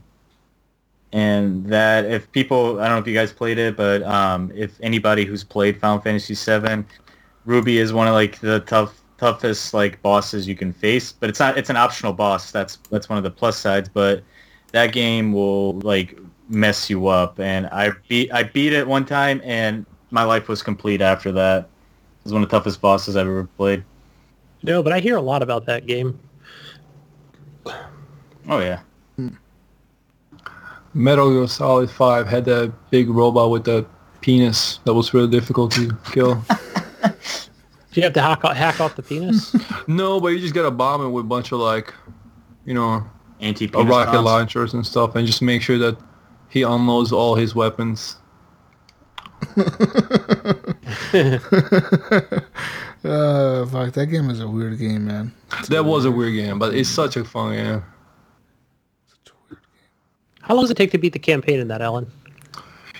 [1.12, 4.78] and that if people, I don't know if you guys played it, but um, if
[4.82, 6.84] anybody who's played Final Fantasy VII,
[7.46, 11.12] Ruby is one of like the tough toughest like bosses you can face.
[11.12, 12.52] But it's not, it's an optional boss.
[12.52, 13.90] That's that's one of the plus sides.
[13.90, 14.24] But
[14.72, 16.16] that game will like
[16.48, 20.62] mess you up, and I beat I beat it one time, and my life was
[20.62, 21.62] complete after that.
[21.64, 23.84] It was one of the toughest bosses I've ever played.
[24.66, 26.20] No, but I hear a lot about that game.
[28.48, 28.80] Oh yeah.
[29.16, 29.30] Hmm.
[30.96, 33.86] Metal Gear Solid 5 had that big robot with the
[34.22, 36.36] penis that was really difficult to kill.
[37.04, 39.56] Do you have to hack, off- hack off the penis?
[39.88, 41.94] no, but you just gotta bomb it with a bunch of like,
[42.66, 43.08] you know,
[43.42, 45.96] Anti a rocket launchers and stuff, and just make sure that
[46.50, 48.18] he unloads all his weapons.
[53.06, 55.34] uh fuck that game is a weird game, man.
[55.70, 57.84] That was a weird game, but it's such a fun game.
[60.42, 62.12] How long does it take to beat the campaign in that, Ellen?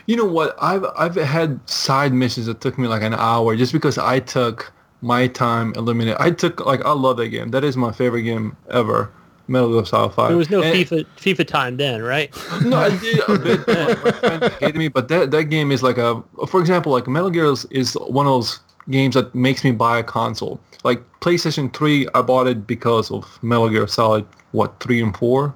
[0.08, 0.56] You know what?
[0.62, 4.72] I've I've had side missions that took me like an hour just because I took
[5.02, 6.16] my time eliminate.
[6.20, 7.50] I took like I love that game.
[7.52, 9.12] That is my favorite game ever.
[9.48, 10.30] Metal Gear Solid Five.
[10.30, 12.36] There was no And- FIFA FIFA time then, right?
[12.64, 13.66] No, I did a bit.
[13.66, 16.24] but My hated me, but that that game is like a.
[16.48, 20.00] For example, like Metal Gear is, is one of those games that makes me buy
[20.00, 20.60] a console.
[20.84, 24.26] Like PlayStation Three, I bought it because of Metal Gear Solid.
[24.52, 25.54] What three and four,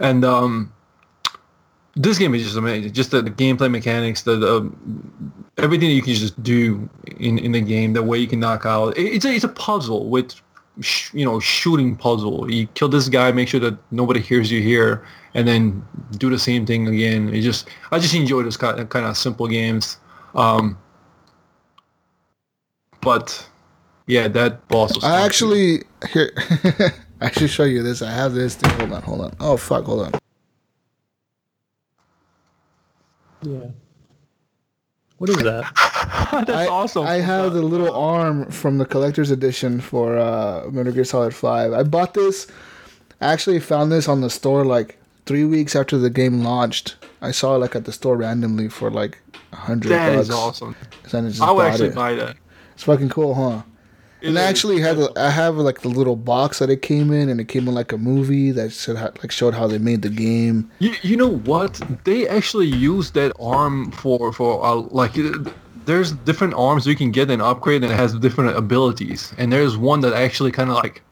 [0.00, 0.72] and um,
[1.96, 2.92] this game is just amazing.
[2.92, 4.72] Just the, the gameplay mechanics, the, the
[5.58, 8.66] everything that you can just do in, in the game, the way you can knock
[8.66, 8.96] out.
[8.98, 10.34] It- It's a, it's a puzzle with,
[10.80, 12.50] sh- you know, shooting puzzle.
[12.50, 15.84] You kill this guy, make sure that nobody hears you here, and then
[16.18, 17.28] do the same thing again.
[17.32, 19.98] It just I just enjoy those kind of, kind of simple games.
[20.34, 20.76] Um,
[23.04, 23.48] but
[24.06, 25.26] yeah, that boss was I fun, too.
[25.26, 26.30] actually here
[27.20, 28.02] I should show you this.
[28.02, 28.70] I have this thing.
[28.78, 29.36] Hold on, hold on.
[29.40, 30.12] Oh fuck, hold on.
[33.42, 33.68] Yeah.
[35.18, 35.70] What is that?
[36.46, 37.06] that's I, awesome.
[37.06, 41.72] I have the little arm from the collector's edition for uh, Metal Gear Solid Five.
[41.72, 42.46] I bought this.
[43.20, 46.96] I actually found this on the store like three weeks after the game launched.
[47.22, 49.18] I saw it like at the store randomly for like
[49.52, 50.28] a hundred that bucks.
[50.28, 50.76] is awesome.
[51.06, 51.94] I just I would actually it.
[51.94, 52.36] buy that.
[52.74, 53.62] It's fucking cool, huh?
[54.22, 57.28] And It I actually had I have like the little box that it came in,
[57.28, 60.70] and it came in like a movie that like showed how they made the game.
[60.78, 61.80] You, you know what?
[62.04, 65.50] They actually use that arm for for uh, like uh,
[65.84, 69.34] there's different arms you can get and upgrade and it has different abilities.
[69.36, 71.02] And there's one that actually kind of like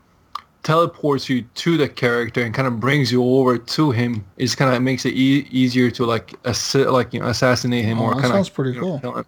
[0.63, 4.25] teleports you to the character and kind of brings you over to him.
[4.39, 7.99] It's kind of makes it e- easier to like assi- like you know assassinate him
[8.01, 9.25] Oh, or that kind sounds of pretty cool.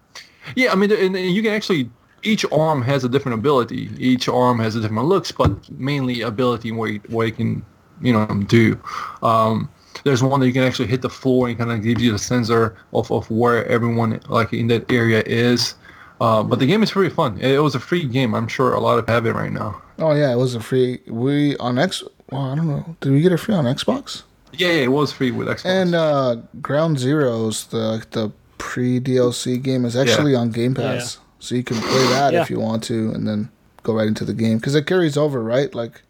[0.57, 1.91] Yeah, I mean, and, and you can actually
[2.25, 3.91] each arm has a different ability.
[3.99, 7.65] Each arm has a different looks, but mainly ability what you, what you can
[8.01, 8.81] you know do.
[9.23, 9.71] Um,
[10.03, 12.19] there's one that you can actually hit the floor and kind of gives you the
[12.19, 15.75] sensor of, of where everyone like in that area is.
[16.21, 17.39] Uh, but the game is pretty fun.
[17.39, 18.35] It, it was a free game.
[18.35, 19.81] I'm sure a lot of have it right now.
[19.99, 21.01] Oh yeah, it was a free.
[21.07, 22.03] We on X.
[22.31, 22.97] Well, I don't know.
[23.01, 24.23] Did we get it free on Xbox?
[24.53, 25.65] Yeah, yeah, it was free with Xbox.
[25.67, 31.55] And uh, Ground Zeroes, the the pre DLC game, is actually on Game Pass, so
[31.55, 32.43] you can play that Yeah.
[32.43, 33.51] if you want to, and then
[33.83, 35.75] go right into the game because it carries over, right?
[35.75, 36.03] Like,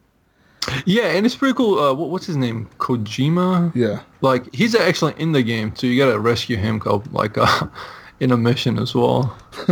[0.87, 1.79] yeah, and it's pretty cool.
[1.79, 2.69] Uh, what, what's his name?
[2.79, 3.75] Kojima.
[3.75, 4.01] yeah.
[4.23, 7.67] Like he's actually in the game, so you gotta rescue him, co- like uh,
[8.21, 9.37] in a mission as well.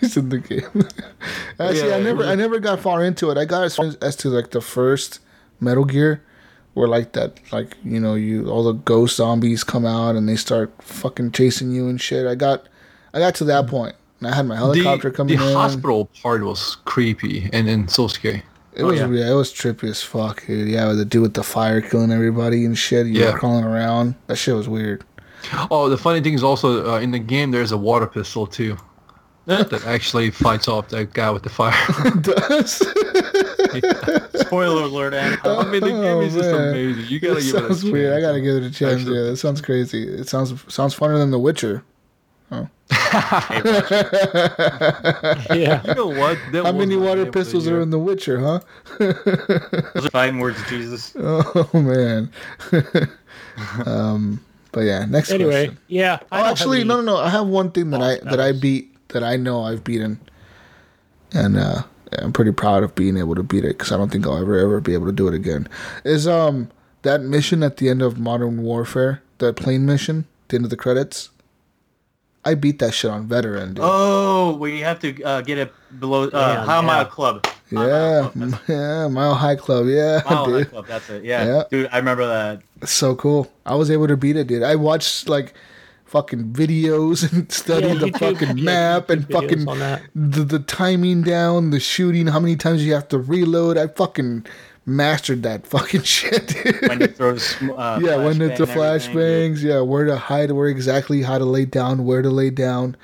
[0.00, 0.88] He's in the game.
[1.58, 3.38] Actually, Yeah, I never, I never got far into it.
[3.38, 5.20] I got as far as, as to like the first
[5.60, 6.22] Metal Gear,
[6.74, 10.36] where like that, like you know, you all the ghost zombies come out and they
[10.36, 12.26] start fucking chasing you and shit.
[12.26, 12.66] I got,
[13.14, 15.54] I got to that point, and I had my helicopter the, coming the in.
[15.54, 18.42] hospital part was creepy and then so scary.
[18.74, 19.08] It was yeah.
[19.08, 19.30] yeah.
[19.32, 20.68] it was trippy as fuck, dude.
[20.68, 23.06] Yeah, with the dude with the fire killing everybody and shit.
[23.06, 23.32] You Yeah.
[23.32, 24.14] crawling around.
[24.28, 25.04] That shit was weird.
[25.70, 28.76] Oh, the funny thing is also uh, in the game there's a water pistol too.
[29.46, 31.74] that actually fights off that guy with the fire.
[32.20, 32.76] does.
[34.46, 35.38] Spoiler alert, Andy.
[35.44, 37.04] I mean, the game is just Oh, amazing.
[37.08, 37.92] You gotta That give it a sounds chance.
[37.92, 38.12] weird.
[38.12, 39.00] I gotta give it a chance.
[39.00, 40.02] Actually- Yeah, that sounds crazy.
[40.08, 41.82] It sounds sounds funner than The Witcher.
[42.50, 42.66] Hey.
[45.60, 45.82] Yeah.
[45.86, 46.38] You know what?
[46.52, 48.60] That How many water game of the pistols are in The Witcher, huh?
[48.98, 51.14] Those are fighting words Jesus.
[51.18, 52.30] Oh man.
[53.86, 54.40] um,
[54.72, 55.78] but yeah, next Anyway, question.
[55.88, 56.18] yeah.
[56.32, 57.16] I Oh, actually, no, no, no.
[57.18, 60.20] I have one thing that I Lost that I beat that I know I've beaten,
[61.32, 61.82] and uh,
[62.18, 64.58] I'm pretty proud of being able to beat it because I don't think I'll ever
[64.58, 65.68] ever be able to do it again.
[66.04, 66.70] Is um
[67.02, 70.76] that mission at the end of Modern Warfare, the plane mission, the end of the
[70.76, 71.30] credits?
[72.44, 73.84] I beat that shit on veteran, dude.
[73.86, 76.86] Oh, well, you have to uh, get it below uh, Yeah, How yeah.
[76.86, 77.46] Mile Club.
[77.70, 80.64] Mile yeah, Club, yeah, Mile High Club, yeah, Mile High.
[80.64, 81.24] Club, that's it.
[81.24, 81.44] Yeah.
[81.44, 81.62] Yeah.
[81.70, 82.62] Dude, I remember that.
[82.88, 83.52] So cool.
[83.66, 84.62] I was able to beat it, dude.
[84.62, 85.54] I watched like
[86.06, 91.70] fucking videos and studied Yeah, the fucking yeah, map and fucking the, the timing down,
[91.70, 93.78] the shooting, how many times you have to reload.
[93.78, 94.46] I fucking
[94.86, 96.48] mastered that fucking shit.
[96.48, 96.88] dude.
[96.88, 100.50] When you throw the sm- uh, yeah, when it's the flashbangs, yeah, where to hide,
[100.52, 102.96] where exactly how to lay down, where to lay down.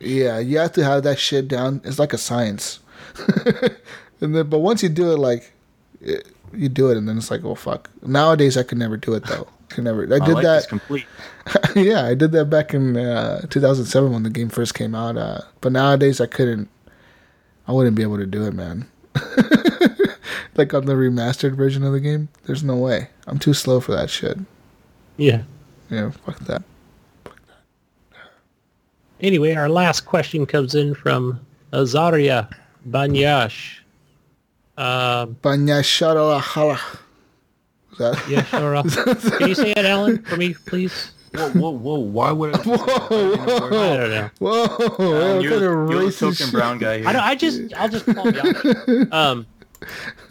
[0.00, 1.80] Yeah, you have to have that shit down.
[1.84, 2.80] It's like a science.
[4.20, 5.52] and then, but once you do it, like
[6.00, 7.88] it, you do it, and then it's like, oh fuck.
[8.02, 9.46] Nowadays, I could never do it though.
[9.68, 10.02] Could never.
[10.02, 10.66] I did that.
[10.68, 11.06] complete.
[11.76, 15.16] yeah, I did that back in uh, 2007 when the game first came out.
[15.16, 16.68] Uh, but nowadays, I couldn't.
[17.66, 18.88] I wouldn't be able to do it, man.
[20.56, 23.08] like on the remastered version of the game, there's no way.
[23.26, 24.38] I'm too slow for that shit.
[25.16, 25.42] Yeah.
[25.90, 26.62] Yeah, fuck that.
[27.24, 28.18] Fuck that.
[29.20, 31.40] Anyway, our last question comes in from
[31.72, 32.52] Azaria
[32.88, 33.78] Banyash.
[34.78, 36.78] Um, Banyashara
[37.98, 38.28] that?
[38.28, 38.76] yeah, sure.
[38.76, 38.82] uh,
[39.38, 41.12] Can you say it, Alan, for me, please?
[41.34, 41.98] Whoa, whoa, whoa!
[41.98, 42.58] Why would I?
[42.62, 42.76] Whoa,
[43.92, 44.30] I don't know.
[44.38, 47.08] Whoa, Um, you're, kind of you're the token brown guy here.
[47.08, 48.40] I, don't, I just, I'll just call you
[49.10, 49.12] out.
[49.14, 49.46] Um,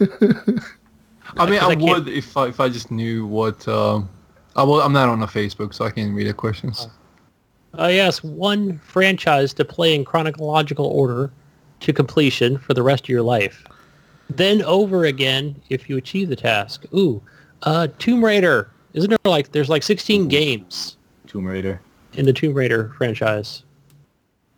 [1.36, 3.66] I mean, I, I would if I if I just knew what.
[3.68, 4.08] Um,
[4.54, 6.88] I well, I'm not on a Facebook, so I can't read the questions.
[7.78, 11.32] uh, yes, one franchise to play in chronological order
[11.80, 13.64] to completion for the rest of your life.
[14.30, 16.84] Then over again if you achieve the task.
[16.94, 17.22] Ooh,
[17.62, 18.70] uh, Tomb Raider.
[18.94, 21.80] Isn't there like, there's like 16 games Tomb Raider.
[22.12, 23.62] in the Tomb Raider franchise?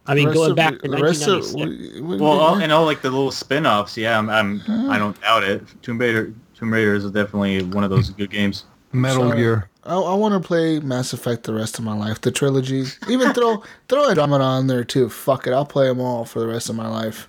[0.07, 2.71] I mean, going of- back to the rest of- we- we- Well, all, uh, and
[2.73, 3.97] all like the little spin-offs.
[3.97, 4.91] Yeah, I'm, I'm hmm.
[4.91, 5.63] I don't doubt it.
[5.83, 6.33] Tomb Raider.
[6.55, 8.65] Tomb Raider is definitely one of those good games.
[8.93, 9.39] Metal Sorry.
[9.39, 9.69] Gear.
[9.85, 12.21] I, I want to play Mass Effect the rest of my life.
[12.21, 12.85] The trilogy.
[13.09, 15.09] Even throw throw Andromeda on there too.
[15.09, 15.53] Fuck it.
[15.53, 17.29] I'll play them all for the rest of my life.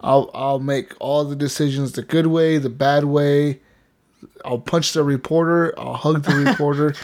[0.00, 3.60] I'll I'll make all the decisions the good way, the bad way.
[4.44, 5.74] I'll punch the reporter.
[5.78, 6.94] I'll hug the reporter.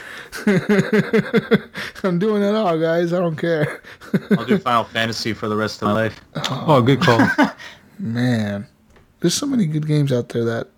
[2.07, 3.12] I'm doing it all, guys.
[3.12, 3.83] I don't care.
[4.39, 6.20] I'll do Final Fantasy for the rest of my life.
[6.35, 7.20] Oh, oh good call.
[7.99, 8.67] Man,
[9.20, 10.69] there's so many good games out there that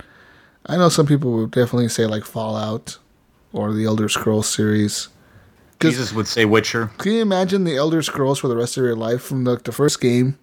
[0.67, 2.99] I know some people would definitely say like Fallout
[3.53, 5.09] or the Elder Scrolls series.
[5.79, 6.91] 'Cause- Jesus would say Witcher.
[6.99, 9.73] Can you imagine the Elder Scrolls for the rest of your life from the, the
[9.73, 10.39] first game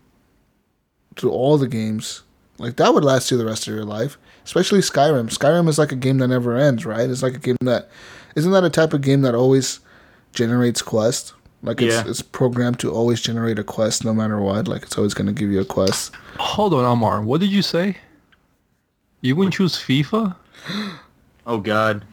[1.17, 2.24] to all the games?
[2.57, 4.17] Like that would last you the rest of your life.
[4.45, 5.30] Especially Skyrim.
[5.35, 7.09] Skyrim is like a game that never ends, right?
[7.09, 7.90] It's like a game that
[8.35, 9.80] isn't that a type of game that always
[10.33, 11.33] generates quest?
[11.64, 12.03] Like it's Yeah.
[12.07, 14.67] it's programmed to always generate a quest no matter what.
[14.67, 16.14] Like it's always gonna give you a quest.
[16.38, 17.22] Hold on, Amar.
[17.22, 17.98] What did you say?
[19.22, 20.35] You wouldn't choose FIFA?
[21.48, 22.03] Oh God,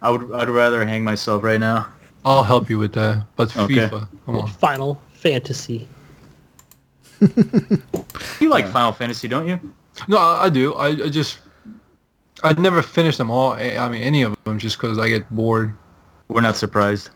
[0.00, 1.88] I would I'd rather hang myself right now.
[2.24, 3.24] I'll help you with that.
[3.34, 3.74] But Okay.
[3.88, 4.48] FIFA, come on.
[4.50, 5.88] Final Fantasy.
[8.40, 9.58] You like Final Fantasy, don't you?
[10.06, 10.74] No, I, I do.
[10.74, 11.38] I, I just,
[12.44, 13.52] I never finish them all.
[13.52, 15.74] I I mean, any of them, just because I get bored.
[16.28, 17.10] We're not surprised.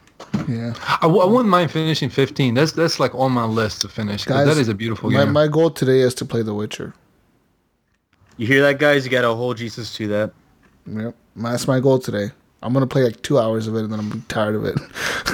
[0.49, 0.73] Yeah.
[0.89, 2.55] I, w- I wouldn't mind finishing 15.
[2.55, 4.25] That's that's like on my list to finish.
[4.25, 5.33] Guys, that is a beautiful My game.
[5.33, 6.95] my goal today is to play The Witcher.
[8.39, 9.05] You hear that, guys?
[9.05, 10.33] You gotta hold Jesus to that.
[10.87, 11.15] Yep.
[11.37, 12.31] That's my goal today.
[12.63, 14.79] I'm gonna play like two hours of it and then I'm tired of it.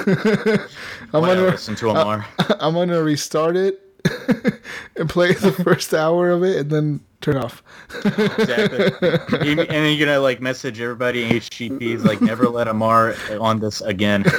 [1.13, 2.25] I'm Why gonna listen to him more.
[2.59, 3.81] I'm gonna restart it
[4.97, 7.61] and play the first hour of it and then turn off.
[8.05, 8.85] exactly.
[9.51, 13.81] and then you're gonna like message everybody in HGPs like never let Amar on this
[13.81, 14.23] again.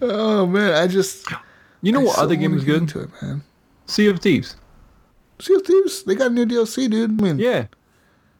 [0.00, 1.28] Oh man, I just
[1.82, 2.82] you know I what other game is good?
[2.82, 3.42] into it, man.
[3.86, 4.56] Sea of Thieves.
[5.38, 7.20] Sea of Thieves, they got a new DLC, dude.
[7.20, 7.66] I mean, Yeah.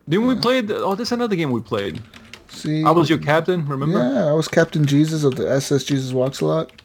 [0.09, 0.61] Didn't we play?
[0.63, 2.03] The, oh, that's another game we played.
[2.49, 3.65] see, I was your captain.
[3.69, 3.99] Remember?
[4.01, 6.82] yeah, I was Captain Jesus of the SS Jesus Walks a Lot.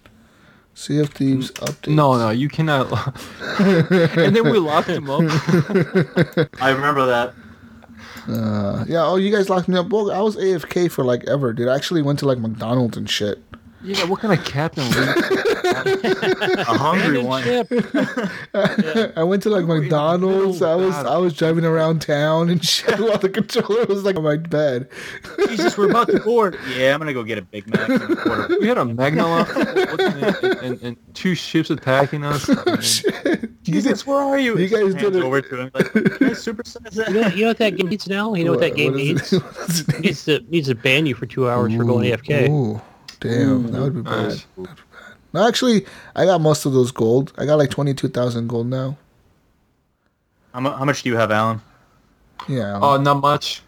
[0.78, 1.96] Sea of Thieves update.
[1.96, 2.92] No, no, you cannot.
[3.60, 5.22] and then we locked him up.
[6.62, 7.34] I remember that.
[8.28, 9.04] Uh, yeah.
[9.04, 9.90] Oh, you guys locked me up.
[9.90, 11.68] Well, I was AFK for like ever, dude.
[11.68, 13.44] I actually went to like McDonald's and shit.
[13.88, 14.84] Yeah, what kind of captain?
[14.84, 17.44] leaves- A hungry one.
[17.44, 17.68] Ship.
[19.16, 20.62] I went to like McDonald's.
[20.62, 20.94] I was.
[20.96, 24.90] I was driving around town and shit while the controller was like on my bed.
[25.48, 26.58] Jesus, we're about to board.
[26.76, 29.26] Yeah, I'm gonna go get a Big Mac a we had a Magna
[29.56, 32.50] and, and, and two ships attacking us.
[32.58, 34.58] Oh, I mean, Jesus, where are you?
[34.58, 35.24] You guys did it.
[35.24, 37.12] over to him like, can I supersize You that?
[37.12, 38.34] know, you know what that game needs now?
[38.34, 39.34] You know what, that game is needs?
[39.34, 39.44] it?
[39.44, 39.90] It?
[39.96, 42.50] It needs to needs to ban you for two hours for going AFK.
[42.50, 42.82] Ooh,
[43.20, 43.72] damn, mm.
[43.72, 44.30] that would be bad.
[44.30, 44.46] Nice.
[45.34, 47.34] No, actually, I got most of those gold.
[47.38, 48.98] I got like twenty two thousand gold now.
[50.54, 51.62] How, mu- how much do you have, Alan?
[52.48, 52.80] Yeah.
[52.82, 53.62] Oh, not much.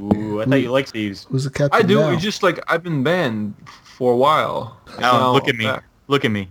[0.00, 1.24] Ooh, I thought you liked these.
[1.24, 1.78] who's the captain?
[1.78, 2.00] I do.
[2.00, 2.10] Now?
[2.10, 3.54] It's just like I've been banned
[3.84, 4.78] for a while.
[4.98, 5.66] Alan, Now look at me.
[5.66, 5.84] back.
[6.08, 6.48] Look at me.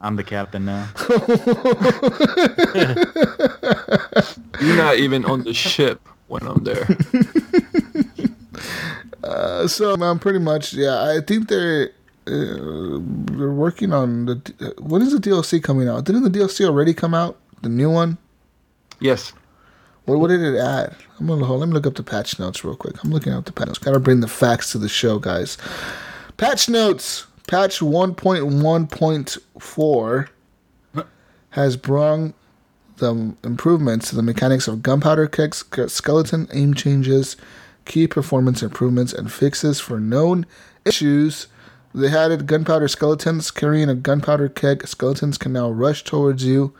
[0.00, 0.88] I'm the captain now.
[4.60, 6.86] You're not even on the ship when I'm there.
[9.22, 11.04] Uh, so I'm pretty much yeah.
[11.04, 11.90] I think they're
[12.26, 12.98] uh,
[13.32, 14.74] they're working on the.
[14.78, 16.04] When is the DLC coming out?
[16.04, 17.36] Didn't the DLC already come out?
[17.62, 18.18] The new one.
[19.00, 19.32] yes.
[20.04, 20.94] What, what did it add?
[21.18, 21.60] I'm gonna hold.
[21.60, 23.02] Let me look up the patch notes real quick.
[23.02, 23.78] I'm looking up the patch notes.
[23.78, 25.58] Gotta bring the facts to the show, guys.
[26.36, 27.26] Patch notes.
[27.48, 30.28] Patch 1.1.4
[31.50, 32.32] has brought
[32.96, 37.36] the improvements to the mechanics of gunpowder kegs, skeleton aim changes,
[37.86, 40.44] key performance improvements, and fixes for known
[40.84, 41.46] issues.
[41.94, 44.86] They added gunpowder skeletons carrying a gunpowder keg.
[44.86, 46.74] Skeletons can now rush towards you,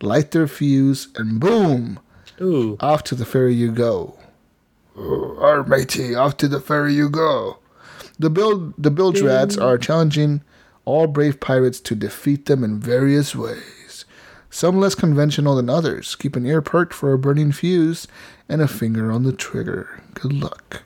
[0.00, 1.98] light their fuse, and boom!
[2.40, 4.16] Ooh, Off to the ferry you go.
[4.96, 7.58] Our matey, off to the ferry you go.
[8.18, 10.42] The build the bilge rats are challenging
[10.84, 14.04] all brave pirates to defeat them in various ways.
[14.50, 16.14] Some less conventional than others.
[16.16, 18.06] Keep an ear perked for a burning fuse
[18.50, 20.02] and a finger on the trigger.
[20.14, 20.82] Good luck.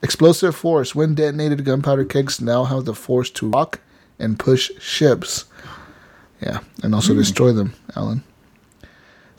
[0.00, 0.94] Explosive force.
[0.94, 3.80] When detonated, gunpowder kegs now have the force to rock
[4.18, 5.46] and push ships.
[6.40, 8.22] Yeah, and also destroy them, Alan.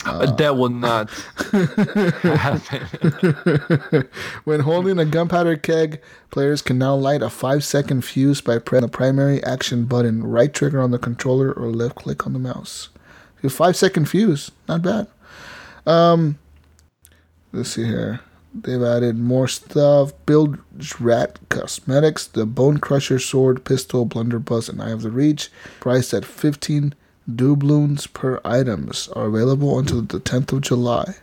[0.05, 1.09] Uh, that will not
[2.21, 2.87] happen.
[4.43, 6.01] When holding a gunpowder keg,
[6.31, 10.53] players can now light a 5 second fuse by pressing the primary action button, right
[10.53, 12.89] trigger on the controller, or left click on the mouse.
[13.43, 15.07] A 5 second fuse, not bad.
[15.85, 16.37] Um,
[17.51, 18.21] let's see here.
[18.53, 20.11] They've added more stuff.
[20.25, 20.59] Bilge
[20.99, 26.25] Rat cosmetics, the Bone Crusher sword, pistol, blunderbuss, and Eye of the Reach, priced at
[26.25, 26.95] 15
[27.35, 31.15] doubloons per items, are available until the 10th of July.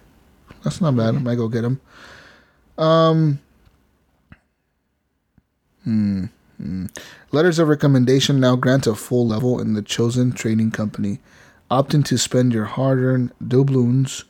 [0.63, 1.17] That's not bad.
[1.17, 1.81] I might go get them.
[2.79, 3.41] Um.
[5.85, 6.25] Hmm.
[6.59, 6.87] hmm.
[7.33, 11.21] Letters of recommendation now grant a full level in the chosen trading company.
[11.71, 14.25] Opting to spend your hard-earned doubloons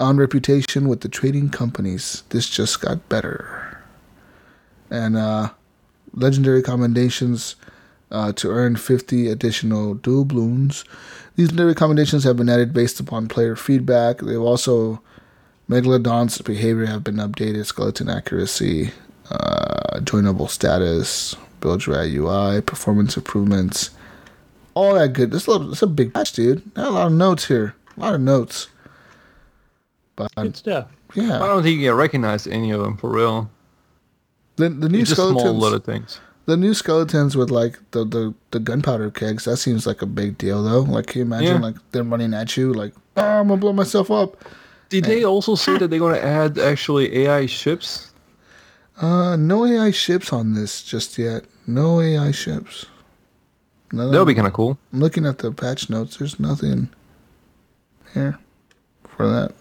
[0.00, 2.22] on reputation with the trading companies.
[2.30, 3.82] This just got better.
[4.90, 5.50] And uh,
[6.14, 7.56] legendary commendations
[8.10, 10.84] uh, to earn 50 additional doubloons.
[11.36, 14.18] These legendary commendations have been added based upon player feedback.
[14.18, 15.00] They've also
[15.70, 18.90] Megalodon's behavior have been updated, skeleton accuracy,
[19.30, 23.90] uh, joinable status, bilge rat UI, performance improvements,
[24.74, 25.30] all that good.
[25.30, 26.74] This is a, big patch, dude.
[26.74, 28.66] Got a lot of notes here, a lot of notes.
[30.34, 30.88] But good stuff.
[31.14, 33.50] Yeah, I don't think you can recognize any of them for real.
[34.56, 36.20] the the new It's just small skeletons, little things.
[36.46, 39.44] the new skeletons with like the, the the gunpowder kegs.
[39.44, 40.80] That seems like a big deal, though.
[40.82, 41.68] Like, can you imagine Yeah.
[41.68, 44.44] like them running at you, like, oh, I'm gonna blow myself up.
[44.90, 48.12] Did they also say that they're going to add actually AI ships?
[49.00, 51.44] Uh, no AI ships on this just yet.
[51.66, 52.86] No AI ships.
[53.92, 54.78] No, That'll be kind of cool.
[54.92, 56.16] I'm looking at the patch notes.
[56.16, 56.88] There's nothing
[58.14, 58.36] here
[59.08, 59.54] for that.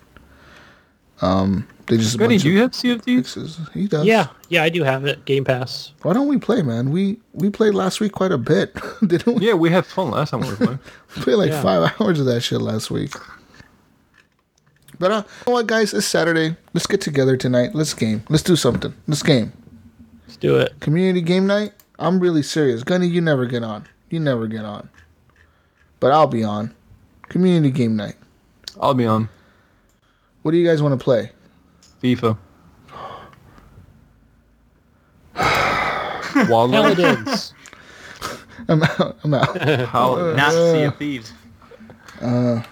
[1.22, 3.04] Um, they just a Benny, do you have CFDs?
[3.16, 3.60] fixes.
[3.74, 4.06] He does.
[4.06, 5.26] Yeah, yeah, I do have it.
[5.26, 5.92] Game Pass.
[6.04, 6.92] Why don't we play, man?
[6.92, 8.74] We we played last week quite a bit,
[9.08, 9.48] didn't we?
[9.48, 10.80] Yeah, we had fun last time we were playing.
[11.18, 11.62] We played like Yeah.
[11.64, 13.14] five hours of that shit last week.
[15.00, 15.94] But uh, you know what, guys?
[15.94, 16.56] It's Saturday.
[16.74, 17.74] Let's get together tonight.
[17.74, 18.24] Let's game.
[18.30, 18.94] Let's do something.
[19.08, 19.54] Let's game.
[20.28, 20.80] Let's do it.
[20.82, 21.72] Community game night.
[21.98, 22.84] I'm really serious.
[22.84, 23.88] Gunny, you never get on.
[24.10, 24.90] You never get on.
[26.00, 26.74] But I'll be on.
[27.30, 28.16] Community game night.
[28.80, 29.30] I'll be on
[30.50, 31.32] What do you guys want to play?
[32.02, 32.36] FIFA.
[36.50, 36.98] Wildlife.
[36.98, 37.54] Paladins.
[38.68, 39.20] I'm out.
[39.24, 39.62] I'm out.
[39.90, 41.34] How- Not Sea of Thieves.
[42.20, 42.64] Uh,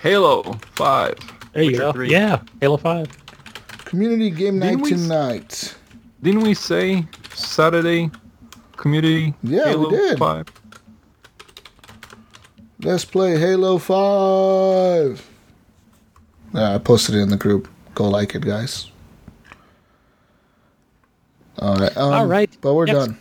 [0.00, 0.42] Halo
[0.74, 1.14] 5.
[1.54, 1.90] There you go.
[1.90, 2.10] 3.
[2.10, 3.08] Yeah, Halo Five.
[3.86, 5.74] Community game night Didn't we tonight.
[6.22, 8.10] Didn't we say Saturday
[8.76, 9.32] community?
[9.42, 10.18] Yeah, we did.
[10.18, 10.46] 5?
[12.80, 15.29] Let's play Halo 5.
[16.54, 17.68] Yeah, I posted it in the group.
[17.94, 18.90] Go like it, guys.
[21.58, 21.96] All right.
[21.96, 22.50] Um, All right.
[22.60, 22.98] But we're Next.
[23.06, 23.20] done.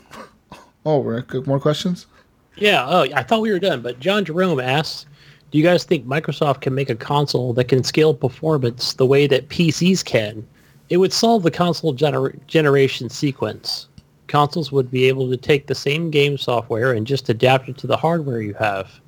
[0.86, 1.46] Oh, we're quick.
[1.46, 2.08] More questions?
[2.56, 2.86] Yeah.
[2.88, 5.06] Oh, I thought we were done, but John Jerome asks,
[5.52, 9.28] "Do you guys think Microsoft can make a console that can scale performance the way
[9.28, 10.46] that PCs can?
[10.90, 13.88] It would solve the console gener- generation sequence.
[14.28, 17.88] Consoles would be able to take the same game software and just adapt it to
[17.88, 19.00] the hardware you have."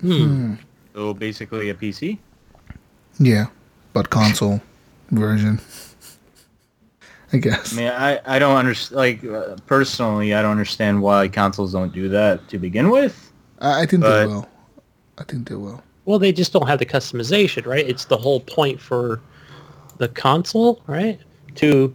[0.00, 0.54] Hmm.
[0.94, 2.18] So basically a PC.
[3.20, 3.46] Yeah,
[3.92, 4.60] but console
[5.10, 5.60] version.
[7.32, 7.72] I guess.
[7.72, 8.96] I mean, I, I don't understand.
[8.96, 13.30] Like uh, personally, I don't understand why consoles don't do that to begin with.
[13.60, 14.48] I, I think But- they will.
[15.18, 15.82] I think they will.
[16.06, 17.86] Well, they just don't have the customization, right?
[17.86, 19.20] It's the whole point for
[19.98, 21.20] the console, right?
[21.56, 21.94] To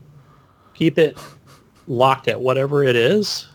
[0.75, 1.17] keep it
[1.87, 3.47] locked at whatever it is,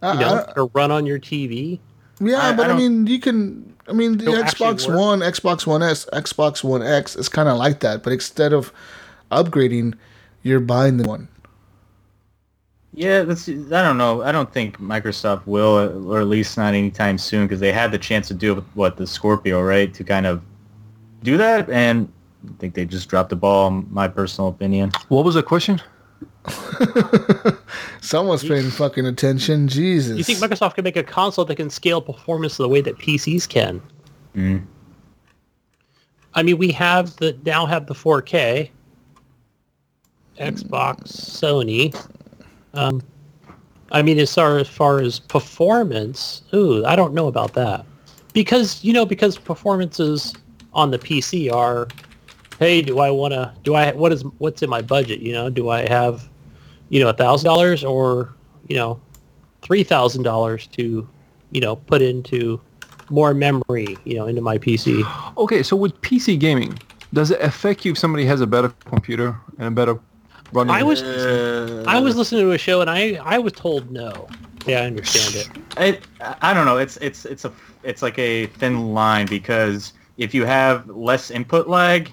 [0.00, 1.80] I, you know, I- to run on your TV.
[2.20, 3.74] yeah, I- but I I, mean, you can.
[3.88, 4.94] I mean, the It'll Xbox.
[4.94, 8.72] One, Xbox One S, Xbox One X is kind of like that, but instead of
[9.30, 9.94] upgrading,
[10.42, 11.28] you're buying the one.
[12.94, 13.48] Yeah, that's.
[13.48, 14.22] I don't know.
[14.22, 17.98] I don't think Microsoft will, or at least not anytime soon, because they had the
[17.98, 19.92] chance to do it with what the Scorpio, right?
[19.94, 20.42] To kind of
[21.22, 22.10] do that, and
[22.48, 23.68] I think they just dropped the ball.
[23.68, 24.92] in My personal opinion.
[25.08, 25.80] What was the question?
[28.00, 29.68] Someone's paying fucking attention.
[29.68, 30.16] Jesus.
[30.16, 33.48] You think Microsoft can make a console that can scale performance the way that PCs
[33.48, 33.82] can?
[34.34, 34.64] Mm.
[36.34, 38.70] I mean, we have the now have the 4K,
[40.38, 41.94] Xbox, Sony.
[42.74, 43.02] Um,
[43.90, 47.84] I mean, as far as far as performance, ooh, I don't know about that
[48.32, 50.34] because you know because performances
[50.72, 51.88] on the PC are,
[52.58, 53.52] hey, do I want to?
[53.62, 55.20] Do I what is what's in my budget?
[55.20, 56.28] You know, do I have,
[56.88, 58.34] you know, a thousand dollars or
[58.68, 59.00] you know,
[59.62, 61.08] three thousand dollars to,
[61.50, 62.60] you know, put into
[63.10, 65.02] more memory, you know, into my PC.
[65.36, 66.78] Okay, so with PC gaming,
[67.12, 69.98] does it affect you if somebody has a better computer and a better
[70.52, 70.74] running?
[70.74, 74.28] I was Uh, I was listening to a show and I I was told no.
[74.66, 75.48] Yeah, I understand it.
[75.76, 75.98] I
[76.42, 76.76] I don't know.
[76.76, 81.68] It's it's it's a it's like a thin line because if you have less input
[81.68, 82.12] lag,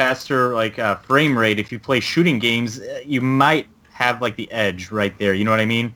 [0.00, 4.34] faster like uh, frame rate, if you play shooting games, uh, you might have like
[4.34, 5.34] the edge right there.
[5.34, 5.94] You know what I mean?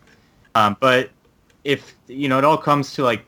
[0.54, 1.08] Um, but
[1.64, 3.24] if you know, it all comes to like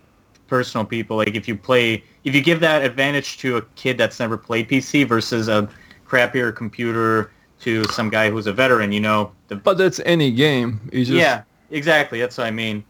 [0.48, 1.16] personal people.
[1.16, 4.68] Like if you play, if you give that advantage to a kid that's never played
[4.68, 5.66] PC versus a
[6.06, 10.90] crappier computer to some guy who's a veteran, you know, the but that's any game.
[10.92, 12.20] It's just, yeah, exactly.
[12.20, 12.84] That's what I mean.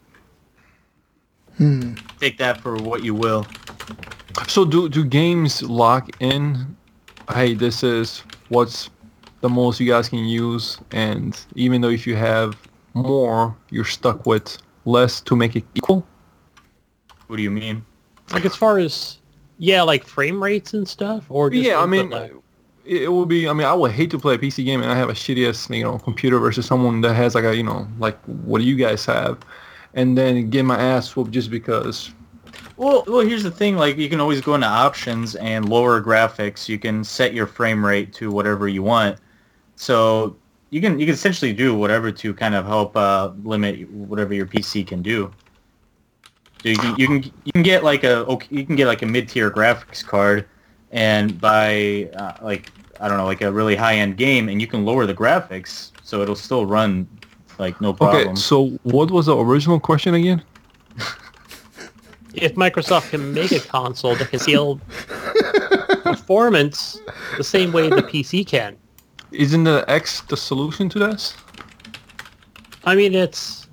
[2.19, 3.47] Take that for what you will.
[4.49, 6.76] So do do games lock in?
[7.33, 8.89] Hey, this is what's
[9.41, 12.55] the most you guys can use, and even though if you have
[12.93, 16.05] more, you're stuck with less to make it equal.
[17.27, 17.85] What do you mean?
[18.31, 19.19] Like as far as
[19.59, 22.31] yeah, like frame rates and stuff, or just yeah, I mean, lag?
[22.85, 23.47] it, it would be.
[23.47, 25.47] I mean, I would hate to play a PC game and I have a shitty
[25.47, 28.65] ass, you know, computer versus someone that has like a, you know, like what do
[28.65, 29.39] you guys have,
[29.93, 32.11] and then get my ass whooped just because.
[32.77, 33.75] Well, well, here's the thing.
[33.75, 36.69] Like, you can always go into options and lower graphics.
[36.69, 39.17] You can set your frame rate to whatever you want.
[39.75, 40.35] So
[40.69, 44.45] you can you can essentially do whatever to kind of help uh, limit whatever your
[44.45, 45.31] PC can do.
[46.63, 49.05] So you can you can you can get like a you can get like a
[49.05, 50.47] mid tier graphics card,
[50.91, 54.67] and buy uh, like I don't know like a really high end game, and you
[54.67, 57.05] can lower the graphics so it'll still run
[57.59, 58.29] like no problem.
[58.29, 60.41] Okay, so what was the original question again?
[62.41, 64.79] if Microsoft can make a console that can scale
[66.03, 66.99] performance
[67.37, 68.77] the same way the PC can.
[69.31, 71.35] Isn't the X the solution to this?
[72.85, 73.67] I mean, it's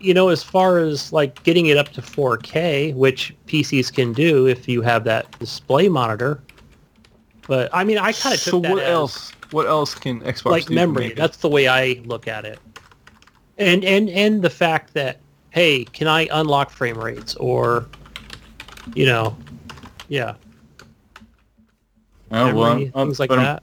[0.00, 4.46] you know, as far as like getting it up to 4K, which PCs can do
[4.46, 6.42] if you have that display monitor.
[7.46, 9.32] But I mean, I kind of took So that what else?
[9.50, 11.14] What else can Xbox like memory.
[11.14, 12.58] That's the way I look at it.
[13.56, 17.86] And and and the fact that hey, can I unlock frame rates or
[18.94, 19.36] you know,
[20.08, 20.34] yeah,
[22.30, 23.62] Oh, memory, well, things like that.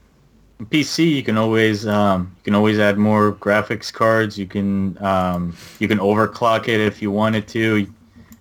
[0.64, 4.38] PC, you can always um, you can always add more graphics cards.
[4.38, 7.86] You can um, you can overclock it if you wanted to.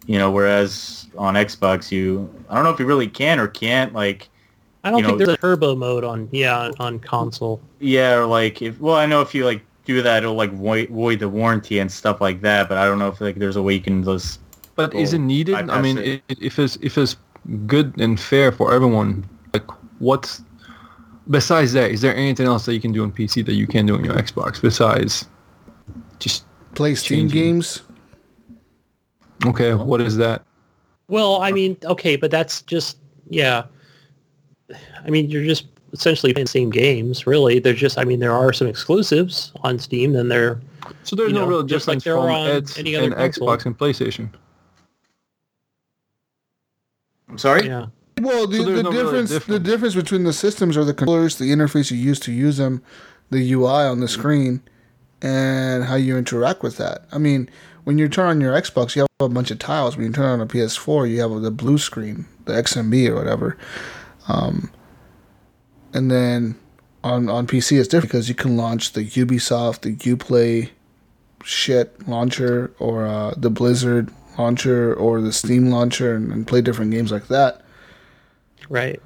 [0.07, 3.93] You know, whereas on Xbox, you I don't know if you really can or can't.
[3.93, 4.29] Like,
[4.83, 7.59] I don't think know- there's a turbo mode on yeah on console.
[7.79, 10.89] yeah, or like if well, I know if you like do that, it'll like void,
[10.89, 12.67] void the warranty and stuff like that.
[12.67, 14.39] But I don't know if like there's a way you can just
[14.75, 15.55] But is it needed?
[15.55, 16.23] I mean, it.
[16.29, 17.15] i if it's if it's
[17.65, 19.67] good and fair for everyone, like
[19.99, 20.41] what's
[21.29, 21.91] besides that?
[21.91, 24.03] Is there anything else that you can do on PC that you can do on
[24.03, 25.25] your Xbox besides
[26.19, 27.41] just Play Steam Changing.
[27.41, 27.81] games.
[29.45, 29.73] okay?
[29.73, 30.43] What is that?
[31.07, 32.97] Well, I mean, okay, but that's just
[33.29, 33.63] yeah.
[35.05, 37.59] I mean, you're just essentially playing the same games, really.
[37.59, 40.59] There's just, I mean, there are some exclusives on Steam, and they're
[41.03, 42.95] So there's You no know, real just like difference there are from on it any
[42.95, 43.47] other and console.
[43.47, 44.29] Xbox and PlayStation.
[47.29, 47.65] I'm sorry.
[47.67, 47.87] Yeah.
[48.21, 49.65] Well, the, So the no really difference the difference.
[49.65, 52.81] difference between the systems are the controllers, the interface you use to use them,
[53.29, 54.61] the UI on the screen,
[55.21, 57.05] and how you interact with that.
[57.11, 57.49] I mean,
[57.83, 59.97] when you turn on your Xbox, you have a bunch of tiles.
[59.97, 63.57] When you turn on a PS4, you have the blue screen, the XMB or whatever.
[64.27, 64.71] Um,
[65.95, 66.57] and then
[67.03, 70.69] on on PC, it's different because you can launch the Ubisoft, the UPlay
[71.43, 76.91] shit launcher, or uh, the Blizzard launcher, or the Steam launcher, and, and play different
[76.91, 77.61] games like that.
[78.69, 79.01] Right.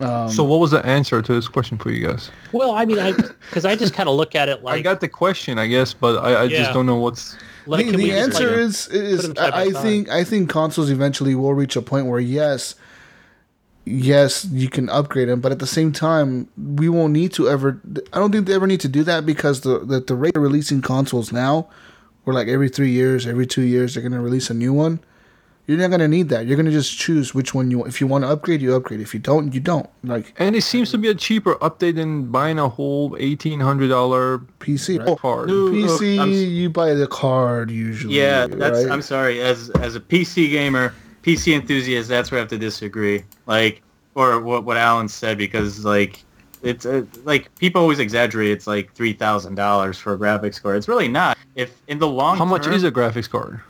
[0.00, 2.30] Um, so what was the answer to this question for you guys?
[2.50, 5.00] Well, I mean, I because I just kind of look at it like I got
[5.00, 6.58] the question, I guess, but I, I Yeah.
[6.58, 7.36] just don't know what's.
[7.66, 9.70] like, the, can we the just, like, answer is is them side by I, I
[9.70, 12.74] think I think consoles eventually will reach a point where yes,
[13.84, 17.80] yes you can upgrade them, but at the same time we won't need to ever.
[18.12, 20.42] I don't think they ever need to do that because the the, the rate of
[20.42, 21.68] releasing consoles now,
[22.24, 25.00] where like every three years, every two years they're gonna release a new one.
[25.66, 26.46] You're not gonna need that.
[26.46, 27.84] You're gonna just choose which one you.
[27.84, 29.00] If you want to upgrade, you upgrade.
[29.00, 29.88] If you don't, you don't.
[30.02, 33.88] Like And it seems to be a cheaper update than buying a whole eighteen hundred
[33.88, 35.08] dollar PC, right?
[35.08, 35.48] Oh, card.
[35.48, 38.16] No, PC, uh, I'm you buy the card usually.
[38.16, 38.82] Yeah, that's.
[38.82, 38.90] right?
[38.90, 39.40] I'm sorry.
[39.40, 43.24] As as a PC gamer, PC enthusiasts, that's where I have to disagree.
[43.46, 43.82] Like,
[44.14, 46.22] or what what Alan said because like
[46.62, 48.50] it's uh, like people always exaggerate.
[48.50, 50.76] It's like three thousand dollars for a graphics card.
[50.76, 51.38] It's really not.
[51.54, 53.60] If in the long How much term, is a graphics card?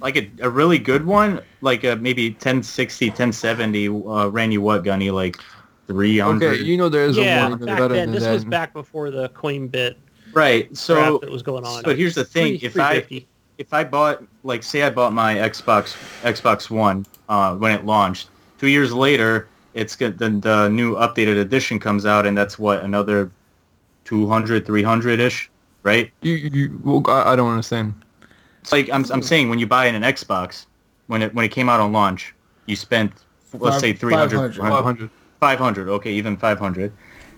[0.00, 4.84] like a, a really good one, like a maybe 1060, 1070, uh, ran you what,
[4.84, 5.10] Gunny?
[5.10, 5.38] Like
[5.86, 6.46] 300?
[6.46, 8.12] Okay, you know there's yeah, a one back better then.
[8.12, 9.98] than This was back before the coin bit.
[10.32, 10.74] right.
[10.76, 11.82] So, that was going on.
[11.82, 12.54] but here's the thing.
[12.56, 13.28] If I 350.
[13.58, 18.30] If I bought like say I bought my Xbox Xbox One uh, when it launched,
[18.58, 19.96] two years later, it's.
[19.96, 23.30] The, the new updated edition comes out, and that's what another
[24.04, 25.50] 200, 300 ish,
[25.82, 26.10] right?
[26.22, 27.94] You, you, well, I, I don't understand.
[28.62, 30.66] It's like I'm I'm saying when you buy an Xbox,
[31.08, 32.34] when it when it came out on launch,
[32.66, 33.12] you spent
[33.52, 34.56] let's Five- say 300, 500.
[34.56, 35.10] 500.
[35.40, 36.92] 500 okay even 500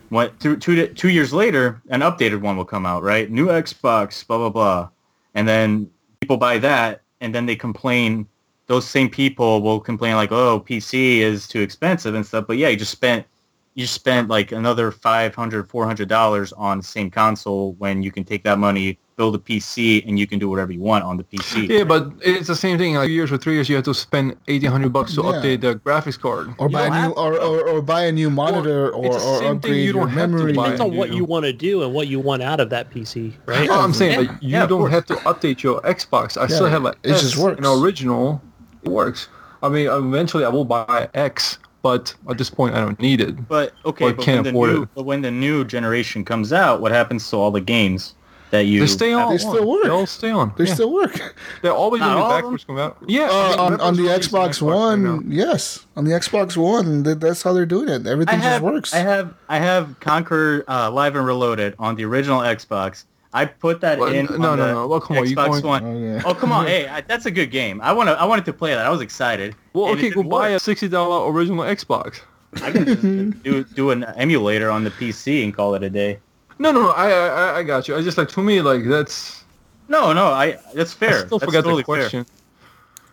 [0.08, 4.26] what two, two, two years later an updated one will come out right new xbox
[4.26, 4.88] blah blah blah
[5.34, 5.90] and then
[6.20, 8.26] people buy that and then they complain
[8.66, 12.46] those same people will complain like oh pc is too expensive and stuff.
[12.46, 13.26] But yeah you just spent
[13.74, 18.42] you spent like another 500 400 dollars on the same console when you can take
[18.44, 21.68] that money build a pc and you can do whatever you want on the pc
[21.68, 22.94] Yeah, but it's the same thing.
[22.94, 25.32] Like two years or three years, you have to spend eighteen hundred bucks to Yeah.
[25.32, 26.54] update the graphics card.
[26.58, 29.46] or You buy a new or, or, or buy a new monitor or, it's the
[29.46, 30.52] or upgrade you your don't have to memory.
[30.54, 31.16] buy depends on what do.
[31.16, 33.68] you want to do and what you want out of that PC, right?
[33.68, 36.36] No, I'm saying Yeah, like, you yeah, don't have to update your Xbox.
[36.38, 37.58] I still have an it just works.
[37.58, 38.40] An original,
[38.82, 39.28] it works.
[39.62, 43.48] I mean, eventually I will buy X, but at this point I don't need it.
[43.48, 44.88] But okay, Or but can't when, the afford new, it.
[44.94, 48.14] but when the new generation comes out, what happens to all the games
[48.50, 49.30] that you They stay on.
[49.30, 49.84] They still work.
[49.84, 50.52] They all stay on.
[50.58, 50.74] They Yeah.
[50.74, 51.36] still work.
[51.62, 52.42] They're always Not going to all be of them?
[52.50, 52.96] backwards come out.
[53.06, 53.28] Yeah.
[53.30, 55.20] Uh, I on, on the released on Xbox One, now.
[55.28, 58.08] yes, on the Xbox One, that, that's how they're doing it.
[58.08, 58.92] Everything I have, just works.
[58.94, 63.04] I have I have Conker uh, Live and Reloaded on the original Xbox.
[63.32, 64.26] I put that Well, in.
[64.26, 64.86] no, on no, the no.
[64.88, 65.84] Well, come on, you Xbox going- One.
[65.84, 66.22] Oh, yeah.
[66.24, 67.80] Oh come on, hey, I, that's a good game.
[67.80, 68.84] I want to I wanted to play that.
[68.84, 69.54] I was excited.
[69.72, 72.20] Well, okay, it go didn't buy a sixty dollar original Xbox.
[72.62, 73.02] I can just
[73.42, 76.18] do do an emulator on the PC and call it a day.
[76.58, 76.90] No, no, no.
[76.90, 77.96] I, I, I got you.
[77.96, 79.44] I just like to me like that's.
[79.88, 81.22] No, no, I that's fair.
[81.22, 82.26] I still that's forgot totally the question.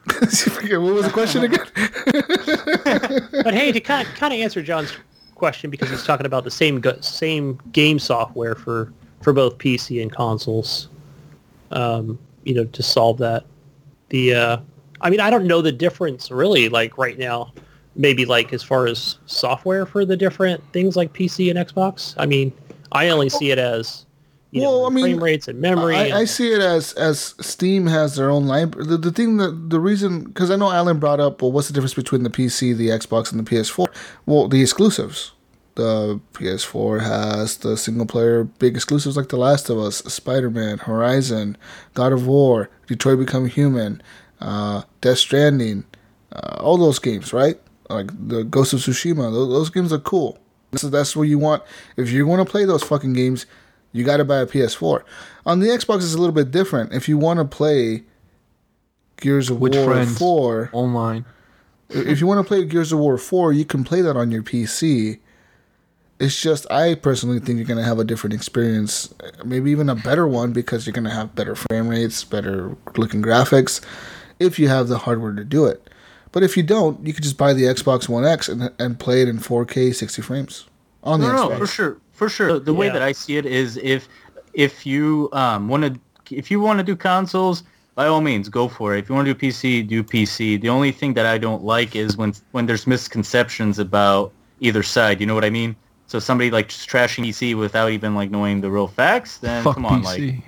[0.10, 1.66] Forget- what was the question again?
[3.44, 4.94] but hey, to kind of, kind of answer John's
[5.36, 10.12] question because he's talking about the same same game software for for both PC and
[10.12, 10.90] consoles.
[11.72, 13.44] Um, you know, to solve that,
[14.10, 14.58] the uh,
[15.02, 16.70] I mean, I don't know the difference really.
[16.70, 17.52] Like right now,
[17.96, 22.14] maybe like as far as software for the different things like PC and Xbox.
[22.18, 22.54] I mean,
[22.94, 24.06] I only see it as
[24.52, 25.96] you know Well, I mean, frame rates and memory.
[25.96, 28.88] I, and- I see it as as Steam has their own library.
[28.88, 31.74] The, the thing that the reason because I know Alan brought up, well, what's the
[31.74, 33.88] difference between the PC, the Xbox, and the PS4?
[34.26, 35.34] Well, the exclusives.
[35.78, 40.80] The PS4 has the single player big exclusives like The Last of Us, Spider Man,
[40.80, 41.56] Horizon,
[41.94, 44.02] God of War, Detroit Become Human,
[44.42, 45.86] uh, Death Stranding,
[46.32, 47.60] uh, all those games, right?
[47.92, 49.32] Like the Ghost of Tsushima.
[49.32, 50.40] Those, those games are cool.
[50.74, 51.62] So that's what you want.
[51.96, 53.46] If you want to play those fucking games,
[53.92, 55.04] you got to buy a PS4.
[55.46, 56.92] On the Xbox, it's a little bit different.
[56.92, 58.04] If you want to play
[59.18, 60.18] Gears of With War friends.
[60.18, 61.24] 4, Online.
[61.90, 64.42] if you want to play Gears of War 4, you can play that on your
[64.42, 65.20] PC.
[66.20, 69.14] It's just, I personally think you're going to have a different experience,
[69.46, 73.22] maybe even a better one because you're going to have better frame rates, better looking
[73.22, 73.82] graphics,
[74.40, 75.90] if you have the hardware to do it.
[76.32, 79.22] But if you don't, you could just buy the Xbox One X and, and play
[79.22, 80.66] it in 4K 60 frames
[81.04, 81.50] on the No, Xbox.
[81.52, 82.54] no, for sure, for sure.
[82.54, 84.08] The, the way that I see it is if
[84.54, 87.64] if you um, want to if you want to do consoles,
[87.96, 89.00] by all means, go for it.
[89.00, 90.60] If you want to do PC, do PC.
[90.60, 95.22] The only thing that I don't like is when when there's misconceptions about either side.
[95.22, 95.76] You know what I mean?
[96.08, 99.76] So somebody like just trashing PC without even like knowing the real facts, then Fuck
[99.76, 100.42] come on, PC.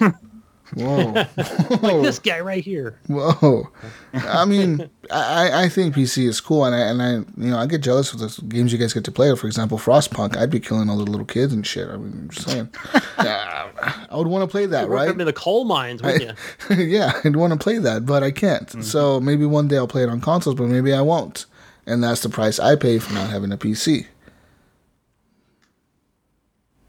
[0.00, 0.14] like
[0.74, 1.12] Whoa.
[1.36, 2.98] like this guy right here.
[3.06, 3.68] Whoa.
[4.12, 7.10] I mean, I, I think PC is cool, and I, and I,
[7.40, 9.34] you know, I get jealous of the games you guys get to play.
[9.36, 11.88] For example, Frostpunk, I'd be killing all the little kids and shit.
[11.88, 12.70] I mean, I'm just saying.
[13.18, 15.08] Yeah, uh, I would want to play that, Work right?
[15.10, 16.36] up in the coal mines, wouldn't
[16.70, 16.84] you?
[16.84, 18.66] yeah, I'd want to play that, but I can't.
[18.68, 18.82] Mm-hmm.
[18.82, 21.46] So maybe one day I'll play it on consoles, but maybe I won't.
[21.86, 24.06] And that's the price I pay for not having a PC.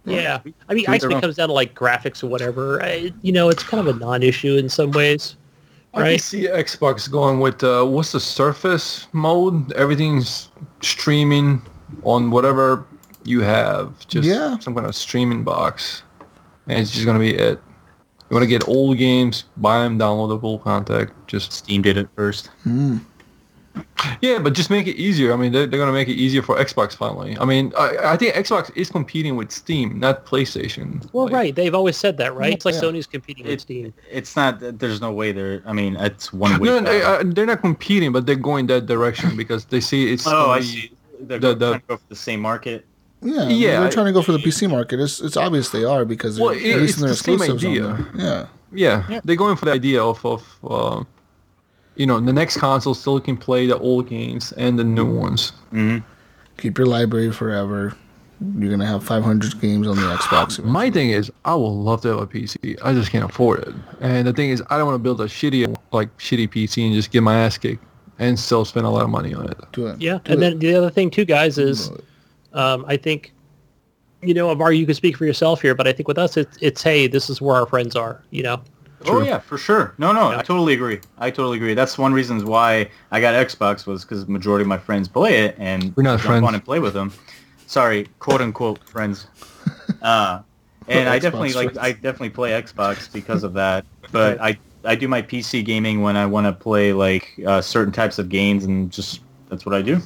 [0.06, 1.22] Yeah, I mean, To I their guess it own.
[1.22, 2.82] comes down to like graphics or whatever.
[2.84, 5.36] I, you know, it's kind of a non-issue in some ways,
[5.94, 9.72] I can see Xbox going with uh, what's the Surface mode?
[9.74, 10.50] Everything's
[10.82, 11.62] streaming
[12.04, 12.86] on whatever
[13.24, 14.06] you have.
[14.08, 14.60] Just Yeah.
[14.60, 16.04] some kind of streaming box,
[16.68, 17.60] and it's just gonna be it.
[18.30, 21.12] You want to get old games, buy them, downloadable content.
[21.28, 22.50] Just Steam did it first.
[24.22, 25.34] Yeah, but just make it easier.
[25.34, 27.38] I mean, they're, they're gonna make it easier for Xbox finally.
[27.40, 31.08] I mean, I, I think Xbox is competing with Steam, not PlayStation.
[31.14, 31.56] Well, Like, right.
[31.56, 32.54] They've always said that, right?
[32.54, 32.82] It's like Yeah.
[32.82, 33.94] Sony's competing with Steam.
[34.12, 34.60] it's not.
[34.60, 35.62] There's no way they're.
[35.66, 36.70] I mean, it's one way.
[36.70, 40.26] No, no, uh, they're not competing, but they're going that direction because they see it's.
[40.28, 40.92] oh, I see.
[41.20, 42.86] They're the- trying the- to go for the same market.
[43.22, 45.00] Yeah, Yeah, they're trying to go for the PC market.
[45.00, 48.08] It's it's obvious they are because Well, they're it- releasing their it's the same idea.
[48.16, 48.46] Yeah.
[48.72, 49.22] Yeah, Yeah.
[49.24, 51.04] they're going for the idea of, of uh,
[51.96, 55.52] you know, the next console still can play the old games and the new ones.
[55.72, 56.00] hmm
[56.58, 57.94] Keep your library forever.
[58.58, 60.64] You're gonna have 500 games on the Xbox.
[60.64, 62.78] My thing is, I would love to have a PC.
[62.84, 63.74] I just can't afford it.
[64.02, 66.94] And the thing is, I don't want to build a shitty, like, shitty PC and
[66.94, 67.84] just get my ass kicked
[68.20, 69.58] and still spend a lot of money on it.
[69.74, 70.00] Do it.
[70.02, 70.40] Yeah, Do and it.
[70.40, 71.92] then the other thing too, guys, is
[72.54, 73.34] um, I think,
[74.22, 76.58] you know, Amar, you can speak for yourself here, but I think with us, it's,
[76.62, 78.22] it's hey, this is where our friends are.
[78.32, 78.62] You know,
[79.08, 79.94] Oh yeah, for sure.
[79.98, 80.30] No, no.
[80.30, 81.00] I totally agree.
[81.18, 81.74] I totally agree.
[81.74, 85.56] That's one reasons why I got Xbox was because majority of my friends play it
[85.58, 86.46] and We're not friends.
[86.46, 87.14] on and play with them.
[87.68, 89.28] Sorry, quote unquote friends.
[90.02, 90.42] Uh,
[90.88, 91.76] and I definitely like.
[91.78, 93.86] I definitely play Xbox because of that.
[94.12, 97.92] But I I do my PC gaming when I want to play like uh, certain
[97.92, 100.00] types of games and just that's what I do.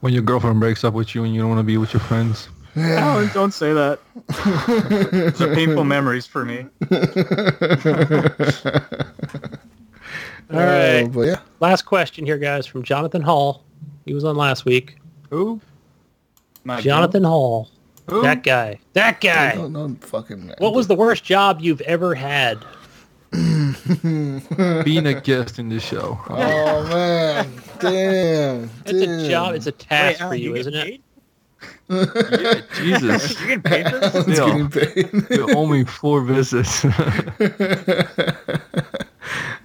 [0.00, 2.00] When your girlfriend breaks up with you and you don't want to be with your
[2.00, 2.48] friends.
[2.76, 3.98] Oh, don't say that.
[5.10, 6.66] Those are painful memories for me.
[10.52, 11.02] All right.
[11.02, 13.64] Uh, but yeah, last question here, guys, from Jonathan Hall.
[14.04, 14.98] He was on last week.
[15.30, 15.60] Who?
[16.64, 17.70] My Jonathan Hall,
[18.08, 18.22] Who?
[18.22, 19.54] that guy, that guy.
[19.54, 20.52] no, no fucking.
[20.58, 22.58] What was the worst job you've ever had?
[23.32, 26.18] Being a guest in this show.
[26.28, 28.70] Oh man, damn.
[28.84, 29.20] It's damn.
[29.20, 29.54] a job.
[29.54, 31.00] It's a task for you, isn't it?
[31.90, 33.40] Yeah, Jesus.
[33.40, 34.14] You get paid for this?
[34.28, 34.46] It's Yeah.
[34.46, 35.30] getting paid.
[35.30, 36.84] You owe me four visits.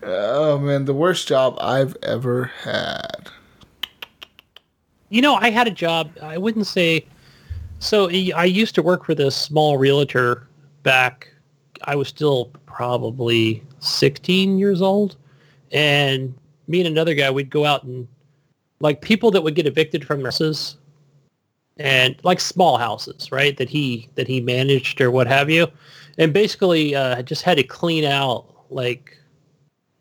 [0.04, 3.30] oh man, the worst job I've ever had.
[5.10, 6.12] You know, I had a job.
[6.22, 7.06] I wouldn't say.
[7.80, 10.48] So I I used to work for this small realtor
[10.84, 11.32] back.
[11.84, 15.16] I was still probably 16 years old,
[15.72, 16.34] and
[16.68, 18.08] me and another guy, we'd go out and
[18.80, 20.78] like people that would get evicted from houses,
[21.78, 23.58] and like small houses, right?
[23.58, 25.68] That he that he managed or what have you,
[26.18, 29.18] and basically uh, just had to clean out like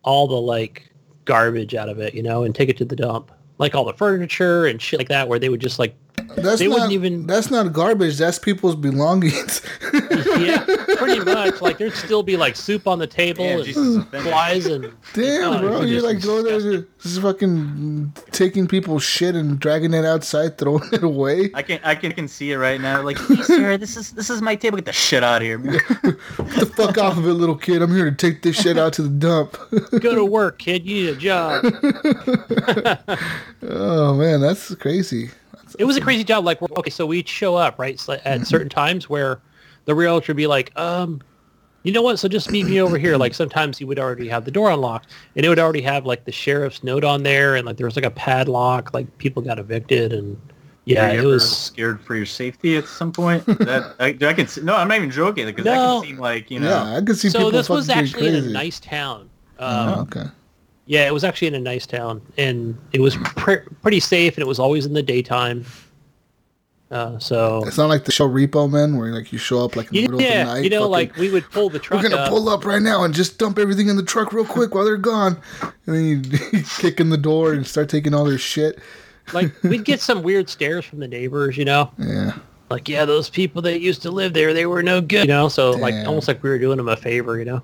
[0.03, 0.91] all the like
[1.25, 3.31] garbage out of it, you know, and take it to the dump.
[3.59, 5.95] Like all the furniture and shit like that, where they would just like,
[6.37, 8.19] That's They not wouldn't even- That's not garbage.
[8.19, 9.61] That's people's belongings.
[9.93, 10.65] yeah,
[10.97, 11.61] pretty much.
[11.61, 15.53] Like there'd still be like soup on the table Yeah, and Jesus flies and Damn,
[15.55, 16.87] Oh, bro, you're just like going there, disgusting.
[17.03, 21.51] just fucking taking people's shit and dragging it outside, throwing it away.
[21.55, 23.03] I can I can, can see it right now.
[23.03, 24.77] Like, please, sir, this is this is my table.
[24.77, 25.59] Get the shit out of here.
[25.59, 27.83] Get the fuck off of it, little kid.
[27.83, 29.57] I'm here to take this shit out to the dump.
[30.01, 30.85] go to work, kid.
[30.87, 31.65] You need a job.
[33.63, 35.31] oh man, that's crazy.
[35.79, 36.45] It was a crazy job.
[36.45, 39.41] Like, okay, so we'd show up right so at certain times where
[39.87, 41.21] the realtor would be like, um,
[41.83, 42.19] you know what?
[42.19, 43.17] So just meet me over here.
[43.17, 46.25] Like sometimes he would already have the door unlocked, and it would already have like
[46.25, 48.95] the sheriff's note on there, and like there was like a padlock.
[48.95, 50.41] Like people got evicted, and
[50.87, 51.57] yeah, Were you it ever was.
[51.57, 53.45] scared for your safety at some point.
[53.65, 56.01] That I, I can see, no, I'm not even joking because that No.
[56.01, 56.85] can seem like you know.
[56.85, 59.29] Yeah, I could see So people this was fucking getting actually in a nice town.
[59.59, 60.25] Um, Oh, okay.
[60.87, 64.43] Yeah, it was actually in a nice town, and it was pre- pretty safe, and
[64.43, 65.65] it was always in the daytime.
[66.91, 69.87] Uh, so It's not like the show Repo Man, where like you show up like
[69.89, 70.65] in the middle of the yeah, night.
[70.65, 72.29] you know, fucking, like we would pull the truck we're gonna up.
[72.29, 74.97] pull up right now and just dump everything in the truck real quick while they're
[74.99, 76.05] gone, and then
[76.53, 78.79] you, kick in the door and start taking all their shit.
[79.33, 82.37] like we'd get some weird stares from the neighbors, you know, Yeah,
[82.71, 85.49] like yeah, those people that used to live there, they were no good, you know.
[85.49, 87.63] So like almost like we were doing them a favor, you know.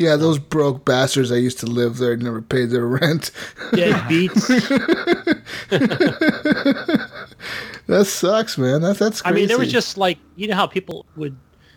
[0.00, 3.30] Yeah, those broke bastards that used to live there never paid their rent.
[3.74, 4.48] Dead beats.
[7.86, 8.80] that sucks, man.
[8.80, 11.36] That's that's I mean, there was just like you know how people would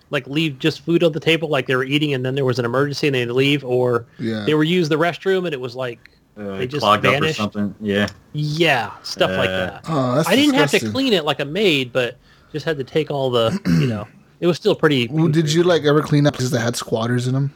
[0.10, 2.60] like leave just food on the table, like they were eating, and then there was
[2.60, 4.46] an emergency and they'd leave, or Yeah.
[4.46, 6.00] they were use the restroom and it was like
[6.38, 7.40] Uh, they just clogged vanished.
[7.42, 7.76] up or something.
[7.86, 8.08] Yeah.
[8.32, 9.82] yeah, stuff like Uh, that.
[9.90, 12.18] Oh, that's I didn't have to clean it like a maid, but
[12.52, 14.08] just had to take all the you know.
[14.40, 15.08] It was still pretty.
[15.10, 17.54] Well, did you like ever clean up because they had squatters in them?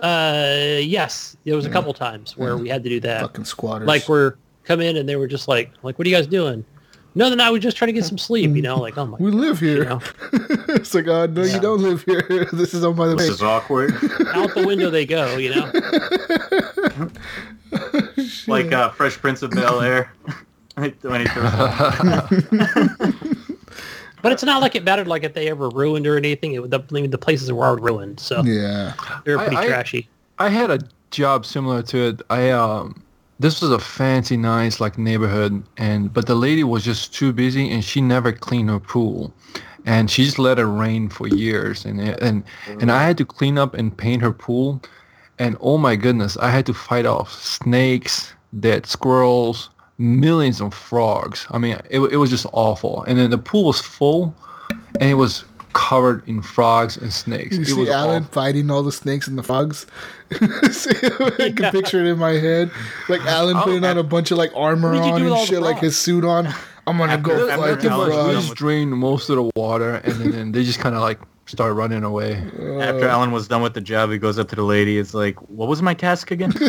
[0.00, 3.20] Uh, yes, there was a couple times where we had to do that.
[3.22, 3.86] Fucking squatters.
[3.86, 6.64] Like we're come in and they were just like, like, what are you guys doing?
[7.16, 8.54] No, no, no, I was just trying to get some sleep.
[8.56, 9.78] You know, like oh my, we live here.
[9.78, 10.00] you know,
[10.32, 12.48] it's like, oh no, you don't live here.
[12.52, 13.34] this is on by the This way.
[13.34, 13.92] is awkward.
[14.34, 15.36] out the window they go.
[15.36, 15.70] You know.
[18.52, 20.12] like uh, Fresh Prince of Bel Air.
[20.74, 20.90] when
[21.20, 21.50] he throws
[24.24, 26.54] But it's not like it mattered like if they ever ruined or anything.
[26.54, 28.94] It, the, I mean, the places were already ruined, so Yeah.
[29.24, 30.08] they were pretty I- I- trashy.
[30.38, 30.78] I had a
[31.10, 32.22] job similar to it.
[32.30, 33.02] I um
[33.38, 37.70] this was a fancy nice like neighborhood and but the lady was just too busy
[37.70, 39.32] and she never cleaned her pool.
[39.86, 42.42] And she just let it rain for years and and
[42.80, 44.80] and I had to clean up and paint her pool
[45.38, 51.46] and oh my goodness, I had to fight off snakes, dead squirrels, millions of frogs.
[51.50, 53.02] I mean, it, it was just awful.
[53.04, 54.34] And then the pool was full
[55.00, 57.56] and it was covered in frogs and snakes.
[57.56, 58.32] You it see was Alan awful.
[58.32, 59.86] fighting all the snakes and the frogs.
[60.70, 62.70] See, I can picture it in my head,
[63.08, 65.48] like Alan oh, putting on a bunch of like armor What did you on and
[65.48, 66.48] shit, like his suit on.
[66.86, 68.46] I'm gonna go After- fight the Alan was we frogs.
[68.46, 71.18] just drained most of the water, and then, then they just kind of like
[71.54, 72.34] start running away.
[72.80, 74.98] After Alan was done with the job, he goes up to the lady.
[74.98, 76.52] It's like, what was my task again?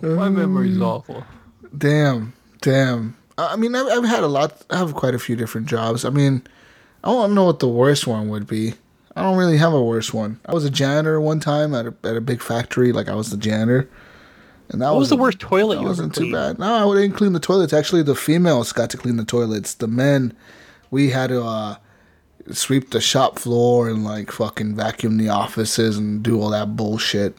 [0.00, 1.24] My memory's awful.
[1.76, 3.16] Damn, damn.
[3.36, 4.62] I I mean, I've, I've had a lot.
[4.70, 6.04] I have quite a few different jobs.
[6.04, 6.42] I mean,
[7.04, 8.74] I don't know what the worst one would be.
[9.16, 10.40] I don't really have a worst one.
[10.46, 12.92] I was a janitor one time at a at a big factory.
[12.92, 13.88] Like I was the janitor,
[14.70, 16.58] and that What was the worst toilet That you wasn't too bad.
[16.58, 17.72] No, I didn't clean the toilets.
[17.72, 19.74] Actually, the females got to clean the toilets.
[19.74, 20.34] The men,
[20.90, 21.76] we had to uh,
[22.52, 27.38] sweep the shop floor and like fucking vacuum the offices and do all that bullshit.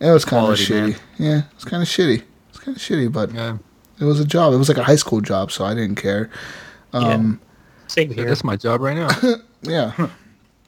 [0.00, 0.90] It was kind of shitty.
[0.92, 0.96] man.
[1.18, 2.22] Yeah, it's kind of shitty.
[2.50, 3.58] It's kind of shitty, but Yeah,
[4.00, 4.52] it was a job.
[4.52, 6.30] It was like a high school job, so I didn't care.
[6.92, 7.40] Um,
[7.86, 8.24] Same here.
[8.26, 9.08] that's my job right now.
[9.62, 10.08] yeah.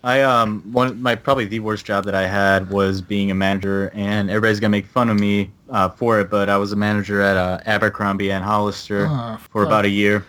[0.05, 3.91] I um one my probably the worst job that I had was being a manager,
[3.94, 7.20] and everybody's gonna make fun of me uh, for it, but I was a manager
[7.23, 10.25] at uh, Abercrombie and Hollister Ah, for about a year.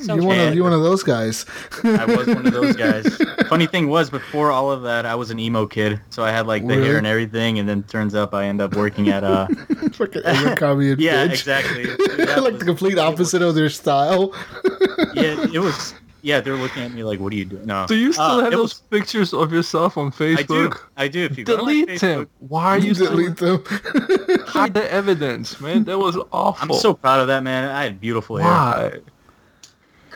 [0.00, 1.44] That You're one of you're one of those guys.
[1.84, 3.06] I was one of those guys.
[3.48, 6.46] Funny thing was, before all of that, I was an emo kid, so I had
[6.46, 6.88] like the Really?
[6.88, 9.46] hair and everything, and then turns up I end up working at uh
[9.92, 11.32] Fucking Abercrombie and yeah Fitch.
[11.40, 11.84] exactly
[12.24, 14.34] that like the complete opposite of their style.
[15.14, 17.94] yeah it was yeah they're looking at me like what are you doing no Do
[17.94, 20.38] you still Uh, have those was- pictures of yourself on Facebook?
[20.38, 20.80] I do Facebook?
[20.96, 22.28] I do if you go to my Delete Facebook- them.
[22.40, 23.62] Why are you still Delete them.
[24.46, 25.84] hide the evidence, man?
[25.84, 26.74] That was awful.
[26.74, 28.92] I'm so proud of that man I had beautiful hair why?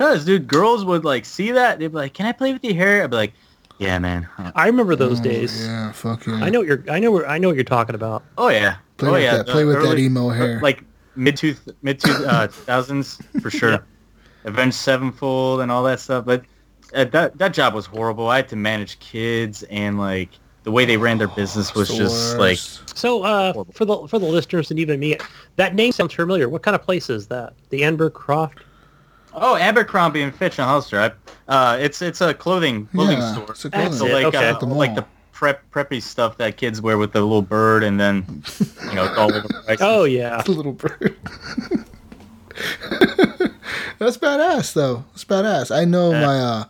[0.01, 1.79] Cause dude, girls would like see that.
[1.79, 3.35] They'd be like, "Can I play with your hair?" I'd be like,
[3.79, 5.63] "Yeah, man." I remember those days.
[5.67, 6.37] yeah, fuck yeah.
[6.37, 6.85] I know what you're.
[6.89, 7.11] I know.
[7.13, 8.25] where- I know what you're talking about.
[8.39, 8.77] Oh yeah.
[8.97, 9.37] Play oh with yeah.
[9.37, 10.59] that- play the with that emo hair.
[10.63, 10.85] Like
[11.17, 13.85] mid two mid two uh, thousands for sure.
[14.45, 16.25] Avenged Sevenfold and all that stuff.
[16.25, 16.45] But
[16.95, 18.29] uh, that that job was horrible.
[18.29, 20.31] I had to manage kids and like
[20.63, 22.57] the way they ran their business was The just like.
[22.95, 25.19] So uh, for the for the listeners and even me,
[25.57, 26.49] that name sounds familiar.
[26.49, 27.53] What kind of place is that?
[27.69, 28.65] The Amber Croft.
[29.35, 31.01] Oh Abercrombie and Fitch and Hollister.
[31.01, 31.13] I,
[31.53, 33.47] uh, it's it's a clothing clothing yeah, store.
[33.51, 34.51] it's a That's So like okay.
[34.51, 37.99] uh, the like the prep preppy stuff that kids wear with the little bird and
[37.99, 38.43] then
[38.89, 39.79] you know it's all over the price.
[39.81, 40.43] Oh yeah.
[40.43, 41.17] the little bird.
[43.99, 45.05] That's badass though.
[45.15, 45.75] It's badass.
[45.75, 46.27] I know Yeah.
[46.27, 46.65] my uh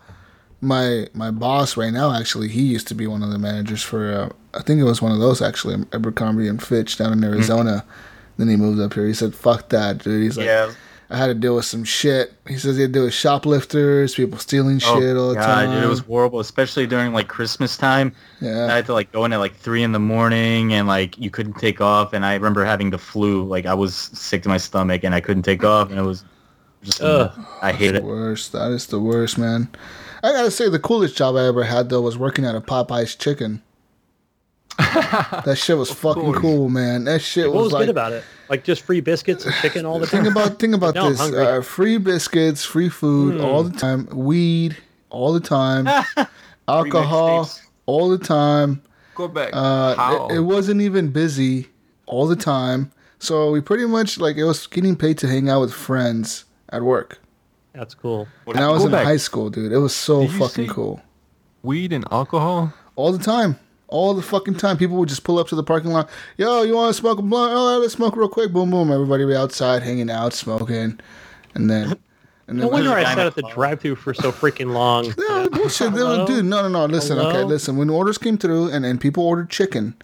[0.60, 4.12] my my boss right now actually he used to be one of the managers for
[4.12, 7.84] uh, I think it was one of those actually Abercrombie and Fitch down in Arizona.
[8.36, 9.06] Then he moved up here.
[9.06, 10.72] He said, "Fuck that, dude." He's like, yeah.
[11.10, 14.14] "I had to deal with some shit." He says he had to deal with shoplifters,
[14.14, 15.70] people stealing oh, shit all the God, time.
[15.74, 18.14] dude, it was horrible, especially during like Christmas time.
[18.40, 18.66] Yeah.
[18.66, 21.30] I had to like go in at like three in the morning, and like you
[21.30, 22.12] couldn't take off.
[22.12, 25.20] And I remember having the flu, like I was sick to my stomach, and I
[25.20, 26.24] couldn't take off, and it was
[26.82, 27.32] just Ugh.
[27.60, 28.02] I hate it.
[28.04, 28.52] worst.
[28.52, 29.68] That is the worst, man.
[30.22, 33.18] I gotta say, the coolest job I ever had though was working at a Popeyes
[33.18, 33.62] chicken.
[35.44, 36.38] that shit was fucking course.
[36.38, 37.04] cool, man.
[37.04, 37.80] That shit What was, was like.
[37.82, 38.24] good about it?
[38.48, 40.24] Like just free biscuits and chicken all the time.
[40.24, 43.44] think about think about Now this: uh, free biscuits, free food Hmm.
[43.44, 44.76] all the time, weed
[45.10, 45.86] all the time,
[46.68, 47.48] alcohol
[47.86, 48.82] all the time.
[49.14, 49.50] Go back.
[49.52, 50.28] Uh, How?
[50.28, 51.68] it, it wasn't even busy
[52.06, 52.90] all the time.
[53.18, 56.82] So we pretty much like it was getting paid to hang out with friends at
[56.82, 57.18] work.
[57.74, 58.26] That's cool.
[58.46, 59.04] And I was in back.
[59.04, 59.72] high school, dude.
[59.72, 61.00] It was so Did fucking say- cool.
[61.62, 62.72] weed and alcohol?
[62.96, 63.58] all the time.
[63.90, 66.08] All the fucking time, people would just pull up to the parking lot.
[66.36, 67.52] Yo, you want to smoke a blunt?
[67.54, 68.52] Oh, let's smoke real quick.
[68.52, 68.90] Boom, boom.
[68.92, 71.00] Everybody be outside hanging out, smoking,
[71.54, 71.98] and then,
[72.46, 72.72] and No then.
[72.72, 75.12] wonder I sat at the drive-through for so freaking long.
[75.18, 75.92] No, bullshit.
[75.94, 76.86] Dude, no, no, no.
[76.86, 77.76] Listen, okay, listen.
[77.76, 79.94] When orders came through and, and people ordered chicken,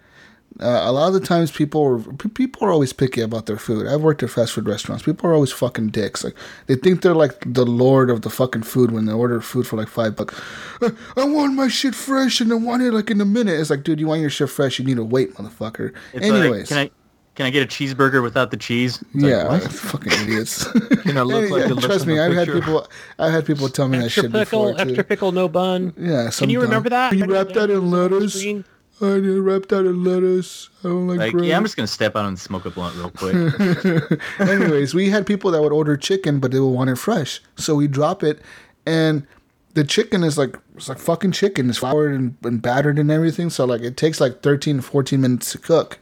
[0.59, 3.85] uh, a lot of the times people are people are always picky about their food.
[3.87, 5.03] I've worked at fast food restaurants.
[5.03, 6.23] People are always fucking dicks.
[6.23, 6.35] Like
[6.67, 9.75] they think they're like the lord of the fucking food when they order food for
[9.77, 10.39] like five bucks.
[10.81, 13.59] "Uh, I want my shit fresh and I want it like in a minute.
[13.59, 14.79] It's like, dude, you want your shit fresh?
[14.79, 15.93] You need to wait, motherfucker.
[16.13, 16.91] It's Anyways, like, can I
[17.35, 18.97] can I get a cheeseburger without the cheese?
[19.13, 19.63] It's like, yeah, what?
[19.71, 20.63] fucking idiots.
[21.07, 22.87] Can I look like Yeah, trust me, I've had people.
[23.19, 24.79] I've had people tell me that Extra shit pickle, before too.
[24.79, 25.93] extra pickle, no bun.
[25.97, 27.11] Yeah, Can you remember that?
[27.11, 28.33] Can you Write it wrap that in on lettuce?
[28.39, 28.65] screen.
[28.99, 30.69] I need wrapped out in lettuce.
[30.83, 31.45] I don't like, Like, bread.
[31.45, 34.19] yeah, I'm just gonna step out and smoke a blunt real quick.
[34.39, 37.39] Anyways, we had people that would order chicken, but they would want it fresh.
[37.57, 38.41] So we drop it,
[38.85, 39.27] and
[39.75, 41.69] the chicken is like it's like fucking chicken.
[41.69, 43.51] It's floured and, and battered and everything.
[43.51, 45.99] So like it takes like 13, 14 minutes to cook.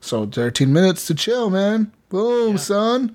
[0.00, 1.92] So 13 minutes to chill, man.
[2.08, 3.14] Boom, son.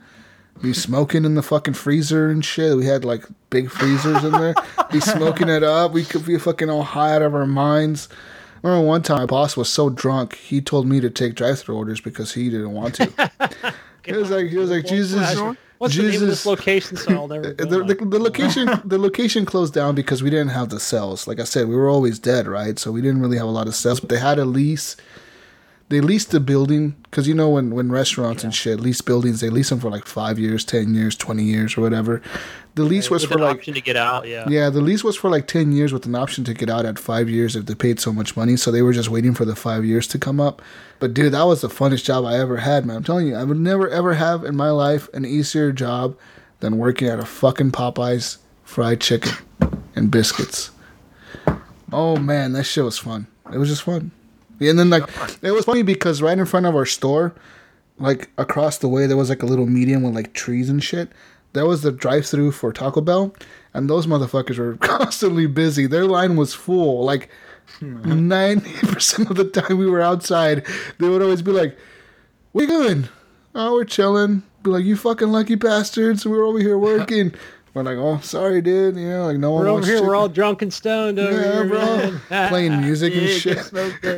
[0.61, 2.77] Be smoking in the fucking freezer and shit.
[2.77, 4.53] We had like big freezers in there.
[4.91, 5.93] Be smoking it up.
[5.93, 8.07] We could be fucking all high out of our minds.
[8.63, 11.75] I remember one time my boss was so drunk he told me to take drive-through
[11.75, 13.31] orders because he didn't want to.
[14.05, 15.37] he was like, he was like, Jesus,
[15.83, 16.45] What's the name of this Jesus.
[16.45, 16.95] location?
[16.95, 20.69] So I'll never The, the, the location the location closed down because we didn't have
[20.69, 21.27] the cells.
[21.27, 22.79] Like I said, we were always dead, right?
[22.79, 23.99] So we didn't really have a lot of cells.
[23.99, 24.95] But they had a lease.
[25.89, 29.49] They leased the building because you know when when restaurants and shit lease buildings, they
[29.49, 32.21] lease them for like five years, ten years, twenty years, or whatever.
[32.75, 34.27] The lease was With for an like option to get out.
[34.27, 34.49] Yeah.
[34.49, 36.97] yeah, the lease was for like 10 years with an option to get out at
[36.97, 38.57] five years if they paid so much money.
[38.57, 40.59] So they were just waiting for the five years to come up.
[40.99, 42.97] But dude, that was the funnest job I ever had, man.
[42.97, 46.17] I'm telling you, I would never ever have in my life an easier job
[46.61, 49.33] than working at a fucking Popeyes fried chicken
[49.95, 50.71] and biscuits.
[51.91, 53.27] Oh man, that shit was fun.
[53.53, 54.11] It was just fun.
[54.59, 55.07] And then like
[55.41, 57.35] it was funny because right in front of our store,
[57.99, 61.11] like across the way there was like a little median with like trees and shit.
[61.53, 63.33] That was the drive through for Taco Bell
[63.73, 65.87] and those motherfuckers were constantly busy.
[65.87, 67.03] Their line was full.
[67.05, 67.29] Like
[67.79, 70.65] ninety percent of the time we were outside,
[70.99, 71.77] they would always be like,
[72.51, 73.07] What are you doing?
[73.55, 74.43] Oh, we're chilling.
[74.63, 77.33] Be like, You fucking lucky bastards, we're over here working.
[77.73, 78.95] We're like, Oh, sorry, dude.
[78.97, 80.01] You know, like no one We're over here.
[80.03, 82.19] We're all drunk and stoned over Yeah, here, bro.
[82.29, 82.49] man.
[82.49, 83.55] Playing music and shit.
[83.57, 84.17] get smoked up.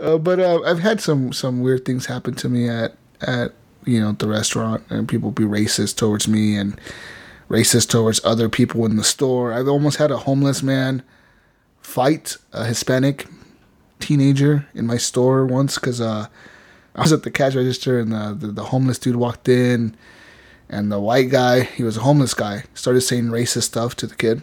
[0.00, 3.52] Uh, but uh, I've had some some weird things happen to me at at
[3.86, 6.78] you know the restaurant, and people be racist towards me and
[7.48, 9.52] racist towards other people in the store.
[9.52, 11.02] I've almost had a homeless man
[11.80, 13.26] fight a Hispanic
[14.00, 16.26] teenager in my store once because uh,
[16.94, 19.96] I was at the cash register and the, the the homeless dude walked in,
[20.68, 24.16] and the white guy, he was a homeless guy, started saying racist stuff to the
[24.16, 24.42] kid.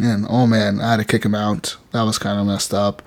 [0.00, 1.76] And oh man, I had to kick him out.
[1.92, 3.02] That was kind of messed up.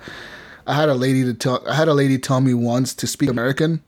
[0.66, 1.66] I had a lady to tell.
[1.66, 3.82] I had a lady tell me once to speak American.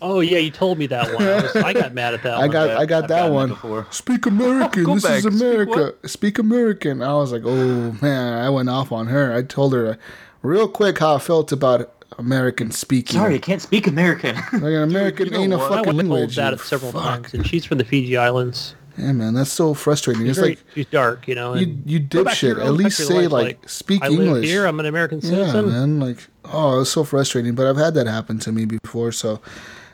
[0.00, 1.22] Oh yeah, you told me that one.
[1.26, 2.50] I, was, I got mad at that I one.
[2.50, 3.48] got, I got I've that one.
[3.50, 3.86] before.
[3.90, 4.84] Speak American.
[4.94, 5.18] This back.
[5.18, 5.94] is America.
[6.08, 7.02] Speak, American.
[7.02, 9.34] I was like, oh man, I went off on her.
[9.34, 9.98] I told her
[10.42, 13.16] real quick how I felt about American speaking.
[13.16, 14.34] Sorry, I can't speak American.
[14.36, 15.70] like an American you know ain't a what?
[15.70, 16.36] My fucking wife told language.
[16.36, 17.02] that you several fuck.
[17.02, 18.74] times, and she's from the Fiji Islands.
[18.98, 20.22] Yeah, man, that's so frustrating.
[20.22, 21.54] She's It's very, like she's dark, you know.
[21.54, 22.62] you, and you go back dipshit.
[22.62, 24.46] At least say life, like, speak I live English.
[24.46, 24.66] here.
[24.66, 25.38] I'm an American citizen.
[25.46, 25.98] Yeah, citizen.
[25.98, 26.08] man.
[26.08, 27.54] Like, oh, it's so frustrating.
[27.54, 29.40] But I've had that happen to me before, so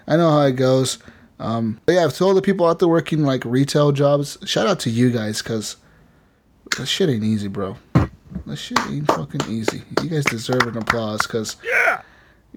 [0.09, 0.99] I know how it goes.
[1.39, 4.81] Um, but yeah, to all the people out there working like retail jobs, shout out
[4.81, 5.77] to you guys, cause
[6.77, 7.77] that shit ain't easy, bro.
[8.47, 9.83] That shit ain't fucking easy.
[10.03, 12.03] You guys deserve an applause, cause yeah,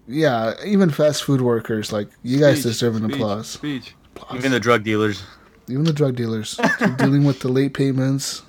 [0.08, 0.54] yeah.
[0.66, 3.48] Even fast food workers, like you guys Speech, deserve an speech, applause.
[3.48, 3.96] Speech.
[4.34, 5.24] Even the drug dealers.
[5.72, 6.60] Even the drug dealers
[6.98, 8.42] dealing with the late payments,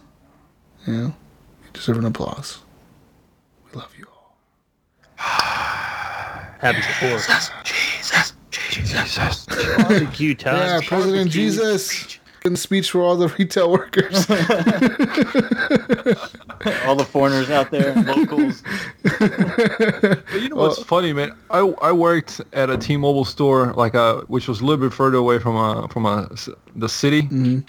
[0.86, 2.58] you know, you deserve an applause.
[3.72, 4.36] We love you all.
[5.16, 7.22] Happy support.
[7.64, 9.46] Jesus, Jesus.
[9.78, 10.56] Barbecue time.
[10.56, 12.18] Yeah, President Jesus.
[12.44, 14.28] In speech for all the retail workers.
[16.86, 18.62] All the foreigners out there, locals.
[19.02, 21.32] But you know what's funny, man?
[21.50, 25.16] I, I worked at a T-Mobile store, like uh, which was a little bit further
[25.18, 27.22] away from uh, from uh, s- the city.
[27.22, 27.60] Mm-hmm.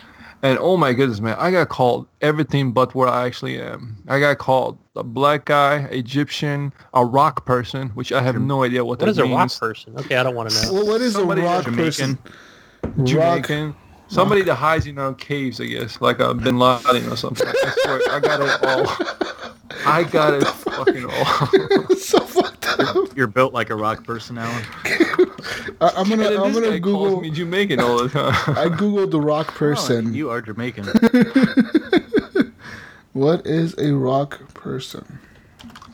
[0.43, 3.95] And oh my goodness, man, I got called everything but where I actually am.
[4.07, 8.83] I got called a black guy, Egyptian, a rock person, which I have no idea
[8.83, 9.97] what, What that is a rock person?
[9.99, 10.73] Okay, I don't want to know.
[10.73, 11.85] well, what is Somebody a rock Jamaican.
[11.85, 12.17] person?
[12.83, 13.05] Rock.
[13.07, 13.75] Jamaican.
[14.07, 17.47] Somebody that hides in our caves, I guess, like a Bin Laden or something.
[17.47, 19.07] I swear, I got it all.
[19.85, 21.95] I got it fucking all.
[21.97, 23.15] so fucked up.
[23.17, 24.63] You're built like a rock person, Alan.
[24.85, 27.21] I, I'm gonna And then I'm this gonna guy calls Google.
[27.21, 28.33] me Jamaican all the time.
[28.57, 30.13] I googled the rock person.
[30.13, 30.85] You are Jamaican.
[30.85, 32.47] what
[33.13, 35.19] What is a rock person?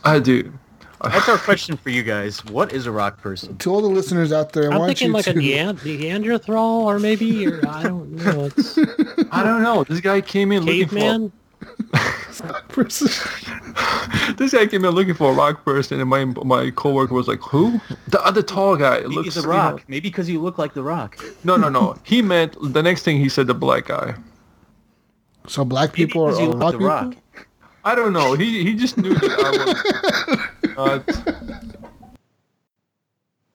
[0.03, 0.51] I do.
[1.03, 2.43] That's our question for you guys.
[2.45, 3.57] What is a rock person?
[3.59, 5.83] To all the listeners out there, I I'm want thinking you like to a Neand-
[5.85, 8.45] Neanderthal or maybe, or I don't know.
[8.45, 8.77] It's
[9.31, 9.83] I don't know.
[9.85, 11.31] This guy came in looking for caveman.
[12.43, 13.07] Rock person.
[13.07, 17.27] for this guy came in looking for a rock person, and my my coworker was
[17.27, 17.79] like, "Who?
[18.07, 18.97] The other tall guy.
[18.97, 19.83] It Maybe looks the you know- rock.
[19.87, 21.17] Maybe because you look like the rock.
[21.43, 21.95] No, no, no.
[22.03, 24.15] He meant the next thing he said the black guy.
[25.47, 26.79] So black people are, 'cause are look rock people.
[26.79, 27.15] the rock.
[27.85, 28.33] I don't know.
[28.33, 30.39] He he just knew that I was.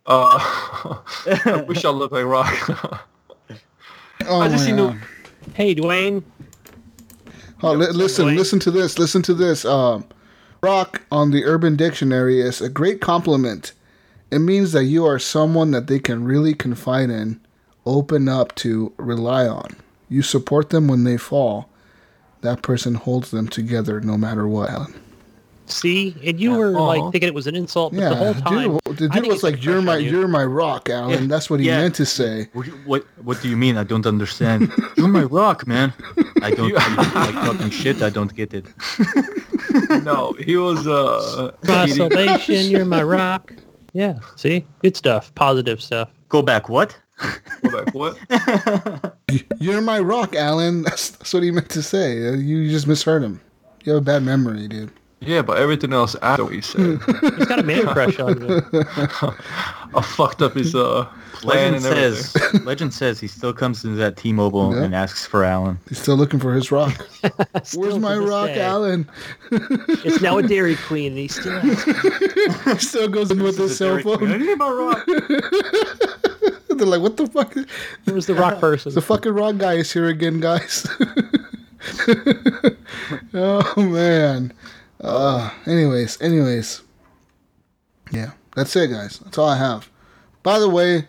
[0.07, 0.39] Uh,
[0.85, 0.99] uh,
[1.47, 3.07] I wish I looked like rock.
[4.27, 4.97] Oh I just my seen God.
[5.47, 6.23] the Hey, Dwayne.
[7.63, 8.37] Oh, li- listen, Dwayne.
[8.37, 8.99] listen to this.
[8.99, 9.65] Listen to this.
[9.67, 10.05] Um,
[10.63, 13.73] rock on the Urban Dictionary is a great compliment.
[14.31, 17.39] It means that you are someone that they can really confide in,
[17.85, 19.77] open up to, rely on.
[20.09, 21.69] You support them when they fall.
[22.41, 24.71] That person holds them together no matter what.
[24.71, 24.95] Alan.
[25.67, 26.85] See, and you were Aw.
[26.87, 29.13] like thinking it was an insult, but Yeah, the whole dude, time the I dude
[29.13, 31.79] think was like, "You're my, you." you're my rock, Alan." That's what he Yeah.
[31.81, 32.49] meant to say.
[32.53, 33.79] What, what what do you mean?
[33.79, 34.71] I don't understand.
[34.99, 35.93] You're my rock, man.
[36.43, 38.03] I don't I like talking shit.
[38.03, 38.67] I don't get it.
[40.05, 41.53] no, he was uh.
[41.65, 43.53] My eating- salvation, you're my rock.
[43.95, 46.11] Yeah, see, good stuff, positive stuff.
[46.29, 46.69] Go back.
[46.69, 46.97] What?
[47.63, 48.19] Go back, what?
[49.61, 50.83] You're my rock, Alan.
[50.83, 52.29] That's, that's what he meant to say.
[52.29, 53.41] Uh, You just misheard him.
[53.85, 54.91] You have a bad memory, dude.
[55.27, 58.63] Yeah, but everything else after he said, He's got a man crush on you.
[58.73, 61.05] I fucked up his uh
[61.35, 62.23] plan Legend and everything.
[62.41, 62.65] says.
[62.65, 64.83] Legend says he still comes into that T-Mobile Yeah.
[64.85, 65.79] and asks for Alan.
[65.89, 66.93] He's still looking for his rock.
[67.65, 68.61] Still Where's to my this rock, day.
[68.61, 69.09] Alan?
[69.51, 71.61] It's now a Dairy Queen, and he's still.
[71.61, 74.39] He still goes in with his cell I phone.
[74.39, 75.07] need my rock.
[76.69, 77.55] They're like, "What the fuck?
[78.05, 78.93] Where's the rock person?
[78.95, 80.87] The fucking rock guy is here again, guys."
[83.35, 84.53] oh man.
[85.05, 86.83] Uh, anyways, anyways.
[88.11, 89.19] Yeah, that's it, guys.
[89.19, 89.91] That's all I have.
[90.43, 91.09] By the way,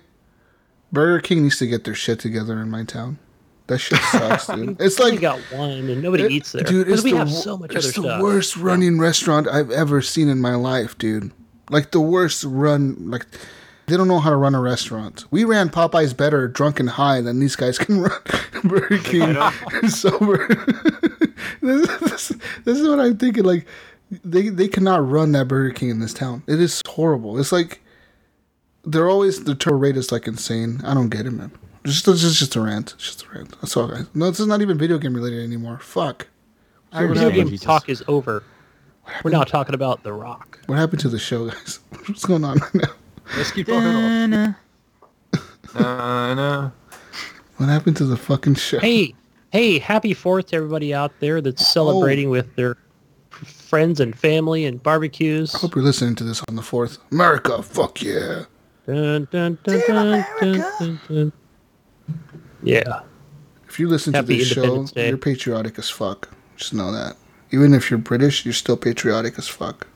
[0.91, 3.19] Burger King needs to get their shit together in my town.
[3.67, 4.80] That shit sucks, dude.
[4.80, 6.64] It's We like got one, and nobody It- eats there.
[6.64, 8.22] Dude, it's we the, have so much it's other the stuff.
[8.22, 11.32] worst running restaurant I've ever seen in my life, dude.
[11.69, 13.09] Like the worst run.
[13.09, 13.25] Like
[13.88, 15.25] they don't know how to run a restaurant.
[15.31, 18.19] We ran Popeyes better drunk and high than these guys can run
[18.64, 19.35] Burger King
[19.89, 20.47] sober.
[21.61, 22.31] this, this,
[22.64, 23.43] this is what I'm thinking.
[23.43, 23.65] Like
[24.23, 26.43] they they cannot run that Burger King in this town.
[26.47, 27.39] It is horrible.
[27.39, 27.81] It's like
[28.83, 30.81] they're always the turn rate is like insane.
[30.83, 31.51] I don't get it, man.
[31.83, 32.93] It's just, it's just, just a rant.
[32.93, 33.55] It's just a rant.
[33.61, 34.07] That's all, guys.
[34.15, 35.77] No, this is not even video game related anymore.
[35.80, 36.27] Fuck.
[36.91, 37.65] I Video understand, game Jesus.
[37.65, 38.43] talk is over.
[39.23, 40.59] We're now talking about The Rock.
[40.65, 41.80] What happened to the show, guys?
[42.07, 42.89] What's going on right now?
[43.38, 43.84] Let's keep talking.
[43.88, 44.30] on.
[44.32, 44.54] Da-na.
[45.74, 46.72] Nah, nah.
[47.58, 48.80] What happened to the fucking show?
[48.80, 49.14] Hey,
[49.52, 51.66] hey, happy Fourth to everybody out there that's oh.
[51.66, 52.78] celebrating with their
[53.30, 55.54] friends and family and barbecues.
[55.56, 56.98] I hope you're listening to this on the fourth.
[57.12, 58.44] America, fuck yeah.
[58.88, 61.34] Dun, dun, dun, dun, dun, dun, dun.
[62.64, 63.02] Yeah.
[63.68, 65.10] If you listen Happy to this show, Independence Day.
[65.10, 66.30] you're patriotic as fuck.
[66.56, 67.18] Just know that.
[67.52, 69.88] Even if you're British, you're still patriotic as fuck.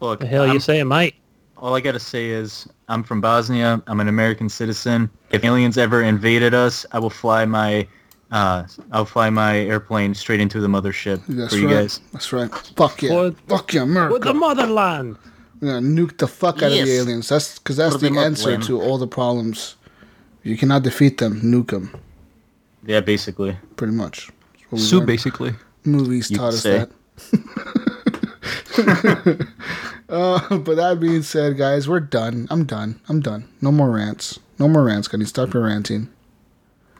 [0.00, 1.16] Look, The hell you I'm- say, Mike?
[1.58, 3.82] All I gotta say is I'm from Bosnia.
[3.86, 5.10] I'm an American citizen.
[5.30, 7.86] If aliens ever invaded us, I will fly my
[8.30, 11.74] uh, I'll fly my airplane straight into the mothership That's for you right.
[11.74, 12.00] guys.
[12.12, 12.50] That's right.
[12.76, 13.08] Fuck yeah.
[13.08, 14.28] For- fuck yeah, With America.
[14.28, 15.16] the motherland.
[15.60, 17.28] We're gonna nuke the fuck out of the aliens.
[17.28, 18.64] That's because that's For the the answer motherland.
[18.64, 19.74] to all the problems.
[20.44, 21.40] You cannot defeat them.
[21.42, 21.90] Nuke them.
[22.86, 23.56] Yeah, basically.
[23.76, 24.30] Pretty much.
[24.70, 25.06] That's Sue learned.
[25.08, 25.54] basically.
[25.84, 26.86] Movies You taught us say.
[28.78, 29.48] that.
[30.08, 32.46] uh, but that being said, guys, we're done.
[32.50, 33.00] I'm done.
[33.08, 33.48] I'm done.
[33.60, 34.38] No more rants.
[34.58, 35.24] No more rants, Gunny.
[35.24, 36.08] Stop your ranting.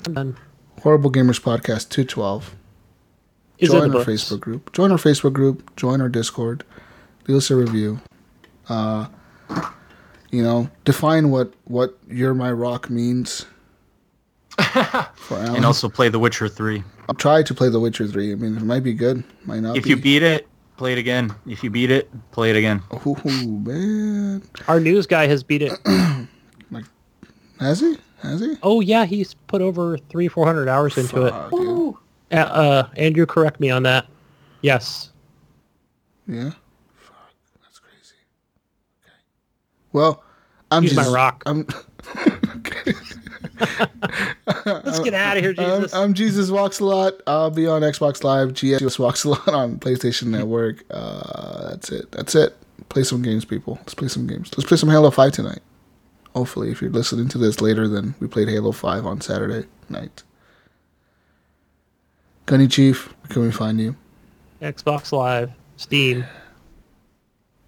[0.07, 0.37] I'm done.
[0.83, 2.55] Horrible Gamers Podcast 212.
[3.59, 4.09] Is Join our books.
[4.09, 4.73] Facebook group.
[4.73, 5.75] Join our Facebook group.
[5.77, 6.63] Join our Discord.
[7.27, 8.01] Leave us a review.
[8.69, 9.07] Uh,
[10.31, 13.47] you know, define what what "You're My Rock" means.
[14.57, 15.55] For Alan.
[15.57, 16.83] And also play The Witcher 3.
[17.09, 18.33] I'll try to play The Witcher 3.
[18.33, 19.25] I mean, it might be good.
[19.45, 19.91] Might not If be.
[19.91, 20.47] you beat it,
[20.79, 21.35] play it again.
[21.47, 22.83] If you beat it, play it again.
[22.91, 24.43] Oh, man.
[24.69, 25.79] Our news guy has beat it.
[27.61, 27.99] Has he?
[28.21, 28.57] Has he?
[28.63, 31.31] Oh yeah, he's put over three, four hundred hours into it.
[31.31, 32.01] Fuck.
[32.31, 34.07] Uh, uh, Andrew, correct me on that.
[34.61, 35.11] Yes.
[36.27, 36.51] Yeah.
[36.95, 37.33] Fuck.
[37.63, 38.15] That's crazy.
[39.03, 39.15] Okay.
[39.93, 40.23] Well,
[40.71, 41.43] I'm Use my rock.
[41.47, 41.67] I'm,
[42.17, 42.37] okay.
[44.67, 45.95] Let's get out of here, I'm, Jesus.
[45.95, 47.15] I'm Jesus Walks a Lot.
[47.27, 48.55] I'll be on Xbox Live.
[48.55, 50.85] GS Walks a Lot on PlayStation Network.
[50.91, 52.11] Uh, that's it.
[52.13, 52.57] That's it.
[52.89, 53.77] Play some games, people.
[53.81, 54.51] Let's play some games.
[54.57, 55.61] Let's play some Halo 5 tonight.
[56.35, 60.23] Hopefully, if you're listening to this later than we played Halo 5 on Saturday night.
[62.47, 63.97] Gunny Chief, where can we find you?
[64.63, 66.25] Xbox Live, Steam,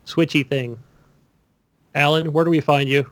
[0.07, 0.79] Switchy thing.
[1.95, 3.09] Alan, where do we find you?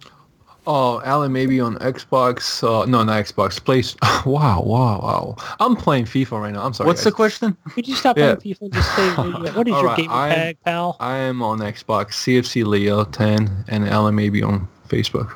[0.70, 2.62] Oh, Alan, maybe on Xbox.
[2.62, 3.58] Uh, no, not Xbox.
[3.64, 3.96] Place.
[4.26, 5.36] wow, wow, wow.
[5.60, 6.62] I'm playing FIFA right now.
[6.62, 6.88] I'm sorry.
[6.88, 7.56] What's the question?
[7.70, 8.34] Could you stop Yeah.
[8.34, 10.96] playing FIFA and just say uh, what is All your right, gamer I- tag, pal?
[11.00, 15.34] I am on Xbox, CFC Leo 10, and Alan maybe on Facebook.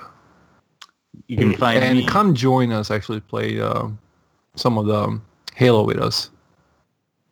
[1.29, 2.07] You can find and me.
[2.07, 2.91] come join us.
[2.91, 3.99] Actually, play um,
[4.55, 5.23] some of the um,
[5.55, 6.29] Halo with us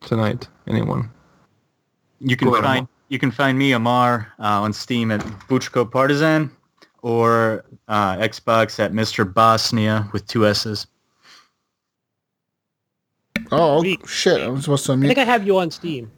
[0.01, 0.49] tonight.
[0.67, 1.11] Anyone?
[2.21, 2.89] You can Go find Amar.
[3.11, 5.21] you can find me Amar uh, on Steam at
[5.51, 6.51] Buchko Partisan
[7.03, 9.31] or uh, Xbox at Mr.
[9.33, 10.87] Bosnia with two S's.
[13.53, 14.07] Oh Sweet.
[14.07, 14.41] shit!
[14.41, 16.11] I'm supposed to I think I have you on Steam.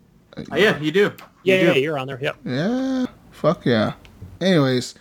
[0.51, 1.13] Oh, yeah, you do.
[1.45, 1.81] Yeah, You yeah, do.
[1.81, 2.19] you're on there.
[2.21, 2.37] Yep.
[2.45, 3.93] Yeah, fuck yeah.
[4.41, 4.95] Anyways,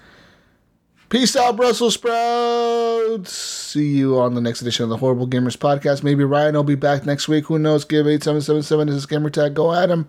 [1.10, 3.32] peace out, Brussels sprouts.
[3.32, 6.04] See you on the next edition of the Horrible Gamers podcast.
[6.04, 7.46] Maybe Ryan will be back next week.
[7.46, 7.86] Who knows?
[7.86, 9.54] Give eight seven seven seven is his gamer tag.
[9.56, 10.08] Go at him.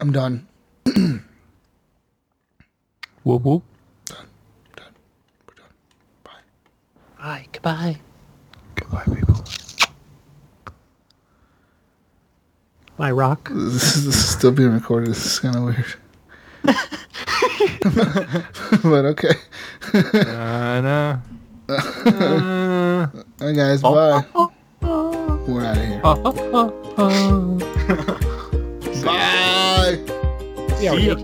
[0.00, 0.46] I'm done.
[3.24, 3.64] Whoop whoop.
[7.18, 7.45] Bye.
[7.56, 7.96] Goodbye.
[8.74, 9.42] Goodbye, people.
[12.98, 13.50] My rock.
[13.54, 15.08] This is, this is still being recorded.
[15.08, 15.94] This is kind of weird.
[18.84, 19.32] but okay.
[20.12, 21.18] Na, na.
[21.66, 23.08] Na.
[23.40, 23.80] All right, guys.
[23.80, 24.22] Bye.
[24.82, 26.00] We're out of here.
[26.04, 26.32] Ah, ah.
[29.06, 29.98] Bye.
[30.78, 31.16] Yeah, See ya.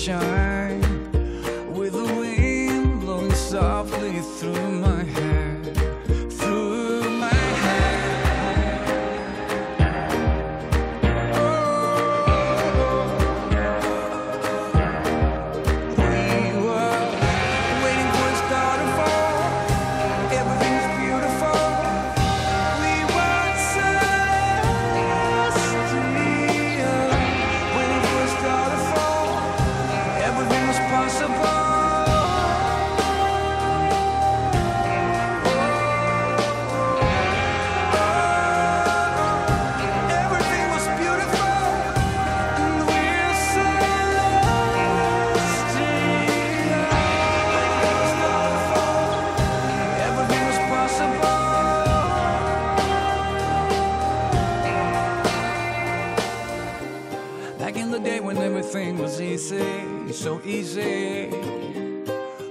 [0.00, 0.80] Sunshine.
[1.74, 5.39] With the wind blowing softly through my hair,
[60.50, 61.28] easy.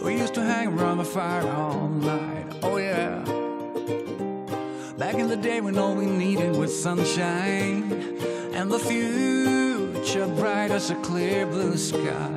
[0.02, 3.19] We used to hang around the fire all night, oh yeah.
[4.98, 7.92] Back in the day when all we needed was sunshine
[8.53, 12.32] and the future bright as a clear blue sky.